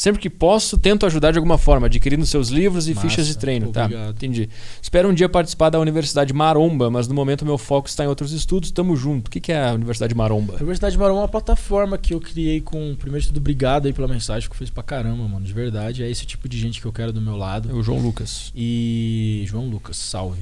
[0.00, 3.36] Sempre que posso, tento ajudar de alguma forma, adquirindo seus livros e Massa, fichas de
[3.36, 3.70] treino.
[3.70, 4.12] Tá, obrigado.
[4.12, 4.48] entendi.
[4.80, 8.32] Espero um dia participar da Universidade Maromba, mas no momento meu foco está em outros
[8.32, 8.70] estudos.
[8.70, 9.28] Tamo junto.
[9.28, 10.54] O que, que é a Universidade Maromba?
[10.54, 12.96] A Universidade de Maromba é uma plataforma que eu criei com.
[12.98, 15.44] Primeiro de tudo, obrigado aí pela mensagem, que fez pra caramba, mano.
[15.44, 16.02] De verdade.
[16.02, 17.68] É esse tipo de gente que eu quero do meu lado.
[17.68, 18.50] É o João Lucas.
[18.56, 19.44] E.
[19.46, 20.40] João Lucas, salve.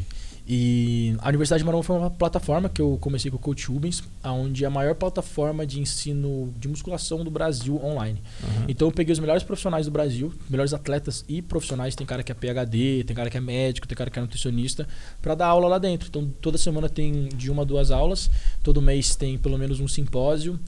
[0.50, 4.02] E a Universidade de Maromba foi uma plataforma que eu comecei com o Coach Rubens,
[4.24, 8.22] onde é a maior plataforma de ensino de musculação do Brasil online.
[8.66, 11.94] Então eu peguei os melhores profissionais do Brasil, melhores atletas e profissionais.
[11.94, 14.88] Tem cara que é PhD, tem cara que é médico, tem cara que é nutricionista,
[15.20, 16.08] para dar aula lá dentro.
[16.08, 18.30] Então toda semana tem de uma a duas aulas,
[18.62, 20.58] todo mês tem pelo menos um simpósio,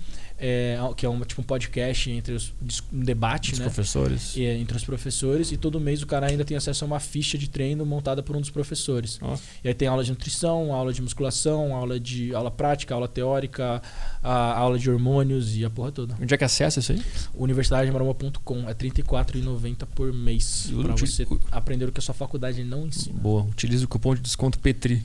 [0.40, 2.52] é, que é um, tipo um podcast entre os,
[2.92, 3.66] um debate, Os né?
[3.66, 4.34] professores.
[4.38, 7.36] é, entre os professores e todo mês o cara ainda tem acesso a uma ficha
[7.36, 9.20] de treino montada por um dos professores.
[9.62, 13.82] E aí tem aula de nutrição, aula de musculação, aula de aula prática, aula teórica,
[14.22, 16.16] a, aula de hormônios e a porra toda.
[16.20, 17.02] Onde é que acessa isso aí?
[17.34, 22.86] Universidademaroma.com é R$ 34,90 por mês para você aprender o que a sua faculdade não
[22.86, 23.18] ensina.
[23.18, 23.42] Boa.
[23.42, 25.02] Utiliza o cupom de desconto Petri.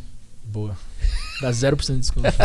[0.55, 0.77] Boa.
[1.41, 2.27] Dá 0% de desconto.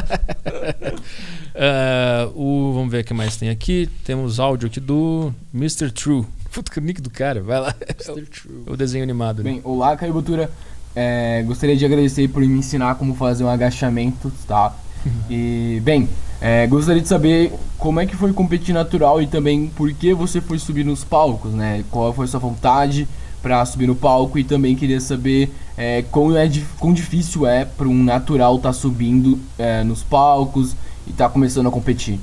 [1.63, 3.89] Ah, o, vamos ver o que mais tem aqui.
[4.05, 5.91] Temos áudio aqui do Mr.
[5.91, 6.25] True.
[6.51, 7.43] Puta, que nick do cara.
[7.43, 7.75] Vai lá.
[8.09, 8.25] Mr.
[8.27, 8.63] True.
[8.67, 9.43] O desenho animado.
[9.43, 9.51] né?
[9.51, 10.51] Bem, olá, Caio Botura.
[10.95, 14.75] É, gostaria de agradecer por me ensinar como fazer um agachamento, tá?
[15.29, 16.09] E, bem,
[16.41, 20.41] é, gostaria de saber como é que foi competir natural e também por que você
[20.41, 21.85] foi subir nos palcos, né?
[21.91, 23.09] Qual foi a sua vontade
[23.43, 26.49] para subir no palco e também queria saber é, quão, é,
[26.79, 30.75] quão difícil é para um natural estar subindo é, nos palcos
[31.07, 32.19] e estar começando a competir.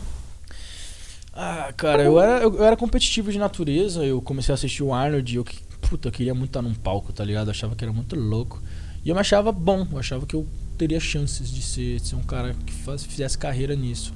[1.33, 4.03] Ah, cara, eu era, eu, era competitivo de natureza.
[4.03, 5.45] Eu comecei a assistir o Arnold e eu,
[5.81, 7.47] puta, eu queria muito estar num palco, tá ligado?
[7.47, 8.61] Eu achava que era muito louco.
[9.05, 12.15] E eu me achava bom, eu achava que eu teria chances de ser, de ser
[12.15, 14.13] um cara que faz, fizesse carreira nisso.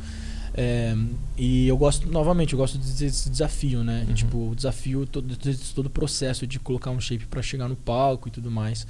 [0.53, 0.93] É,
[1.37, 4.05] e eu gosto, novamente, eu gosto desse desafio, né?
[4.07, 4.13] Uhum.
[4.13, 5.35] Tipo, o desafio, todo,
[5.73, 8.85] todo o processo de colocar um shape pra chegar no palco e tudo mais.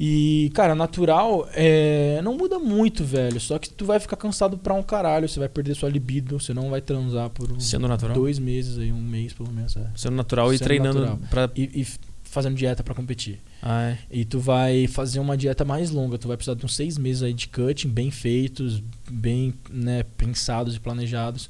[0.00, 3.40] E, cara, natural é, não muda muito, velho.
[3.40, 5.28] Só que tu vai ficar cansado pra um caralho.
[5.28, 6.38] Você vai perder sua libido.
[6.38, 8.14] Você não vai transar por Sendo natural.
[8.14, 9.76] dois meses aí, um mês pelo menos.
[9.76, 9.86] É.
[9.96, 11.18] Sendo natural e Sendo treinando natural.
[11.28, 11.50] pra.
[11.56, 11.86] E, e
[12.30, 13.40] fazendo dieta pra competir.
[13.62, 13.98] Ah, é.
[14.10, 16.18] E tu vai fazer uma dieta mais longa.
[16.18, 20.76] Tu vai precisar de uns seis meses aí de cutting bem feitos, bem né, pensados
[20.76, 21.48] e planejados.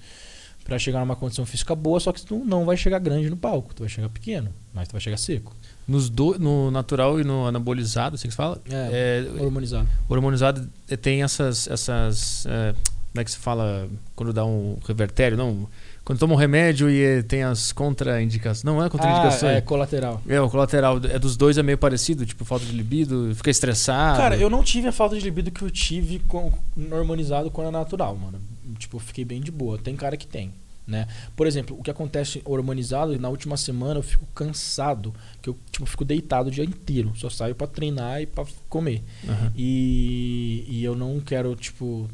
[0.64, 1.98] Pra chegar numa condição física boa.
[1.98, 3.74] Só que tu não vai chegar grande no palco.
[3.74, 5.56] Tu vai chegar pequeno, mas tu vai chegar seco.
[5.86, 8.60] Nos do, no natural e no anabolizado, assim que se fala.
[8.70, 9.88] É, É, hormonizado.
[10.09, 11.66] hormonizado eh, tem essas.
[11.68, 12.74] essas é,
[13.10, 15.38] como é que se fala quando dá um revertério?
[15.38, 15.66] Não.
[16.09, 18.64] Quando toma um remédio e eh, tem as contraindicações.
[18.64, 19.52] Não é contraindicações.
[19.52, 20.22] Ah, é colateral.
[20.26, 24.16] É, o colateral é dos dois é meio parecido, tipo falta de libido, fica estressado.
[24.16, 26.51] Cara, eu não tive a falta de libido que eu tive com,
[26.90, 28.40] hormonizado quando é natural, mano.
[28.78, 29.76] Tipo, eu fiquei bem de boa.
[29.76, 30.51] Tem cara que tem,
[30.86, 31.06] né?
[31.36, 35.12] Por exemplo, o que acontece hormonizado, na última semana eu fico cansado,
[35.43, 37.12] que eu tipo, fico deitado o dia inteiro.
[37.16, 39.02] Só saio pra treinar e pra comer.
[39.28, 39.52] Aham.
[39.55, 42.09] E, e eu não quero, tipo,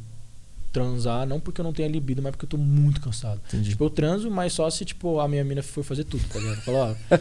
[0.74, 3.40] transar, não porque eu não tenha libido, mas porque eu tô muito cansado.
[3.46, 3.70] Entendi.
[3.70, 6.56] Tipo, eu transo, mas só se, tipo, a minha mina for fazer tudo, tá ligado?
[6.62, 7.14] Falou, ó.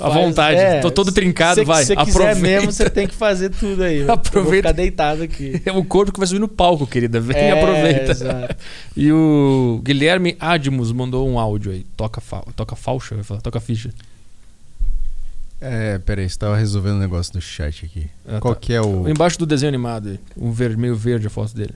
[0.00, 3.50] À vontade, tô todo trincado, se vai, Se você quiser mesmo, você tem que fazer
[3.50, 4.08] tudo aí.
[4.08, 4.68] Aproveita.
[4.68, 5.60] ficar deitado aqui.
[5.66, 7.20] É o corpo que vai subir no palco, querida.
[7.20, 8.10] Vem É, aproveita.
[8.12, 8.56] exato.
[8.96, 11.84] E o Guilherme Admus mandou um áudio aí.
[11.96, 13.90] Toca, fa toca falcha, eu ia falar, toca ficha.
[15.60, 18.08] É, peraí, você tava resolvendo um negócio no chat aqui.
[18.26, 18.60] Ah, Qual tá.
[18.60, 19.08] que é o.
[19.08, 20.20] Embaixo do desenho animado aí.
[20.36, 21.74] Um vermelho verde a foto dele.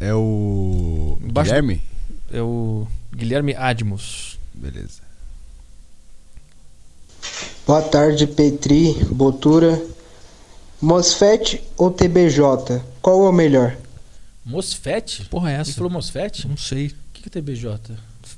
[0.00, 1.18] É o.
[1.22, 1.82] Embaixo- Guilherme?
[2.32, 4.38] É o Guilherme Admus.
[4.54, 5.00] Beleza.
[7.66, 9.80] Boa tarde, Petri, Botura.
[10.80, 12.80] Mosfet ou TBJ?
[13.02, 13.76] Qual é o melhor?
[14.44, 15.24] Mosfet?
[15.28, 15.72] Porra, é essa?
[15.74, 16.46] falou Mosfet?
[16.46, 16.94] O Não sei.
[17.12, 17.68] que, que é TBJ?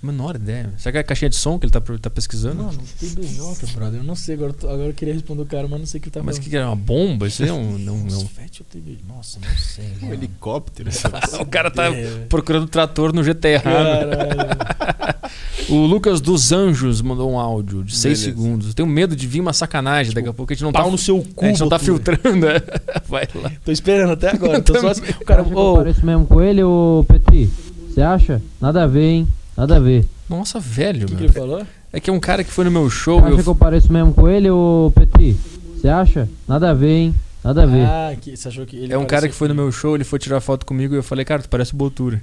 [0.02, 0.72] Menor ideia.
[0.78, 2.62] Será que é a caixinha de som que ele tá, tá pesquisando?
[2.62, 4.00] Mano, TBJ, brother.
[4.00, 4.34] Eu não sei.
[4.34, 6.38] Agora, agora eu queria responder o cara, mas não sei o que ele tá Mas
[6.38, 6.64] o que, que é?
[6.64, 7.26] Uma bomba?
[7.26, 7.78] Isso aí é um.
[7.78, 8.30] Não, ou
[8.70, 8.98] TBJ?
[9.06, 9.84] Nossa, não sei.
[9.84, 10.14] Um mano.
[10.14, 10.90] helicóptero?
[11.40, 14.10] O cara tá ideia, procurando trator no GT errado.
[14.10, 15.20] Caralho.
[15.68, 18.24] O Lucas dos Anjos mandou um áudio de 6 Beleza.
[18.24, 18.68] segundos.
[18.68, 20.52] Eu tenho medo de vir uma sacanagem daqui a pouco.
[20.52, 22.48] A gente não tá, no seu cu, a gente não tá filtrando.
[22.48, 22.60] é.
[23.06, 23.52] Vai lá.
[23.64, 24.60] Tô esperando até agora.
[24.60, 25.02] Tô só assim.
[25.02, 27.48] O cara, que eu pareço mesmo com ele, ô Petri?
[27.88, 28.42] Você acha?
[28.60, 29.28] Nada a ver, hein?
[29.60, 30.06] Nada a ver.
[30.26, 31.24] Nossa, velho, o que, que meu.
[31.24, 31.66] ele falou?
[31.92, 33.20] É que é um cara que foi no meu show.
[33.20, 35.36] Você eu acha que eu pareço mesmo com ele, ô Petri?
[35.76, 36.26] Você acha?
[36.48, 37.14] Nada a ver, hein?
[37.44, 37.84] Nada a ver.
[37.84, 40.02] Ah, que, você achou que ele É um cara que foi no meu show, ele
[40.04, 42.22] foi tirar foto comigo e eu falei, cara, tu parece o Botura.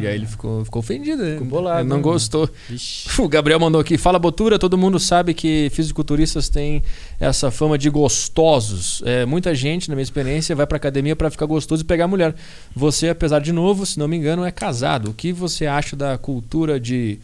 [0.00, 1.24] E aí ele ficou, ficou ofendido.
[1.24, 2.50] Ficou bolado, Ele não né, gostou.
[2.68, 3.08] Vixe.
[3.20, 3.96] O Gabriel mandou aqui.
[3.96, 4.58] Fala, Botura.
[4.58, 6.82] Todo mundo sabe que fisiculturistas têm
[7.20, 9.02] essa fama de gostosos.
[9.06, 12.34] É, muita gente, na minha experiência, vai pra academia pra ficar gostoso e pegar mulher.
[12.74, 15.10] Você, apesar de novo, se não me engano, é casado.
[15.10, 17.20] O que você acha da cultura de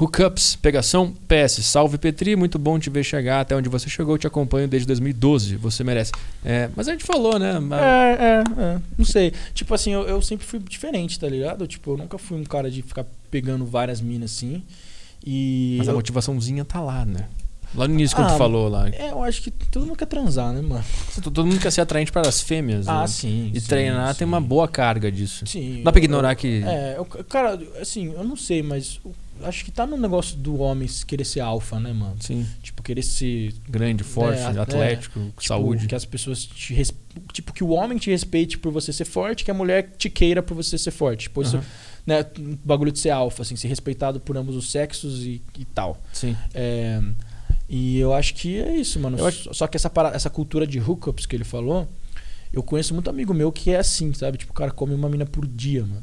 [0.00, 1.12] hookups, pegação?
[1.28, 2.34] PS, salve Petri.
[2.36, 4.16] Muito bom te ver chegar até onde você chegou.
[4.16, 5.56] Te acompanho desde 2012.
[5.56, 6.12] Você merece.
[6.44, 7.52] É, mas a gente falou, né?
[7.72, 8.80] É, é, é.
[8.96, 9.32] Não sei.
[9.54, 11.66] Tipo assim, eu, eu sempre fui diferente, tá ligado?
[11.66, 14.62] Tipo, eu nunca fui um cara de ficar pegando várias minas assim.
[15.24, 15.76] E.
[15.78, 17.26] Mas a eu- motivaçãozinha tá lá, né?
[17.72, 18.88] Lá no início, quando Ah, tu falou lá.
[18.88, 20.82] É, eu acho que todo mundo quer transar, né, mano?
[21.22, 22.88] Todo mundo quer ser atraente para as fêmeas.
[22.88, 23.06] Ah, né?
[23.06, 25.46] sim, E sim, treinar tem uma boa carga disso.
[25.46, 25.80] Sim.
[25.84, 26.64] Dá pra eu- ignorar eu- que.
[26.66, 29.12] É, eu- cara, assim, eu não sei, mas eu
[29.44, 32.16] acho que tá no negócio do homem querer ser alfa, né, mano?
[32.20, 32.46] Sim.
[32.62, 33.52] Tipo, querer ser.
[33.68, 35.86] Grande, forte, É, atlético, tipo, saúde.
[35.86, 36.92] Que as pessoas te res...
[37.32, 40.42] Tipo, que o homem te respeite por você ser forte, que a mulher te queira
[40.42, 41.22] por você ser forte.
[41.24, 41.64] Tipo, isso, Aham.
[42.06, 45.64] né, um bagulho de ser alfa, assim, ser respeitado por ambos os sexos e, e
[45.64, 46.00] tal.
[46.12, 46.36] Sim.
[46.54, 47.00] É,
[47.68, 49.18] e eu acho que é isso, mano.
[49.18, 51.88] Só- Só que essa, parada- essa cultura de hookups que ele falou,
[52.52, 54.38] eu conheço muito amigo meu que é assim, sabe?
[54.38, 56.02] Tipo, o cara come uma mina por dia, mano.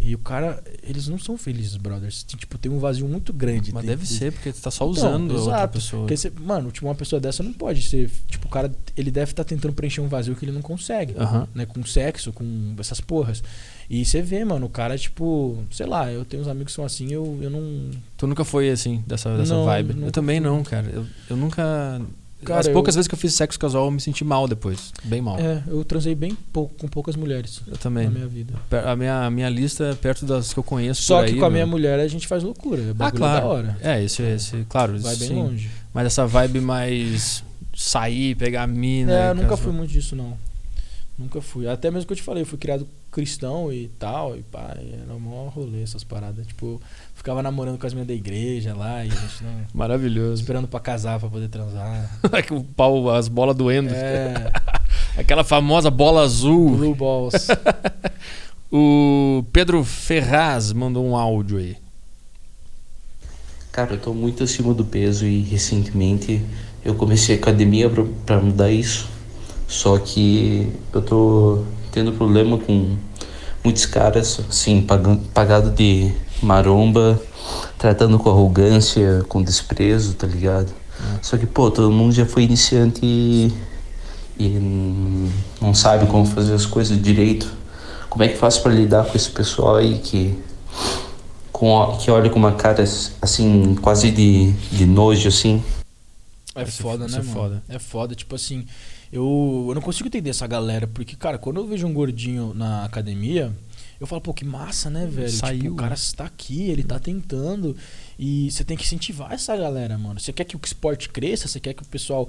[0.00, 2.22] E o cara, eles não são felizes, brothers.
[2.22, 3.72] Tipo, tem um vazio muito grande.
[3.72, 6.02] Mas deve ser, porque tu tá só usando a outra pessoa.
[6.02, 8.08] Porque você- mano, tipo, uma pessoa dessa não pode ser.
[8.28, 11.14] Tipo, o cara, ele deve estar tentando preencher um vazio que ele não consegue.
[11.54, 11.66] Né?
[11.66, 13.42] Com sexo, com essas porras.
[13.90, 16.84] E você vê, mano, o cara, tipo, sei lá, eu tenho uns amigos que são
[16.84, 17.90] assim, eu, eu não.
[18.16, 19.90] Tu nunca foi assim, dessa, dessa Não, vibe?
[19.90, 20.48] Eu nunca também fui.
[20.50, 20.88] não, cara.
[20.88, 22.00] Eu, eu nunca.
[22.44, 24.92] Cara, As eu- poucas vezes que eu fiz sexo casual, eu me senti mal depois.
[25.04, 25.38] Bem mal.
[25.38, 27.60] É, eu transei bem pouco com poucas mulheres.
[27.66, 28.04] Eu também.
[28.04, 28.54] Na minha vida.
[28.84, 31.02] A minha, minha lista é perto das que eu conheço.
[31.02, 31.72] Só que aí, com a minha meu.
[31.72, 32.82] mulher a gente faz loucura.
[32.82, 33.40] É Ah, claro.
[33.40, 33.78] da hora.
[33.80, 34.98] É, esse, esse claro.
[34.98, 35.34] Vai bem sim.
[35.34, 35.70] longe.
[35.94, 37.42] Mas essa vibe mais
[37.74, 39.12] sair, pegar mina.
[39.12, 39.62] É, eu nunca casar.
[39.62, 40.36] fui muito disso, não.
[41.18, 41.66] Nunca fui.
[41.66, 42.86] Até mesmo que eu te falei, eu fui criado
[43.16, 46.46] cristão e tal, e pá, e era mó rolê essas paradas.
[46.46, 46.80] Tipo, eu
[47.14, 49.52] ficava namorando com as minhas da igreja lá e a gente não.
[49.72, 50.42] Maravilhoso.
[50.42, 52.10] Esperando pra casar pra poder transar.
[52.52, 53.88] o pau, as bolas doendo.
[53.88, 54.52] É.
[55.16, 56.76] Aquela famosa bola azul.
[56.76, 57.48] Blue balls.
[58.70, 61.74] o Pedro Ferraz mandou um áudio aí.
[63.72, 66.44] Cara, eu tô muito acima do peso e recentemente
[66.84, 69.08] eu comecei a academia pra, pra mudar isso.
[69.66, 71.64] Só que eu tô
[71.96, 72.94] tendo problema com
[73.64, 77.18] muitos caras, assim, pagando, pagado de maromba,
[77.78, 80.70] tratando com arrogância, com desprezo, tá ligado?
[81.22, 83.50] Só que, pô, todo mundo já foi iniciante e,
[84.38, 87.50] e não sabe como fazer as coisas direito.
[88.10, 90.38] Como é que faço pra lidar com esse pessoal aí que
[91.50, 92.84] com que olha com uma cara
[93.22, 95.64] assim, quase de, de nojo, assim.
[96.54, 97.32] É é- foda, né, é mano?
[97.32, 97.62] foda.
[97.70, 98.66] É foda, tipo assim,
[99.12, 102.84] eu, eu não consigo entender essa galera, porque, cara, quando eu vejo um gordinho na
[102.84, 103.52] academia,
[104.00, 105.30] eu falo, pô, que massa, né, velho?
[105.30, 105.94] Saiu, Tipo, o cara né?
[105.94, 107.76] está aqui, ele tá tentando.
[108.18, 110.18] E você tem que incentivar essa galera, mano.
[110.18, 112.26] Você quer que o esporte cresça, você quer que o pessoal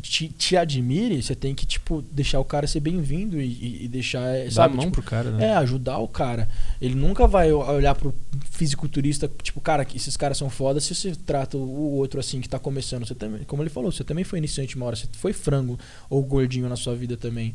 [0.00, 4.22] te, te admire, você tem que, tipo, deixar o cara ser bem-vindo e, e- deixar,
[4.44, 4.74] Dá sabe?
[4.74, 5.48] a mão tipo, pro cara, né?
[5.48, 6.48] É, ajudar o cara.
[6.80, 8.14] Ele nunca vai olhar pro
[8.50, 12.48] fisiculturista, tipo, cara, que esses caras são foda se você trata o outro assim que
[12.48, 13.06] tá começando.
[13.06, 16.22] Você também, como ele falou, você também foi iniciante uma hora, você foi frango ou
[16.22, 17.54] gordinho na sua vida também.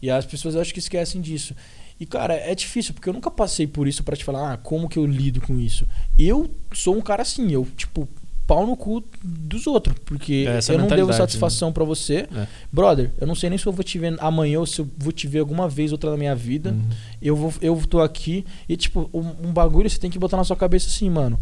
[0.00, 1.54] E as pessoas acho que esquecem disso.
[1.98, 4.88] E cara, é difícil, porque eu nunca passei por isso pra te falar, ah, como
[4.88, 5.86] que eu lido com isso.
[6.18, 8.08] Eu sou um cara assim, eu, tipo,
[8.46, 12.28] pau no cu dos outros, porque É essa eu não devo mentalidade, satisfação pra você.
[12.34, 12.46] É.
[12.70, 15.12] Brother, eu não sei nem se eu vou te ver amanhã ou se eu vou
[15.12, 16.70] te ver alguma vez outra na minha vida.
[16.70, 16.82] Uhum.
[17.20, 20.44] Eu vou eu tô aqui e tipo, um, um bagulho você tem que botar na
[20.44, 21.38] sua cabeça assim, mano.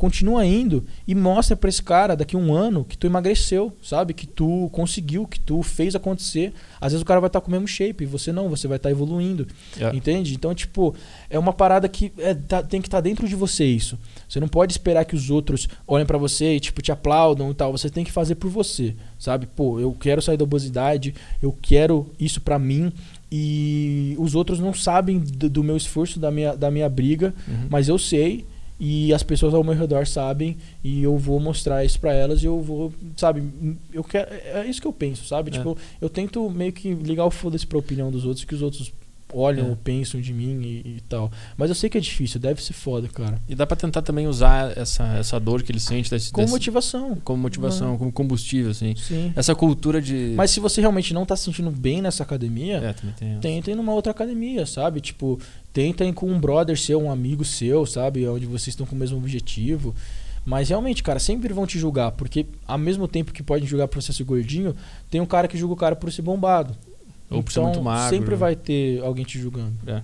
[0.00, 4.14] Continua indo e mostra pra esse cara daqui a um ano que tu emagreceu, sabe?
[4.14, 6.54] Que tu conseguiu, que tu fez acontecer.
[6.80, 8.78] Às vezes o cara vai estar com o mesmo shape e você não, você vai
[8.78, 9.46] estar evoluindo.
[9.78, 9.94] É.
[9.94, 10.32] Entende?
[10.34, 10.94] Então, tipo,
[11.28, 13.98] é uma parada que é, tá- tem que estar dentro de você isso.
[14.26, 17.54] Você não pode esperar que os outros olhem pra você e, tipo, te aplaudam e
[17.54, 17.70] tal.
[17.70, 19.44] Você tem que fazer por você, sabe?
[19.54, 22.90] Pô, eu quero sair da obesidade, eu quero isso pra mim.
[23.30, 27.66] E os outros não sabem do, do meu esforço, da minha, da minha briga, Uhum.
[27.68, 28.46] mas eu sei.
[28.82, 32.46] E as pessoas ao meu redor sabem e eu vou mostrar isso pra elas e
[32.46, 33.42] eu vou, sabe,
[33.92, 35.50] eu quero, é isso que eu penso, sabe?
[35.50, 35.52] É.
[35.52, 38.90] Tipo, eu tento meio que ligar o foda-se pra opinião dos outros, que os outros
[39.32, 39.70] olham É.
[39.70, 41.30] ou pensam de mim e, e tal.
[41.56, 43.38] Mas eu sei que é difícil, deve ser foda, cara.
[43.48, 46.54] E dá pra tentar também usar essa, essa dor que ele sente desse, Como desse-
[46.54, 47.16] motivação.
[47.24, 47.98] como motivação, Uhum.
[47.98, 48.94] como combustível, assim.
[48.96, 49.32] Sim.
[49.36, 50.32] Essa cultura de.
[50.36, 53.38] Mas se você realmente não tá se sentindo bem nessa academia, É, tem.
[53.40, 55.00] tenta ir numa outra academia, sabe?
[55.00, 55.38] Tipo,
[55.72, 58.26] tenta ir com um brother seu, um amigo seu, sabe?
[58.28, 59.94] Onde vocês estão com o mesmo objetivo.
[60.44, 64.00] Mas realmente, cara, sempre vão te julgar, porque ao mesmo tempo que podem julgar por
[64.02, 64.74] você ser gordinho,
[65.10, 66.74] tem um cara que julga o cara por ser bombado.
[67.30, 68.16] Ou por ser então, muito magro.
[68.16, 69.72] sempre vai ter alguém te julgando.
[69.86, 70.02] É.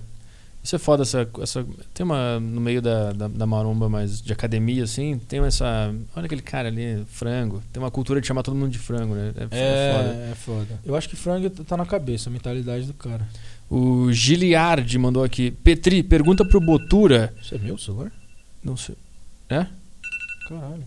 [0.63, 1.65] Isso é foda, essa, essa.
[1.93, 2.41] Tem uma.
[2.41, 5.93] No meio da, da, da maromba, mas de academia, assim, tem essa.
[6.13, 7.63] Olha aquele cara ali, frango.
[7.71, 9.33] Tem uma cultura de chamar todo mundo de frango, né?
[9.37, 10.09] É, É, foda.
[10.13, 10.79] é foda.
[10.83, 13.25] Eu acho que frango tá na cabeça, a mentalidade do cara.
[13.69, 15.51] O Giliard mandou aqui.
[15.51, 17.33] Petri, pergunta pro Botura.
[17.41, 18.11] Isso é meu celular?
[18.61, 18.95] Não sei.
[19.49, 19.67] É?
[20.49, 20.83] Caralho.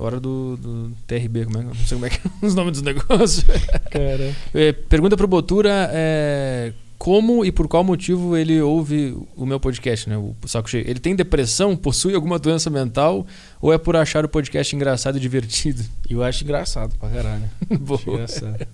[0.00, 2.82] Hora do, do TRB, como é, não sei como é que é os nomes dos
[2.82, 3.44] negócios.
[3.90, 4.34] Cara.
[4.54, 10.08] É, pergunta pro Botura é, como e por qual motivo ele ouve o meu podcast,
[10.08, 10.16] né?
[10.16, 10.88] O Saco Cheio.
[10.88, 11.76] Ele tem depressão?
[11.76, 13.26] Possui alguma doença mental?
[13.60, 15.82] Ou é por achar o podcast engraçado e divertido?
[16.08, 17.44] Eu acho engraçado pra caralho.
[17.80, 18.00] Boa.
[18.06, 18.66] Engraçado.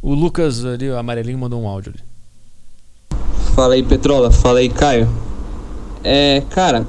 [0.00, 3.20] O Lucas ali, o amarelinho, mandou um áudio ali.
[3.54, 4.30] Fala aí, Petrola.
[4.30, 5.08] Fala aí, Caio.
[6.02, 6.84] É, cara,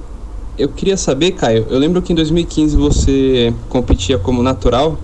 [0.58, 1.66] eu queria saber, Caio.
[1.70, 4.98] Eu lembro que em 2015 você competia como natural.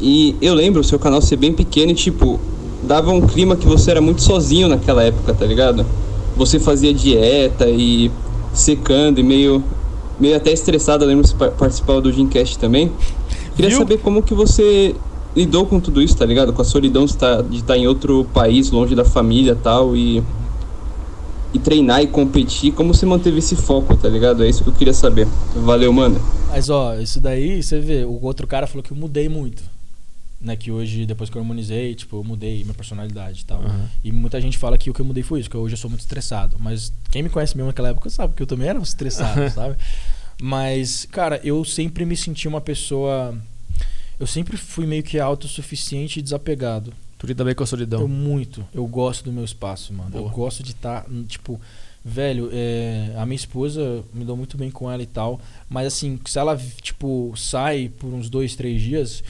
[0.00, 2.40] E eu lembro o seu canal ser bem pequeno e, tipo,
[2.82, 5.84] dava um clima que você era muito sozinho naquela época, tá ligado?
[6.36, 8.10] Você fazia dieta e
[8.52, 9.62] secando e meio,
[10.18, 11.04] meio até estressado.
[11.04, 12.90] Eu lembro que você pa- participava do Gymcast também.
[13.54, 14.94] Queria saber como que você
[15.36, 16.52] lidou com tudo isso, tá ligado?
[16.52, 19.94] Com a solidão de estar de estar em outro país, longe da família e tal,
[19.94, 20.22] e
[21.52, 24.44] e treinar e competir, como você manteve esse foco, tá ligado?
[24.44, 25.26] É isso que eu queria saber.
[25.54, 26.20] Valeu, mano.
[26.48, 29.62] Mas ó, isso daí, você vê, o outro cara falou que eu mudei muito.
[30.40, 33.60] Né, que hoje, depois que eu harmonizei, tipo, eu mudei minha personalidade e tal.
[33.60, 33.90] Aham.
[34.02, 35.90] E muita gente fala que o que eu mudei foi isso, que hoje eu sou
[35.90, 36.56] muito estressado.
[36.58, 39.76] Mas quem me conhece mesmo naquela época sabe que eu também era um estressado, sabe?
[40.40, 43.36] Mas, cara, eu sempre me senti uma pessoa.
[44.18, 46.94] Eu sempre fui meio que autossuficiente e desapegado.
[47.20, 48.00] Tu lida bem com a solidão?
[48.00, 48.66] Eu muito.
[48.72, 50.10] Eu gosto do meu espaço, mano.
[50.16, 51.60] Eu gosto de estar, tipo,
[52.02, 55.38] velho, é, a minha esposa me dou muito bem com ela e tal.
[55.68, 59.22] Mas assim, se ela, tipo, sai por uns dois, três dias,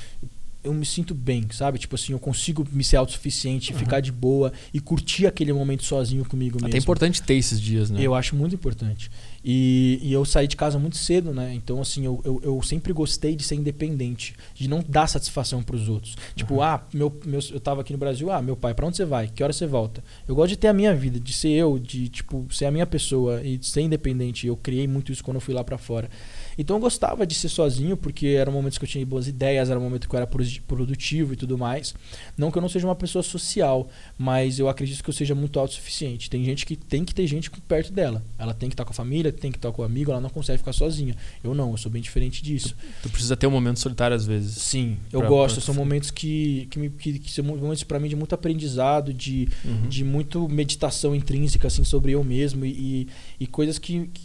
[0.63, 1.81] eu me sinto bem, sabe?
[1.81, 3.79] Tipo assim, eu consigo me ser autossuficiente, Uhum.
[3.81, 6.69] ficar de boa e curtir aquele momento sozinho comigo mesmo.
[6.69, 8.01] Até é importante ter esses dias, né?
[8.01, 9.11] Eu acho muito importante.
[9.45, 11.55] E, e eu saí de casa muito cedo, né?
[11.55, 15.89] Então, assim, eu, eu, eu sempre gostei de ser independente, de não dar satisfação pros
[15.89, 16.17] outros.
[16.35, 19.05] Tipo, ah, meu, meu, eu tava aqui no Brasil, ah, meu pai, pra onde você
[19.05, 19.29] vai?
[19.29, 20.05] Que hora você volta?
[20.29, 22.87] Eu gosto de ter a minha vida, de ser eu, de, tipo, ser a minha
[22.87, 24.47] pessoa e de ser independente.
[24.47, 26.11] Eu criei muito isso quando eu fui lá pra fora.
[26.59, 29.79] Então eu gostava de ser sozinho, porque eram momentos que eu tinha boas ideias, era
[29.79, 31.95] um momento que eu era produ- produtivo e tudo mais.
[32.37, 33.89] Não que eu não seja uma pessoa social,
[34.19, 36.29] mas eu acredito que eu seja muito autossuficiente.
[36.31, 38.23] Tem gente que tem que ter gente perto dela.
[38.39, 40.31] Ela tem que estar com a família, tem que estar com o amigo, ela não
[40.31, 41.17] consegue ficar sozinha.
[41.43, 42.75] Eu não, eu sou bem diferente disso.
[43.03, 44.57] Tu precisa ter um momento solitário às vezes.
[44.63, 45.55] Sim, eu Pra- gosto.
[45.57, 49.13] pra- São momentos que, que, me, que, que são momentos para mim de muito aprendizado,
[49.15, 49.89] de, Uhum.
[49.89, 53.09] de muito meditação intrínseca assim sobre eu mesmo e, e,
[53.41, 54.23] e coisas que, que,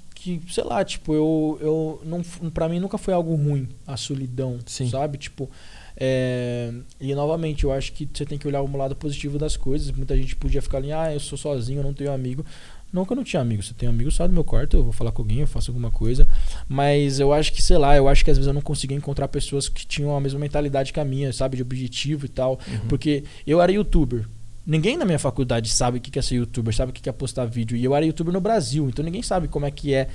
[0.50, 2.22] sei lá, tipo, eu, eu não
[2.52, 5.18] para mim nunca foi algo ruim a solidão, sabe?
[5.18, 5.50] Tipo,
[5.98, 9.92] é, e novamente, eu acho que você tem que olhar o lado positivo das coisas.
[9.92, 12.46] Muita gente podia ficar ali, ah, eu sou sozinho, eu não tenho amigo.
[12.92, 14.84] Não que eu não tinha amigo, se eu tenho amigo, sai do meu quarto, eu
[14.84, 16.26] vou falar com alguém, eu faço alguma coisa.
[16.68, 19.28] Mas eu acho que, sei lá, eu acho que às vezes eu não conseguia encontrar
[19.28, 21.58] pessoas que tinham a mesma mentalidade que a minha, sabe?
[21.58, 22.58] De objetivo e tal.
[22.68, 22.88] Uhum.
[22.88, 24.26] Porque eu era youtuber.
[24.66, 27.46] Ninguém na minha faculdade sabe o que é ser youtuber, sabe o que é postar
[27.46, 27.78] vídeo.
[27.78, 30.08] E eu era youtuber no Brasil, então ninguém sabe como é que é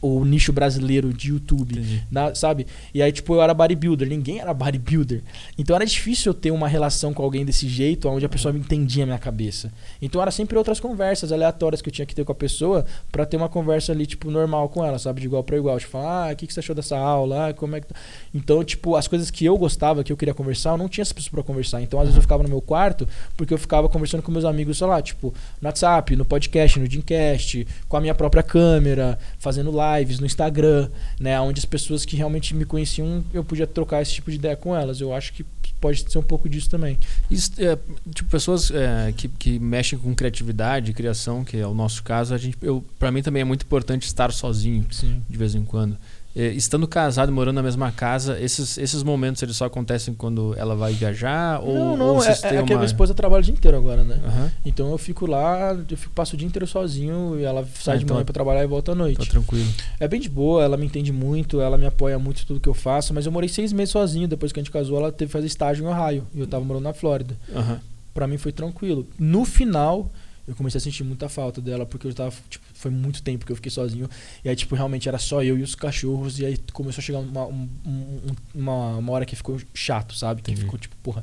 [0.00, 2.66] o nicho brasileiro de YouTube, na- sabe?
[2.94, 5.22] E aí, tipo, eu era bodybuilder, ninguém era bodybuilder.
[5.58, 8.60] Então era difícil eu ter uma relação com alguém desse jeito, onde a pessoa me
[8.60, 9.72] entendia a minha cabeça.
[10.00, 13.26] Então era sempre outras conversas aleatórias que eu tinha que ter com a pessoa pra
[13.26, 15.20] ter uma conversa ali, tipo, normal com ela, sabe?
[15.20, 15.78] De igual pra igual.
[15.78, 17.48] Tipo, ah, o que, que você achou dessa aula?
[17.48, 17.88] Ah, como é que.
[17.88, 17.94] tá?"
[18.34, 21.14] Então, tipo, as coisas que eu gostava, que eu queria conversar, eu não tinha essa
[21.14, 21.82] pessoa pra conversar.
[21.82, 24.78] Então, às vezes eu ficava no meu quarto, porque eu ficava conversando com meus amigos,
[24.78, 29.70] sei lá, tipo, no WhatsApp, no podcast, no Dreamcast, com a minha própria câmera, fazendo
[29.96, 31.40] lives no Instagram, né?
[31.40, 34.74] Onde as pessoas que realmente me conheciam, eu podia trocar esse tipo de ideia com
[34.76, 35.00] elas.
[35.00, 35.44] Eu acho que
[35.80, 36.98] pode ser um pouco disso também.
[37.30, 37.78] Isso, é,
[38.12, 42.38] tipo, pessoas é, que, que mexem com criatividade, criação, que é o nosso caso, a
[42.38, 45.22] gente, eu, pra mim também é muito importante estar sozinho Sim.
[45.28, 45.96] de vez em quando.
[46.38, 50.76] É, estando casado, morando na mesma casa, esses, esses momentos eles só acontecem quando ela
[50.76, 51.60] vai viajar?
[51.60, 53.44] ou, não, ou não, é, vocês é têm que a uma- minha esposa trabalha o
[53.44, 54.20] dia inteiro agora, né?
[54.24, 54.52] Aham.
[54.64, 57.98] Então eu fico lá, eu fico, passo o dia inteiro sozinho e ela sai Ah,
[57.98, 59.18] de então- manhã pra trabalhar e volta à noite.
[59.18, 59.68] Tá tranquilo.
[59.98, 62.68] É bem de boa, ela me entende muito, ela me apoia muito em tudo que
[62.68, 65.28] eu faço, mas eu morei seis meses sozinho, depois que a gente casou, ela teve
[65.28, 67.36] que fazer estágio em Ohio e eu tava morando na Flórida.
[67.52, 67.80] Aham.
[68.14, 69.06] Pra mim foi tranquilo.
[69.18, 70.08] No final,
[70.48, 73.52] eu comecei a sentir muita falta dela, porque eu tava, tipo, foi muito tempo que
[73.52, 74.08] eu fiquei sozinho.
[74.42, 76.38] E aí, tipo, realmente era só eu e os cachorros.
[76.40, 78.20] E aí começou a chegar uma, um- um-
[78.54, 80.40] uma, uma hora que ficou chato, sabe?
[80.42, 80.64] Que Entendi.
[80.64, 81.22] ficou tipo, porra,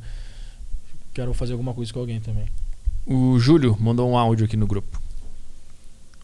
[1.14, 2.46] quero fazer alguma coisa com alguém também.
[3.06, 5.02] O Júlio mandou um áudio aqui no grupo.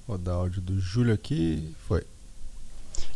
[0.07, 1.73] Vou dar áudio do Júlio aqui.
[1.87, 2.03] Foi.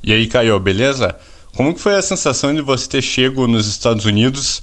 [0.03, 1.15] E aí, Caio, beleza?
[1.55, 4.61] Como que foi a sensação de você ter chego nos Estados Unidos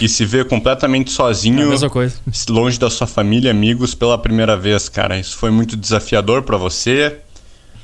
[0.00, 2.16] e se ver completamente sozinho, É a mesma coisa.
[2.48, 5.18] longe da sua família, amigos, pela primeira vez, cara?
[5.18, 7.18] Isso foi muito desafiador pra você?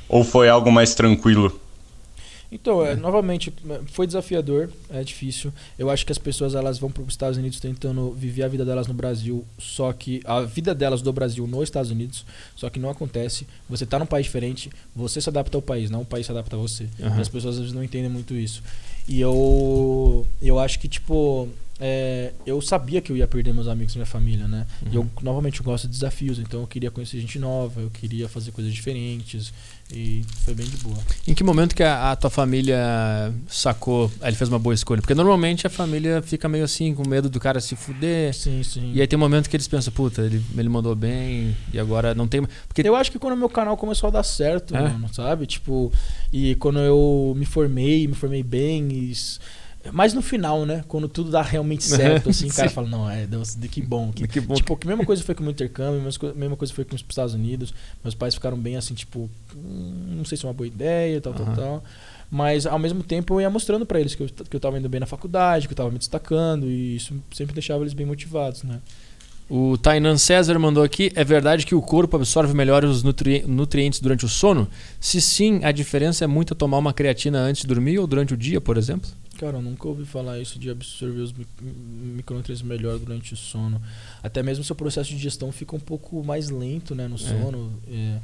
[0.08, 1.60] Ou foi algo mais tranquilo?
[2.50, 3.52] Então, é, novamente,
[3.86, 5.52] foi desafiador, é difícil.
[5.76, 8.64] Eu acho que as pessoas elas vão para os Estados Unidos tentando viver a vida
[8.64, 12.78] delas no Brasil, só que a vida delas do Brasil nos Estados Unidos, só que
[12.78, 13.46] não acontece.
[13.68, 16.54] Você está num país diferente, você se adapta ao país, não o país se adapta
[16.54, 16.86] a você.
[17.00, 18.62] E as pessoas às vezes não entendem muito isso.
[19.08, 21.48] E eu, eu acho que tipo,
[21.78, 24.66] é, eu sabia que eu ia perder meus amigos e minha família, né?
[24.90, 25.08] E eu Uhum.
[25.22, 28.72] novamente eu gosto de desafios, então eu queria conhecer gente nova, eu queria fazer coisas
[28.72, 29.52] diferentes
[29.92, 30.96] e foi bem de boa.
[31.28, 32.76] Em que momento que a, a tua família
[33.48, 35.00] sacou, ah, ele fez uma boa escolha?
[35.00, 38.34] Porque normalmente a família fica meio assim, com medo do cara se fuder.
[38.34, 38.92] Sim, sim.
[38.94, 42.14] E aí tem um momento que eles pensam, puta, ele, ele mandou bem e agora
[42.14, 42.42] não tem.
[42.66, 44.80] Porque Eu acho que quando meu canal começou a dar certo, É?
[44.80, 45.46] mano, sabe?
[45.46, 45.92] Tipo,
[46.32, 49.12] e quando eu me formei, me formei bem, e
[49.92, 50.84] mas no final, né?
[50.88, 54.12] Quando tudo dá realmente certo, assim, o cara fala, não, é, de que bom.
[54.12, 56.56] Que, Que bom Tipo, que mesma coisa foi com o meu intercâmbio, mesma co- mesma
[56.56, 57.72] coisa foi com os Estados Unidos.
[58.02, 61.32] Meus pais ficaram bem assim, tipo, "Hum, não sei se é uma boa ideia, tal,
[61.34, 61.54] tal, Aham.
[61.56, 61.84] tal.
[62.30, 64.88] Mas ao mesmo tempo eu ia mostrando pra eles que eu, que eu tava indo
[64.88, 68.62] bem na faculdade, que eu tava me destacando, e isso sempre deixava eles bem motivados,
[68.64, 68.80] né?
[69.48, 74.00] O Tainan César mandou aqui: é verdade que o corpo absorve melhor os nutri- nutrientes
[74.00, 74.66] durante o sono?
[75.00, 78.36] Se sim, a diferença é muito tomar uma creatina antes de dormir ou durante o
[78.36, 79.08] dia, por exemplo?
[79.38, 83.80] Cara, eu nunca ouvi falar isso de absorver os mic- micronutrientes melhor durante o sono.
[84.22, 87.72] Até mesmo seu processo de digestão fica um pouco mais lento, né, no sono.
[87.88, 88.18] É,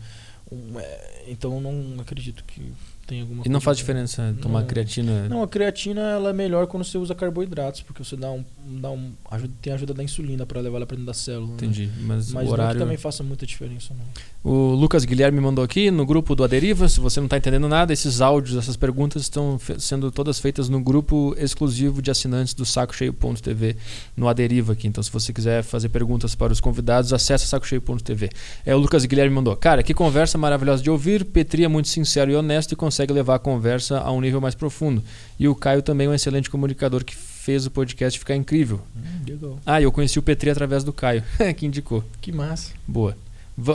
[0.50, 2.72] um, é, então eu não acredito que
[3.06, 4.66] tenha alguma E não faz diferença tomar Não.
[4.66, 5.28] creatina?
[5.28, 8.44] Não, a creatina ela é melhor quando você usa carboidratos, porque você dá um,
[8.80, 11.48] dá um ajuda, tem a ajuda da insulina para levar ela para dentro da célula.
[11.48, 11.54] né?
[11.54, 14.04] Entendi, mas o mas não horário- que também faça muita diferença, não.
[14.44, 16.88] O Lucas Guilherme mandou aqui no grupo do Aderiva.
[16.88, 20.80] Se você não está entendendo nada, esses áudios, essas perguntas estão sendo todas feitas no
[20.80, 23.76] grupo exclusivo de assinantes do sacocheio.tv
[24.16, 24.88] no Aderiva aqui.
[24.88, 28.30] Então, se você quiser fazer perguntas para os convidados, acesse sacocheio.tv.
[28.66, 29.54] É, o Lucas Guilherme mandou.
[29.56, 31.24] Cara, que conversa maravilhosa de ouvir.
[31.24, 34.54] Petri é muito sincero e honesto e consegue levar a conversa a um nível mais
[34.54, 35.02] profundo.
[35.38, 38.80] E o Caio também é um excelente comunicador que fez o podcast ficar incrível.
[38.96, 39.58] Hum, legal.
[39.64, 41.24] Ah, e eu conheci o Petri através do Caio,
[41.56, 42.04] que indicou.
[42.20, 42.72] Que massa.
[42.86, 43.16] Boa.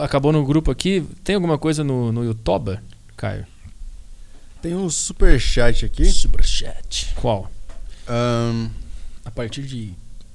[0.01, 1.03] Acabou no grupo aqui.
[1.23, 2.79] Tem alguma coisa no, no YouTube,
[3.15, 3.45] Caio?
[4.61, 6.05] Tem um superchat aqui.
[6.05, 7.13] Superchat.
[7.15, 7.49] Qual?
[8.07, 8.69] Ahn,
[9.23, 9.93] A partir de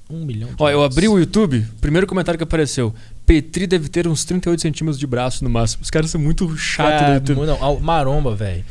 [0.09, 2.93] um milhão de Ó, eu abri o YouTube, primeiro comentário que apareceu.
[3.25, 5.81] Petri deve ter uns 38 centímetros de braço no máximo.
[5.83, 6.91] Os caras são muito chatos
[7.35, 8.63] mu- não, Maromba, velho.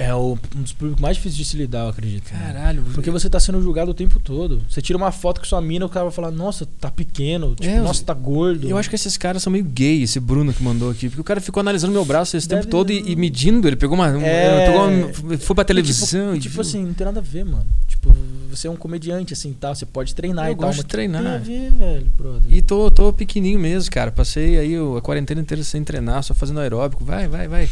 [0.00, 2.32] É o, um dos públicos mais difíceis de se lidar, eu acredito.
[2.32, 2.38] né?
[2.52, 2.84] Caralho.
[2.94, 4.62] Porque você tá sendo julgado o tempo todo.
[4.70, 7.68] Você tira uma foto com sua mina, o cara vai falar, nossa, tá pequeno, tipo,
[7.68, 8.68] É, nossa, tá gordo.
[8.68, 11.08] Eu acho que esses caras são meio gay, esse Bruno que mandou aqui.
[11.08, 13.66] Porque o cara ficou analisando meu braço esse tempo Deve- todo e, e medindo.
[13.66, 14.08] Ele pegou uma.
[14.08, 14.66] um- É.
[14.66, 16.32] pegou uma- foi pra televisão.
[16.34, 16.60] E, e tipo, viu.
[16.62, 17.66] assim, não tem nada a ver, mano.
[17.88, 18.14] Tipo,
[18.50, 19.74] você é um comediante, assim, tal.
[19.74, 20.66] Você pode treinar Eu e tal.
[20.68, 21.22] gosto mas de treinar.
[21.24, 22.56] Tem a ver, velho, brother.
[22.56, 24.12] E tô, tô pequenininho mesmo, cara.
[24.12, 27.04] Passei aí a quarentena inteira sem treinar, só fazendo aeróbico.
[27.04, 27.68] Vai, vai, vai.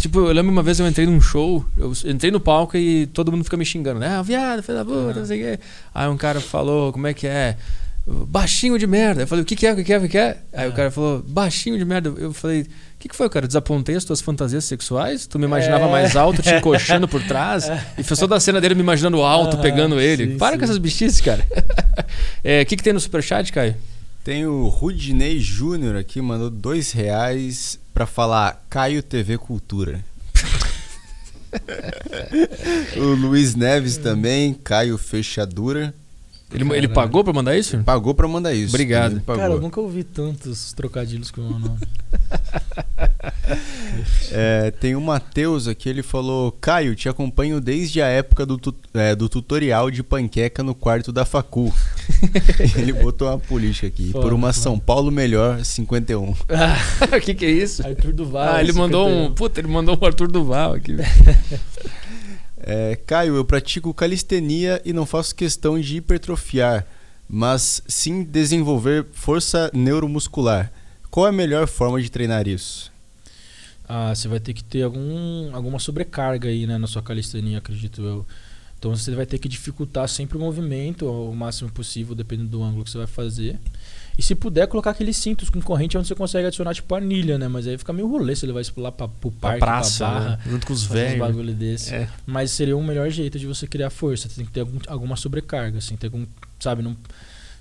[0.00, 3.30] Tipo, eu lembro uma vez eu entrei num show, eu entrei no palco e todo
[3.30, 4.08] mundo fica me xingando, né?
[4.16, 5.60] Ah, viado, filho da puta, não sei o quê.
[5.94, 7.56] Aí um cara falou, como é que é?
[8.06, 9.22] Baixinho de merda.
[9.22, 9.72] Eu falei, o que, que é?
[9.72, 9.98] O que, que é?
[9.98, 10.38] O que, que é?
[10.52, 12.12] Aí o cara falou, baixinho de merda.
[12.16, 12.66] Eu falei, o
[12.98, 13.46] que, que foi, cara?
[13.46, 15.26] Desapontei as tuas fantasias sexuais?
[15.26, 15.90] Tu me imaginava É.
[15.90, 17.68] mais alto, te encoxando por trás?
[17.98, 20.32] E fez toda a cena dele me imaginando alto, pegando ele.
[20.32, 20.58] sim, Para sim.
[20.58, 21.46] com essas bichices, cara.
[22.42, 23.76] É, O que, que tem no superchat, Caio?
[24.24, 30.02] tem o Rudinei Júnior aqui, mandou dois reais pra falar Caio TV Cultura.
[32.96, 35.94] o Luiz Neves também, Caio Fechadura.
[36.52, 37.78] Ele, ele pagou pra mandar isso?
[37.84, 38.68] Pagou pra mandar isso.
[38.74, 39.20] Obrigado.
[39.22, 41.78] Cara, eu nunca ouvi tantos trocadilhos com o meu nome.
[44.32, 48.74] É, tem o Matheus aqui, ele falou: Caio, te acompanho desde a época do, tu-
[48.94, 51.72] é, do tutorial de panqueca no quarto da Facu.
[52.76, 54.10] ele botou uma política aqui.
[54.12, 54.62] Foda, por uma foda.
[54.62, 56.30] São Paulo melhor, 51.
[56.30, 56.36] O
[57.20, 57.84] que, que é isso?
[57.86, 58.54] Arthur Duval.
[58.54, 59.10] Ah, ele mandou um.
[59.28, 59.34] 51.
[59.34, 60.96] Puta, ele mandou um Arthur Duval aqui.
[62.62, 66.86] É, Caio, eu pratico calistenia e não faço questão de hipertrofiar,
[67.28, 70.72] mas sim desenvolver força neuromuscular.
[71.10, 72.92] Qual é a melhor forma de treinar isso?
[73.88, 78.02] Ah, você vai ter que ter algum, alguma sobrecarga aí, né, na sua calistenia, acredito
[78.02, 78.26] eu.
[78.78, 82.84] Então você vai ter que dificultar sempre o movimento ao máximo possível, dependendo do ângulo
[82.84, 83.58] que você vai fazer.
[84.18, 87.48] E se puder, colocar aqueles cintos com corrente onde você consegue adicionar tipo anilha, né?
[87.48, 90.14] Mas aí fica meio rolê se levar isso lá pra, pro Pra parque, praça, pra
[90.14, 90.30] barra.
[90.30, 90.38] né?
[90.46, 91.18] junto com os velhos.
[91.18, 91.94] bagulho desse.
[91.94, 92.08] É.
[92.26, 94.28] Mas seria o melhor jeito de você criar força.
[94.28, 95.96] Você tem que ter algum- alguma sobrecarga, assim.
[95.96, 96.26] Ter algum,
[96.58, 96.94] sabe, não,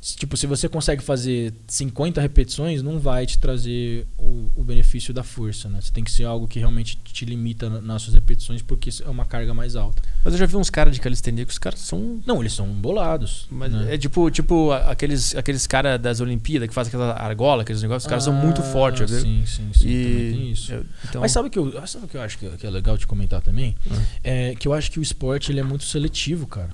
[0.02, 5.24] Tipo, se você consegue fazer 50 repetições, não vai te trazer o, o benefício da
[5.24, 5.80] força, né?
[5.82, 9.10] Você tem que ser algo que realmente te limita na- nas suas repetições, porque é
[9.10, 10.02] uma carga mais alta.
[10.24, 12.22] Mas eu já vi uns caras de calistenia que os caras são.
[12.26, 13.46] Não, eles são bolados.
[13.52, 13.94] Mas né?
[13.94, 18.10] é tipo, tipo aqueles, aqueles caras das Olimpíadas que fazem aquela argola, aqueles negócios, os
[18.10, 19.20] caras são muito Ah, fortes, viu?
[19.20, 19.88] Sim, sim, sim.
[19.90, 20.72] E tem isso.
[20.72, 22.98] eu- então- Mas sabe o que eu, sabe que eu acho que, que é legal
[22.98, 23.76] de comentar também?
[23.92, 24.02] Ah.
[24.24, 26.70] É que eu acho que o esporte ele é muito seletivo, cara.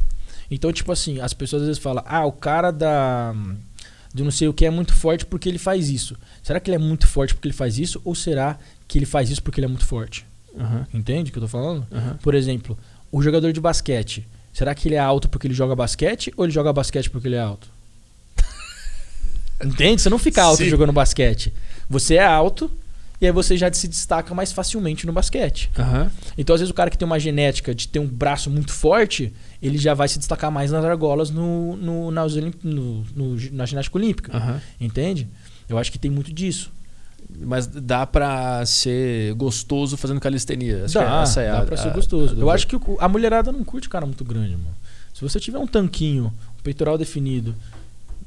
[0.50, 3.34] Então, tipo assim, as pessoas às vezes falam, ah, o cara da.
[4.14, 6.16] De não sei o que é muito forte porque ele faz isso.
[6.42, 8.00] Será que ele é muito forte porque ele faz isso?
[8.06, 8.58] Ou será
[8.88, 10.26] que ele faz isso porque ele é muito forte?
[10.58, 10.88] Aham.
[10.94, 11.86] Entende o que eu tô falando?
[11.92, 12.18] Aham.
[12.22, 12.78] Por exemplo,
[13.12, 14.26] o jogador de basquete.
[14.54, 17.36] Será que ele é alto porque ele joga basquete ou ele joga basquete porque ele
[17.36, 17.68] é alto?
[19.62, 20.02] Entende?
[20.02, 20.70] Você não fica alto Sim.
[20.70, 21.54] jogando basquete.
[21.90, 22.72] Você é alto
[23.20, 25.70] e aí você já se destaca mais facilmente no basquete.
[25.78, 26.12] Aham.
[26.38, 29.34] Então, às vezes, o cara que tem uma genética de ter um braço muito forte,
[29.66, 33.66] ele já vai se destacar mais nas argolas no, no, nas Olimp- no- no na
[33.66, 34.36] ginástica olímpica.
[34.36, 34.62] Aham.
[34.80, 35.28] Entende?
[35.68, 36.72] Eu acho que tem muito disso.
[37.40, 40.86] Mas dá pra ser gostoso fazendo calistenia.
[40.86, 42.24] Acho Dá, essa é dá a, pra ser a- gostoso.
[42.26, 42.52] a Eu dúvida.
[42.54, 44.76] acho que o- a mulherada não curte cara muito grande, mano.
[45.14, 46.26] Se você tiver um tanquinho,
[46.60, 47.56] um peitoral definido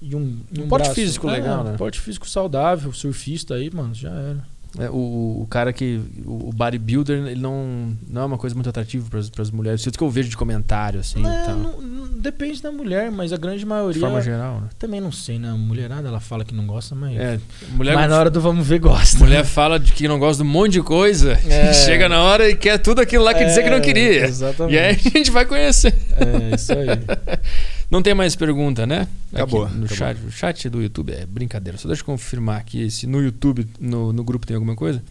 [0.03, 1.77] e um, e Um porte braço- físico é, legal, um né?
[1.77, 4.45] porte físico saudável, surfista aí, mano, já era.
[4.79, 6.01] É, o, o cara que.
[6.27, 9.81] O bodybuilder, ele não, não é uma coisa muito atrativa para as mulheres.
[9.81, 11.25] Isso que eu vejo de comentário, assim.
[11.27, 11.57] É, e tal.
[11.57, 13.95] não- não- depende da mulher, mas a grande maioria.
[13.95, 14.69] De forma geral, né?
[14.79, 15.49] Também não sei, né?
[15.51, 17.17] A mulherada ela fala que não gosta, mas.
[17.17, 17.41] É,
[17.71, 19.19] mulher- mas na hora do vamos ver, gosta.
[19.19, 21.73] Mulher fala de que não gosta de um monte de coisa, É.
[21.73, 24.27] chega na hora e quer tudo aquilo lá que dizer que não É, queria.
[24.27, 24.75] exatamente.
[24.75, 25.95] E aí a gente vai conhecer.
[26.17, 26.89] É, isso aí.
[27.91, 29.09] Não tem mais pergunta, né?
[29.33, 29.97] Acabou, Aqui no acabou.
[29.97, 30.19] chat.
[30.27, 31.79] O chat do YouTube é brincadeira.
[31.79, 35.03] Só deixa eu confirmar aqui se no YouTube, no, no grupo tem alguma coisa.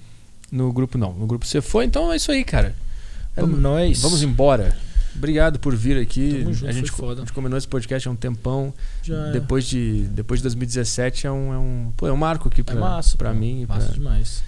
[0.51, 1.11] No grupo não.
[1.13, 2.75] No grupo você foi, então é isso aí, cara.
[3.35, 4.01] É nóis.
[4.01, 4.77] Vamos embora.
[5.15, 6.39] Obrigado por vir aqui.
[6.43, 7.21] Tamo junto, a gente, foi foda.
[7.21, 8.71] a gente combinou esse podcast há um tempão.
[9.01, 9.31] Já é.
[9.31, 12.75] depois, de, depois de 2017 é um, é um, pô, é um marco aqui pra,
[12.75, 13.17] é massa.
[13.17, 13.65] pra mim.
[13.67, 14.43] Massa pra- demais.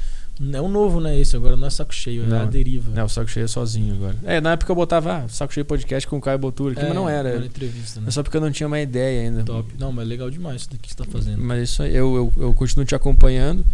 [0.53, 1.19] É um novo, né?
[1.19, 2.97] Esse agora não é saco cheio, é a deriva.
[2.97, 4.15] É, o Saco Cheio é sozinho agora.
[4.23, 6.85] É, na época eu botava ah, Saco Cheio Podcast com o Caio Botura aqui, É,
[6.85, 7.29] mas não era.
[7.29, 8.07] era entrevista, né?
[8.07, 9.43] É só porque eu não tinha uma ideia ainda.
[9.43, 9.69] Top.
[9.77, 11.41] Não, mas legal demais isso daqui que você tá fazendo.
[11.43, 13.65] Mas isso aí, eu, eu, eu continuo te acompanhando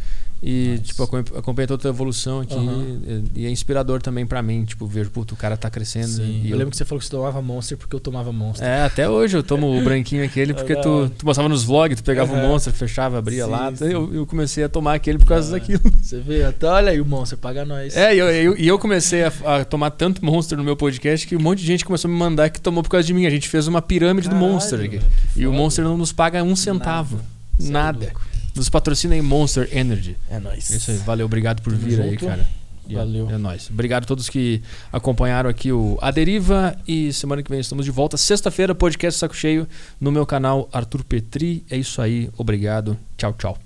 [0.44, 2.54] e, tipo, acompanho, acompanho toda a tua evolução aqui.
[2.54, 3.00] Aham.
[3.36, 6.08] E, e é inspirador também pra mim, tipo, ver, puto, o cara tá crescendo.
[6.08, 6.42] Sim.
[6.44, 8.68] E eu, lembro que você falou que você tomava Monster porque eu tomava Monster.
[8.68, 12.04] É, até hoje eu tomo o branquinho aquele porque tu, tu mostrava nos vlogs, tu
[12.04, 12.48] pegava o Aham.
[12.48, 13.76] monstro, fechava, abria Sim, lá.
[13.76, 13.86] sim.
[13.86, 15.82] Eu, eu comecei a tomar aquele por causa daquilo.
[16.02, 17.96] Você vê, até olha aí o Monster, paga nós.
[17.96, 21.36] É, e eu, eu, eu comecei a, a tomar tanto Monster no meu podcast que
[21.36, 23.26] um monte de gente começou a me mandar que tomou por causa de mim.
[23.26, 24.98] A gente fez uma pirâmide do Caralho, Monster aqui.
[24.98, 25.54] velho, que E o.
[25.54, 27.20] Monster não nos paga um centavo.
[27.60, 28.12] Cê é Nada.
[28.56, 30.16] Nos patrocina em Monster Energy.
[30.30, 30.70] É nóis.
[30.70, 32.26] Isso aí, valeu, obrigado por Tamo vir aí, junto.
[32.26, 32.48] cara.
[32.88, 33.30] E é- Valeu.
[33.30, 33.68] É, nóis.
[33.70, 34.62] Obrigado a todos que
[34.94, 38.16] acompanharam aqui o A Deriva e semana que vem estamos de volta.
[38.16, 39.68] Sexta-feira, podcast Saco Cheio
[40.00, 41.66] no meu canal Arthur Petri.
[41.70, 42.96] É isso aí, obrigado.
[43.18, 43.65] Tchau, tchau.